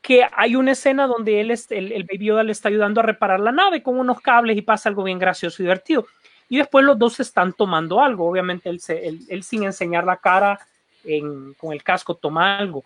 que 0.00 0.24
hay 0.32 0.54
una 0.54 0.72
escena 0.72 1.08
donde 1.08 1.40
él, 1.40 1.50
el, 1.50 1.92
el 1.92 2.04
Baby 2.04 2.26
Yoda 2.26 2.44
le 2.44 2.52
está 2.52 2.68
ayudando 2.68 3.00
a 3.00 3.04
reparar 3.04 3.40
la 3.40 3.50
nave 3.50 3.82
con 3.82 3.98
unos 3.98 4.20
cables 4.20 4.56
y 4.56 4.62
pasa 4.62 4.88
algo 4.88 5.02
bien 5.02 5.18
gracioso 5.18 5.60
y 5.60 5.64
divertido. 5.64 6.06
Y 6.48 6.58
después 6.58 6.84
los 6.84 6.98
dos 6.98 7.20
están 7.20 7.52
tomando 7.52 8.00
algo. 8.00 8.28
Obviamente 8.28 8.68
él, 8.68 8.80
él, 8.88 9.20
él 9.28 9.42
sin 9.42 9.64
enseñar 9.64 10.04
la 10.04 10.16
cara 10.16 10.60
en, 11.04 11.54
con 11.54 11.72
el 11.72 11.82
casco 11.82 12.14
toma 12.14 12.58
algo. 12.58 12.84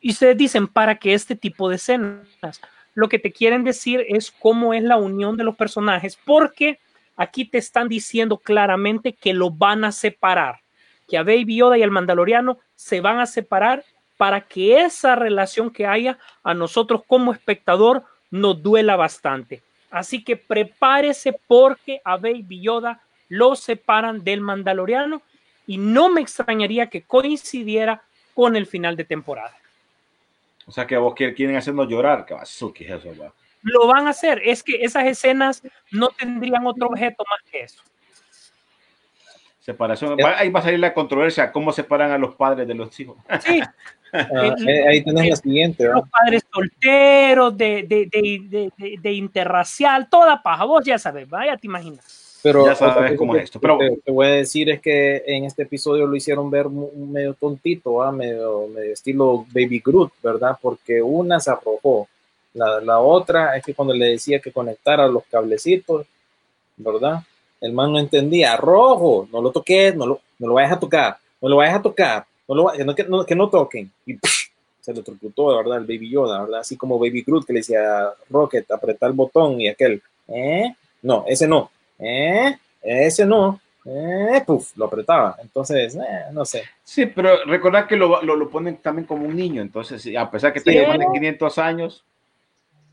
Y 0.00 0.10
ustedes 0.10 0.36
dicen, 0.36 0.68
¿para 0.68 0.94
qué 0.96 1.14
este 1.14 1.34
tipo 1.34 1.68
de 1.68 1.76
escenas? 1.76 2.60
Lo 2.94 3.08
que 3.08 3.18
te 3.18 3.32
quieren 3.32 3.64
decir 3.64 4.04
es 4.08 4.30
cómo 4.30 4.72
es 4.74 4.82
la 4.82 4.96
unión 4.96 5.36
de 5.36 5.44
los 5.44 5.56
personajes, 5.56 6.18
porque 6.24 6.78
aquí 7.16 7.44
te 7.44 7.58
están 7.58 7.88
diciendo 7.88 8.38
claramente 8.38 9.12
que 9.12 9.32
lo 9.32 9.50
van 9.50 9.84
a 9.84 9.92
separar, 9.92 10.60
que 11.08 11.18
a 11.18 11.22
Baby 11.22 11.56
Yoda 11.56 11.78
y 11.78 11.82
al 11.82 11.90
Mandaloriano 11.90 12.58
se 12.74 13.00
van 13.00 13.20
a 13.20 13.26
separar 13.26 13.84
para 14.16 14.42
que 14.42 14.80
esa 14.80 15.14
relación 15.14 15.70
que 15.70 15.86
haya 15.86 16.18
a 16.42 16.54
nosotros 16.54 17.02
como 17.06 17.32
espectador 17.32 18.04
nos 18.30 18.62
duela 18.62 18.96
bastante. 18.96 19.62
Así 19.90 20.22
que 20.22 20.36
prepárese 20.36 21.38
porque 21.46 22.00
a 22.04 22.16
Baby 22.16 22.60
Yoda 22.60 23.00
lo 23.28 23.56
separan 23.56 24.22
del 24.22 24.40
Mandaloriano 24.40 25.22
y 25.66 25.78
no 25.78 26.08
me 26.10 26.20
extrañaría 26.20 26.88
que 26.88 27.02
coincidiera 27.02 28.02
con 28.34 28.56
el 28.56 28.66
final 28.66 28.96
de 28.96 29.04
temporada. 29.04 29.56
O 30.66 30.72
sea 30.72 30.86
que 30.86 30.96
vos 30.96 31.14
quieren 31.14 31.56
hacernos 31.56 31.88
llorar, 31.88 32.26
que 32.26 32.34
eso, 32.34 32.72
va. 33.20 33.32
Lo 33.62 33.86
van 33.86 34.06
a 34.06 34.10
hacer, 34.10 34.40
es 34.44 34.62
que 34.62 34.84
esas 34.84 35.06
escenas 35.06 35.62
no 35.90 36.08
tendrían 36.08 36.66
otro 36.66 36.88
objeto 36.88 37.24
más 37.28 37.50
que 37.50 37.60
eso. 37.62 37.82
Separación. 39.66 40.16
Ahí 40.24 40.48
va 40.48 40.60
a 40.60 40.62
salir 40.62 40.78
la 40.78 40.94
controversia, 40.94 41.50
cómo 41.50 41.72
separan 41.72 42.12
a 42.12 42.18
los 42.18 42.36
padres 42.36 42.68
de 42.68 42.74
los 42.74 42.98
hijos. 43.00 43.16
Sí. 43.44 43.60
Ah, 44.12 44.54
ahí 44.88 45.02
tenés 45.02 45.28
la 45.28 45.36
siguiente. 45.36 45.84
¿no? 45.84 45.94
Los 45.94 46.08
padres 46.08 46.46
solteros, 46.50 47.58
de, 47.58 47.82
de, 47.82 48.08
de, 48.10 48.70
de, 48.78 48.98
de 48.98 49.12
interracial, 49.12 50.08
toda 50.08 50.40
paja. 50.40 50.64
Vos 50.64 50.84
ya 50.86 50.96
sabes, 50.96 51.28
vaya, 51.28 51.56
te 51.56 51.66
imaginas. 51.66 52.38
Pero 52.42 52.64
ya 52.64 52.76
sabes 52.76 53.18
cómo 53.18 53.34
es 53.34 53.44
esto. 53.44 53.60
Pero 53.60 53.76
te, 53.76 53.96
te, 53.96 54.12
voy 54.12 54.26
a 54.26 54.30
decir 54.30 54.70
es 54.70 54.80
que 54.80 55.24
en 55.26 55.44
este 55.44 55.64
episodio 55.64 56.06
lo 56.06 56.14
hicieron 56.14 56.48
ver 56.48 56.68
medio 56.68 57.34
tontito, 57.34 58.00
¿ah? 58.00 58.12
medio, 58.12 58.68
medio, 58.68 58.92
estilo 58.92 59.44
Baby 59.52 59.82
Groot, 59.84 60.12
¿verdad? 60.22 60.56
Porque 60.62 61.02
una 61.02 61.40
se 61.40 61.50
arrojó. 61.50 62.08
La, 62.54 62.80
la 62.80 63.00
otra 63.00 63.56
es 63.56 63.64
que 63.64 63.74
cuando 63.74 63.92
le 63.92 64.10
decía 64.10 64.38
que 64.38 64.52
conectara 64.52 65.08
los 65.08 65.24
cablecitos, 65.24 66.06
¿verdad? 66.76 67.22
El 67.60 67.72
man 67.72 67.92
no 67.92 67.98
entendía, 67.98 68.56
rojo, 68.56 69.28
no 69.32 69.40
lo 69.40 69.50
toques, 69.50 69.94
no 69.94 70.06
lo, 70.06 70.20
no 70.38 70.48
lo 70.48 70.54
vayas 70.54 70.72
a 70.72 70.80
tocar, 70.80 71.16
no 71.40 71.48
lo 71.48 71.56
vayas 71.56 71.76
a 71.76 71.82
tocar, 71.82 72.26
no 72.48 72.54
lo, 72.54 72.72
que, 72.72 72.84
no, 72.84 72.94
que, 72.94 73.04
no, 73.04 73.24
que 73.24 73.34
no 73.34 73.48
toquen. 73.48 73.90
Y 74.04 74.14
se 74.80 74.92
lo 74.92 75.00
electrocutó, 75.00 75.50
de 75.50 75.56
verdad, 75.56 75.78
el 75.78 75.86
Baby 75.86 76.10
Yoda, 76.10 76.42
¿verdad? 76.42 76.60
Así 76.60 76.76
como 76.76 76.98
Baby 76.98 77.22
Groot 77.26 77.46
que 77.46 77.52
le 77.52 77.60
decía 77.60 78.10
Rocket, 78.30 78.70
apretar 78.70 79.10
el 79.10 79.16
botón 79.16 79.60
y 79.60 79.68
aquel, 79.68 80.02
¿eh? 80.28 80.74
No, 81.02 81.24
ese 81.26 81.48
no, 81.48 81.70
¿eh? 81.98 82.56
Ese 82.82 83.24
no, 83.24 83.60
eh, 83.88 84.42
puf, 84.44 84.76
lo 84.76 84.86
apretaba. 84.86 85.36
Entonces, 85.40 85.94
eh, 85.94 86.24
no 86.32 86.44
sé. 86.44 86.64
Sí, 86.82 87.06
pero 87.06 87.44
recordad 87.44 87.86
que 87.86 87.96
lo, 87.96 88.20
lo, 88.22 88.34
lo, 88.34 88.50
ponen 88.50 88.78
también 88.78 89.06
como 89.06 89.26
un 89.26 89.36
niño, 89.36 89.62
entonces, 89.62 90.04
a 90.16 90.30
pesar 90.30 90.52
que 90.52 90.60
tenga 90.60 90.88
más 90.88 90.98
de 90.98 91.06
500 91.12 91.58
años. 91.58 92.04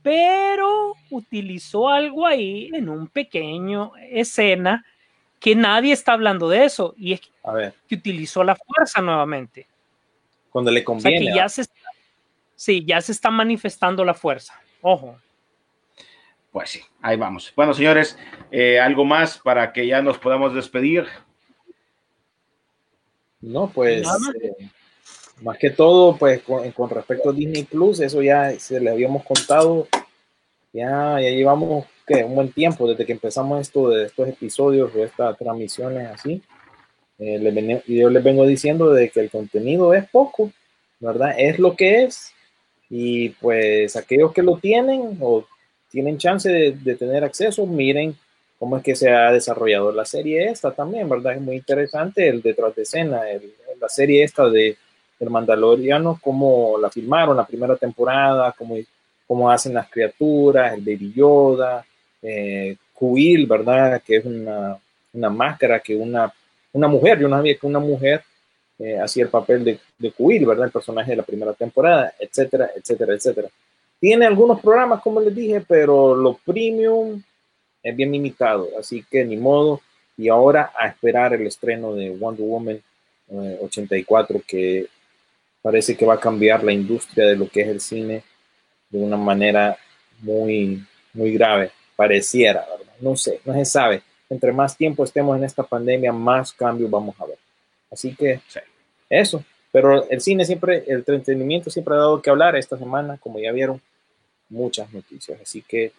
Pero 0.03 0.95
utilizó 1.09 1.89
algo 1.89 2.27
ahí 2.27 2.69
en 2.73 2.89
un 2.89 3.07
pequeño 3.07 3.93
escena 4.09 4.85
que 5.39 5.55
nadie 5.55 5.91
está 5.91 6.13
hablando 6.13 6.47
de 6.47 6.65
eso, 6.65 6.93
y 6.97 7.13
es 7.13 7.21
que, 7.21 7.29
a 7.43 7.51
ver. 7.51 7.73
que 7.87 7.95
utilizó 7.95 8.43
la 8.43 8.55
fuerza 8.55 9.01
nuevamente. 9.01 9.67
Cuando 10.49 10.71
le 10.71 10.83
conviene. 10.83 11.17
O 11.17 11.21
sea 11.21 11.31
que 11.33 11.37
ya 11.37 11.49
se 11.49 11.61
está, 11.61 11.89
sí, 12.55 12.85
ya 12.85 13.01
se 13.01 13.11
está 13.11 13.29
manifestando 13.29 14.05
la 14.05 14.13
fuerza. 14.13 14.59
Ojo. 14.81 15.17
Pues 16.51 16.69
sí, 16.69 16.81
ahí 17.01 17.17
vamos. 17.17 17.51
Bueno, 17.55 17.73
señores, 17.73 18.17
eh, 18.51 18.79
algo 18.79 19.03
más 19.03 19.39
para 19.39 19.73
que 19.73 19.87
ya 19.87 20.01
nos 20.01 20.17
podamos 20.17 20.53
despedir. 20.53 21.07
No, 23.41 23.69
pues 23.69 24.05
más, 24.05 24.21
eh, 24.41 24.69
más 25.43 25.57
que 25.57 25.69
todo, 25.69 26.15
pues 26.17 26.41
con, 26.41 26.71
con, 26.71 26.89
respecto 26.89 27.29
a 27.29 27.33
Disney 27.33 27.63
Plus, 27.63 27.99
eso 27.99 28.21
ya 28.21 28.57
se 28.57 28.79
le 28.79 28.89
habíamos 28.89 29.25
contado, 29.25 29.87
ya, 30.71 31.19
ya 31.19 31.29
llevamos 31.29 31.85
¿qué? 32.07 32.23
un 32.23 32.35
buen 32.35 32.51
tiempo 32.53 32.87
desde 32.87 33.05
que 33.05 33.11
empezamos 33.11 33.59
esto 33.59 33.89
de 33.89 34.05
estos 34.05 34.27
episodios 34.29 34.89
o 34.95 35.03
estas 35.03 35.37
transmisiones 35.37 36.07
así. 36.09 36.41
Eh, 37.19 37.37
les 37.39 37.85
yo 37.85 38.09
les 38.09 38.23
vengo 38.23 38.47
diciendo 38.47 38.91
de 38.91 39.09
que 39.09 39.19
el 39.19 39.29
contenido 39.29 39.93
es 39.93 40.09
poco, 40.09 40.51
¿verdad? 40.99 41.35
Es 41.37 41.59
lo 41.59 41.75
que 41.75 42.03
es. 42.03 42.33
Y 42.89 43.29
pues 43.29 43.95
aquellos 43.95 44.31
que 44.31 44.43
lo 44.43 44.57
tienen 44.57 45.17
o 45.21 45.45
tienen 45.91 46.17
chance 46.17 46.49
de, 46.49 46.71
de, 46.71 46.95
tener 46.95 47.23
acceso, 47.23 47.65
miren 47.65 48.15
cómo 48.57 48.77
es 48.77 48.83
que 48.83 48.95
se 48.95 49.09
ha 49.09 49.31
desarrollado 49.31 49.91
la 49.91 50.05
serie 50.05 50.49
esta 50.49 50.71
también, 50.71 51.09
¿verdad? 51.09 51.33
Es 51.33 51.41
muy 51.41 51.57
interesante 51.57 52.27
el 52.29 52.41
detrás 52.41 52.75
de 52.75 52.83
escena, 52.83 53.29
el, 53.29 53.53
la 53.79 53.89
serie 53.89 54.23
esta 54.23 54.49
de 54.49 54.77
El 55.19 55.29
Mandaloriano, 55.29 56.19
cómo 56.21 56.77
la 56.77 56.89
filmaron 56.89 57.37
la 57.37 57.45
primera 57.45 57.75
temporada, 57.75 58.53
cómo, 58.57 58.75
cómo 59.27 59.49
hacen 59.49 59.73
las 59.73 59.89
criaturas, 59.89 60.73
el 60.73 60.81
Baby 60.81 61.13
Yoda, 61.15 61.85
eh, 62.21 62.77
¿verdad? 63.47 64.01
Que 64.05 64.17
es 64.17 64.25
una, 64.25 64.77
una 65.13 65.29
máscara 65.29 65.79
que 65.79 65.95
una, 65.95 66.31
una 66.71 66.87
mujer, 66.87 67.19
yo 67.19 67.27
no 67.27 67.35
sabía 67.35 67.57
que 67.57 67.67
una 67.67 67.79
mujer 67.79 68.23
eh, 68.79 68.99
hacía 68.99 69.23
el 69.23 69.29
papel 69.29 69.63
de, 69.63 69.79
de 69.97 70.13
¿verdad? 70.45 70.65
El 70.65 70.71
personaje 70.71 71.11
de 71.11 71.17
la 71.17 71.23
primera 71.23 71.53
temporada, 71.53 72.13
etcétera, 72.19 72.71
etcétera, 72.75 73.13
etcétera. 73.13 73.47
Tiene 73.99 74.25
algunos 74.25 74.59
programas, 74.59 75.01
como 75.01 75.21
les 75.21 75.33
dije, 75.33 75.63
pero 75.67 76.15
lo 76.15 76.37
premium 76.45 77.21
es 77.81 77.95
bien 77.95 78.11
limitado, 78.11 78.69
así 78.79 79.03
que 79.09 79.23
ni 79.23 79.37
modo. 79.37 79.81
Y 80.17 80.29
ahora 80.29 80.71
a 80.77 80.87
esperar 80.87 81.33
el 81.33 81.47
estreno 81.47 81.93
de 81.93 82.09
Wonder 82.11 82.45
Woman 82.45 82.81
eh, 83.29 83.59
84, 83.61 84.41
que 84.45 84.87
parece 85.63 85.97
que 85.97 86.05
va 86.05 86.15
a 86.15 86.19
cambiar 86.19 86.63
la 86.63 86.73
industria 86.73 87.25
de 87.25 87.35
lo 87.35 87.49
que 87.49 87.61
es 87.61 87.69
el 87.69 87.79
cine 87.79 88.23
de 88.89 88.99
una 88.99 89.17
manera 89.17 89.75
muy, 90.19 90.85
muy 91.13 91.33
grave. 91.33 91.71
Pareciera, 91.95 92.65
¿verdad? 92.69 92.93
No 92.99 93.15
sé, 93.15 93.39
no 93.45 93.53
se 93.53 93.65
sabe. 93.65 94.03
Entre 94.29 94.51
más 94.51 94.77
tiempo 94.77 95.03
estemos 95.03 95.35
en 95.37 95.45
esta 95.45 95.63
pandemia, 95.63 96.11
más 96.11 96.53
cambios 96.53 96.91
vamos 96.91 97.15
a 97.19 97.25
ver. 97.25 97.37
Así 97.89 98.13
que 98.15 98.41
sí. 98.47 98.59
eso. 99.09 99.43
Pero 99.71 100.07
el 100.09 100.21
cine 100.21 100.45
siempre, 100.45 100.83
el 100.85 101.03
entretenimiento 101.07 101.71
siempre 101.71 101.95
ha 101.95 101.97
dado 101.97 102.21
que 102.21 102.29
hablar 102.29 102.55
esta 102.55 102.77
semana, 102.77 103.17
como 103.17 103.39
ya 103.39 103.51
vieron 103.51 103.81
muchas 104.49 104.91
noticias. 104.93 105.39
Así 105.41 105.63
que 105.63 105.93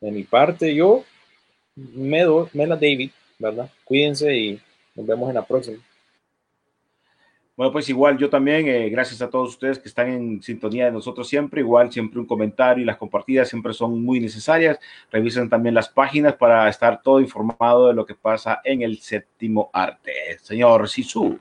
de 0.00 0.10
mi 0.10 0.22
parte 0.22 0.74
yo 0.74 1.04
me 1.74 2.22
doy, 2.22 2.48
me 2.52 2.66
la 2.66 2.76
David, 2.76 3.10
¿verdad? 3.38 3.68
Cuídense 3.84 4.34
y 4.34 4.60
nos 4.94 5.06
vemos 5.06 5.28
en 5.28 5.34
la 5.34 5.44
próxima. 5.44 5.78
Bueno, 7.56 7.70
pues 7.70 7.88
igual 7.88 8.18
yo 8.18 8.28
también, 8.28 8.66
eh, 8.66 8.88
gracias 8.88 9.22
a 9.22 9.30
todos 9.30 9.50
ustedes 9.50 9.78
que 9.78 9.88
están 9.88 10.08
en 10.08 10.42
sintonía 10.42 10.86
de 10.86 10.90
nosotros 10.90 11.28
siempre, 11.28 11.60
igual 11.60 11.92
siempre 11.92 12.18
un 12.18 12.26
comentario 12.26 12.82
y 12.82 12.84
las 12.84 12.96
compartidas 12.96 13.48
siempre 13.48 13.72
son 13.72 14.02
muy 14.02 14.18
necesarias. 14.18 14.78
Revisen 15.12 15.48
también 15.48 15.74
las 15.76 15.88
páginas 15.88 16.34
para 16.34 16.68
estar 16.68 17.00
todo 17.00 17.20
informado 17.20 17.86
de 17.86 17.94
lo 17.94 18.04
que 18.04 18.16
pasa 18.16 18.60
en 18.64 18.82
el 18.82 18.98
séptimo 18.98 19.70
arte. 19.72 20.12
Señor 20.42 20.88
Sisu. 20.88 21.38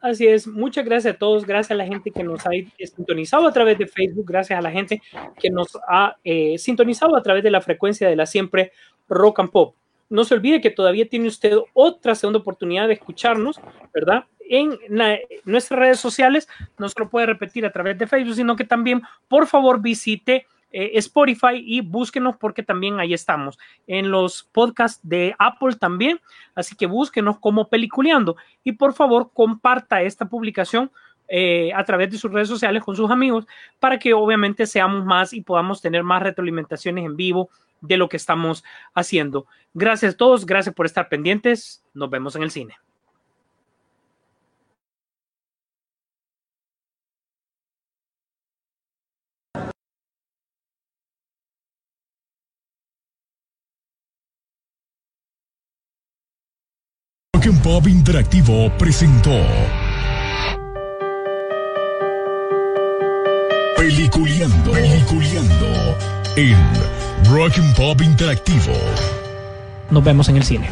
Así 0.00 0.28
es, 0.28 0.46
muchas 0.46 0.84
gracias 0.84 1.14
a 1.14 1.18
todos, 1.18 1.44
gracias 1.44 1.72
a 1.72 1.74
la 1.74 1.86
gente 1.86 2.10
que 2.10 2.22
nos 2.22 2.46
ha 2.46 2.50
sintonizado 2.94 3.48
a 3.48 3.52
través 3.52 3.78
de 3.78 3.86
Facebook, 3.86 4.26
gracias 4.28 4.58
a 4.58 4.62
la 4.62 4.70
gente 4.70 5.00
que 5.40 5.50
nos 5.50 5.76
ha 5.88 6.18
eh, 6.22 6.58
sintonizado 6.58 7.16
a 7.16 7.22
través 7.22 7.42
de 7.42 7.50
la 7.50 7.62
frecuencia 7.62 8.06
de 8.08 8.14
la 8.14 8.26
siempre 8.26 8.70
rock 9.08 9.40
and 9.40 9.50
pop. 9.50 9.74
No 10.10 10.24
se 10.24 10.34
olvide 10.34 10.60
que 10.60 10.70
todavía 10.70 11.08
tiene 11.08 11.26
usted 11.26 11.56
otra 11.72 12.14
segunda 12.14 12.38
oportunidad 12.38 12.86
de 12.86 12.94
escucharnos, 12.94 13.58
¿verdad? 13.94 14.26
En 14.48 14.78
nuestras 15.44 15.78
redes 15.78 16.00
sociales, 16.00 16.48
no 16.78 16.88
se 16.88 17.00
lo 17.00 17.08
puede 17.08 17.26
repetir 17.26 17.64
a 17.64 17.72
través 17.72 17.98
de 17.98 18.06
Facebook, 18.06 18.34
sino 18.34 18.56
que 18.56 18.64
también, 18.64 19.02
por 19.28 19.46
favor, 19.46 19.80
visite 19.80 20.46
eh, 20.76 20.98
Spotify 20.98 21.62
y 21.64 21.82
búsquenos 21.82 22.36
porque 22.36 22.64
también 22.64 22.98
ahí 22.98 23.14
estamos. 23.14 23.56
En 23.86 24.10
los 24.10 24.42
podcasts 24.50 24.98
de 25.04 25.32
Apple 25.38 25.76
también, 25.76 26.20
así 26.56 26.74
que 26.74 26.86
búsquenos 26.86 27.38
como 27.38 27.68
Peliculeando 27.68 28.34
y 28.64 28.72
por 28.72 28.92
favor 28.92 29.30
comparta 29.32 30.02
esta 30.02 30.28
publicación 30.28 30.90
eh, 31.28 31.72
a 31.74 31.84
través 31.84 32.10
de 32.10 32.18
sus 32.18 32.32
redes 32.32 32.48
sociales 32.48 32.82
con 32.82 32.96
sus 32.96 33.08
amigos 33.08 33.46
para 33.78 34.00
que 34.00 34.12
obviamente 34.14 34.66
seamos 34.66 35.04
más 35.04 35.32
y 35.32 35.42
podamos 35.42 35.80
tener 35.80 36.02
más 36.02 36.22
retroalimentaciones 36.22 37.04
en 37.04 37.16
vivo 37.16 37.50
de 37.80 37.96
lo 37.96 38.08
que 38.08 38.16
estamos 38.16 38.64
haciendo. 38.94 39.46
Gracias 39.74 40.14
a 40.14 40.16
todos, 40.16 40.44
gracias 40.44 40.74
por 40.74 40.86
estar 40.86 41.08
pendientes. 41.08 41.84
Nos 41.94 42.10
vemos 42.10 42.34
en 42.34 42.42
el 42.42 42.50
cine. 42.50 42.74
Pop 57.64 57.88
Interactivo 57.88 58.70
presentó 58.76 59.40
Peliculeando, 63.74 64.70
Peliculeando 64.70 65.96
en 66.36 66.58
Rock 67.32 67.58
and 67.58 67.74
Pop 67.74 68.02
Interactivo. 68.02 68.74
Nos 69.90 70.04
vemos 70.04 70.28
en 70.28 70.36
el 70.36 70.44
cine. 70.44 70.68